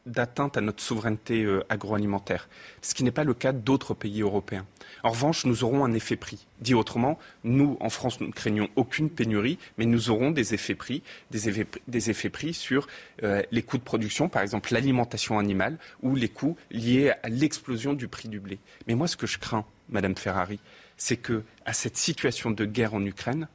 d'atteinte 0.05 0.59
à 0.59 0.61
notre 0.61 0.83
souveraineté 0.83 1.43
euh, 1.43 1.65
agroalimentaire, 1.71 2.51
ce 2.83 2.93
qui 2.93 3.03
n'est 3.03 3.11
pas 3.11 3.25
le 3.25 3.33
cas 3.33 3.53
d'autres 3.53 3.95
pays 3.95 4.21
européens. 4.21 4.67
En 5.03 5.11
revanche, 5.11 5.47
nous 5.47 5.65
aurons 5.65 5.87
un 5.87 5.95
effet 5.95 6.17
prix. 6.17 6.47
Dit 6.61 6.75
autrement, 6.75 7.19
nous, 7.43 7.79
en 7.81 7.89
France, 7.89 8.21
nous 8.21 8.27
ne 8.27 8.33
craignons 8.33 8.69
aucune 8.77 9.09
pénurie, 9.09 9.59
mais 9.79 9.87
nous 9.87 10.11
aurons 10.11 10.31
des 10.31 10.53
effets 10.53 10.75
prix, 10.75 11.03
des 11.31 11.49
effets, 11.49 11.67
des 11.89 12.11
effets 12.11 12.29
prix 12.29 12.53
sur 12.53 12.89
euh, 13.23 13.43
les 13.51 13.63
coûts 13.63 13.79
de 13.79 13.83
production, 13.83 14.29
par 14.29 14.43
exemple 14.43 14.71
l'alimentation 14.75 15.39
animale, 15.39 15.79
ou 16.03 16.15
les 16.15 16.29
coûts 16.29 16.59
liés 16.71 17.13
à 17.23 17.31
l'explosion 17.31 17.95
du 17.95 18.07
prix 18.07 18.29
du 18.29 18.39
blé. 18.39 18.59
Mais 18.87 18.95
moi, 18.95 19.09
ce 19.09 19.17
que 19.17 19.27
je 19.27 19.39
crains, 19.39 19.65
Madame 19.89 20.15
Ferrari, 20.15 20.61
c'est 21.01 21.17
que 21.17 21.43
à 21.65 21.73
cette 21.73 21.97
situation 21.97 22.51
de 22.51 22.65
guerre 22.67 22.95
en 22.95 23.05
Ukraine 23.05 23.49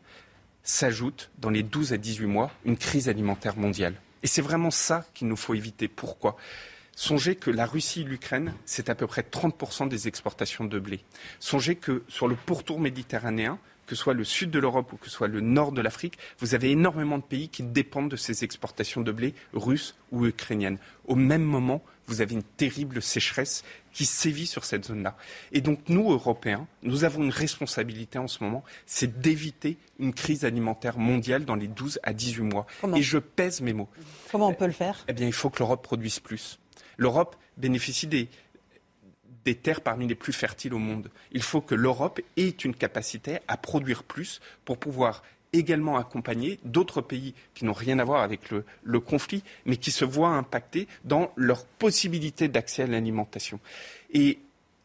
s'ajoute, 0.64 1.30
dans 1.38 1.52
les 1.52 1.62
12 1.62 1.94
à 1.94 1.98
18 1.98 2.26
mois, 2.26 2.52
une 2.66 2.76
crise 2.76 3.08
alimentaire 3.08 3.56
mondiale. 3.56 3.94
Et 4.24 4.28
c'est 4.28 4.42
vraiment 4.42 4.72
ça 4.72 5.06
qu'il 5.14 5.28
nous 5.28 5.36
faut 5.36 5.54
éviter. 5.54 5.88
Pourquoi? 5.88 6.38
Songez 6.96 7.36
que 7.36 7.52
la 7.52 7.68
Russie 7.68 8.02
et 8.02 8.04
l'Ukraine, 8.04 8.54
c'est 8.66 8.90
à 8.90 8.96
peu 8.96 9.06
près 9.06 9.22
30% 9.22 9.88
des 9.88 10.08
exportations 10.08 10.66
de 10.66 10.80
blé. 10.80 11.02
Songez 11.40 11.76
que 11.76 12.04
sur 12.08 12.28
le 12.28 12.36
pourtour 12.36 12.80
méditerranéen, 12.80 13.60
que 13.86 13.94
ce 13.94 14.02
soit 14.02 14.16
le 14.16 14.24
sud 14.24 14.50
de 14.50 14.58
l'Europe 14.58 14.92
ou 14.94 14.98
que 14.98 15.06
ce 15.06 15.12
soit 15.12 15.28
le 15.28 15.42
nord 15.42 15.72
de 15.72 15.82
l'Afrique, 15.82 16.18
vous 16.40 16.56
avez 16.56 16.72
énormément 16.72 17.20
de 17.20 17.24
pays 17.24 17.50
qui 17.50 17.62
dépendent 17.62 18.10
de 18.10 18.16
ces 18.16 18.44
exportations 18.44 19.02
de 19.02 19.12
blé 19.12 19.36
russes 19.54 19.96
ou 20.12 20.26
ukrainiennes. 20.26 20.80
Au 21.06 21.16
même 21.16 21.44
moment, 21.44 21.84
vous 22.08 22.22
avez 22.22 22.34
une 22.34 22.44
terrible 22.44 23.04
sécheresse 23.04 23.64
qui 23.96 24.06
sévit 24.06 24.46
sur 24.46 24.66
cette 24.66 24.86
zone-là. 24.86 25.16
Et 25.54 25.62
donc, 25.62 25.80
nous, 25.88 26.12
Européens, 26.12 26.68
nous 26.84 27.06
avons 27.06 27.24
une 27.24 27.32
responsabilité 27.32 28.20
en 28.20 28.28
ce 28.28 28.44
moment, 28.44 28.62
c'est 28.86 29.22
d'éviter 29.22 29.78
une 30.00 30.14
crise 30.14 30.44
alimentaire 30.44 30.98
mondiale 30.98 31.46
dans 31.46 31.56
les 31.56 31.70
12 31.70 32.00
à 32.04 32.12
18 32.12 32.44
mois. 32.44 32.68
Et 32.94 33.02
je 33.02 33.18
pèse 33.18 33.62
mes 33.62 33.72
mots. 33.72 33.88
Comment 34.34 34.50
on 34.50 34.54
peut 34.54 34.66
le 34.66 34.74
faire? 34.74 35.06
Eh 35.08 35.14
bien, 35.14 35.26
il 35.26 35.34
faut 35.34 35.50
que 35.50 35.60
l'Europe 35.60 35.82
produise 35.82 36.20
plus. 36.20 36.60
L'Europe 36.98 37.38
bénéficie 37.56 38.06
des, 38.06 38.28
des 39.46 39.56
terres 39.56 39.80
parmi 39.80 40.08
les 40.08 40.16
plus 40.16 40.34
fertiles 40.34 40.74
au 40.74 40.80
monde. 40.80 41.10
Il 41.32 41.42
faut 41.42 41.62
que 41.62 41.74
l'Europe 41.74 42.20
ait 42.36 42.50
une 42.50 42.76
capacité 42.76 43.40
à 43.48 43.56
produire 43.56 44.04
plus 44.04 44.42
pour 44.66 44.78
pouvoir 44.78 45.24
également 45.58 45.98
accompagner 45.98 46.60
d'autres 46.64 47.02
pays 47.02 47.34
qui 47.54 47.66
n'ont 47.66 47.74
rien 47.74 48.00
à 48.00 48.04
voir 48.04 48.22
avec 48.22 48.50
le, 48.52 49.00
conflit, 49.00 49.44
mais 49.66 49.78
qui 49.78 49.92
se 49.92 50.06
voient 50.06 50.30
impactés 50.30 50.88
dans 51.04 51.32
leur 51.36 51.66
possibilité 51.66 52.48
d'accès 52.48 52.84
à 52.84 52.88
l'alimentation. 52.88 53.60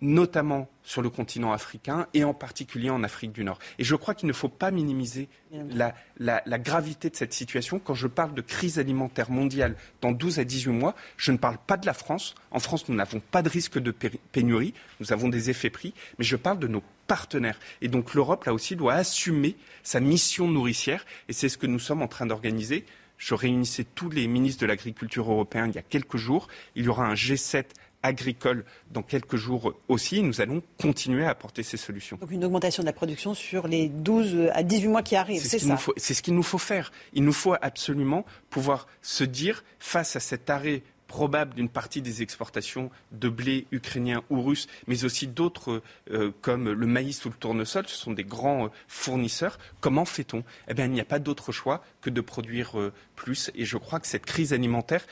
Notamment 0.01 0.69
sur 0.83 1.03
le 1.03 1.11
continent 1.11 1.53
africain 1.53 2.07
et 2.15 2.25
en 2.25 2.35
particulier 2.35 2.91
en 2.91 3.03
Afrique 3.05 3.33
du 3.33 3.45
Nord. 3.45 3.59
Et 3.79 3.85
je 3.85 3.95
crois 3.95 4.15
qu'il 4.15 4.29
ne 4.29 4.33
faut 4.33 4.49
pas 4.49 4.71
minimiser 4.71 5.29
la, 5.53 5.95
la, 6.19 6.43
la, 6.47 6.59
gravité 6.59 7.11
de 7.11 7.17
cette 7.17 7.33
situation. 7.33 7.79
Quand 7.79 7.95
je 7.95 8.07
parle 8.07 8.35
de 8.35 8.41
crise 8.41 8.79
alimentaire 8.79 9.31
mondiale 9.31 9.77
dans 10.01 10.13
12 10.13 10.39
à 10.39 10.45
18 10.45 10.73
mois, 10.73 10.95
je 11.17 11.33
ne 11.33 11.37
parle 11.37 11.59
pas 11.67 11.77
de 11.77 11.87
la 11.87 11.95
France. 11.95 12.35
En 12.51 12.61
France, 12.61 12.89
nous 12.89 12.95
n'avons 12.95 13.21
pas 13.21 13.43
de 13.43 13.49
risque 13.49 13.79
de 13.79 13.91
pénurie, 13.91 14.75
nous 15.01 15.13
avons 15.13 15.29
des 15.29 15.51
effets 15.51 15.71
prix, 15.71 15.95
mais 16.19 16.25
je 16.25 16.37
parle 16.37 16.59
de 16.59 16.69
nos 16.69 16.83
partenaires. 17.07 17.59
Et 17.83 17.89
donc 17.89 18.15
l'Europe, 18.15 18.45
là 18.45 18.55
aussi, 18.55 18.77
doit 18.77 18.95
assumer 18.95 19.57
sa 19.83 20.01
mission 20.01 20.49
nourricière, 20.49 21.05
et 21.29 21.33
c'est 21.33 21.49
ce 21.49 21.59
que 21.59 21.67
nous 21.67 21.79
sommes 21.79 22.03
en 22.03 22.09
train 22.09 22.27
d'organiser. 22.27 22.85
Je 23.19 23.35
réunissais 23.35 23.85
tous 23.85 24.09
les 24.09 24.27
ministres 24.27 24.63
de 24.63 24.67
l'agriculture 24.67 25.31
européens 25.31 25.67
il 25.67 25.75
y 25.75 25.79
a 25.79 25.83
quelques 25.83 26.17
jours. 26.17 26.49
Il 26.75 26.87
y 26.87 26.89
aura 26.89 27.07
un 27.07 27.13
G7 27.13 27.65
agricole 28.03 28.65
dans 28.91 29.03
quelques 29.03 29.37
jours 29.37 29.75
aussi. 29.89 30.23
Nous 30.23 30.41
allons 30.41 30.63
continuer 30.81 31.25
à 31.25 31.31
apporter 31.31 31.63
ces 31.63 31.77
solutions. 31.77 32.17
Donc 32.21 32.31
une 32.31 32.45
augmentation 32.45 32.83
de 32.83 32.87
la 32.87 32.93
production 32.93 33.35
sur 33.35 33.69
les 33.69 33.89
12 33.89 34.51
à 34.53 34.63
18 34.63 34.89
mois 34.89 35.03
qui 35.03 35.17
arrivent, 35.17 35.43
c'est 35.43 35.59
ça 35.59 35.79
C'est 35.97 36.15
ce 36.15 36.23
qu'il 36.23 36.35
nous 36.35 36.43
faut 36.43 36.59
faire. 36.59 36.93
Il 37.13 37.25
nous 37.25 37.33
faut 37.33 37.55
absolument 37.61 38.25
pouvoir 38.49 38.87
se 39.03 39.25
dire, 39.25 39.65
face 39.79 40.17
à 40.17 40.21
cet 40.21 40.51
arrêt 40.51 40.83
probable 41.11 41.55
d'une 41.55 41.69
partie 41.69 42.03
des 42.03 42.23
exportations 42.23 42.89
de 43.11 43.29
blé 43.29 43.67
ukrainien 43.73 44.23
ou 44.31 44.43
russe, 44.43 44.69
mais 44.87 45.05
aussi 45.05 45.27
d'autres 45.27 45.83
euh, 46.13 46.31
comme 46.41 46.71
le 46.71 46.87
maïs 46.87 47.25
ou 47.25 47.31
le 47.31 47.35
tournesol, 47.35 47.89
ce 47.89 47.97
sont 47.97 48.13
des 48.13 48.23
grands 48.23 48.67
euh, 48.67 48.69
fournisseurs. 48.87 49.59
Comment 49.81 50.05
fait-on? 50.05 50.45
Eh 50.69 50.75
bien, 50.75 50.85
il 50.85 50.93
n'y 50.93 51.01
a 51.01 51.05
pas 51.05 51.19
d'autre 51.19 51.51
choix 51.51 51.83
que 52.01 52.11
de 52.11 52.21
produire 52.21 52.79
euh, 52.79 52.93
plus. 53.17 53.51
Et 53.57 53.65
je 53.65 53.77
crois 53.77 53.99
que 53.99 54.07
cette 54.07 54.25
crise 54.25 54.53
alimentaire 54.53 55.05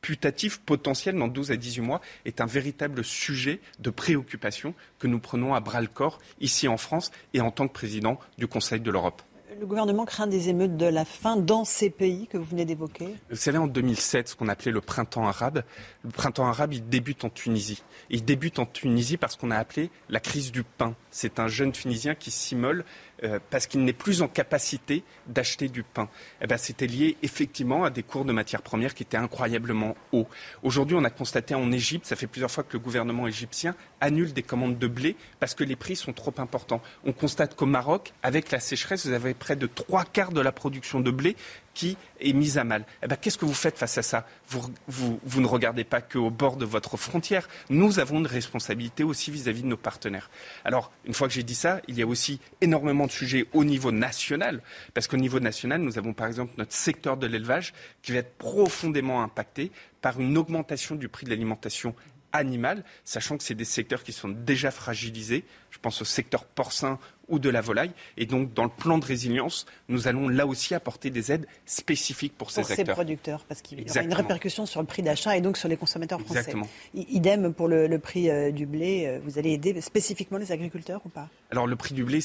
putatif 0.00 0.60
potentiel 0.60 1.16
dans 1.16 1.28
12 1.28 1.50
à 1.50 1.56
18 1.56 1.80
mois 1.82 2.00
est 2.24 2.40
un 2.40 2.46
véritable 2.46 3.04
sujet 3.04 3.60
de 3.78 3.90
préoccupation 3.90 4.74
que 4.98 5.06
nous 5.06 5.18
prenons 5.18 5.54
à 5.54 5.60
bras 5.60 5.80
le 5.80 5.88
corps 5.88 6.18
ici 6.40 6.68
en 6.68 6.76
France 6.76 7.10
et 7.34 7.40
en 7.40 7.50
tant 7.50 7.68
que 7.68 7.72
président 7.72 8.18
du 8.36 8.46
Conseil 8.46 8.80
de 8.80 8.90
l'Europe. 8.90 9.22
Le 9.58 9.66
gouvernement 9.66 10.04
craint 10.04 10.28
des 10.28 10.50
émeutes 10.50 10.76
de 10.76 10.86
la 10.86 11.04
faim 11.04 11.36
dans 11.36 11.64
ces 11.64 11.90
pays 11.90 12.28
que 12.28 12.38
vous 12.38 12.44
venez 12.44 12.64
d'évoquer 12.64 13.08
Vous 13.28 13.34
savez, 13.34 13.58
en 13.58 13.66
2007, 13.66 14.28
ce 14.28 14.36
qu'on 14.36 14.46
appelait 14.46 14.70
le 14.70 14.80
printemps 14.80 15.26
arabe, 15.26 15.64
le 16.04 16.10
printemps 16.10 16.46
arabe, 16.46 16.74
il 16.74 16.88
débute 16.88 17.24
en 17.24 17.28
Tunisie. 17.28 17.82
il 18.08 18.24
débute 18.24 18.60
en 18.60 18.66
Tunisie 18.66 19.16
parce 19.16 19.34
qu'on 19.34 19.50
a 19.50 19.56
appelé 19.56 19.90
la 20.10 20.20
crise 20.20 20.52
du 20.52 20.62
pain. 20.62 20.94
C'est 21.10 21.40
un 21.40 21.48
jeune 21.48 21.72
Tunisien 21.72 22.14
qui 22.14 22.30
s'immole 22.30 22.84
euh, 23.24 23.38
parce 23.50 23.66
qu'il 23.66 23.84
n'est 23.84 23.92
plus 23.92 24.22
en 24.22 24.28
capacité 24.28 25.02
d'acheter 25.26 25.68
du 25.68 25.82
pain. 25.82 26.08
Eh 26.40 26.46
ben, 26.46 26.56
c'était 26.56 26.86
lié 26.86 27.16
effectivement 27.22 27.84
à 27.84 27.90
des 27.90 28.02
cours 28.02 28.24
de 28.24 28.32
matières 28.32 28.62
premières 28.62 28.94
qui 28.94 29.02
étaient 29.02 29.16
incroyablement 29.16 29.96
hauts. 30.12 30.28
Aujourd'hui, 30.62 30.96
on 30.96 31.04
a 31.04 31.10
constaté 31.10 31.54
en 31.54 31.72
Égypte, 31.72 32.06
ça 32.06 32.16
fait 32.16 32.26
plusieurs 32.26 32.50
fois 32.50 32.64
que 32.64 32.74
le 32.74 32.78
gouvernement 32.78 33.26
égyptien 33.26 33.74
annule 34.00 34.32
des 34.32 34.42
commandes 34.42 34.78
de 34.78 34.86
blé 34.86 35.16
parce 35.40 35.54
que 35.54 35.64
les 35.64 35.76
prix 35.76 35.96
sont 35.96 36.12
trop 36.12 36.34
importants. 36.38 36.80
On 37.04 37.12
constate 37.12 37.56
qu'au 37.56 37.66
Maroc, 37.66 38.12
avec 38.22 38.50
la 38.50 38.60
sécheresse, 38.60 39.06
vous 39.06 39.12
avez 39.12 39.34
près 39.34 39.56
de 39.56 39.66
trois 39.66 40.04
quarts 40.04 40.32
de 40.32 40.40
la 40.40 40.52
production 40.52 41.00
de 41.00 41.10
blé 41.10 41.36
qui 41.78 41.96
est 42.18 42.32
mise 42.32 42.58
à 42.58 42.64
mal. 42.64 42.84
Eh 43.04 43.06
ben, 43.06 43.14
qu'est-ce 43.14 43.38
que 43.38 43.44
vous 43.44 43.54
faites 43.54 43.78
face 43.78 43.98
à 43.98 44.02
ça? 44.02 44.26
Vous, 44.48 45.40
ne 45.40 45.46
regardez 45.46 45.84
pas 45.84 46.00
qu'au 46.00 46.28
bord 46.28 46.56
de 46.56 46.64
votre 46.64 46.96
frontière. 46.96 47.48
Nous 47.70 48.00
avons 48.00 48.18
une 48.18 48.26
responsabilité 48.26 49.04
aussi 49.04 49.30
vis-à-vis 49.30 49.60
-vis 49.60 49.62
de 49.62 49.68
nos 49.68 49.76
partenaires. 49.76 50.28
Alors, 50.64 50.90
une 51.04 51.14
fois 51.14 51.28
que 51.28 51.34
j'ai 51.34 51.44
dit 51.44 51.54
ça, 51.54 51.80
il 51.86 51.96
y 51.96 52.02
a 52.02 52.06
aussi 52.08 52.40
énormément 52.60 53.06
de 53.06 53.12
sujets 53.12 53.46
au 53.52 53.62
niveau 53.62 53.92
national, 53.92 54.60
parce 54.92 55.06
qu'au 55.06 55.18
niveau 55.18 55.38
national, 55.38 55.80
nous 55.80 55.98
avons 55.98 56.14
par 56.14 56.26
exemple 56.26 56.52
notre 56.58 56.74
secteur 56.74 57.16
de 57.16 57.28
l'élevage 57.28 57.72
qui 58.02 58.10
va 58.10 58.18
être 58.18 58.36
profondément 58.38 59.22
impacté 59.22 59.70
par 60.00 60.20
une 60.20 60.36
augmentation 60.36 60.96
du 60.96 61.08
prix 61.08 61.26
de 61.26 61.30
l'alimentation 61.30 61.94
animale, 62.32 62.84
sachant 63.04 63.36
que 63.38 63.44
c'est 63.44 63.54
des 63.54 63.64
secteurs 63.64 64.02
qui 64.02 64.12
sont 64.12 64.28
déjà 64.28 64.70
fragilisés. 64.70 65.44
Je 65.70 65.78
pense 65.78 66.00
au 66.02 66.04
secteur 66.04 66.44
porcin 66.44 66.98
ou 67.28 67.38
de 67.38 67.50
la 67.50 67.60
volaille. 67.60 67.90
Et 68.16 68.24
donc, 68.24 68.54
dans 68.54 68.64
le 68.64 68.70
plan 68.70 68.96
de 68.96 69.04
résilience, 69.04 69.66
nous 69.88 70.08
allons 70.08 70.28
là 70.30 70.46
aussi 70.46 70.74
apporter 70.74 71.10
des 71.10 71.30
aides 71.30 71.46
spécifiques 71.66 72.32
pour 72.38 72.50
ces 72.50 72.62
pour 72.62 72.70
acteurs. 72.70 72.86
ces 72.86 72.92
producteurs, 72.92 73.44
parce 73.44 73.60
qu'il 73.60 73.80
y 73.86 73.90
aura 73.90 74.02
une 74.02 74.14
répercussion 74.14 74.64
sur 74.64 74.80
le 74.80 74.86
prix 74.86 75.02
d'achat 75.02 75.36
et 75.36 75.42
donc 75.42 75.58
sur 75.58 75.68
les 75.68 75.76
consommateurs 75.76 76.20
français. 76.20 76.38
Exactement. 76.40 76.66
Idem 76.94 77.52
pour 77.52 77.68
le, 77.68 77.86
le 77.86 77.98
prix 77.98 78.30
euh, 78.30 78.50
du 78.50 78.64
blé. 78.64 79.04
euh, 79.06 79.20
Vous 79.22 79.38
allez 79.38 79.52
aider 79.52 79.78
spécifiquement 79.82 80.38
les 80.38 80.52
agriculteurs 80.52 81.02
ou 81.04 81.10
pas? 81.10 81.28
Alors, 81.50 81.66
le 81.66 81.76
prix 81.76 81.94
du 81.94 82.02
blé, 82.04 82.20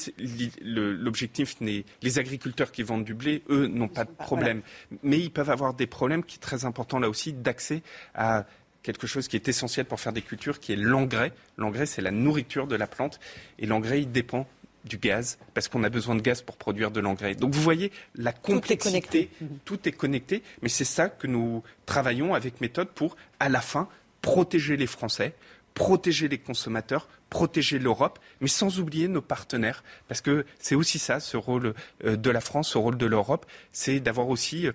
le- 0.61 0.93
l'objectif 0.93 1.59
n'est. 1.59 1.83
Les 2.01 2.17
agriculteurs 2.19 2.71
qui 2.71 2.83
vendent 2.83 3.03
du 3.03 3.13
blé, 3.13 3.43
eux, 3.49 3.67
n'ont 3.67 3.89
pas 3.89 4.05
de 4.05 4.11
problème. 4.11 4.61
Mais 5.01 5.19
ils 5.19 5.31
peuvent 5.31 5.49
avoir 5.49 5.73
des 5.73 5.87
problèmes 5.87 6.23
qui 6.23 6.35
sont 6.35 6.41
très 6.41 6.65
importants 6.65 6.99
là 6.99 7.09
aussi 7.09 7.33
d'accès 7.33 7.83
à 8.15 8.45
quelque 8.83 9.07
chose 9.07 9.27
qui 9.27 9.35
est 9.35 9.47
essentiel 9.47 9.85
pour 9.85 9.99
faire 9.99 10.13
des 10.13 10.21
cultures, 10.21 10.59
qui 10.59 10.73
est 10.73 10.75
l'engrais. 10.75 11.31
L'engrais, 11.57 11.85
c'est 11.85 12.01
la 12.01 12.11
nourriture 12.11 12.67
de 12.67 12.75
la 12.75 12.85
plante. 12.85 13.19
Et 13.57 13.65
l'engrais, 13.65 14.01
il 14.01 14.11
dépend 14.11 14.47
du 14.85 14.97
gaz, 14.97 15.37
parce 15.53 15.69
qu'on 15.69 15.83
a 15.83 15.89
besoin 15.89 16.15
de 16.15 16.21
gaz 16.21 16.41
pour 16.41 16.57
produire 16.57 16.91
de 16.91 16.99
l'engrais. 16.99 17.35
Donc 17.35 17.53
vous 17.53 17.61
voyez 17.61 17.91
la 18.15 18.33
complexité, 18.33 19.29
tout 19.65 19.87
est 19.87 19.93
connecté, 19.93 20.43
mais 20.61 20.69
c'est 20.69 20.83
ça 20.83 21.07
que 21.07 21.25
nous 21.25 21.63
travaillons 21.85 22.33
avec 22.33 22.59
méthode 22.59 22.89
pour, 22.89 23.15
à 23.39 23.47
la 23.47 23.61
fin, 23.61 23.87
protéger 24.21 24.75
les 24.75 24.87
Français, 24.87 25.35
protéger 25.73 26.27
les 26.27 26.37
consommateurs, 26.37 27.07
protéger 27.29 27.79
l'Europe, 27.79 28.19
mais 28.41 28.47
sans 28.47 28.79
oublier 28.79 29.07
nos 29.07 29.21
partenaires, 29.21 29.83
parce 30.07 30.21
que 30.21 30.45
c'est 30.59 30.75
aussi 30.75 30.99
ça, 30.99 31.19
ce 31.19 31.37
rôle 31.37 31.73
euh, 32.03 32.15
de 32.15 32.29
la 32.29 32.41
France, 32.41 32.69
ce 32.69 32.77
rôle 32.77 32.97
de 32.97 33.05
l'Europe, 33.05 33.45
c'est 33.71 33.99
d'avoir 33.99 34.29
aussi 34.29 34.67
euh, 34.67 34.73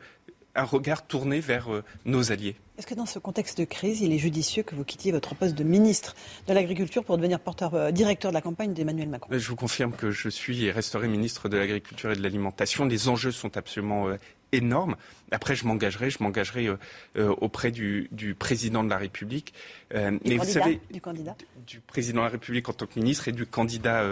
un 0.59 0.65
regard 0.65 1.07
tourné 1.07 1.41
vers 1.41 1.73
euh, 1.73 1.85
nos 2.05 2.33
alliés. 2.33 2.57
Est-ce 2.79 2.87
que 2.87 2.95
dans 2.95 3.07
ce 3.07 3.19
contexte 3.19 3.59
de 3.59 3.65
crise, 3.65 4.01
il 4.01 4.13
est 4.13 4.19
judicieux 4.19 4.63
que 4.63 4.75
vous 4.75 4.85
quittiez 4.85 5.11
votre 5.11 5.35
poste 5.35 5.55
de 5.55 5.65
ministre 5.65 6.15
de 6.47 6.53
l'Agriculture 6.53 7.05
pour 7.05 7.17
devenir 7.17 7.41
porteur, 7.41 7.75
euh, 7.75 7.91
directeur 7.91 8.31
de 8.31 8.35
la 8.35 8.41
campagne 8.41 8.73
d'Emmanuel 8.75 9.09
Macron? 9.09 9.29
Je 9.37 9.49
vous 9.49 9.57
confirme 9.57 9.93
que 9.93 10.11
je 10.11 10.29
suis 10.29 10.65
et 10.65 10.71
resterai 10.71 11.09
ministre 11.09 11.49
de 11.49 11.57
l'Agriculture 11.57 12.13
et 12.13 12.17
de 12.17 12.23
l'Alimentation. 12.23 12.85
Les 12.85 13.09
enjeux 13.09 13.33
sont 13.33 13.57
absolument 13.57 14.09
euh, 14.09 14.17
énormes. 14.53 14.97
Après, 15.31 15.55
je 15.55 15.67
m'engagerai, 15.67 16.11
je 16.11 16.23
m'engagerai 16.23 16.67
euh, 16.67 16.77
euh, 17.17 17.35
auprès 17.41 17.71
du, 17.71 18.09
du 18.13 18.35
président 18.35 18.83
de 18.83 18.89
la 18.89 18.97
République. 18.97 19.53
Euh, 19.95 20.13
du, 20.13 20.21
mais 20.25 20.37
vous 20.37 20.45
savez, 20.45 20.81
du 20.91 21.01
candidat? 21.01 21.37
du 21.67 21.81
président 21.81 22.21
de 22.21 22.27
la 22.27 22.31
République 22.31 22.69
en 22.69 22.73
tant 22.73 22.87
que 22.87 22.99
ministre 22.99 23.29
et 23.29 23.33
du 23.33 23.47
candidat 23.47 24.05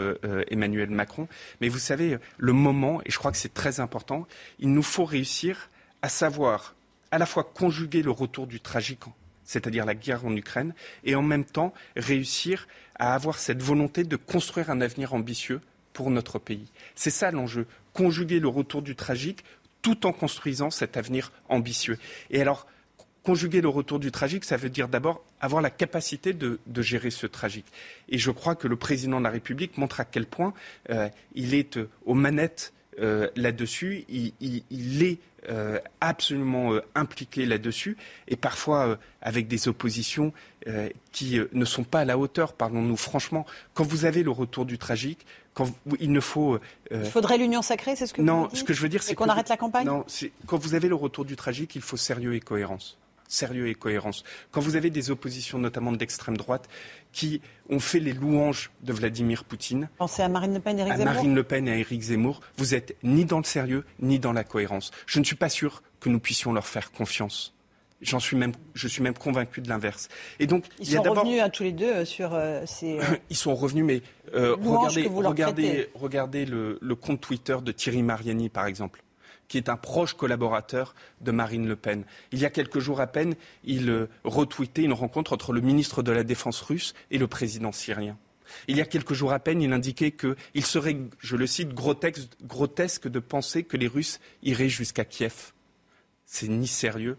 Emmanuel 0.51 0.91
Macron. 0.91 1.27
Mais 1.61 1.69
vous 1.69 1.79
savez, 1.79 2.19
le 2.37 2.53
moment, 2.53 3.01
et 3.07 3.11
je 3.11 3.19
crois 3.19 3.33
que 3.33 3.39
c'est 3.39 3.55
très 3.55 3.81
important, 3.81 4.27
il 4.59 4.73
nous 4.73 4.83
faut 4.83 5.05
réussir 5.05 5.71
à 6.03 6.09
savoir 6.09 6.75
à 7.11 7.19
la 7.19 7.27
fois 7.27 7.45
conjuguer 7.45 8.03
le 8.03 8.11
retour 8.11 8.47
du 8.47 8.61
tragique, 8.61 9.05
c'est-à-dire 9.45 9.87
la 9.87 9.95
guerre 9.95 10.25
en 10.25 10.35
Ukraine, 10.37 10.75
et 11.05 11.15
en 11.15 11.23
même 11.23 11.45
temps 11.45 11.73
réussir 11.97 12.67
à 12.97 13.15
avoir 13.15 13.39
cette 13.39 13.63
volonté 13.63 14.05
de 14.05 14.17
construire 14.17 14.71
un 14.71 14.81
avenir 14.81 15.15
ambitieux 15.15 15.61
pour 15.93 16.11
notre 16.11 16.39
pays. 16.39 16.71
C'est 16.95 17.11
ça 17.11 17.31
l'enjeu, 17.31 17.67
conjuguer 17.93 18.41
le 18.41 18.49
retour 18.49 18.83
du 18.83 18.97
tragique 18.97 19.45
tout 19.83 20.07
en 20.07 20.13
construisant 20.13 20.71
cet 20.71 20.97
avenir 20.97 21.33
ambitieux. 21.49 21.99
Et 22.31 22.41
alors, 22.41 22.67
conjuguer 23.23 23.61
le 23.61 23.69
retour 23.69 23.99
du 23.99 24.13
tragique, 24.13 24.45
ça 24.45 24.57
veut 24.57 24.69
dire 24.69 24.89
d'abord 24.89 25.25
avoir 25.41 25.63
la 25.63 25.71
capacité 25.71 26.33
de, 26.33 26.59
gérer 26.81 27.11
ce 27.11 27.27
tragique. 27.27 27.67
Et 28.09 28.19
je 28.19 28.31
crois 28.31 28.55
que 28.55 28.69
le 28.69 28.77
président 28.77 29.19
de 29.19 29.25
la 29.25 29.31
République 29.31 29.79
montre 29.79 30.01
à 30.01 30.05
quel 30.05 30.27
point 30.27 30.55
euh, 30.91 31.09
il 31.35 31.55
est 31.55 31.77
euh, 31.77 31.89
aux 32.05 32.15
manettes 32.15 32.73
euh, 33.01 33.29
là-dessus, 33.37 34.05
il, 34.09 35.03
est 35.03 35.19
absolument 36.01 36.73
impliqué 36.95 37.47
là-dessus, 37.47 37.97
et 38.29 38.37
parfois 38.37 38.99
avec 39.21 39.49
des 39.49 39.69
oppositions 39.69 40.33
qui 41.13 41.41
ne 41.53 41.65
sont 41.65 41.85
pas 41.85 42.01
à 42.01 42.05
la 42.05 42.19
hauteur, 42.19 42.53
parlons-nous 42.53 42.97
franchement. 42.97 43.47
Quand 43.75 43.85
vous 43.85 44.05
avez 44.05 44.23
le 44.23 44.31
retour 44.31 44.65
du 44.65 44.79
tragique, 44.79 45.27
quand 45.55 45.71
il 46.01 46.13
ne 46.13 46.21
faut. 46.21 46.59
il 46.91 47.05
faudrait 47.05 47.39
l'union 47.39 47.63
sacrée, 47.63 47.97
c'est 47.97 48.07
ce 48.07 48.13
que 48.13 48.23
non, 48.23 48.43
vous 48.43 48.49
dites 48.49 48.59
ce 48.59 48.65
que 48.65 48.75
je 48.75 48.83
veux 48.83 48.89
dire, 48.89 49.03
c'est 49.03 49.15
qu'on 49.15 49.29
arrête 49.29 49.49
la 49.49 49.57
campagne? 49.57 49.87
Non, 49.87 50.05
quand 50.47 50.59
vous 50.59 50.75
avez 50.75 50.89
le 50.89 50.95
retour 50.95 51.25
du 51.25 51.37
tragique, 51.37 51.77
il 51.77 51.83
faut 51.83 51.97
sérieux 51.97 52.35
et 52.35 52.41
cohérence 52.41 52.99
sérieux 53.29 53.69
et 53.69 53.75
cohérence. 53.75 54.25
Quand 54.51 54.61
vous 54.61 54.77
avez 54.77 54.91
des 54.91 55.11
oppositions, 55.11 55.59
notamment 55.59 55.93
d'extrême 55.93 56.37
droite, 56.37 56.69
qui 57.13 57.41
ont 57.71 57.81
fait 57.81 58.01
les 58.01 58.13
louanges 58.13 58.71
de 58.83 58.93
Vladimir 58.93 59.45
Poutine. 59.45 59.89
Pensez 59.99 60.23
à 60.23 60.29
Marine 60.29 60.55
Le 60.55 60.61
Pen 60.61 60.79
et 60.79 60.83
Éric 60.83 60.97
Zemmour. 60.97 61.15
Marine 61.15 61.35
Le 61.35 61.43
Pen 61.43 61.69
et 61.69 61.73
à 61.73 61.77
Éric 61.77 62.03
Zemmour, 62.03 62.41
vous 62.57 62.75
êtes 62.75 62.97
ni 63.03 63.25
dans 63.25 63.39
le 63.39 63.45
sérieux, 63.45 63.85
ni 64.01 64.19
dans 64.19 64.33
la 64.33 64.45
cohérence. 64.45 64.91
Je 65.07 65.19
ne 65.19 65.25
suis 65.25 65.37
pas 65.37 65.49
sûr 65.49 65.83
que 66.01 66.09
nous 66.09 66.21
puissions 66.21 66.53
leur 66.53 66.67
faire 66.67 66.93
confiance. 66.93 67.55
J'en 68.03 68.21
suis 68.21 68.37
même, 68.37 68.53
je 68.75 68.89
suis 68.89 69.03
même 69.03 69.15
convaincu 69.15 69.63
de 69.63 69.71
l'inverse. 69.71 70.09
Et 70.39 70.47
donc, 70.47 70.67
ils 70.79 70.87
sont 70.87 71.03
revenus 71.03 71.41
à 71.41 71.49
tous 71.49 71.63
les 71.63 71.73
deux 71.73 71.87
euh, 71.87 72.05
sur 72.05 72.35
euh, 72.35 72.63
ces. 72.67 72.99
Euh, 72.99 73.03
ils 73.31 73.37
sont 73.37 73.55
revenus, 73.55 73.85
mais 73.85 74.03
regardez, 74.35 75.09
regardez, 75.09 75.91
regardez 75.95 76.45
le, 76.45 76.79
le 76.83 76.95
compte 76.95 77.23
Twitter 77.23 77.57
de 77.65 77.73
Thierry 77.73 78.03
Mariani, 78.03 78.51
par 78.51 78.67
exemple 78.67 79.03
qui 79.49 79.59
est 79.59 79.69
un 79.69 79.77
proche 79.77 80.15
collaborateur 80.15 80.95
de 81.21 81.31
Marine 81.31 81.67
Le 81.67 81.77
Pen. 81.77 82.05
Il 82.33 82.39
y 82.39 82.45
a 82.45 82.51
quelques 82.51 82.79
jours 82.79 83.01
à 83.01 83.07
peine, 83.07 83.35
il 83.65 83.91
euh, 83.91 84.09
retweetait 84.25 84.83
une 84.83 84.93
rencontre 84.93 85.33
entre 85.33 85.53
le 85.53 85.61
ministre 85.61 86.03
de 86.03 86.13
la 86.13 86.25
Défense 86.25 86.61
russe 86.61 86.95
et 87.11 87.19
le 87.19 87.27
président 87.27 87.73
syrien. 87.73 88.17
Il 88.69 88.77
y 88.77 88.81
a 88.81 88.85
quelques 88.85 89.15
jours 89.15 89.33
à 89.33 89.39
peine, 89.39 89.63
il 89.63 89.73
indiquait 89.73 90.13
qu'il 90.13 90.65
serait, 90.65 90.97
je 91.19 91.37
le 91.37 91.47
cite, 91.47 91.75
grotesque 91.75 93.09
de 93.09 93.19
penser 93.19 93.65
que 93.65 93.77
les 93.77 93.89
Russes 93.89 94.21
iraient 94.43 94.69
jusqu'à 94.69 95.05
Kiev. 95.05 95.53
C'est 96.25 96.49
ni 96.49 96.67
sérieux, 96.67 97.19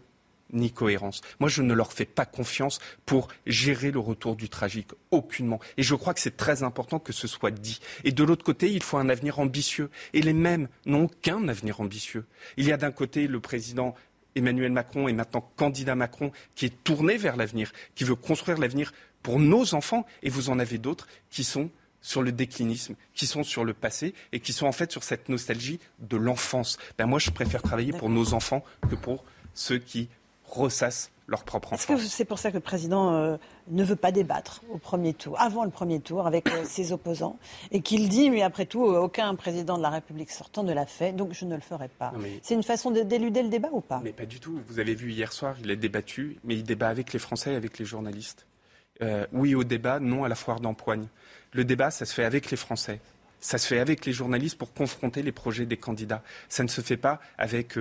ni 0.52 0.70
cohérence. 0.72 1.20
Moi, 1.40 1.48
je 1.48 1.62
ne 1.62 1.74
leur 1.74 1.92
fais 1.92 2.04
pas 2.04 2.26
confiance 2.26 2.78
pour 3.06 3.28
gérer 3.46 3.90
le 3.90 3.98
retour 3.98 4.36
du 4.36 4.48
tragique, 4.48 4.90
aucunement. 5.10 5.60
Et 5.76 5.82
je 5.82 5.94
crois 5.94 6.14
que 6.14 6.20
c'est 6.20 6.36
très 6.36 6.62
important 6.62 6.98
que 6.98 7.12
ce 7.12 7.26
soit 7.26 7.50
dit. 7.50 7.80
Et 8.04 8.12
de 8.12 8.24
l'autre 8.24 8.44
côté, 8.44 8.72
il 8.72 8.82
faut 8.82 8.98
un 8.98 9.08
avenir 9.08 9.38
ambitieux. 9.38 9.90
Et 10.12 10.22
les 10.22 10.32
mêmes 10.32 10.68
n'ont 10.86 11.08
qu'un 11.08 11.48
avenir 11.48 11.80
ambitieux. 11.80 12.24
Il 12.56 12.66
y 12.66 12.72
a 12.72 12.76
d'un 12.76 12.92
côté 12.92 13.26
le 13.26 13.40
président 13.40 13.94
Emmanuel 14.34 14.72
Macron 14.72 15.08
et 15.08 15.12
maintenant 15.12 15.50
candidat 15.56 15.94
Macron 15.94 16.32
qui 16.54 16.66
est 16.66 16.84
tourné 16.84 17.16
vers 17.16 17.36
l'avenir, 17.36 17.72
qui 17.94 18.04
veut 18.04 18.14
construire 18.14 18.58
l'avenir 18.58 18.92
pour 19.22 19.40
nos 19.40 19.74
enfants. 19.74 20.06
Et 20.22 20.30
vous 20.30 20.50
en 20.50 20.58
avez 20.58 20.78
d'autres 20.78 21.08
qui 21.30 21.44
sont 21.44 21.70
sur 22.00 22.22
le 22.22 22.32
déclinisme, 22.32 22.94
qui 23.14 23.26
sont 23.26 23.42
sur 23.42 23.64
le 23.64 23.74
passé 23.74 24.14
et 24.32 24.40
qui 24.40 24.52
sont 24.52 24.66
en 24.66 24.72
fait 24.72 24.92
sur 24.92 25.02
cette 25.02 25.28
nostalgie 25.28 25.80
de 25.98 26.16
l'enfance. 26.16 26.78
Ben 26.96 27.06
moi, 27.06 27.18
je 27.18 27.30
préfère 27.30 27.62
travailler 27.62 27.92
pour 27.92 28.08
nos 28.08 28.34
enfants 28.34 28.64
que 28.88 28.94
pour 28.94 29.24
ceux 29.54 29.78
qui 29.78 30.08
ressassent 30.48 31.10
leur 31.28 31.44
propre 31.44 31.74
enfance. 31.74 31.90
Est-ce 31.90 32.02
que 32.02 32.08
c'est 32.08 32.24
pour 32.24 32.38
ça 32.38 32.50
que 32.50 32.56
le 32.56 32.62
président 32.62 33.12
euh, 33.12 33.36
ne 33.68 33.84
veut 33.84 33.96
pas 33.96 34.10
débattre 34.10 34.62
au 34.72 34.78
premier 34.78 35.12
tour, 35.12 35.38
avant 35.38 35.64
le 35.64 35.70
premier 35.70 36.00
tour, 36.00 36.26
avec 36.26 36.48
euh, 36.48 36.64
ses 36.64 36.90
opposants, 36.92 37.38
et 37.70 37.82
qu'il 37.82 38.08
dit, 38.08 38.30
lui, 38.30 38.42
après 38.42 38.64
tout, 38.64 38.86
euh, 38.86 38.98
aucun 38.98 39.34
président 39.34 39.76
de 39.76 39.82
la 39.82 39.90
République 39.90 40.30
sortant 40.30 40.64
ne 40.64 40.72
l'a 40.72 40.86
fait, 40.86 41.12
donc 41.12 41.34
je 41.34 41.44
ne 41.44 41.54
le 41.54 41.60
ferai 41.60 41.88
pas. 41.88 42.12
C'est 42.42 42.54
une 42.54 42.62
façon 42.62 42.90
d'éluder 42.90 43.42
le 43.42 43.50
débat 43.50 43.68
ou 43.72 43.82
pas? 43.82 44.00
Mais 44.02 44.12
pas 44.12 44.26
du 44.26 44.40
tout. 44.40 44.58
Vous 44.66 44.78
avez 44.78 44.94
vu 44.94 45.12
hier 45.12 45.32
soir, 45.32 45.54
il 45.62 45.70
a 45.70 45.76
débattu, 45.76 46.38
mais 46.44 46.54
il 46.54 46.64
débat 46.64 46.88
avec 46.88 47.12
les 47.12 47.18
Français 47.18 47.52
et 47.52 47.56
avec 47.56 47.78
les 47.78 47.84
journalistes. 47.84 48.46
oui 49.32 49.54
au 49.54 49.64
débat, 49.64 50.00
non 50.00 50.24
à 50.24 50.28
la 50.28 50.34
foire 50.34 50.60
d'empoigne. 50.60 51.06
Le 51.52 51.64
débat, 51.64 51.90
ça 51.90 52.06
se 52.06 52.14
fait 52.14 52.24
avec 52.24 52.50
les 52.50 52.56
Français. 52.56 53.00
Ça 53.40 53.58
se 53.58 53.68
fait 53.68 53.78
avec 53.78 54.04
les 54.04 54.12
journalistes 54.12 54.58
pour 54.58 54.72
confronter 54.72 55.22
les 55.22 55.30
projets 55.30 55.66
des 55.66 55.76
candidats. 55.76 56.22
Ça 56.48 56.64
ne 56.64 56.68
se 56.68 56.80
fait 56.80 56.96
pas 56.96 57.20
avec 57.36 57.78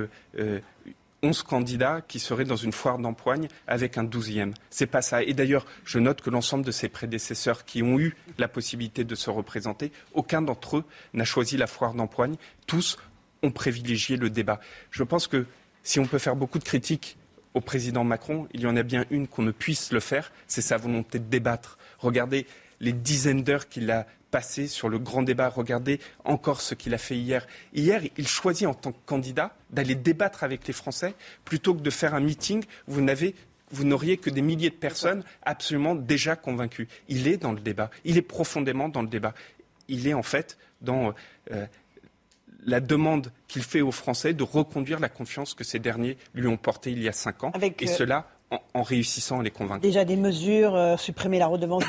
11 1.23 1.43
candidats 1.43 2.01
qui 2.07 2.19
seraient 2.19 2.45
dans 2.45 2.55
une 2.55 2.71
foire 2.71 2.99
d'empoigne 2.99 3.47
avec 3.67 3.97
un 3.97 4.03
douzième. 4.03 4.53
C'est 4.69 4.85
pas 4.85 5.01
ça. 5.01 5.23
Et 5.23 5.33
d'ailleurs, 5.33 5.65
je 5.83 5.99
note 5.99 6.21
que 6.21 6.29
l'ensemble 6.29 6.65
de 6.65 6.71
ses 6.71 6.89
prédécesseurs 6.89 7.65
qui 7.65 7.81
ont 7.81 7.99
eu 7.99 8.15
la 8.37 8.47
possibilité 8.47 9.03
de 9.03 9.15
se 9.15 9.29
représenter, 9.29 9.91
aucun 10.13 10.41
d'entre 10.41 10.77
eux 10.77 10.83
n'a 11.13 11.25
choisi 11.25 11.57
la 11.57 11.67
foire 11.67 11.93
d'empoigne. 11.93 12.35
Tous 12.67 12.97
ont 13.43 13.51
privilégié 13.51 14.17
le 14.17 14.29
débat. 14.29 14.59
Je 14.91 15.03
pense 15.03 15.27
que 15.27 15.45
si 15.83 15.99
on 15.99 16.05
peut 16.05 16.19
faire 16.19 16.35
beaucoup 16.35 16.59
de 16.59 16.63
critiques 16.63 17.17
au 17.53 17.61
président 17.61 18.03
Macron, 18.03 18.47
il 18.53 18.61
y 18.61 18.67
en 18.67 18.75
a 18.75 18.83
bien 18.83 19.05
une 19.09 19.27
qu'on 19.27 19.41
ne 19.41 19.51
puisse 19.51 19.91
le 19.91 19.99
faire, 19.99 20.31
c'est 20.47 20.61
sa 20.61 20.77
volonté 20.77 21.17
de 21.17 21.25
débattre. 21.25 21.77
Regardez 21.97 22.45
les 22.79 22.93
dizaines 22.93 23.43
d'heures 23.43 23.67
qu'il 23.67 23.89
a 23.89 24.05
passées 24.31 24.67
sur 24.67 24.89
le 24.89 24.99
grand 24.99 25.23
débat. 25.23 25.49
Regardez 25.49 25.99
encore 26.23 26.61
ce 26.61 26.75
qu'il 26.75 26.93
a 26.93 26.97
fait 26.97 27.17
hier. 27.17 27.47
Hier, 27.73 28.01
il 28.17 28.27
choisit 28.27 28.67
en 28.67 28.73
tant 28.73 28.91
que 28.91 28.97
candidat 29.05 29.55
d'aller 29.69 29.95
débattre 29.95 30.43
avec 30.43 30.67
les 30.67 30.73
Français 30.73 31.15
plutôt 31.45 31.73
que 31.73 31.81
de 31.81 31.89
faire 31.89 32.13
un 32.13 32.19
meeting. 32.19 32.63
Vous 32.87 33.01
n'avez 33.01 33.35
vous 33.69 33.83
n'auriez 33.83 34.17
que 34.17 34.29
des 34.29 34.41
milliers 34.41 34.69
de 34.69 34.75
personnes 34.75 35.23
absolument 35.43 35.93
déjà 35.93 36.35
convaincues. 36.35 36.87
Il 37.09 37.27
est 37.27 37.37
dans 37.37 37.51
le 37.51 37.59
débat. 37.59 37.89
Il 38.05 38.17
est 38.17 38.21
profondément 38.21 38.87
dans 38.87 39.01
le 39.01 39.09
débat. 39.09 39.33
Il 39.89 40.07
est 40.07 40.13
en 40.13 40.23
fait 40.23 40.57
dans 40.81 41.13
euh, 41.51 41.65
la 42.65 42.79
demande 42.79 43.31
qu'il 43.47 43.63
fait 43.63 43.81
aux 43.81 43.91
Français 43.91 44.33
de 44.33 44.43
reconduire 44.43 44.99
la 44.99 45.09
confiance 45.09 45.53
que 45.53 45.63
ces 45.63 45.79
derniers 45.79 46.17
lui 46.33 46.47
ont 46.47 46.57
portée 46.57 46.91
il 46.91 47.01
y 47.01 47.09
a 47.09 47.13
cinq 47.13 47.43
ans. 47.43 47.51
et 47.61 47.73
euh, 47.81 47.87
cela 47.87 48.27
en, 48.51 48.83
réussissant 48.83 49.39
à 49.39 49.43
les 49.43 49.51
convaincre. 49.51 49.81
Déjà 49.81 50.05
des 50.05 50.15
mesures, 50.15 50.75
euh, 50.75 50.97
supprimer 50.97 51.39
la 51.39 51.47
redevance 51.47 51.83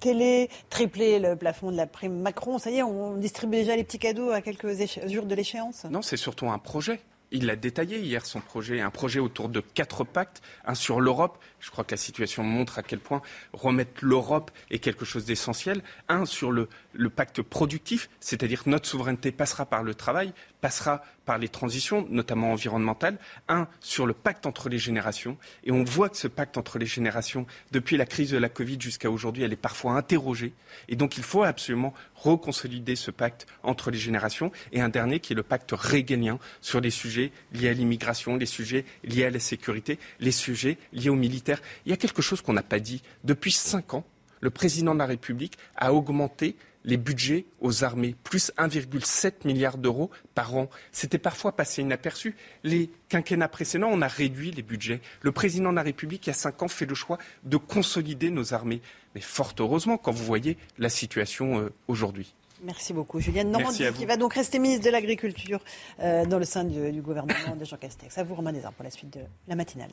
télé, 0.00 0.48
tripler 0.70 1.18
le 1.18 1.36
plafond 1.36 1.70
de 1.70 1.76
la 1.76 1.86
prime 1.86 2.20
Macron, 2.20 2.58
ça 2.58 2.70
y 2.70 2.76
est, 2.76 2.82
on 2.82 3.16
distribue 3.16 3.56
déjà 3.56 3.76
les 3.76 3.84
petits 3.84 3.98
cadeaux 3.98 4.30
à 4.30 4.40
quelques 4.40 4.68
jours 5.06 5.26
de 5.26 5.34
l'échéance 5.34 5.84
Non, 5.90 6.02
c'est 6.02 6.16
surtout 6.16 6.48
un 6.48 6.58
projet. 6.58 7.00
Il 7.30 7.44
l'a 7.44 7.56
détaillé 7.56 7.98
hier, 7.98 8.24
son 8.24 8.40
projet, 8.40 8.80
un 8.80 8.90
projet 8.90 9.20
autour 9.20 9.50
de 9.50 9.60
quatre 9.60 10.02
pactes, 10.02 10.40
un 10.64 10.74
sur 10.74 11.00
l'Europe, 11.00 11.38
je 11.60 11.70
crois 11.70 11.84
que 11.84 11.90
la 11.92 11.96
situation 11.96 12.42
montre 12.42 12.78
à 12.78 12.82
quel 12.82 13.00
point 13.00 13.22
remettre 13.52 14.04
l'Europe 14.04 14.50
est 14.70 14.78
quelque 14.78 15.04
chose 15.04 15.24
d'essentiel, 15.24 15.82
un 16.08 16.24
sur 16.24 16.52
le, 16.52 16.68
pacte 17.14 17.42
productif, 17.42 18.08
c'est-à-dire 18.20 18.62
notre 18.66 18.88
souveraineté 18.88 19.32
passera 19.32 19.66
par 19.66 19.82
le 19.82 19.94
travail, 19.94 20.32
passera 20.60 21.02
par 21.24 21.38
les 21.38 21.48
transitions, 21.48 22.06
notamment 22.10 22.52
environnementales, 22.52 23.18
un 23.48 23.68
sur 23.80 24.06
le 24.06 24.14
pacte 24.14 24.46
entre 24.46 24.68
les 24.68 24.78
générations. 24.78 25.36
Et 25.64 25.72
on 25.72 25.84
voit 25.84 26.08
que 26.08 26.16
ce 26.16 26.28
pacte 26.28 26.56
entre 26.56 26.78
les 26.78 26.86
générations, 26.86 27.46
depuis 27.70 27.96
la 27.96 28.06
crise 28.06 28.30
de 28.30 28.38
la 28.38 28.48
Covid 28.48 28.80
jusqu'à 28.80 29.10
aujourd'hui, 29.10 29.42
elle 29.42 29.52
est 29.52 29.56
parfois 29.56 29.92
interrogée. 29.92 30.54
Et 30.88 30.96
donc 30.96 31.16
il 31.18 31.22
faut 31.22 31.42
absolument 31.42 31.92
reconsolider 32.14 32.96
ce 32.96 33.10
pacte 33.10 33.46
entre 33.62 33.90
les 33.90 33.98
générations. 33.98 34.52
Et 34.72 34.80
un 34.80 34.88
dernier 34.88 35.20
qui 35.20 35.34
est 35.34 35.36
le 35.36 35.42
pacte 35.42 35.72
régalien 35.72 36.38
sur 36.60 36.80
les 36.80 36.90
sujets 36.90 37.30
liés 37.52 37.68
à 37.68 37.72
l'immigration, 37.74 38.36
les 38.36 38.46
sujets 38.46 38.84
liés 39.04 39.26
à 39.26 39.30
la 39.30 39.40
sécurité, 39.40 39.98
les 40.20 40.32
sujets 40.32 40.78
liés 40.92 41.10
aux 41.10 41.14
militaires. 41.14 41.47
Il 41.86 41.90
y 41.90 41.92
a 41.92 41.96
quelque 41.96 42.22
chose 42.22 42.40
qu'on 42.40 42.52
n'a 42.52 42.62
pas 42.62 42.80
dit. 42.80 43.02
Depuis 43.24 43.52
cinq 43.52 43.94
ans, 43.94 44.04
le 44.40 44.50
président 44.50 44.94
de 44.94 44.98
la 44.98 45.06
République 45.06 45.58
a 45.76 45.92
augmenté 45.92 46.56
les 46.84 46.96
budgets 46.96 47.44
aux 47.60 47.84
armées, 47.84 48.14
plus 48.24 48.52
1,7 48.56 49.46
milliard 49.46 49.78
d'euros 49.78 50.10
par 50.34 50.56
an. 50.56 50.70
C'était 50.92 51.18
parfois 51.18 51.54
passé 51.54 51.82
inaperçu. 51.82 52.34
Les 52.64 52.90
quinquennats 53.08 53.48
précédents, 53.48 53.90
on 53.90 54.00
a 54.00 54.08
réduit 54.08 54.52
les 54.52 54.62
budgets. 54.62 55.00
Le 55.20 55.32
président 55.32 55.70
de 55.70 55.76
la 55.76 55.82
République, 55.82 56.26
il 56.26 56.30
y 56.30 56.32
a 56.32 56.34
cinq 56.34 56.62
ans, 56.62 56.68
fait 56.68 56.86
le 56.86 56.94
choix 56.94 57.18
de 57.44 57.56
consolider 57.56 58.30
nos 58.30 58.54
armées. 58.54 58.80
Mais 59.14 59.20
fort 59.20 59.54
heureusement, 59.58 59.98
quand 59.98 60.12
vous 60.12 60.24
voyez 60.24 60.56
la 60.78 60.88
situation 60.88 61.60
euh, 61.60 61.72
aujourd'hui. 61.88 62.34
Merci 62.62 62.92
beaucoup. 62.92 63.20
Julienne 63.20 63.50
Normandie, 63.50 63.84
qui 63.94 64.06
va 64.06 64.16
donc 64.16 64.34
rester 64.34 64.58
ministre 64.58 64.84
de 64.84 64.90
l'Agriculture 64.90 65.60
euh, 66.00 66.24
dans 66.24 66.38
le 66.38 66.44
sein 66.44 66.64
du, 66.64 67.02
gouvernement 67.02 67.54
de 67.54 67.64
Jean 67.64 67.76
Castex. 67.76 68.18
À 68.18 68.24
vous, 68.24 68.34
Romain 68.34 68.52
Desarmes, 68.52 68.74
pour 68.74 68.84
la 68.84 68.90
suite 68.90 69.12
de 69.12 69.20
la 69.46 69.54
matinale. 69.54 69.90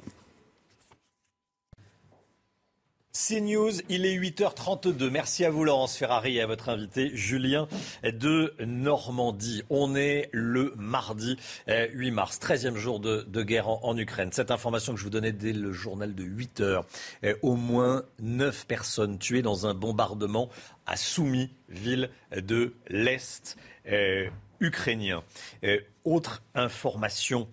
CNews, 3.16 3.72
il 3.88 4.06
est 4.06 4.18
8h32. 4.18 5.10
Merci 5.10 5.46
à 5.46 5.50
vous 5.50 5.64
Laurence 5.64 5.96
Ferrari 5.96 6.36
et 6.36 6.42
à 6.42 6.48
votre 6.48 6.68
invité 6.68 7.16
Julien 7.16 7.70
de 8.04 8.54
Normandie. 8.60 9.64
On 9.70 9.96
est 9.96 10.28
le 10.34 10.74
mardi 10.76 11.38
8 11.68 11.72
euh, 11.72 12.12
mars, 12.12 12.40
13e 12.40 12.76
jour 12.76 13.00
de, 13.00 13.44
guerre 13.44 13.70
en, 13.70 13.98
Ukraine. 13.98 14.34
Cette 14.34 14.52
information 14.52 14.92
que 14.92 15.00
je 15.00 15.06
vous 15.06 15.10
donnais 15.10 15.32
dès 15.32 15.54
le 15.54 15.72
journal 15.72 16.14
de 16.14 16.24
8 16.24 16.60
h 16.60 16.84
euh, 17.24 17.36
au 17.42 17.56
moins 17.56 18.04
9 18.20 18.68
personnes 18.68 19.18
tuées 19.18 19.42
dans 19.42 19.66
un 19.66 19.74
bombardement 19.74 20.50
à 20.86 20.98
Soumy, 20.98 21.50
ville 21.70 22.10
de 22.36 22.74
l'Est 22.90 23.56
euh, 23.88 24.28
ukrainien. 24.60 25.24
autre 26.04 26.44
information, 26.54 27.48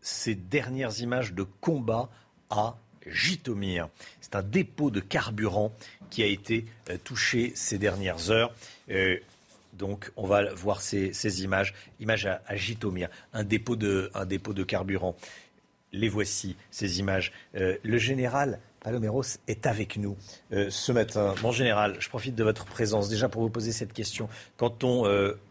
ces 0.00 0.34
dernières 0.34 1.00
images 1.00 1.32
de 1.32 1.44
combat 1.44 2.08
à 2.50 2.76
Jitomir. 3.10 3.88
C'est 4.30 4.38
un 4.38 4.42
dépôt 4.42 4.90
de 4.90 5.00
carburant 5.00 5.72
qui 6.10 6.22
a 6.22 6.26
été 6.26 6.66
euh, 6.90 6.96
touché 7.02 7.52
ces 7.54 7.78
dernières 7.78 8.30
heures. 8.30 8.52
Euh, 8.90 9.16
donc, 9.74 10.10
on 10.16 10.26
va 10.26 10.52
voir 10.54 10.80
ces, 10.82 11.42
images. 11.42 11.74
Images 12.00 12.26
à, 12.26 12.56
Jitomir, 12.56 13.08
un 13.32 13.44
dépôt, 13.44 13.76
de, 13.76 14.10
un 14.14 14.26
dépôt 14.26 14.52
de 14.52 14.64
carburant. 14.64 15.14
les 15.92 16.08
voici, 16.08 16.56
ces 16.70 16.98
images. 16.98 17.32
le 17.54 17.98
général 17.98 18.58
Paloméros 18.80 19.38
est 19.46 19.66
avec 19.66 19.96
nous 19.96 20.16
ce 20.50 20.92
matin. 20.92 21.34
Mon 21.42 21.52
général, 21.52 21.96
je 22.00 22.08
profite 22.08 22.34
de 22.34 22.42
votre 22.42 22.64
présence 22.64 23.08
déjà 23.08 23.28
pour 23.28 23.42
vous 23.42 23.50
poser 23.50 23.70
cette 23.70 23.92
question. 23.92 24.28
Quand 24.56 24.82
on 24.82 25.04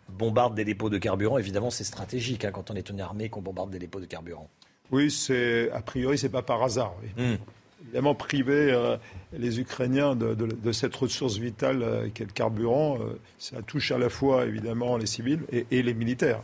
bombarde 0.10 0.56
des 0.56 0.66
dépôts 0.66 0.90
de 0.90 0.98
carburant, 0.98 1.38
évidemment, 1.38 1.70
c'est 1.70 1.84
stratégique 1.84 2.44
hein, 2.44 2.52
quand 2.52 2.72
on 2.72 2.76
est 2.76 2.90
une 2.90 2.99
armée 2.99 3.30
qu'on 3.30 3.41
bombarde 3.41 3.70
des 3.70 3.80
dépôts 3.80 3.99
de 3.99 4.06
carburant. 4.06 4.49
Oui, 4.91 5.12
c'est 5.12 5.70
a 5.72 5.82
priori, 5.82 6.18
c'est 6.18 6.30
pas 6.30 6.41
par 6.41 6.64
hasard. 6.64 6.94
Hmm. 7.18 7.36
Évidemment, 7.82 8.16
priver 8.16 8.72
euh, 8.72 8.98
les 9.34 9.60
Ukrainiens 9.60 10.16
de, 10.16 10.72
cette 10.72 10.95
ressource 10.95 11.38
vitale 11.38 11.84
euh, 11.84 12.10
qu'est 12.14 12.26
le 12.26 12.32
carburant, 12.32 12.98
euh, 12.99 13.20
ça 13.38 13.62
touche 13.62 13.91
à 13.91 13.98
la 13.98 14.10
fois 14.10 14.45
évidemment 14.45 14.98
les 14.98 15.06
civils 15.06 15.41
et 15.52 15.84
les 15.84 15.94
militaires 15.94 16.41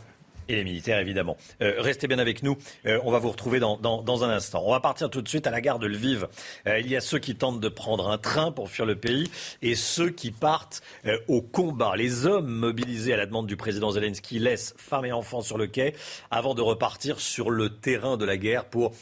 et 0.48 0.56
les 0.56 0.64
militaires, 0.64 0.98
évidemment. 0.98 1.36
Euh, 1.62 1.74
restez 1.78 2.06
bien 2.06 2.18
avec 2.18 2.42
nous. 2.42 2.56
Euh, 2.86 3.00
on 3.04 3.10
va 3.10 3.18
vous 3.18 3.30
retrouver 3.30 3.60
dans, 3.60 4.24
un 4.24 4.30
instant. 4.30 4.62
On 4.64 4.70
va 4.70 4.80
partir 4.80 5.10
tout 5.10 5.22
de 5.22 5.28
suite 5.28 5.46
à 5.46 5.50
la 5.50 5.60
gare 5.60 5.78
de 5.78 5.86
Lviv. 5.86 6.28
Euh, 6.66 6.78
il 6.78 6.88
y 6.88 6.96
a 6.96 7.00
ceux 7.00 7.18
qui 7.18 7.34
tentent 7.34 7.60
de 7.60 7.68
prendre 7.68 8.08
un 8.08 8.18
train 8.18 8.52
pour 8.52 8.70
fuir 8.70 8.86
le 8.86 8.96
pays 8.96 9.30
et 9.62 9.74
ceux 9.74 10.10
qui 10.10 10.30
partent 10.30 10.82
au 11.28 11.42
combat. 11.42 11.96
Les 11.96 12.26
hommes 12.26 12.46
mobilisés 12.46 13.12
à 13.12 13.16
la 13.16 13.26
demande 13.26 13.46
du 13.46 13.56
président 13.56 13.90
Zelensky 13.90 14.38
laissent 14.38 14.74
femmes 14.76 15.04
et 15.04 15.12
enfants 15.12 15.42
sur 15.42 15.58
le 15.58 15.66
quai 15.66 15.94
avant 16.30 16.54
de 16.54 16.62
repartir 16.62 17.20
sur 17.20 17.50
le 17.50 17.70
terrain 17.70 18.16
de 18.16 18.24
la 18.24 18.36
guerre 18.36 18.66
pour 18.66 18.92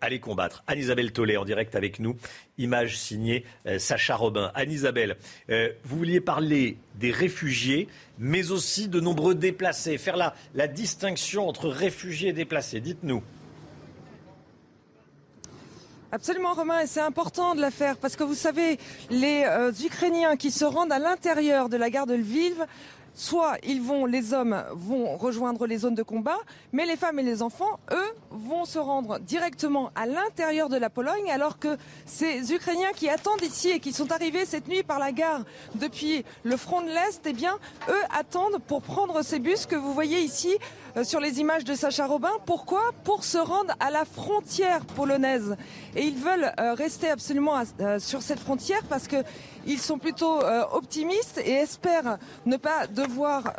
aller 0.00 0.20
combattre. 0.20 0.62
Anne-Isabelle 0.66 1.12
Tollet 1.12 1.36
en 1.36 1.44
direct 1.44 1.74
avec 1.74 1.98
nous. 1.98 2.16
Image 2.58 2.98
signée 2.98 3.44
Sacha 3.78 4.16
Robin. 4.16 4.50
Anne-Isabelle, 4.54 5.16
vous 5.48 5.98
vouliez 5.98 6.20
parler 6.20 6.76
des 6.96 7.10
réfugiés 7.10 7.88
mais 8.18 8.50
aussi 8.50 8.88
de 8.88 9.00
nombreux 9.00 9.34
déplacés. 9.34 9.98
Faire 9.98 10.16
la, 10.16 10.34
la 10.54 10.66
distinction 10.66 11.48
entre 11.48 11.68
réfugiés 11.68 12.30
et 12.30 12.32
déplacés. 12.32 12.80
Dites-nous. 12.80 13.22
Absolument, 16.10 16.54
Romain, 16.54 16.80
et 16.80 16.86
c'est 16.86 17.02
important 17.02 17.54
de 17.54 17.60
la 17.60 17.70
faire 17.70 17.98
parce 17.98 18.16
que 18.16 18.24
vous 18.24 18.34
savez, 18.34 18.78
les 19.10 19.44
euh, 19.44 19.70
Ukrainiens 19.84 20.36
qui 20.36 20.50
se 20.50 20.64
rendent 20.64 20.90
à 20.90 20.98
l'intérieur 20.98 21.68
de 21.68 21.76
la 21.76 21.90
gare 21.90 22.06
de 22.06 22.14
Lviv 22.14 22.64
soit 23.18 23.56
ils 23.64 23.82
vont, 23.82 24.06
les 24.06 24.32
hommes 24.32 24.62
vont 24.72 25.16
rejoindre 25.16 25.66
les 25.66 25.78
zones 25.78 25.96
de 25.96 26.04
combat, 26.04 26.38
mais 26.72 26.86
les 26.86 26.96
femmes 26.96 27.18
et 27.18 27.24
les 27.24 27.42
enfants, 27.42 27.80
eux, 27.90 28.14
vont 28.30 28.64
se 28.64 28.78
rendre 28.78 29.18
directement 29.18 29.90
à 29.96 30.06
l'intérieur 30.06 30.68
de 30.68 30.76
la 30.76 30.88
Pologne, 30.88 31.28
alors 31.30 31.58
que 31.58 31.76
ces 32.06 32.52
Ukrainiens 32.52 32.92
qui 32.94 33.08
attendent 33.08 33.42
ici 33.42 33.70
et 33.70 33.80
qui 33.80 33.92
sont 33.92 34.12
arrivés 34.12 34.46
cette 34.46 34.68
nuit 34.68 34.84
par 34.84 35.00
la 35.00 35.10
gare 35.10 35.42
depuis 35.74 36.24
le 36.44 36.56
front 36.56 36.80
de 36.80 36.86
l'Est, 36.86 37.22
eh 37.26 37.32
bien, 37.32 37.58
eux 37.88 38.02
attendent 38.16 38.58
pour 38.68 38.82
prendre 38.82 39.22
ces 39.22 39.40
bus 39.40 39.66
que 39.66 39.74
vous 39.74 39.92
voyez 39.92 40.20
ici 40.20 40.56
euh, 40.96 41.04
sur 41.04 41.20
les 41.20 41.40
images 41.40 41.64
de 41.64 41.74
Sacha 41.74 42.06
Robin. 42.06 42.32
Pourquoi? 42.46 42.92
Pour 43.04 43.24
se 43.24 43.38
rendre 43.38 43.74
à 43.80 43.90
la 43.90 44.04
frontière 44.04 44.84
polonaise. 44.84 45.56
Et 45.96 46.04
ils 46.04 46.16
veulent 46.16 46.52
euh, 46.60 46.74
rester 46.74 47.10
absolument 47.10 47.62
euh, 47.80 47.98
sur 47.98 48.22
cette 48.22 48.40
frontière 48.40 48.82
parce 48.88 49.08
que 49.08 49.16
ils 49.68 49.80
sont 49.80 49.98
plutôt 49.98 50.40
optimistes 50.72 51.40
et 51.44 51.52
espèrent 51.52 52.18
ne 52.46 52.56
pas 52.56 52.86
devoir 52.86 53.54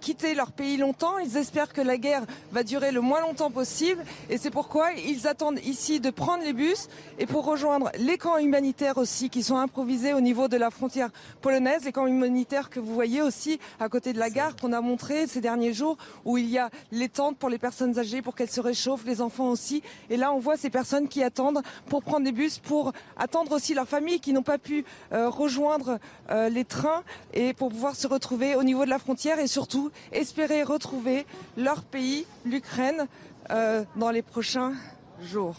quitter 0.00 0.34
leur 0.34 0.52
pays 0.52 0.76
longtemps. 0.76 1.18
Ils 1.18 1.36
espèrent 1.36 1.72
que 1.72 1.80
la 1.80 1.98
guerre 1.98 2.24
va 2.52 2.62
durer 2.62 2.90
le 2.90 3.00
moins 3.00 3.20
longtemps 3.20 3.50
possible. 3.50 4.02
Et 4.30 4.38
c'est 4.38 4.50
pourquoi 4.50 4.92
ils 4.92 5.28
attendent 5.28 5.60
ici 5.64 6.00
de 6.00 6.10
prendre 6.10 6.42
les 6.42 6.52
bus 6.52 6.88
et 7.18 7.26
pour 7.26 7.44
rejoindre 7.44 7.90
les 7.98 8.16
camps 8.18 8.38
humanitaires 8.38 8.98
aussi 8.98 9.28
qui 9.30 9.42
sont 9.42 9.58
improvisés 9.58 10.14
au 10.14 10.20
niveau 10.20 10.48
de 10.48 10.56
la 10.56 10.70
frontière 10.70 11.10
polonaise. 11.42 11.84
Les 11.84 11.92
camps 11.92 12.06
humanitaires 12.06 12.70
que 12.70 12.80
vous 12.80 12.94
voyez 12.94 13.22
aussi 13.22 13.60
à 13.78 13.88
côté 13.88 14.12
de 14.12 14.18
la 14.18 14.30
gare 14.30 14.56
qu'on 14.56 14.72
a 14.72 14.80
montré 14.80 15.26
ces 15.26 15.40
derniers 15.40 15.74
jours 15.74 15.98
où 16.24 16.38
il 16.38 16.48
y 16.48 16.58
a 16.58 16.70
les 16.92 17.08
tentes 17.08 17.36
pour 17.36 17.50
les 17.50 17.58
personnes 17.58 17.98
âgées 17.98 18.22
pour 18.22 18.34
qu'elles 18.34 18.50
se 18.50 18.60
réchauffent, 18.60 19.04
les 19.04 19.20
enfants 19.20 19.50
aussi. 19.50 19.82
Et 20.08 20.16
là, 20.16 20.32
on 20.32 20.38
voit 20.38 20.56
ces 20.56 20.70
personnes 20.70 21.08
qui 21.08 21.22
attendent 21.22 21.62
pour 21.88 22.02
prendre 22.02 22.24
des 22.24 22.32
bus, 22.32 22.58
pour 22.58 22.92
attendre 23.18 23.52
aussi 23.52 23.74
leurs 23.74 23.88
familles 23.88 24.20
qui 24.20 24.32
n'ont 24.32 24.42
pas 24.42 24.58
pu 24.58 24.77
euh, 25.12 25.28
rejoindre 25.28 25.98
euh, 26.30 26.48
les 26.48 26.64
trains 26.64 27.02
et 27.32 27.52
pour 27.52 27.70
pouvoir 27.70 27.96
se 27.96 28.06
retrouver 28.06 28.54
au 28.54 28.62
niveau 28.62 28.84
de 28.84 28.90
la 28.90 28.98
frontière 28.98 29.38
et 29.38 29.46
surtout 29.46 29.90
espérer 30.12 30.62
retrouver 30.62 31.26
leur 31.56 31.82
pays, 31.82 32.26
l'Ukraine, 32.44 33.06
euh, 33.50 33.84
dans 33.96 34.10
les 34.10 34.22
prochains 34.22 34.74
jours. 35.22 35.56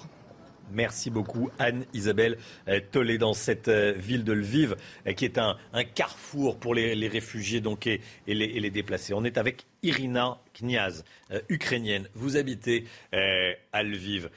Merci 0.72 1.10
beaucoup 1.10 1.50
Anne-Isabelle 1.58 2.38
Tollet 2.91 3.18
dans 3.18 3.34
cette 3.34 3.70
ville 3.70 4.24
de 4.24 4.34
Lviv 4.34 4.76
qui 5.16 5.26
est 5.26 5.40
un, 5.40 5.58
carrefour 5.96 6.60
pour 6.60 6.76
les, 6.76 7.08
réfugiés 7.08 7.60
donc, 7.60 7.88
et, 7.88 8.02
les, 8.28 8.70
déplacés. 8.70 9.16
On 9.16 9.24
est 9.24 9.40
avec 9.40 9.66
Irina 9.82 10.38
Kniaz, 10.54 11.04
ukrainienne. 11.50 12.08
Vous 12.14 12.38
habitez 12.38 12.86
à 13.12 13.82
Lviv. 13.82 14.30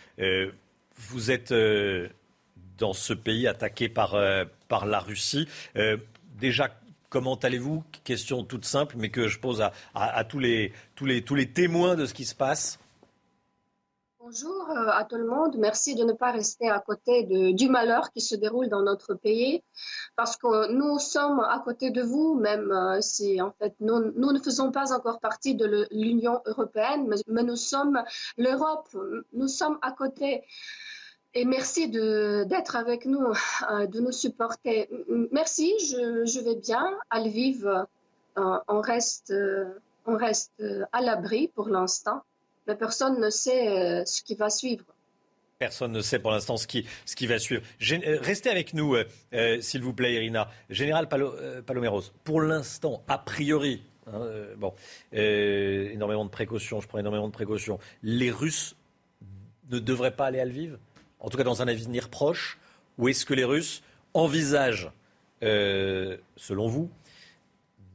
vous 0.96 1.30
êtes 1.30 1.52
dans 2.78 2.92
ce 2.92 3.12
pays 3.12 3.46
attaqué 3.46 3.88
par, 3.88 4.16
par 4.68 4.86
la 4.86 5.00
Russie. 5.00 5.48
déjà, 6.38 6.70
comment 7.08 7.36
allez-vous? 7.36 7.84
Question 8.04 8.44
toute 8.44 8.64
simple, 8.64 8.96
mais 8.98 9.10
que 9.10 9.28
je 9.28 9.38
pose 9.38 9.62
à, 9.94 10.24
tous, 10.24 10.38
les, 10.38 10.72
tous, 10.94 11.06
les, 11.06 11.22
tous 11.22 11.34
les 11.34 11.50
témoins 11.50 11.94
de 11.94 12.06
ce 12.06 12.14
qui 12.14 12.24
se 12.24 12.34
passe. 12.34 12.78
Bonjour 14.24 14.70
euh, 14.70 14.88
à 14.88 15.04
tout 15.04 15.16
le 15.16 15.26
monde. 15.26 15.56
Merci 15.58 15.96
de 15.96 16.04
ne 16.04 16.12
pas 16.12 16.30
rester 16.30 16.70
à 16.70 16.78
côté 16.78 17.24
du 17.52 17.68
malheur 17.68 18.12
qui 18.12 18.20
se 18.20 18.36
déroule 18.36 18.68
dans 18.68 18.80
notre 18.80 19.14
pays, 19.14 19.62
parce 20.14 20.36
que 20.36 20.72
nous 20.72 21.00
sommes 21.00 21.40
à 21.40 21.58
côté 21.58 21.90
de 21.90 22.02
vous, 22.02 22.34
même 22.34 22.70
euh, 22.70 23.00
si 23.00 23.42
en 23.42 23.50
fait 23.50 23.74
nous, 23.80 24.00
ne 24.14 24.38
faisons 24.38 24.70
pas 24.70 24.94
encore 24.94 25.18
partie 25.18 25.56
de 25.56 25.88
l'Union 25.90 26.40
européenne, 26.46 27.08
mais, 27.08 27.42
nous 27.42 27.56
sommes 27.56 28.02
l'Europe. 28.38 28.88
Nous 29.32 29.48
sommes 29.48 29.78
à 29.82 29.90
côté. 29.90 30.44
Et 31.34 31.44
merci 31.44 31.88
d'être 31.88 32.76
avec 32.76 33.06
nous, 33.06 33.32
euh, 33.70 33.86
de 33.86 34.00
nous 34.00 34.12
supporter. 34.12 34.88
Merci, 35.30 35.72
je, 35.80 36.44
vais 36.44 36.56
bien. 36.56 36.98
À 37.10 37.20
Lviv, 37.20 37.66
on 38.36 38.80
reste, 38.80 39.32
on 40.06 40.16
reste 40.16 40.62
à 40.92 41.00
l'abri 41.00 41.48
pour 41.48 41.68
l'instant 41.68 42.22
mais 42.66 42.74
personne 42.74 43.20
ne 43.20 43.30
sait 43.30 43.68
euh, 43.68 44.04
ce 44.04 44.22
qui 44.22 44.34
va 44.34 44.50
suivre. 44.50 44.84
Personne 45.59 45.92
ne 45.92 46.00
sait 46.00 46.18
pour 46.18 46.32
l'instant 46.32 46.56
ce 46.56 46.66
qui, 46.66 46.86
ce 47.06 47.14
qui 47.14 47.26
va 47.26 47.38
suivre. 47.38 47.62
Euh, 47.90 48.18
restez 48.20 48.50
avec 48.50 48.74
nous, 48.74 48.96
euh, 48.96 49.60
s'il 49.60 49.82
vous 49.82 49.92
plaît, 49.92 50.14
Irina. 50.14 50.48
Général 50.70 51.09
Paloméros, 51.09 52.02
pour 52.24 52.40
l'instant, 52.40 53.02
a 53.06 53.18
priori, 53.18 53.82
hein, 54.09 54.26
bon, 54.56 54.74
énormément 55.12 56.24
de 56.24 56.30
précautions, 56.30 56.80
je 56.80 56.88
prends 56.88 56.98
énormément 56.98 57.28
de 57.28 57.32
précautions. 57.32 57.78
Les 58.02 58.30
Russes 58.30 58.76
ne 59.70 59.78
devraient 59.78 60.16
pas 60.16 60.26
aller 60.26 60.40
à 60.40 60.44
Lviv, 60.44 60.78
en 61.22 61.30
tout 61.30 61.38
cas 61.38 61.44
dans 61.44 61.62
un 61.62 61.68
avenir 61.68 62.10
proche, 62.10 62.58
ou 62.98 63.08
est-ce 63.08 63.24
que 63.24 63.32
les 63.32 63.44
Russes 63.44 63.82
envisagent, 64.12 64.90
selon 65.40 66.68
vous, 66.68 66.90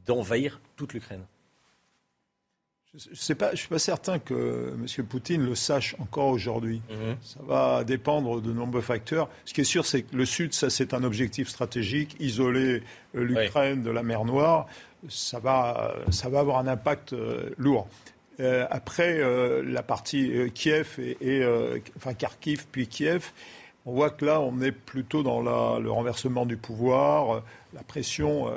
d'envahir 0.06 0.60
toute 0.76 0.92
l'Ukraine? 0.92 1.24
Je 2.94 3.10
ne 3.10 3.56
suis 3.56 3.68
pas 3.68 3.78
certain 3.78 4.18
que 4.18 4.74
M. 4.74 5.06
Poutine 5.06 5.44
le 5.44 5.54
sache 5.54 5.94
encore 5.98 6.28
aujourd'hui. 6.28 6.80
Mhm. 6.90 7.16
Ça 7.20 7.40
va 7.46 7.84
dépendre 7.84 8.40
de 8.40 8.50
nombreux 8.50 8.80
facteurs. 8.80 9.28
Ce 9.44 9.52
qui 9.52 9.60
est 9.60 9.64
sûr, 9.64 9.84
c'est 9.84 10.02
que 10.02 10.16
le 10.16 10.24
Sud, 10.24 10.54
ça 10.54 10.70
c'est 10.70 10.94
un 10.94 11.04
objectif 11.04 11.48
stratégique, 11.48 12.16
isoler 12.18 12.82
euh, 13.14 13.24
l'Ukraine 13.24 13.82
de 13.82 13.90
la 13.90 14.02
mer 14.02 14.24
Noire, 14.24 14.66
ça 15.08 15.38
va, 15.38 15.94
ça 16.10 16.28
va 16.28 16.40
avoir 16.40 16.58
un 16.58 16.66
impact 16.66 17.12
euh, 17.12 17.50
lourd. 17.58 17.88
Euh, 18.40 18.66
après, 18.70 19.20
la 19.62 19.82
partie 19.82 20.50
Kiev 20.54 20.98
et, 20.98 21.42
enfin 21.96 22.14
Kharkiv 22.14 22.66
puis 22.70 22.86
Kiev, 22.86 23.30
on 23.86 23.92
voit 23.92 24.10
que 24.10 24.24
là, 24.24 24.40
on 24.40 24.60
est 24.60 24.72
plutôt 24.72 25.22
dans 25.22 25.42
la, 25.42 25.80
le 25.80 25.90
renversement 25.90 26.46
du 26.46 26.56
pouvoir, 26.56 27.42
la 27.74 27.82
pression. 27.82 28.50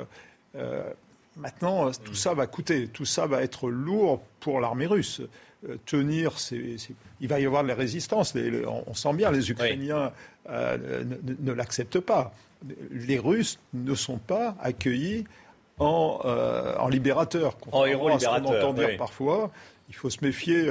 Maintenant, 1.36 1.88
euh, 1.88 1.92
tout 2.04 2.14
ça 2.14 2.34
va 2.34 2.46
coûter, 2.46 2.88
tout 2.88 3.04
ça 3.04 3.26
va 3.26 3.42
être 3.42 3.70
lourd 3.70 4.20
pour 4.40 4.60
l'armée 4.60 4.86
russe. 4.86 5.22
Euh, 5.68 5.76
tenir, 5.86 6.32
il 7.20 7.28
va 7.28 7.40
y 7.40 7.46
avoir 7.46 7.62
de 7.62 7.68
la 7.68 7.74
résistance. 7.74 8.34
on, 8.86 8.94
sent 8.94 9.12
bien, 9.14 9.30
les 9.30 9.50
Ukrainiens 9.50 10.12
euh, 10.50 11.04
ne, 11.40 11.52
l'acceptent 11.52 12.00
pas. 12.00 12.34
Les 12.90 13.18
Russes 13.18 13.58
ne 13.72 13.94
sont 13.94 14.18
pas 14.18 14.56
accueillis 14.60 15.24
en, 15.78 16.20
en 16.78 16.88
libérateurs. 16.88 17.56
En 17.72 17.84
héros 17.86 18.08
libérateurs. 18.08 18.42
On 18.44 18.68
entend 18.68 18.72
dire 18.74 18.96
parfois. 18.96 19.50
Il 19.88 19.94
faut 19.94 20.10
se 20.10 20.24
méfier 20.24 20.66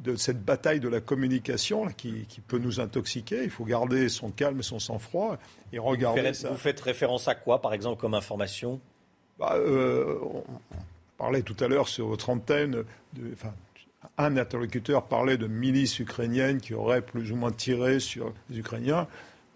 de 0.00 0.16
cette 0.16 0.44
bataille 0.44 0.80
de 0.80 0.88
la 0.88 1.00
communication 1.00 1.86
qui, 1.96 2.26
peut 2.48 2.58
nous 2.58 2.80
intoxiquer. 2.80 3.44
Il 3.44 3.50
faut 3.50 3.64
garder 3.64 4.08
son 4.08 4.30
calme 4.30 4.60
et 4.60 4.62
son 4.64 4.78
sang-froid 4.78 5.38
et 5.72 5.78
regarder 5.78 6.34
ça. 6.34 6.50
Vous 6.50 6.56
faites 6.56 6.80
référence 6.80 7.28
à 7.28 7.34
quoi, 7.34 7.60
par 7.60 7.72
exemple, 7.72 8.00
comme 8.00 8.14
information? 8.14 8.80
Bah, 9.38 9.54
euh, 9.54 10.18
on 10.22 10.44
parlait 11.16 11.42
tout 11.42 11.56
à 11.60 11.68
l'heure 11.68 11.88
sur 11.88 12.06
votre 12.06 12.30
antenne, 12.30 12.84
de, 13.14 13.32
enfin, 13.32 13.52
un 14.18 14.36
interlocuteur 14.36 15.04
parlait 15.04 15.36
de 15.36 15.46
milices 15.46 15.98
ukrainiennes 15.98 16.60
qui 16.60 16.74
auraient 16.74 17.02
plus 17.02 17.32
ou 17.32 17.36
moins 17.36 17.52
tiré 17.52 18.00
sur 18.00 18.32
les 18.50 18.58
Ukrainiens. 18.58 19.08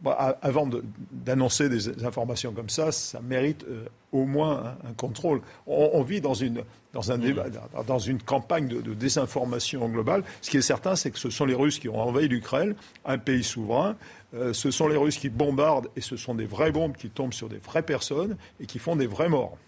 Avant 0.04 0.68
d'annoncer 1.12 1.68
des 1.68 2.04
informations 2.04 2.52
comme 2.52 2.68
ça, 2.68 2.92
ça 2.92 3.20
mérite 3.20 3.64
euh, 3.68 3.86
au 4.12 4.24
moins 4.24 4.76
un, 4.88 4.92
contrôle. 4.92 5.40
On, 5.66 6.02
vit 6.02 6.20
dans 6.20 6.34
une, 6.34 6.62
dans, 6.92 7.10
un 7.10 7.18
débat, 7.18 7.46
dans 7.86 7.98
une 7.98 8.22
campagne 8.22 8.68
de, 8.68 8.94
désinformation 8.94 9.88
globale. 9.88 10.22
Ce 10.40 10.50
qui 10.50 10.56
est 10.56 10.62
certain, 10.62 10.94
c'est 10.94 11.10
que 11.10 11.18
ce 11.18 11.30
sont 11.30 11.44
les 11.44 11.54
Russes 11.54 11.78
qui 11.78 11.88
ont 11.88 12.00
envahi 12.00 12.28
l'Ukraine, 12.28 12.74
un 13.04 13.18
pays 13.18 13.42
souverain. 13.42 13.96
Euh, 14.34 14.52
ce 14.52 14.70
sont 14.70 14.88
les 14.88 14.96
Russes 14.96 15.18
qui 15.18 15.30
bombardent 15.30 15.88
et 15.96 16.00
ce 16.00 16.16
sont 16.16 16.34
des 16.34 16.46
vraies 16.46 16.72
bombes 16.72 16.96
qui 16.96 17.10
tombent 17.10 17.34
sur 17.34 17.48
des 17.48 17.58
vraies 17.58 17.82
personnes 17.82 18.36
et 18.60 18.66
qui 18.66 18.78
font 18.78 18.94
des 18.94 19.06
vrais 19.06 19.28
morts. 19.28 19.58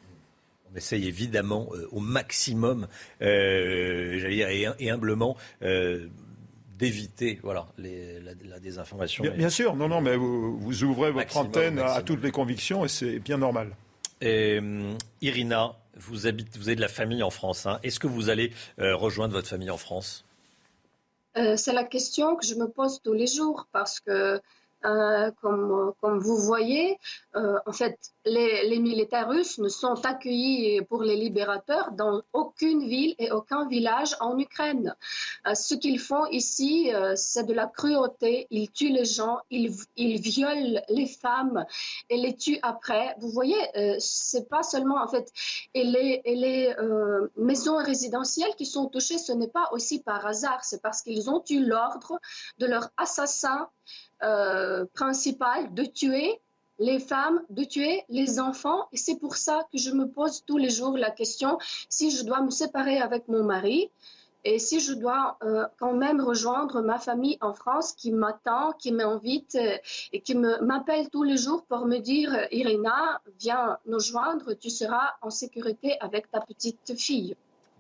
On 0.72 0.76
essaye 0.76 1.08
évidemment 1.08 1.68
euh, 1.74 1.88
au 1.90 1.98
maximum, 1.98 2.86
j'allais 3.20 4.36
dire, 4.36 4.74
et, 4.78 4.90
humblement, 4.90 5.36
d'éviter 6.80 7.38
voilà, 7.42 7.68
la, 7.76 8.58
désinformation. 8.58 9.22
Bien, 9.22 9.50
sûr, 9.50 9.76
non, 9.76 9.88
non, 9.88 10.00
mais 10.00 10.16
vous, 10.16 10.82
ouvrez 10.82 11.12
votre 11.12 11.36
antenne 11.36 11.78
à 11.78 12.02
toutes 12.02 12.22
les 12.22 12.30
convictions 12.30 12.84
et 12.84 12.88
c'est 12.88 13.18
bien 13.18 13.36
normal. 13.36 13.76
Euh, 14.24 14.94
Irina, 15.20 15.76
vous, 15.96 16.26
habitez, 16.26 16.58
vous 16.58 16.68
avez 16.68 16.76
de 16.76 16.80
la 16.80 16.88
famille 16.88 17.22
en 17.22 17.30
France. 17.30 17.66
Hein. 17.66 17.78
Est-ce 17.82 18.00
que 18.00 18.06
vous 18.06 18.30
allez 18.30 18.52
euh, 18.78 18.96
rejoindre 18.96 19.34
votre 19.34 19.48
famille 19.48 19.70
en 19.70 19.76
France? 19.76 20.24
Euh, 21.36 21.56
C'est 21.56 21.74
la 21.74 21.84
question 21.84 22.34
que 22.34 22.46
je 22.46 22.54
me 22.54 22.66
pose 22.66 23.00
tous 23.02 23.12
les 23.12 23.26
jours 23.26 23.66
parce 23.72 24.00
que 24.00 24.40
euh, 24.86 25.30
comme, 25.42 25.92
comme, 26.00 26.18
vous 26.18 26.38
voyez, 26.38 26.98
euh, 27.36 27.58
en 27.66 27.72
fait, 27.72 27.98
les, 28.24 28.78
militaires 28.78 29.28
russes 29.28 29.58
ne 29.58 29.68
sont 29.68 30.06
accueillis 30.06 30.80
pour 30.88 31.02
les 31.02 31.16
libérateurs 31.16 31.92
dans 31.92 32.22
aucune 32.32 32.86
ville 32.88 33.14
et 33.18 33.30
aucun 33.30 33.68
village 33.68 34.16
en 34.20 34.38
Ukraine. 34.38 34.94
Euh, 35.46 35.54
ce 35.54 35.74
qu'ils 35.74 35.98
font 35.98 36.24
ici, 36.26 36.90
c'est 37.14 37.44
de 37.44 37.52
la 37.52 37.66
cruauté. 37.66 38.46
Ils 38.50 38.70
tuent 38.70 38.92
les 38.92 39.04
gens, 39.04 39.38
ils, 39.50 39.70
violent 39.96 40.80
les 40.88 41.06
femmes 41.06 41.64
et 42.08 42.16
les 42.16 42.34
tuent 42.36 42.60
après. 42.62 43.14
Vous 43.18 43.30
voyez, 43.30 43.60
c'est 43.98 44.48
pas 44.48 44.62
seulement 44.62 45.02
en 45.02 45.08
fait, 45.08 45.30
et 45.74 45.84
les, 45.84 46.22
et 46.24 46.36
les 46.36 46.74
maisons 47.36 47.76
résidentielles 47.76 48.54
qui 48.56 48.66
sont 48.66 48.86
touchées, 48.86 49.18
ce 49.18 49.32
n'est 49.32 49.48
pas 49.48 49.68
aussi 49.72 50.02
par 50.02 50.26
hasard, 50.26 50.64
c'est 50.64 50.80
parce 50.80 51.02
qu'ils 51.02 51.28
ont 51.28 51.42
eu 51.50 51.64
l'ordre 51.64 52.18
de 52.58 52.66
leurs 52.66 52.90
assassins 52.96 53.68
euh, 54.22 54.84
principal 54.94 55.72
de 55.74 55.84
tuer 55.84 56.40
les 56.78 56.98
femmes, 56.98 57.42
de 57.50 57.64
tuer 57.64 58.02
les 58.08 58.40
enfants. 58.40 58.88
Et 58.92 58.96
c'est 58.96 59.18
pour 59.18 59.36
ça 59.36 59.66
que 59.72 59.78
je 59.78 59.90
me 59.90 60.08
pose 60.08 60.44
tous 60.46 60.56
les 60.56 60.70
jours 60.70 60.96
la 60.96 61.10
question 61.10 61.58
si 61.88 62.10
je 62.10 62.24
dois 62.24 62.42
me 62.42 62.50
séparer 62.50 62.98
avec 62.98 63.28
mon 63.28 63.44
mari 63.44 63.90
et 64.44 64.58
si 64.58 64.80
je 64.80 64.94
dois 64.94 65.36
euh, 65.42 65.66
quand 65.78 65.92
même 65.92 66.20
rejoindre 66.20 66.80
ma 66.80 66.98
famille 66.98 67.36
en 67.42 67.52
France 67.52 67.92
qui 67.92 68.10
m'attend, 68.10 68.72
qui 68.72 68.90
m'invite 68.90 69.54
euh, 69.56 69.76
et 70.14 70.20
qui 70.22 70.34
m'appelle 70.34 71.10
tous 71.10 71.22
les 71.22 71.36
jours 71.36 71.64
pour 71.66 71.84
me 71.86 71.98
dire 71.98 72.34
Irina, 72.50 73.20
viens 73.38 73.78
nous 73.86 74.00
joindre, 74.00 74.54
tu 74.54 74.70
seras 74.70 75.14
en 75.20 75.28
sécurité 75.28 75.96
avec 76.00 76.30
ta 76.30 76.40
petite 76.40 76.94
fille. 76.96 77.36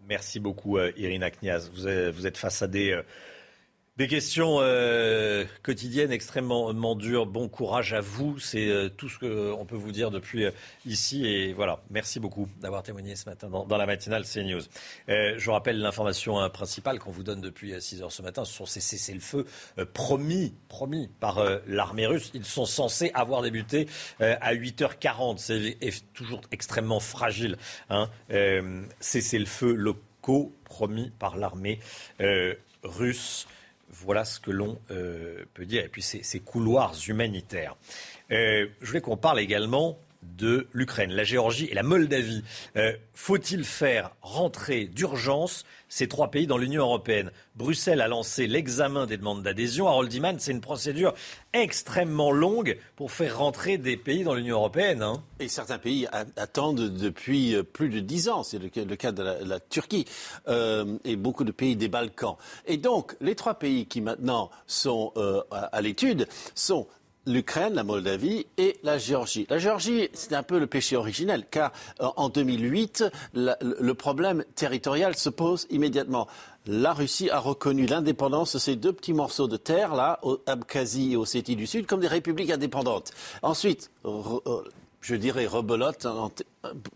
Merci 0.06 0.40
beaucoup, 0.40 0.78
Irina 0.78 1.30
Kniaz. 1.30 1.70
Vous 1.70 1.86
êtes, 1.86 2.36
face 2.36 2.62
des 3.96 4.06
questions 4.06 4.58
euh, 4.60 5.44
quotidiennes 5.62 6.12
extrêmement 6.12 6.94
dures. 6.94 7.26
Bon 7.26 7.48
courage 7.48 7.92
à 7.92 8.00
vous. 8.00 8.38
C'est 8.38 8.68
euh, 8.68 8.88
tout 8.88 9.08
ce 9.08 9.18
qu'on 9.18 9.66
peut 9.66 9.76
vous 9.76 9.92
dire 9.92 10.10
depuis 10.10 10.46
euh, 10.46 10.52
ici. 10.86 11.26
Et 11.26 11.52
voilà, 11.52 11.82
merci 11.90 12.18
beaucoup 12.18 12.48
d'avoir 12.60 12.82
témoigné 12.82 13.16
ce 13.16 13.28
matin 13.28 13.50
dans, 13.50 13.76
la 13.76 13.86
matinale 13.86 14.24
CNews. 14.24 14.62
je 15.08 15.50
rappelle 15.50 15.80
l'information 15.80 16.48
principale 16.50 16.98
qu'on 16.98 17.10
vous 17.10 17.22
donne 17.22 17.40
depuis 17.40 17.74
6 17.78 18.02
heures 18.02 18.12
ce 18.12 18.22
matin. 18.22 18.44
Ce 18.44 18.54
sont 18.54 18.66
ces 18.66 18.80
cessez-le-feu 18.80 19.44
promis, 19.92 20.54
promis 20.68 21.08
par 21.20 21.44
l'armée 21.66 22.06
russe. 22.06 22.30
Ils 22.34 22.44
sont 22.44 22.66
censés 22.66 23.10
avoir 23.14 23.42
débuté 23.42 23.86
à 24.20 24.54
8h40. 24.54 25.38
C'est 25.38 26.12
toujours 26.14 26.40
extrêmement 26.52 27.00
fragile. 27.00 27.56
Hein. 27.88 28.08
cessez-le-feu 29.00 29.72
locaux 29.74 30.52
promis 30.64 31.10
par 31.18 31.36
l'armée 31.36 31.80
russe. 32.82 33.46
Voilà 33.90 34.24
ce 34.24 34.40
que 34.40 34.50
l'on 34.50 34.80
euh, 34.90 35.44
peut 35.54 35.66
dire. 35.66 35.84
Et 35.84 35.88
puis 35.88 36.02
ces, 36.02 36.40
couloirs 36.40 36.94
humanitaires. 37.08 37.76
Euh, 38.30 38.68
je 38.80 38.86
voulais 38.86 39.00
qu'on 39.00 39.16
parle 39.16 39.40
également 39.40 39.98
de 40.22 40.66
l'Ukraine, 40.72 41.12
la 41.12 41.24
Géorgie 41.24 41.66
et 41.70 41.74
la 41.74 41.82
Moldavie. 41.82 42.42
Euh, 42.76 42.92
faut-il 43.14 43.64
faire 43.64 44.10
rentrer 44.22 44.84
d'urgence 44.84 45.64
ces 45.88 46.08
trois 46.08 46.30
pays 46.30 46.46
dans 46.46 46.58
l'Union 46.58 46.84
européenne? 46.84 47.30
Bruxelles 47.56 48.00
a 48.00 48.08
lancé 48.08 48.46
l'examen 48.46 49.06
des 49.06 49.16
demandes 49.16 49.42
d'adhésion. 49.42 49.88
Harold 49.88 50.12
Iman, 50.12 50.36
c'est 50.38 50.52
une 50.52 50.60
procédure 50.60 51.14
extrêmement 51.52 52.30
longue 52.30 52.78
pour 52.96 53.12
faire 53.12 53.38
rentrer 53.38 53.78
des 53.78 53.96
pays 53.96 54.22
dans 54.22 54.34
l'Union 54.34 54.56
européenne. 54.56 55.02
Hein. 55.02 55.22
Et 55.40 55.48
certains 55.48 55.78
pays 55.78 56.06
attendent 56.36 56.90
depuis 56.90 57.54
euh, 57.54 57.62
plus 57.62 57.88
de 57.88 58.00
dix 58.00 58.28
ans. 58.28 58.42
C'est 58.42 58.58
le, 58.58 58.68
cas 58.96 59.12
de 59.12 59.22
la, 59.22 59.60
Turquie 59.60 60.04
euh, 60.48 60.98
et 61.04 61.16
beaucoup 61.16 61.44
de 61.44 61.52
pays 61.52 61.76
des 61.76 61.88
Balkans. 61.88 62.36
Et 62.66 62.76
donc, 62.76 63.16
les 63.20 63.34
trois 63.34 63.54
pays 63.54 63.86
qui 63.86 64.00
maintenant 64.00 64.50
sont 64.66 65.12
à 65.50 65.80
l'étude 65.80 66.26
sont 66.54 66.86
l'Ukraine, 67.26 67.74
la 67.74 67.84
Moldavie 67.84 68.46
et 68.56 68.78
la 68.82 68.98
Géorgie. 68.98 69.46
La 69.50 69.58
Géorgie, 69.58 70.08
c'est 70.12 70.34
un 70.34 70.42
peu 70.42 70.58
le 70.58 70.66
péché 70.66 70.96
originel, 70.96 71.44
car 71.50 71.72
euh, 72.00 72.08
en 72.16 72.28
2008, 72.28 73.04
le 73.34 73.92
problème 73.92 74.44
territorial 74.54 75.16
se 75.16 75.28
pose 75.28 75.66
immédiatement. 75.70 76.26
La 76.66 76.92
Russie 76.92 77.30
a 77.30 77.38
reconnu 77.38 77.86
l'indépendance 77.86 78.54
de 78.54 78.58
ces 78.58 78.76
deux 78.76 78.92
petits 78.92 79.12
morceaux 79.12 79.48
de 79.48 79.56
terre, 79.56 79.94
là, 79.94 80.18
au 80.22 80.40
Abkhazie 80.46 81.12
et 81.12 81.16
Ossétie 81.16 81.56
du 81.56 81.66
Sud, 81.66 81.86
comme 81.86 82.00
des 82.00 82.08
républiques 82.08 82.50
indépendantes. 82.50 83.12
Ensuite, 83.42 83.90
euh, 84.04 84.62
je 85.00 85.14
dirais 85.14 85.46
rebelote, 85.46 86.06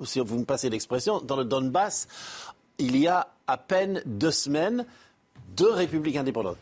si 0.05 0.21
vous 0.21 0.39
me 0.39 0.45
passez 0.45 0.71
l'expression, 0.71 1.21
dans 1.21 1.37
le 1.37 1.45
Donbass, 1.45 2.09
il 2.79 2.97
y 2.97 3.07
a 3.09 3.29
à 3.47 3.57
peine 3.57 4.03
deux 4.07 4.31
semaines, 4.31 4.85
deux 5.57 5.71
républiques 5.71 6.17
indépendantes. 6.17 6.59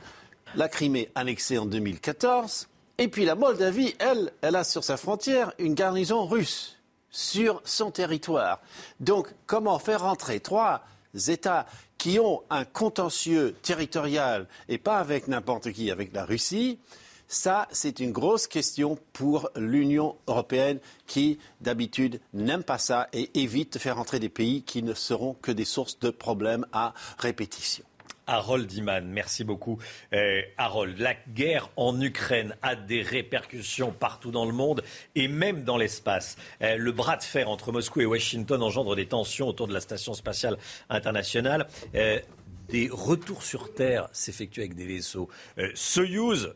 La 0.54 0.68
Crimée 0.68 1.10
annexée 1.14 1.58
en 1.58 1.64
2014, 1.64 2.68
et 3.02 3.08
puis 3.08 3.24
la 3.24 3.34
Moldavie, 3.34 3.96
elle, 3.98 4.32
elle 4.42 4.54
a 4.54 4.62
sur 4.62 4.84
sa 4.84 4.96
frontière 4.96 5.52
une 5.58 5.74
garnison 5.74 6.24
russe 6.24 6.78
sur 7.10 7.60
son 7.64 7.90
territoire. 7.90 8.60
Donc 9.00 9.34
comment 9.46 9.80
faire 9.80 10.02
rentrer 10.02 10.38
trois 10.38 10.84
États 11.26 11.66
qui 11.98 12.20
ont 12.20 12.44
un 12.48 12.64
contentieux 12.64 13.56
territorial 13.60 14.46
et 14.68 14.78
pas 14.78 14.98
avec 14.98 15.26
n'importe 15.26 15.72
qui, 15.72 15.90
avec 15.90 16.14
la 16.14 16.24
Russie? 16.24 16.78
Ça, 17.26 17.66
c'est 17.72 17.98
une 17.98 18.12
grosse 18.12 18.46
question 18.46 18.96
pour 19.12 19.50
l'Union 19.56 20.14
européenne 20.28 20.78
qui, 21.08 21.40
d'habitude, 21.60 22.20
n'aime 22.34 22.62
pas 22.62 22.78
ça 22.78 23.08
et 23.12 23.30
évite 23.42 23.72
de 23.72 23.78
faire 23.80 23.98
entrer 23.98 24.20
des 24.20 24.28
pays 24.28 24.62
qui 24.62 24.84
ne 24.84 24.94
seront 24.94 25.34
que 25.34 25.50
des 25.50 25.64
sources 25.64 25.98
de 25.98 26.10
problèmes 26.10 26.66
à 26.72 26.94
répétition. 27.18 27.84
Harold 28.26 28.72
Iman. 28.72 29.04
Merci 29.06 29.44
beaucoup, 29.44 29.78
euh, 30.12 30.42
Harold. 30.56 30.98
La 30.98 31.14
guerre 31.28 31.70
en 31.76 32.00
Ukraine 32.00 32.54
a 32.62 32.76
des 32.76 33.02
répercussions 33.02 33.92
partout 33.92 34.30
dans 34.30 34.44
le 34.44 34.52
monde 34.52 34.82
et 35.14 35.28
même 35.28 35.64
dans 35.64 35.76
l'espace. 35.76 36.36
Euh, 36.62 36.76
le 36.76 36.92
bras 36.92 37.16
de 37.16 37.22
fer 37.22 37.48
entre 37.48 37.72
Moscou 37.72 38.00
et 38.00 38.06
Washington 38.06 38.62
engendre 38.62 38.96
des 38.96 39.06
tensions 39.06 39.48
autour 39.48 39.68
de 39.68 39.74
la 39.74 39.80
station 39.80 40.14
spatiale 40.14 40.56
internationale. 40.88 41.66
Euh, 41.94 42.20
des 42.68 42.88
retours 42.90 43.42
sur 43.42 43.74
Terre 43.74 44.08
s'effectuent 44.12 44.60
avec 44.60 44.74
des 44.74 44.86
vaisseaux 44.86 45.28
Soyuz, 45.74 46.54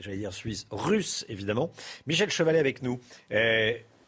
j'allais 0.00 0.16
dire 0.16 0.32
suisse, 0.32 0.66
russe 0.70 1.24
évidemment. 1.28 1.70
Michel 2.06 2.30
Chevalet 2.30 2.58
avec 2.58 2.82
nous. 2.82 2.98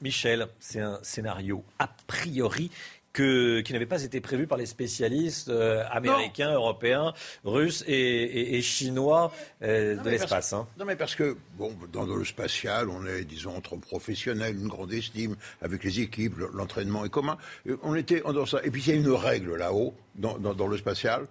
Michel, 0.01 0.49
c'est 0.59 0.81
un 0.81 0.99
scénario 1.03 1.65
a 1.79 1.89
priori 2.09 2.73
qui 3.13 3.73
n'avait 3.73 3.87
pas 3.87 4.03
été 4.03 4.21
prévu 4.21 4.47
par 4.47 4.59
les 4.59 4.67
spécialistes 4.67 5.49
euh, 5.49 5.85
américains, 5.91 6.53
européens, 6.53 7.13
russes 7.45 7.85
et, 7.87 8.61
chinois 8.63 9.33
euh, 9.63 9.97
de 9.97 10.11
l'espace. 10.11 10.53
Hein. 10.53 10.67
Non, 10.79 10.85
mais 10.85 10.97
parce 10.97 11.15
que, 11.15 11.37
bon, 11.57 11.77
dans 11.93 12.05
le 12.05 12.25
spatial, 12.25 12.89
on 12.89 13.07
est, 13.07 13.25
disons, 13.25 13.57
entre 13.57 13.77
professionnels, 13.77 14.57
une 14.57 14.69
grande 14.69 14.93
estime, 14.93 15.37
avec 15.61 15.85
les 15.85 16.01
équipes, 16.01 16.37
l'entraînement 16.53 17.05
est 17.05 17.11
commun. 17.11 17.37
Euh, 17.67 17.77
on 17.83 17.95
était 17.95 18.21
dans 18.21 18.47
ça. 18.47 18.61
Et 18.65 18.71
puis, 18.71 18.83
il 18.83 18.89
y 18.89 18.93
a 18.93 18.95
une 18.95 19.11
règle 19.11 19.57
là-haut, 19.57 19.95
dans, 20.15 20.39
dans 20.39 20.67
le 20.67 20.77
spatial. 20.77 21.27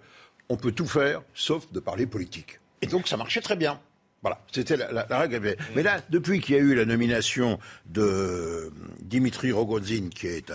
On 0.48 0.56
peut 0.56 0.72
tout 0.72 0.86
faire, 0.86 1.22
sauf 1.34 1.70
de 1.72 1.80
parler 1.80 2.06
politique. 2.06 2.60
Et 2.80 2.86
donc, 2.86 3.08
ça 3.08 3.16
marchait 3.16 3.40
très 3.40 3.56
bien. 3.56 3.80
Voilà, 4.22 4.40
c'était 4.52 4.76
la, 4.76 5.04
règle. 5.18 5.56
Mais 5.74 5.82
là, 5.82 6.00
depuis 6.10 6.40
qu'il 6.40 6.54
y 6.54 6.58
a 6.58 6.60
eu 6.60 6.76
la 6.76 6.84
nomination 6.84 7.58
de 7.86 8.72
Dimitri 9.00 9.50
Rogozin, 9.50 10.10
qui 10.10 10.28
est 10.28 10.52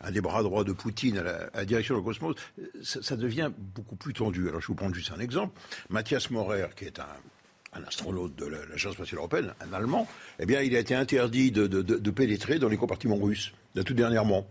un, 0.00 0.10
des 0.10 0.22
bras 0.22 0.42
droits 0.42 0.64
de 0.64 0.72
Poutine 0.72 1.18
à 1.18 1.50
la, 1.52 1.64
direction 1.66 1.98
du 1.98 2.02
Cosmos, 2.02 2.34
ça, 2.82 3.16
devient 3.16 3.50
beaucoup 3.58 3.96
plus 3.96 4.14
tendu. 4.14 4.48
Alors, 4.48 4.62
je 4.62 4.68
vous 4.68 4.74
prends 4.74 4.92
juste 4.92 5.12
un 5.14 5.20
exemple. 5.20 5.52
Mathias 5.90 6.30
Maurer, 6.30 6.68
qui 6.74 6.86
est 6.86 6.98
un, 6.98 7.84
astronaute 7.86 8.34
de 8.36 8.46
l'Agence 8.46 8.94
spatiale 8.94 9.18
européenne, 9.18 9.54
un 9.60 9.72
Allemand, 9.74 10.08
eh 10.38 10.46
bien, 10.46 10.62
il 10.62 10.74
a 10.74 10.78
été 10.78 10.94
interdit 10.94 11.52
de, 11.52 12.10
pénétrer 12.10 12.58
dans 12.58 12.70
les 12.70 12.78
compartiments 12.78 13.18
russes, 13.18 13.52
là, 13.74 13.84
tout 13.84 13.94
dernièrement. 13.94 14.46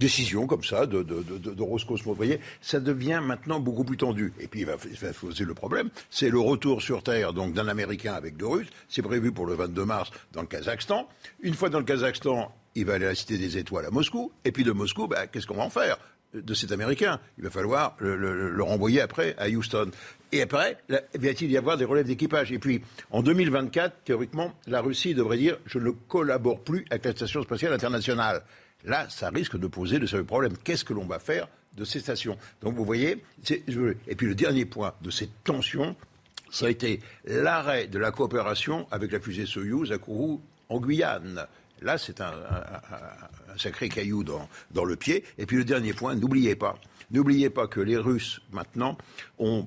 Décisions 0.00 0.46
comme 0.46 0.64
ça 0.64 0.86
de, 0.86 1.02
de. 1.02 1.14
Vous 2.04 2.14
voyez, 2.14 2.40
ça 2.60 2.80
devient 2.80 3.20
maintenant 3.22 3.60
beaucoup 3.60 3.84
plus 3.84 3.98
tendu. 3.98 4.32
Et 4.40 4.48
puis 4.48 4.60
il 4.60 4.66
va, 4.66 4.76
poser 5.12 5.44
le 5.44 5.54
problème, 5.54 5.90
c'est 6.08 6.30
le 6.30 6.40
retour 6.40 6.82
sur 6.82 7.02
Terre 7.02 7.32
donc 7.32 7.52
d'un 7.52 7.68
Américain 7.68 8.14
avec 8.14 8.36
deux 8.36 8.46
Russes. 8.46 8.68
C'est 8.88 9.02
prévu 9.02 9.30
pour 9.30 9.46
le 9.46 9.54
22 9.54 9.84
mars 9.84 10.10
dans 10.32 10.40
le 10.40 10.46
Kazakhstan. 10.46 11.06
Une 11.42 11.54
fois 11.54 11.68
dans 11.68 11.78
le 11.78 11.84
Kazakhstan, 11.84 12.52
il 12.74 12.86
va 12.86 12.94
aller 12.94 13.04
à 13.04 13.10
la 13.10 13.14
Cité 13.14 13.36
des 13.38 13.58
Étoiles 13.58 13.86
à 13.86 13.90
Moscou. 13.90 14.32
Et 14.44 14.52
puis 14.52 14.64
de 14.64 14.72
Moscou, 14.72 15.06
bah, 15.06 15.26
qu'est-ce 15.26 15.46
qu'on 15.46 15.56
va 15.56 15.64
en 15.64 15.70
faire 15.70 15.98
de 16.32 16.54
cet 16.54 16.72
Américain? 16.72 17.20
Il 17.38 17.44
va 17.44 17.50
falloir 17.50 17.96
le, 17.98 18.16
le, 18.16 18.50
le 18.50 18.62
renvoyer 18.62 19.00
après 19.00 19.36
à 19.38 19.48
Houston. 19.48 19.90
Et 20.32 20.42
après, 20.42 20.78
va-t-il 20.88 21.50
y 21.50 21.56
avoir 21.56 21.76
des 21.76 21.84
relèves 21.84 22.06
d'équipage? 22.06 22.52
Et 22.52 22.58
puis, 22.58 22.82
en 23.10 23.22
2024, 23.22 24.04
théoriquement, 24.04 24.54
la 24.66 24.80
Russie 24.80 25.14
devrait 25.14 25.38
dire 25.38 25.58
je 25.66 25.78
ne 25.78 25.90
collabore 25.90 26.60
plus 26.60 26.86
avec 26.90 27.04
la 27.04 27.12
Station 27.12 27.42
spatiale 27.42 27.72
internationale. 27.72 28.42
Là, 28.84 29.08
ça 29.08 29.30
risque 29.30 29.58
de 29.58 29.66
poser 29.66 29.98
de 29.98 30.06
sérieux 30.06 30.24
problèmes. 30.24 30.56
Qu'est-ce 30.56 30.84
que 30.84 30.92
l'on 30.92 31.06
va 31.06 31.18
faire 31.18 31.48
de 31.76 31.84
ces 31.84 32.00
stations? 32.00 32.36
Donc, 32.62 32.74
vous 32.74 32.84
voyez, 32.84 33.22
et 33.48 34.14
puis 34.14 34.26
le 34.26 34.34
dernier 34.34 34.64
point 34.64 34.94
de 35.02 35.10
cette 35.10 35.44
tension, 35.44 35.96
ça 36.50 36.66
a 36.66 36.70
été 36.70 37.00
l'arrêt 37.24 37.86
de 37.86 37.98
la 37.98 38.10
coopération 38.10 38.86
avec 38.90 39.12
la 39.12 39.20
fusée 39.20 39.46
Soyouz 39.46 39.92
à 39.92 39.98
Kourou, 39.98 40.40
en 40.68 40.80
Guyane. 40.80 41.46
Là, 41.82 41.98
c'est 41.98 42.20
un, 42.20 42.26
un, 42.26 43.52
un, 43.52 43.58
sacré 43.58 43.88
caillou 43.88 44.24
dans, 44.24 44.48
dans 44.72 44.84
le 44.84 44.96
pied. 44.96 45.24
Et 45.38 45.46
puis 45.46 45.56
le 45.56 45.64
dernier 45.64 45.92
point, 45.92 46.14
n'oubliez 46.14 46.54
pas, 46.54 46.76
n'oubliez 47.10 47.50
pas 47.50 47.66
que 47.66 47.80
les 47.80 47.96
Russes, 47.96 48.40
maintenant, 48.52 48.98
ont 49.38 49.66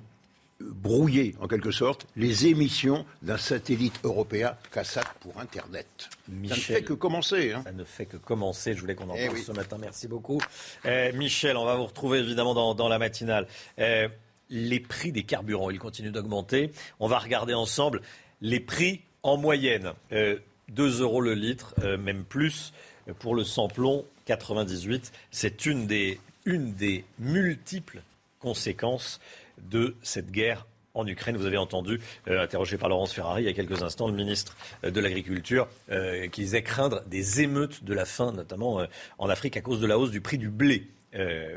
brouillé, 0.72 1.35
en 1.40 1.48
quelque 1.48 1.72
sorte, 1.72 2.07
les 2.15 2.48
émissions 2.48 3.06
d'un 3.22 3.38
satellite 3.38 3.99
européen 4.03 4.56
CASAT 4.72 5.03
pour 5.19 5.40
Internet. 5.40 6.10
Michel, 6.27 6.57
ça 6.57 6.73
ne 6.73 6.77
fait 6.77 6.84
que 6.84 6.94
commencer. 6.94 7.52
Hein. 7.52 7.61
Ça 7.64 7.72
ne 7.72 7.84
fait 7.84 8.06
que 8.06 8.18
commencer. 8.18 8.73
Je 8.73 8.81
voulais 8.81 8.95
qu'on 8.95 9.06
en 9.06 9.15
parle 9.15 9.22
eh 9.22 9.30
oui. 9.30 9.44
ce 9.44 9.52
matin. 9.52 9.77
Merci 9.80 10.07
beaucoup. 10.07 10.40
Euh, 10.85 11.11
Michel, 11.14 11.57
on 11.57 11.65
va 11.65 11.76
vous 11.76 11.85
retrouver 11.85 12.19
évidemment 12.19 12.53
dans, 12.53 12.76
dans 12.76 12.88
la 12.88 12.99
matinale. 12.99 13.48
Euh, 13.80 14.07
les 14.49 14.80
prix 14.80 15.11
des 15.11 15.23
carburants, 15.23 15.69
ils 15.69 15.80
continuent 15.80 16.11
d'augmenter. 16.11 16.72
On 16.99 17.07
va 17.07 17.19
regarder 17.19 17.53
ensemble 17.53 18.02
les 18.41 18.60
prix 18.60 19.02
en 19.23 19.38
moyenne. 19.38 19.94
Euh, 20.11 20.38
2 20.69 21.02
euros 21.02 21.22
le 21.22 21.34
litre, 21.34 21.76
même 21.98 22.23
plus 22.23 22.73
pour 23.19 23.35
le 23.35 23.44
samplon 23.44 24.06
98. 24.26 25.11
C'est 25.30 25.65
une 25.65 25.88
des, 25.88 26.19
une 26.45 26.73
des 26.73 27.03
multiples 27.19 28.02
conséquences 28.40 29.19
de 29.61 29.95
cette 30.01 30.31
guerre 30.31 30.65
en 30.93 31.07
Ukraine. 31.07 31.38
Vous 31.38 31.45
avez 31.45 31.57
entendu, 31.57 31.99
euh, 32.27 32.43
interrogé 32.43 32.77
par 32.77 32.89
Laurence 32.89 33.13
Ferrari 33.13 33.43
il 33.43 33.45
y 33.45 33.49
a 33.49 33.53
quelques 33.53 33.81
instants, 33.81 34.07
le 34.07 34.13
ministre 34.13 34.55
de 34.84 34.99
l'Agriculture, 34.99 35.67
euh, 35.91 36.27
qui 36.27 36.41
disait 36.41 36.63
craindre 36.63 37.03
des 37.07 37.41
émeutes 37.41 37.84
de 37.84 37.93
la 37.93 38.05
faim, 38.05 38.31
notamment 38.31 38.81
euh, 38.81 38.85
en 39.17 39.30
Afrique, 39.30 39.57
à 39.57 39.61
cause 39.61 39.80
de 39.80 39.88
la 39.88 39.97
hausse 39.97 40.11
du 40.11 40.21
prix 40.21 40.38
du 40.38 40.49
blé. 40.49 40.88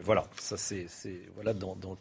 voilà, 0.03 0.25
ça 0.37 0.57
c'est 0.57 0.87
voilà 1.35 1.55
dans, 1.55 1.77
dans 1.77 1.97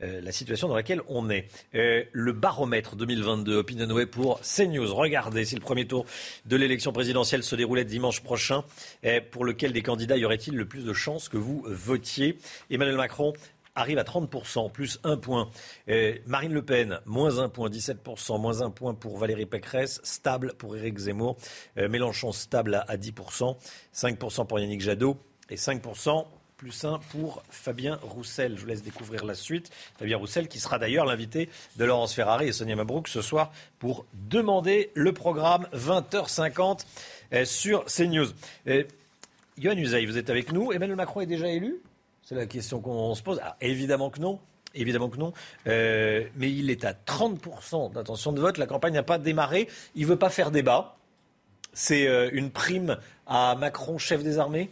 euh, 0.00 0.20
la 0.20 0.30
situation 0.30 0.68
dans 0.68 0.76
laquelle 0.76 1.02
on 1.08 1.28
est. 1.28 1.48
Euh, 1.74 2.04
le 2.12 2.32
baromètre 2.32 2.94
2022 2.94 3.56
Opinionway 3.56 4.06
pour 4.06 4.40
CNews. 4.42 4.94
Regardez, 4.94 5.44
si 5.44 5.56
le 5.56 5.60
premier 5.60 5.88
tour 5.88 6.06
de 6.46 6.54
l'élection 6.54 6.92
présidentielle 6.92 7.42
se 7.42 7.56
déroulait 7.56 7.84
dimanche 7.84 8.20
prochain, 8.20 8.62
euh, 9.04 9.20
pour 9.28 9.44
lequel 9.44 9.72
des 9.72 9.82
candidats 9.82 10.16
y 10.16 10.24
aurait-il 10.24 10.54
le 10.54 10.66
plus 10.66 10.84
de 10.84 10.92
chances 10.92 11.28
que 11.28 11.36
vous 11.36 11.64
votiez? 11.66 12.38
Emmanuel 12.70 12.96
Macron 12.96 13.32
arrive 13.78 13.98
à 13.98 14.04
30%, 14.04 14.70
plus 14.70 14.98
un 15.04 15.16
point. 15.16 15.50
Marine 16.26 16.52
Le 16.52 16.62
Pen, 16.62 17.00
moins 17.06 17.38
un 17.38 17.48
point, 17.48 17.70
17%, 17.70 18.40
moins 18.40 18.62
un 18.62 18.70
point 18.70 18.94
pour 18.94 19.18
Valérie 19.18 19.46
Pécresse, 19.46 20.00
stable 20.02 20.54
pour 20.58 20.76
Éric 20.76 20.98
Zemmour. 20.98 21.36
Euh, 21.78 21.88
Mélenchon, 21.88 22.32
stable 22.32 22.74
à, 22.74 22.80
à 22.88 22.96
10%, 22.96 23.56
5% 23.94 24.46
pour 24.46 24.60
Yannick 24.60 24.80
Jadot 24.80 25.16
et 25.50 25.56
5% 25.56 26.26
plus 26.56 26.84
1 26.84 26.98
pour 27.10 27.42
Fabien 27.50 28.00
Roussel. 28.02 28.56
Je 28.56 28.62
vous 28.62 28.66
laisse 28.66 28.82
découvrir 28.82 29.24
la 29.24 29.34
suite. 29.34 29.70
Fabien 29.96 30.16
Roussel 30.16 30.48
qui 30.48 30.58
sera 30.58 30.78
d'ailleurs 30.78 31.06
l'invité 31.06 31.48
de 31.76 31.84
Laurence 31.84 32.14
Ferrari 32.14 32.48
et 32.48 32.52
Sonia 32.52 32.74
Mabrouk 32.74 33.06
ce 33.06 33.22
soir 33.22 33.52
pour 33.78 34.04
demander 34.12 34.90
le 34.94 35.12
programme 35.12 35.68
20h50 35.72 36.84
euh, 37.32 37.44
sur 37.44 37.84
CNews. 37.84 38.26
Euh, 38.66 38.82
Yohann 39.56 39.78
Usaï, 39.78 40.06
vous 40.06 40.18
êtes 40.18 40.30
avec 40.30 40.52
nous. 40.52 40.72
Emmanuel 40.72 40.96
Macron 40.96 41.20
est 41.20 41.26
déjà 41.26 41.48
élu? 41.48 41.80
C'est 42.28 42.34
la 42.34 42.44
question 42.44 42.82
qu'on 42.82 43.14
se 43.14 43.22
pose. 43.22 43.38
Alors, 43.38 43.56
évidemment 43.62 44.10
que 44.10 44.20
non. 44.20 44.38
Évidemment 44.74 45.08
que 45.08 45.16
non. 45.16 45.32
Euh, 45.66 46.24
mais 46.36 46.52
il 46.52 46.68
est 46.68 46.84
à 46.84 46.92
30% 46.92 47.94
d'intention 47.94 48.32
de 48.32 48.40
vote. 48.42 48.58
La 48.58 48.66
campagne 48.66 48.92
n'a 48.92 49.02
pas 49.02 49.16
démarré. 49.16 49.66
Il 49.94 50.02
ne 50.02 50.08
veut 50.08 50.18
pas 50.18 50.28
faire 50.28 50.50
débat. 50.50 50.98
C'est 51.72 52.06
euh, 52.06 52.28
une 52.34 52.50
prime 52.50 52.98
à 53.26 53.54
Macron, 53.54 53.96
chef 53.96 54.22
des 54.22 54.38
armées? 54.38 54.68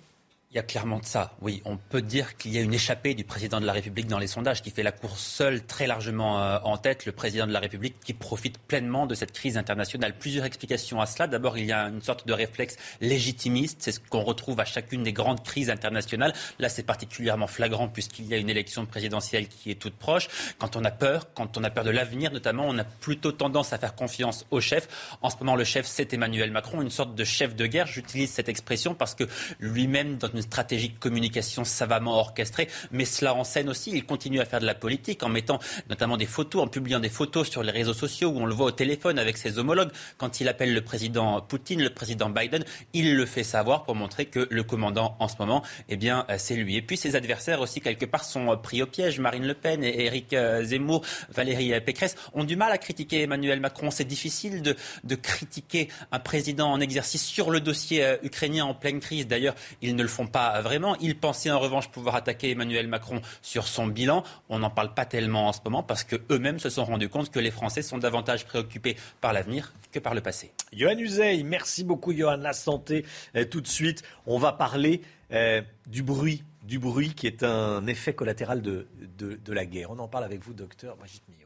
Il 0.57 0.61
y 0.61 0.61
a 0.61 0.63
clairement 0.63 1.01
de 1.01 1.05
ça. 1.05 1.35
Oui, 1.43 1.61
on 1.67 1.77
peut 1.77 2.01
dire 2.01 2.39
qu'il 2.39 2.51
y 2.51 2.57
a 2.57 2.63
une 2.63 2.73
échappée 2.73 3.13
du 3.13 3.25
président 3.25 3.61
de 3.61 3.67
la 3.67 3.75
République 3.75 4.07
dans 4.07 4.19
les 4.19 4.27
sondages 4.27 4.63
qui 4.63 4.71
fait 4.71 4.83
la 4.83 4.91
course 4.91 5.21
seule 5.21 5.63
très 5.63 5.87
largement 5.87 6.41
euh, 6.41 6.59
en 6.65 6.79
tête. 6.79 7.05
Le 7.05 7.13
président 7.13 7.47
de 7.47 7.53
la 7.53 7.61
République 7.61 8.01
qui 8.01 8.15
profite 8.15 8.57
pleinement 8.57 9.05
de 9.05 9.15
cette 9.15 9.33
crise 9.33 9.59
internationale. 9.59 10.15
Plusieurs 10.19 10.47
explications 10.47 10.99
à 10.99 11.05
cela. 11.05 11.27
D'abord, 11.27 11.59
il 11.59 11.67
y 11.67 11.73
a 11.73 11.89
une 11.89 12.01
sorte 12.01 12.27
de 12.27 12.33
réflexe 12.33 12.79
légitimiste. 13.03 13.83
C'est 13.83 13.93
ce 13.93 14.01
qu'on 14.01 14.23
retrouve 14.23 14.59
à 14.59 14.65
chacune 14.65 15.03
des 15.03 15.13
grandes 15.13 15.43
crises 15.45 15.69
internationales. 15.69 16.33
Là, 16.59 16.71
c'est 16.71 16.85
particulièrement 16.85 17.49
flagrant 17.49 17.89
puisqu'il 17.89 18.25
y 18.25 18.33
a 18.33 18.39
une 18.39 18.49
élection 18.49 18.87
présidentielle 18.87 19.49
qui 19.49 19.71
est 19.71 19.75
toute 19.75 19.97
proche. 19.97 20.29
Quand 20.57 20.75
on 20.75 20.85
a 20.87 20.91
peur, 20.91 21.35
quand 21.35 21.59
on 21.59 21.65
a 21.65 21.71
peur 21.71 21.85
de 21.85 21.91
l'avenir 21.91 22.33
notamment, 22.33 22.65
on 22.67 22.79
a 22.79 22.85
plutôt 22.85 23.33
tendance 23.33 23.75
à 23.75 23.79
faire 23.79 23.95
confiance 23.95 24.47
au 24.51 24.63
chef. 24.63 24.89
En 25.21 25.29
ce 25.29 25.37
moment, 25.39 25.55
le 25.55 25.65
chef, 25.65 25.85
c'est 25.85 26.15
Emmanuel 26.15 26.51
Macron, 26.51 26.81
une 26.81 26.89
sorte 26.89 27.15
de 27.15 27.25
chef 27.25 27.55
de 27.55 27.67
guerre. 27.67 27.87
J'utilise 27.87 28.31
cette 28.31 28.49
expression 28.49 28.95
parce 28.95 29.15
que 29.15 29.25
lui-même, 29.61 30.17
dans 30.17 30.29
une 30.29 30.46
stratégie 30.47 30.89
de 30.89 30.99
communication 30.99 31.65
savamment 31.65 32.19
orchestrée, 32.19 32.69
mais 32.91 33.05
cela 33.05 33.35
en 33.35 33.45
scène 33.45 33.69
aussi. 33.69 33.91
Il 33.93 34.05
continue 34.05 34.41
à 34.41 34.45
faire 34.45 34.61
de 34.61 34.67
la 34.67 34.75
politique 34.75 35.23
en 35.23 35.29
mettant 35.29 35.59
notamment 35.89 36.17
des 36.17 36.27
photos, 36.27 36.63
en 36.63 36.69
publiant 36.69 37.01
des 37.01 37.09
photos 37.09 37.49
sur 37.49 37.63
les 37.63 37.73
réseaux 37.73 37.95
sociaux 37.95 38.31
où 38.31 38.39
on 38.39 38.47
le 38.47 38.55
voit 38.55 38.67
au 38.67 38.71
téléphone 38.71 39.19
avec 39.19 39.37
ses 39.37 39.59
homologues. 39.59 39.91
Quand 40.19 40.41
il 40.41 40.49
appelle 40.49 40.73
le 40.73 40.81
président 40.83 41.41
Poutine, 41.41 41.83
le 41.83 41.91
président 41.91 42.31
Biden, 42.31 42.65
il 42.93 43.17
le 43.17 43.27
fait 43.27 43.45
savoir 43.45 43.85
pour 43.85 43.95
montrer 43.95 44.27
que 44.27 44.47
le 44.51 44.63
commandant 44.63 45.17
en 45.21 45.29
ce 45.29 45.37
moment, 45.39 45.63
eh 45.89 45.97
bien, 45.97 46.27
c'est 46.39 46.57
lui. 46.57 46.77
Et 46.77 46.83
puis 46.83 46.97
ses 46.97 47.17
adversaires 47.17 47.61
aussi, 47.61 47.81
quelque 47.81 48.07
part, 48.07 48.25
sont 48.25 48.57
pris 48.57 48.83
au 48.83 48.87
piège. 48.87 49.21
Marine 49.21 49.47
Le 49.47 49.55
Pen 49.55 49.83
et 49.85 50.05
Éric 50.05 50.33
euh, 50.33 50.65
Zemmour, 50.65 51.03
Valérie 51.31 51.79
Pécresse 51.81 52.17
ont 52.35 52.45
du 52.45 52.57
mal 52.57 52.73
à 52.73 52.79
critiquer 52.79 53.23
Emmanuel 53.23 53.61
Macron. 53.61 53.91
C'est 53.91 54.05
difficile 54.05 54.63
de, 54.63 54.77
de, 55.05 55.15
critiquer 55.15 55.89
un 56.13 56.19
président 56.19 56.71
en 56.71 56.81
exercice 56.81 57.25
sur 57.25 57.51
le 57.51 57.61
dossier 57.61 58.05
euh, 58.05 58.17
ukrainien 58.23 58.65
en 58.65 58.75
pleine 58.75 59.01
crise. 59.01 59.27
D'ailleurs, 59.27 59.55
ils 59.83 59.97
ne 59.97 60.03
le 60.03 60.09
font 60.09 60.26
pas 60.27 60.61
vraiment. 60.61 60.97
Ils 60.97 61.17
pensaient 61.17 61.51
en 61.51 61.59
revanche 61.59 61.89
pouvoir 61.89 62.15
attaquer 62.17 62.51
Emmanuel 62.51 62.89
Macron 62.89 63.21
sur 63.43 63.67
son 63.67 63.87
bilan. 63.87 64.23
On 64.49 64.59
n'en 64.59 64.71
parle 64.71 64.95
pas 64.95 65.05
tellement 65.05 65.49
en 65.49 65.53
ce 65.53 65.61
moment 65.65 65.83
parce 65.83 66.05
qu'eux-mêmes 66.05 66.59
se 66.59 66.71
sont 66.71 66.85
rendus 66.85 67.09
compte 67.09 67.31
que 67.31 67.41
les 67.41 67.51
Français 67.51 67.83
sont 67.83 67.99
davantage 67.99 68.45
préoccupés 68.47 68.97
par 69.21 69.33
l'avenir 69.33 69.73
que 69.93 69.99
par 69.99 70.15
le 70.15 70.21
passé. 70.21 70.53
Johan 70.73 70.99
Uzey, 70.99 71.43
merci 71.43 71.85
beaucoup 71.85 72.13
Johan. 72.13 72.37
La 72.37 72.53
santé, 72.53 73.05
tout 73.51 73.61
de 73.61 73.67
suite, 73.67 74.03
on 74.27 74.39
va 74.39 74.53
parler 74.53 75.03
euh, 75.33 75.63
du 75.87 76.03
bruit 76.03 76.45
du 76.63 76.81
bruit 76.81 77.15
qui 77.15 77.29
est 77.29 77.45
un 77.45 77.87
effet 77.87 78.13
collatéral 78.13 78.61
de, 78.61 78.89
de, 79.19 79.37
de, 79.37 79.53
la 79.53 79.65
guerre. 79.67 79.93
On 79.93 79.99
en 80.01 80.09
parle 80.09 80.25
avec 80.25 80.43
vous, 80.43 80.53
docteur 80.53 80.97
Brigitte 80.97 81.23
Millot. 81.29 81.46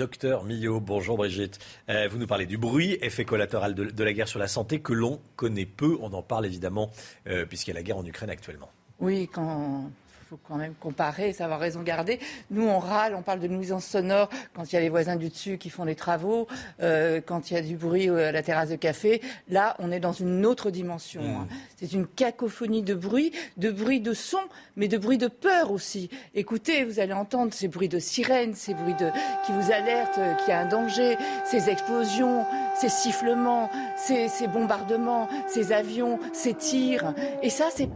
Docteur 0.00 0.44
Millot, 0.44 0.80
bonjour 0.80 1.18
Brigitte. 1.18 1.58
Euh, 1.90 2.08
vous 2.10 2.16
nous 2.16 2.26
parlez 2.26 2.46
du 2.46 2.56
bruit, 2.56 2.96
effet 3.02 3.26
collatéral 3.26 3.74
de, 3.74 4.02
la 4.02 4.12
guerre 4.14 4.28
sur 4.28 4.38
la 4.38 4.48
santé 4.48 4.80
que 4.80 4.94
l'on 4.94 5.20
connaît 5.36 5.66
peu. 5.66 5.98
On 6.00 6.14
en 6.14 6.22
parle 6.22 6.46
évidemment 6.46 6.90
euh, 7.26 7.44
puisqu'il 7.44 7.68
y 7.68 7.72
a 7.72 7.74
la 7.74 7.82
guerre 7.82 7.98
en 7.98 8.06
Ukraine 8.06 8.30
actuellement. 8.30 8.70
Oui, 8.98 9.28
quand 9.30 9.90
faut 10.30 10.38
quand 10.46 10.54
même 10.54 10.74
comparer, 10.78 11.32
savoir 11.32 11.58
raison 11.58 11.82
garder. 11.82 12.20
Nous, 12.52 12.64
on 12.64 12.78
râle, 12.78 13.16
on 13.16 13.22
parle 13.22 13.40
de 13.40 13.48
nuisance 13.48 13.84
sonore 13.84 14.30
quand 14.54 14.70
il 14.70 14.76
y 14.76 14.78
a 14.78 14.80
les 14.80 14.88
voisins 14.88 15.16
du 15.16 15.28
dessus 15.28 15.58
qui 15.58 15.70
font 15.70 15.82
les 15.82 15.96
travaux, 15.96 16.46
euh, 16.80 17.20
quand 17.20 17.50
il 17.50 17.54
y 17.54 17.56
a 17.56 17.62
du 17.62 17.74
bruit 17.74 18.08
à 18.08 18.30
la 18.30 18.42
terrasse 18.44 18.68
de 18.68 18.76
café. 18.76 19.22
Là, 19.48 19.74
on 19.80 19.90
est 19.90 19.98
dans 19.98 20.12
une 20.12 20.46
autre 20.46 20.70
dimension. 20.70 21.22
Mmh. 21.22 21.48
C'est 21.78 21.92
une 21.92 22.06
cacophonie 22.06 22.84
de 22.84 22.94
bruit, 22.94 23.32
de 23.56 23.72
bruit 23.72 24.00
de 24.00 24.14
son, 24.14 24.38
mais 24.76 24.86
de 24.86 24.98
bruit 24.98 25.18
de 25.18 25.26
peur 25.26 25.72
aussi. 25.72 26.10
Écoutez, 26.36 26.84
vous 26.84 27.00
allez 27.00 27.12
entendre 27.12 27.52
ces 27.52 27.66
bruits 27.66 27.88
de 27.88 27.98
sirènes, 27.98 28.54
ces 28.54 28.74
bruits 28.74 28.94
de, 28.94 29.10
qui 29.44 29.50
vous 29.50 29.72
alertent 29.72 30.20
qu'il 30.38 30.50
y 30.50 30.52
a 30.52 30.60
un 30.60 30.68
danger, 30.68 31.18
ces 31.44 31.70
explosions, 31.70 32.46
ces 32.76 32.88
sifflements, 32.88 33.68
ces, 33.96 34.28
ces 34.28 34.46
bombardements, 34.46 35.28
ces 35.48 35.72
avions, 35.72 36.20
ces 36.32 36.54
tirs. 36.54 37.14
Et 37.42 37.50
ça, 37.50 37.68
c'est 37.72 37.88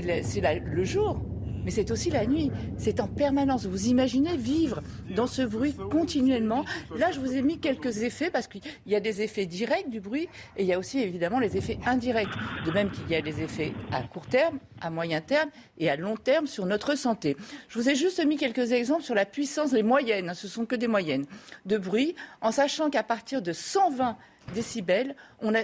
le 0.00 0.84
jour 0.84 1.20
mais 1.66 1.72
c'est 1.72 1.90
aussi 1.90 2.10
la 2.10 2.24
nuit. 2.26 2.52
C'est 2.78 3.00
en 3.00 3.08
permanence. 3.08 3.66
Vous 3.66 3.88
imaginez 3.88 4.36
vivre 4.36 4.82
dans 5.14 5.26
ce 5.26 5.42
bruit 5.42 5.74
continuellement. 5.90 6.64
Là, 6.96 7.10
je 7.10 7.18
vous 7.18 7.34
ai 7.34 7.42
mis 7.42 7.58
quelques 7.58 8.04
effets 8.04 8.30
parce 8.30 8.46
qu'il 8.46 8.62
y 8.86 8.94
a 8.94 9.00
des 9.00 9.20
effets 9.20 9.46
directs 9.46 9.90
du 9.90 10.00
bruit 10.00 10.28
et 10.56 10.62
il 10.62 10.66
y 10.66 10.72
a 10.72 10.78
aussi 10.78 11.00
évidemment 11.00 11.40
les 11.40 11.56
effets 11.56 11.78
indirects. 11.84 12.28
De 12.64 12.70
même 12.70 12.90
qu'il 12.90 13.10
y 13.10 13.16
a 13.16 13.20
des 13.20 13.42
effets 13.42 13.72
à 13.90 14.02
court 14.02 14.26
terme, 14.26 14.60
à 14.80 14.90
moyen 14.90 15.20
terme 15.20 15.50
et 15.78 15.90
à 15.90 15.96
long 15.96 16.16
terme 16.16 16.46
sur 16.46 16.66
notre 16.66 16.96
santé. 16.96 17.36
Je 17.68 17.80
vous 17.80 17.88
ai 17.88 17.96
juste 17.96 18.24
mis 18.24 18.36
quelques 18.36 18.70
exemples 18.70 19.02
sur 19.02 19.16
la 19.16 19.26
puissance, 19.26 19.72
les 19.72 19.82
moyennes, 19.82 20.34
ce 20.34 20.46
sont 20.46 20.66
que 20.66 20.76
des 20.76 20.86
moyennes, 20.86 21.26
de 21.64 21.78
bruit, 21.78 22.14
en 22.42 22.52
sachant 22.52 22.90
qu'à 22.90 23.02
partir 23.02 23.42
de 23.42 23.52
120 23.52 24.16
décibels, 24.54 25.14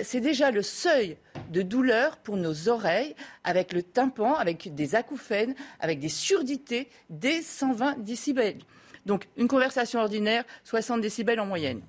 c'est 0.03 0.21
déjà 0.21 0.51
le 0.51 0.63
seuil 0.63 1.17
de 1.51 1.63
douleur 1.63 2.17
pour 2.19 2.37
nos 2.37 2.69
oreilles, 2.69 3.15
avec 3.45 3.73
le 3.73 3.83
tympan, 3.83 4.35
avec 4.35 4.75
des 4.75 4.95
acouphènes, 4.95 5.55
avec 5.81 5.99
des 5.99 6.09
surdités, 6.09 6.89
des 7.11 7.43
120 7.43 7.99
décibels. 8.01 8.59
Donc 9.07 9.29
une 9.37 9.49
conversation 9.49 10.01
ordinaire, 10.01 10.45
60 10.65 11.01
décibels 11.01 11.41
en 11.41 11.47
moyenne. 11.47 11.83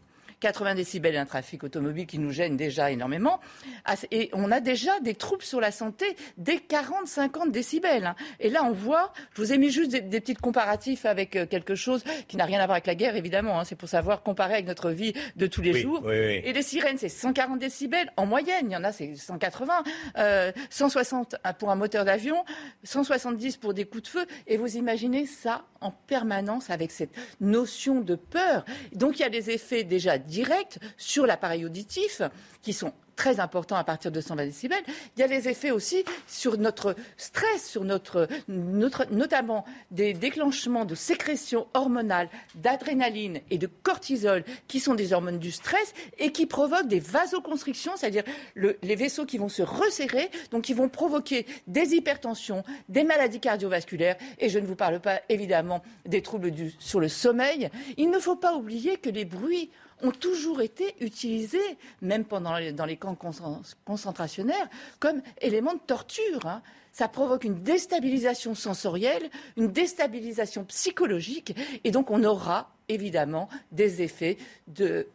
80 0.44 0.76
décibels, 0.76 1.16
un 1.16 1.26
trafic 1.26 1.64
automobile 1.64 2.06
qui 2.06 2.20
nous 2.20 2.32
gêne 2.32 2.58
déjà 2.58 2.92
énormément. 2.92 3.40
Ah, 3.86 3.96
et 4.12 4.30
on 4.34 4.52
a 4.52 4.60
déjà 4.60 5.00
des 5.00 5.16
troubles 5.16 5.44
sur 5.44 5.62
la 5.62 5.72
santé 5.72 6.18
dès 6.38 6.58
40-50 6.58 7.50
décibels. 7.50 8.08
Hein. 8.08 8.16
Et 8.42 8.50
là, 8.50 8.66
on 8.66 8.74
voit, 8.74 9.14
je 9.36 9.42
vous 9.42 9.54
ai 9.54 9.58
mis 9.58 9.70
juste 9.70 9.92
des, 9.92 10.02
petits 10.20 10.34
comparatifs 10.34 11.06
avec 11.06 11.38
euh, 11.38 11.46
quelque 11.46 11.76
chose 11.76 12.04
qui 12.28 12.36
n'a 12.36 12.44
rien 12.44 12.60
à 12.60 12.66
voir 12.66 12.76
avec 12.76 12.88
la 12.88 12.96
guerre, 12.96 13.16
évidemment. 13.16 13.58
Hein. 13.58 13.64
C'est 13.64 13.78
pour 13.78 13.88
savoir 13.88 14.22
comparer 14.22 14.56
avec 14.56 14.68
notre 14.68 14.90
vie 14.90 15.14
de 15.38 15.48
tous 15.48 15.62
les 15.62 15.80
jours. 15.80 16.12
Et 16.12 16.52
les 16.52 16.62
sirènes, 16.62 16.98
c'est 16.98 17.08
140 17.08 17.58
décibels 17.58 18.12
en 18.18 18.26
moyenne. 18.26 18.66
Il 18.66 18.74
y 18.74 18.76
en 18.76 18.84
a, 18.84 18.92
c'est 18.92 19.16
180. 19.16 19.84
160 20.70 21.36
euh, 21.36 21.54
pour 21.54 21.72
un 21.72 21.76
moteur 21.76 22.04
d'avion, 22.04 22.44
170 22.84 23.56
pour 23.56 23.74
des 23.74 23.86
coups 23.86 24.04
de 24.04 24.08
feu. 24.10 24.26
Et 24.48 24.58
vous 24.58 24.76
imaginez 24.76 25.26
ça 25.26 25.64
en 25.80 25.92
permanence 25.92 26.70
avec 26.70 26.92
cette 26.92 27.14
notion 27.40 28.02
de 28.02 28.16
peur. 28.16 28.66
Donc 28.94 29.20
il 29.20 29.22
y 29.22 29.26
a 29.26 29.30
des 29.30 29.52
effets 29.52 29.86
déjà 29.86 30.18
directs 30.34 30.80
sur 30.98 31.26
l'appareil 31.26 31.66
auditif 31.66 32.22
qui 32.62 32.74
sont 32.74 32.94
très 33.16 33.40
importants 33.40 33.76
à 33.76 33.84
partir 33.84 34.12
de 34.12 34.22
120 34.22 34.46
décibels. 34.46 34.84
Il 35.16 35.20
y 35.20 35.24
a 35.24 35.28
les 35.28 35.48
effets 35.48 35.72
aussi 35.72 36.04
sur 36.28 36.58
notre 36.58 36.96
stress, 37.18 37.70
sur 37.70 37.84
notre, 37.84 38.28
notamment 38.48 39.66
des 39.92 40.14
déclenchements 40.14 40.86
de 40.86 40.96
sécrétions 40.96 41.68
hormonales, 41.74 42.30
d'adrénaline 42.56 43.42
et 43.52 43.58
de 43.58 43.68
cortisol, 43.68 44.44
qui 44.68 44.80
sont 44.80 44.96
des 44.96 45.14
hormones 45.14 45.40
du 45.40 45.52
stress 45.52 45.94
et 46.18 46.32
qui 46.32 46.46
provoquent 46.46 46.88
des 46.88 47.00
vasoconstrictions, 47.00 47.94
c'est-à-dire 47.96 48.24
les 48.56 48.96
vaisseaux 48.96 49.26
qui 49.26 49.38
vont 49.38 49.50
se 49.50 49.62
resserrer, 49.62 50.30
donc 50.52 50.64
qui 50.64 50.74
vont 50.74 50.90
provoquer 50.90 51.46
des 51.68 51.94
hypertensions, 51.94 52.64
des 52.90 53.04
maladies 53.04 53.40
cardiovasculaires. 53.40 54.18
Et 54.40 54.50
je 54.50 54.60
ne 54.60 54.66
vous 54.66 54.76
parle 54.76 55.00
pas 55.00 55.22
évidemment 55.30 55.84
des 56.06 56.22
troubles 56.22 56.52
du, 56.52 56.74
sur 56.80 57.00
le 57.00 57.10
sommeil. 57.10 57.70
Il 57.98 58.10
ne 58.10 58.20
faut 58.20 58.36
pas 58.36 58.56
oublier 58.56 58.98
que 58.98 59.10
les 59.10 59.26
bruits 59.26 59.70
ont 60.04 60.12
toujours 60.12 60.62
été 60.62 60.96
utilisés, 61.00 61.78
même 62.02 62.26
pendant 62.26 62.60
dans 62.72 62.86
les 62.86 62.98
camps 62.98 63.18
concentrationnaires, 63.86 64.70
comme 65.00 65.22
éléments 65.42 65.74
de 65.74 65.80
torture. 65.80 66.46
Hein. 66.46 66.62
Ça 66.92 67.08
provoque 67.08 67.44
une 67.44 67.64
déstabilisation 67.64 68.54
sensorielle, 68.54 69.30
une 69.58 69.72
déstabilisation 69.72 70.64
psychologique, 70.66 71.56
et 71.84 71.90
donc 71.90 72.12
on 72.12 72.24
aura 72.24 72.70
évidemment 72.90 73.50
des 73.72 74.02
effets 74.02 74.38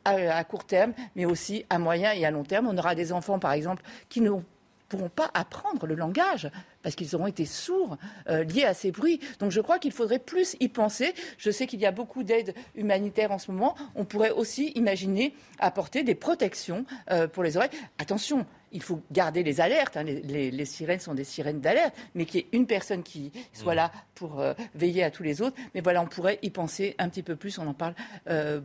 à, 0.05 0.43
court 0.45 0.65
terme, 0.65 0.95
mais 1.15 1.27
aussi 1.27 1.65
à 1.71 1.79
moyen 1.79 2.13
et 2.13 2.25
à 2.25 2.31
long 2.31 2.43
terme. 2.43 2.67
On 2.67 2.77
aura 2.77 2.95
des 2.95 3.13
enfants, 3.13 3.39
par 3.39 3.53
exemple, 3.53 3.83
qui 4.09 4.21
n'ont 4.21 4.45
pourront 4.89 5.09
pas 5.09 5.31
apprendre 5.35 5.87
le 5.87 5.95
langage 5.95 6.51
parce 6.83 6.95
qu'ils 6.95 7.15
auront 7.15 7.27
été 7.27 7.45
sourds 7.45 7.99
euh, 8.29 8.45
liés 8.45 8.65
à 8.65 8.75
ces 8.75 8.91
bruits. 8.91 9.21
Donc 9.39 9.51
je 9.51 9.61
crois 9.61 9.79
qu'il 9.79 9.93
faudrait 9.93 10.19
plus 10.19 10.57
y 10.61 10.69
penser. 10.69 11.15
Je 11.37 11.51
sais 11.51 11.67
qu'il 11.67 11.81
y 11.81 11.87
a 11.87 11.91
beaucoup 11.91 12.23
d'aides 12.23 12.55
humanitaires 12.75 13.31
en 13.31 13.39
ce 13.39 13.51
moment. 13.51 13.77
On 13.95 14.05
pourrait 14.05 14.31
aussi 14.31 14.69
imaginer 14.75 15.35
apporter 15.59 16.03
des 16.03 16.15
protections 16.15 16.85
euh, 17.11 17.29
pour 17.29 17.43
les 17.43 17.57
oreilles. 17.57 17.71
Attention, 17.99 18.47
il 18.73 18.83
faut 18.83 19.03
garder 19.13 19.43
les 19.43 19.61
alertes. 19.61 19.97
Hein. 19.97 20.05
Les, 20.05 20.65
sirènes 20.65 21.01
sont 21.01 21.15
des 21.15 21.25
sirènes 21.25 21.61
d'alerte, 21.61 21.95
mais 22.15 22.27
qu'il 22.27 22.41
y 22.41 22.43
ait 22.45 22.49
une 22.53 22.67
personne 22.67 23.03
qui 23.03 23.33
soit 23.53 23.75
là 23.75 23.91
pour 24.15 24.41
euh, 24.41 24.55
veiller 24.75 25.05
à 25.05 25.11
tous 25.11 25.23
les 25.23 25.43
autres. 25.43 25.57
Mais 25.75 25.81
voilà, 25.81 26.03
on 26.03 26.07
pourrait 26.07 26.39
y 26.43 26.51
penser 26.51 26.95
un 26.99 27.09
petit 27.09 27.23
peu 27.23 27.37
plus. 27.37 27.59
On 27.59 27.67
en 27.67 27.75
parle 27.75 27.95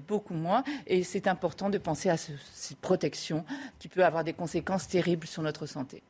beaucoup 0.07 0.33
moins. 0.33 0.63
Et 0.87 1.03
c'est 1.03 1.27
important 1.27 1.69
de 1.69 1.77
penser 1.77 2.09
à 2.09 2.17
cette 2.17 2.77
protection 2.81 3.45
qui 3.79 3.87
peut 3.87 4.03
avoir 4.03 4.23
des 4.23 4.33
conséquences 4.33 4.87
terribles 4.87 5.27
sur 5.27 5.41
notre 5.41 5.65
santé. 5.65 6.03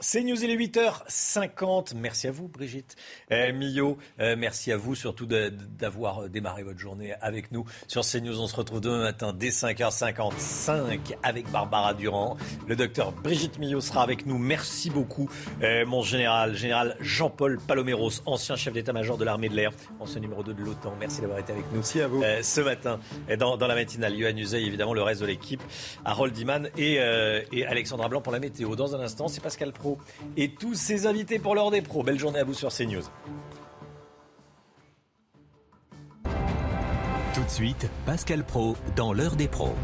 C'est 0.00 0.22
News, 0.22 0.44
il 0.44 0.50
est 0.50 0.56
8h50. 0.56 1.96
Merci 1.96 2.28
à 2.28 2.30
vous, 2.30 2.46
Brigitte 2.46 2.94
euh, 3.32 3.52
Millot. 3.52 3.98
Euh, 4.20 4.36
merci 4.38 4.70
à 4.70 4.76
vous 4.76 4.94
surtout 4.94 5.26
d'avoir 5.26 6.28
démarré 6.28 6.62
votre 6.62 6.78
journée 6.78 7.14
avec 7.20 7.50
nous 7.50 7.64
sur 7.88 8.02
CNews. 8.02 8.40
On 8.40 8.46
se 8.46 8.54
retrouve 8.54 8.80
demain 8.80 9.00
matin 9.00 9.32
dès 9.32 9.48
5h55 9.48 11.16
avec 11.24 11.50
Barbara 11.50 11.94
Durand. 11.94 12.36
Le 12.68 12.76
docteur 12.76 13.10
Brigitte 13.10 13.58
Millot 13.58 13.80
sera 13.80 14.04
avec 14.04 14.24
nous. 14.24 14.38
Merci 14.38 14.88
beaucoup, 14.88 15.28
euh, 15.64 15.84
mon 15.84 16.02
général, 16.02 16.54
général 16.54 16.96
Jean-Paul 17.00 17.58
Paloméros, 17.58 18.22
ancien 18.24 18.54
chef 18.54 18.74
d'état-major 18.74 19.18
de 19.18 19.24
l'armée 19.24 19.48
de 19.48 19.56
l'air, 19.56 19.72
ancien 19.98 20.20
numéro 20.20 20.44
2 20.44 20.54
de 20.54 20.62
l'OTAN. 20.62 20.94
Merci 21.00 21.22
d'avoir 21.22 21.40
été 21.40 21.52
avec 21.52 21.64
nous. 21.72 21.78
Merci 21.78 22.00
à 22.00 22.06
vous. 22.06 22.22
ce 22.42 22.60
matin, 22.60 23.00
dans, 23.36 23.56
dans 23.56 23.66
la 23.66 23.74
matinale, 23.74 24.14
Yohann 24.14 24.38
Uzey, 24.38 24.62
évidemment, 24.62 24.94
le 24.94 25.02
reste 25.02 25.22
de 25.22 25.26
l'équipe, 25.26 25.62
Harold 26.04 26.38
Iman 26.38 26.68
et, 26.78 27.00
et 27.52 27.66
Alexandra 27.66 28.08
Blanc 28.08 28.20
pour 28.20 28.32
la 28.32 28.38
météo. 28.38 28.76
Dans 28.76 28.94
un 28.94 29.00
instant, 29.00 29.26
c'est 29.26 29.42
Pascal 29.42 29.72
Et 30.36 30.50
tous 30.50 30.74
ses 30.74 31.06
invités 31.06 31.38
pour 31.38 31.54
l'heure 31.54 31.70
des 31.70 31.82
pros. 31.82 32.02
Belle 32.02 32.18
journée 32.18 32.40
à 32.40 32.44
vous 32.44 32.54
sur 32.54 32.70
CNews. 32.70 33.04
Tout 37.34 37.44
de 37.44 37.50
suite, 37.50 37.88
Pascal 38.04 38.44
Pro 38.44 38.76
dans 38.96 39.12
l'heure 39.12 39.36
des 39.36 39.48
pros. 39.48 39.74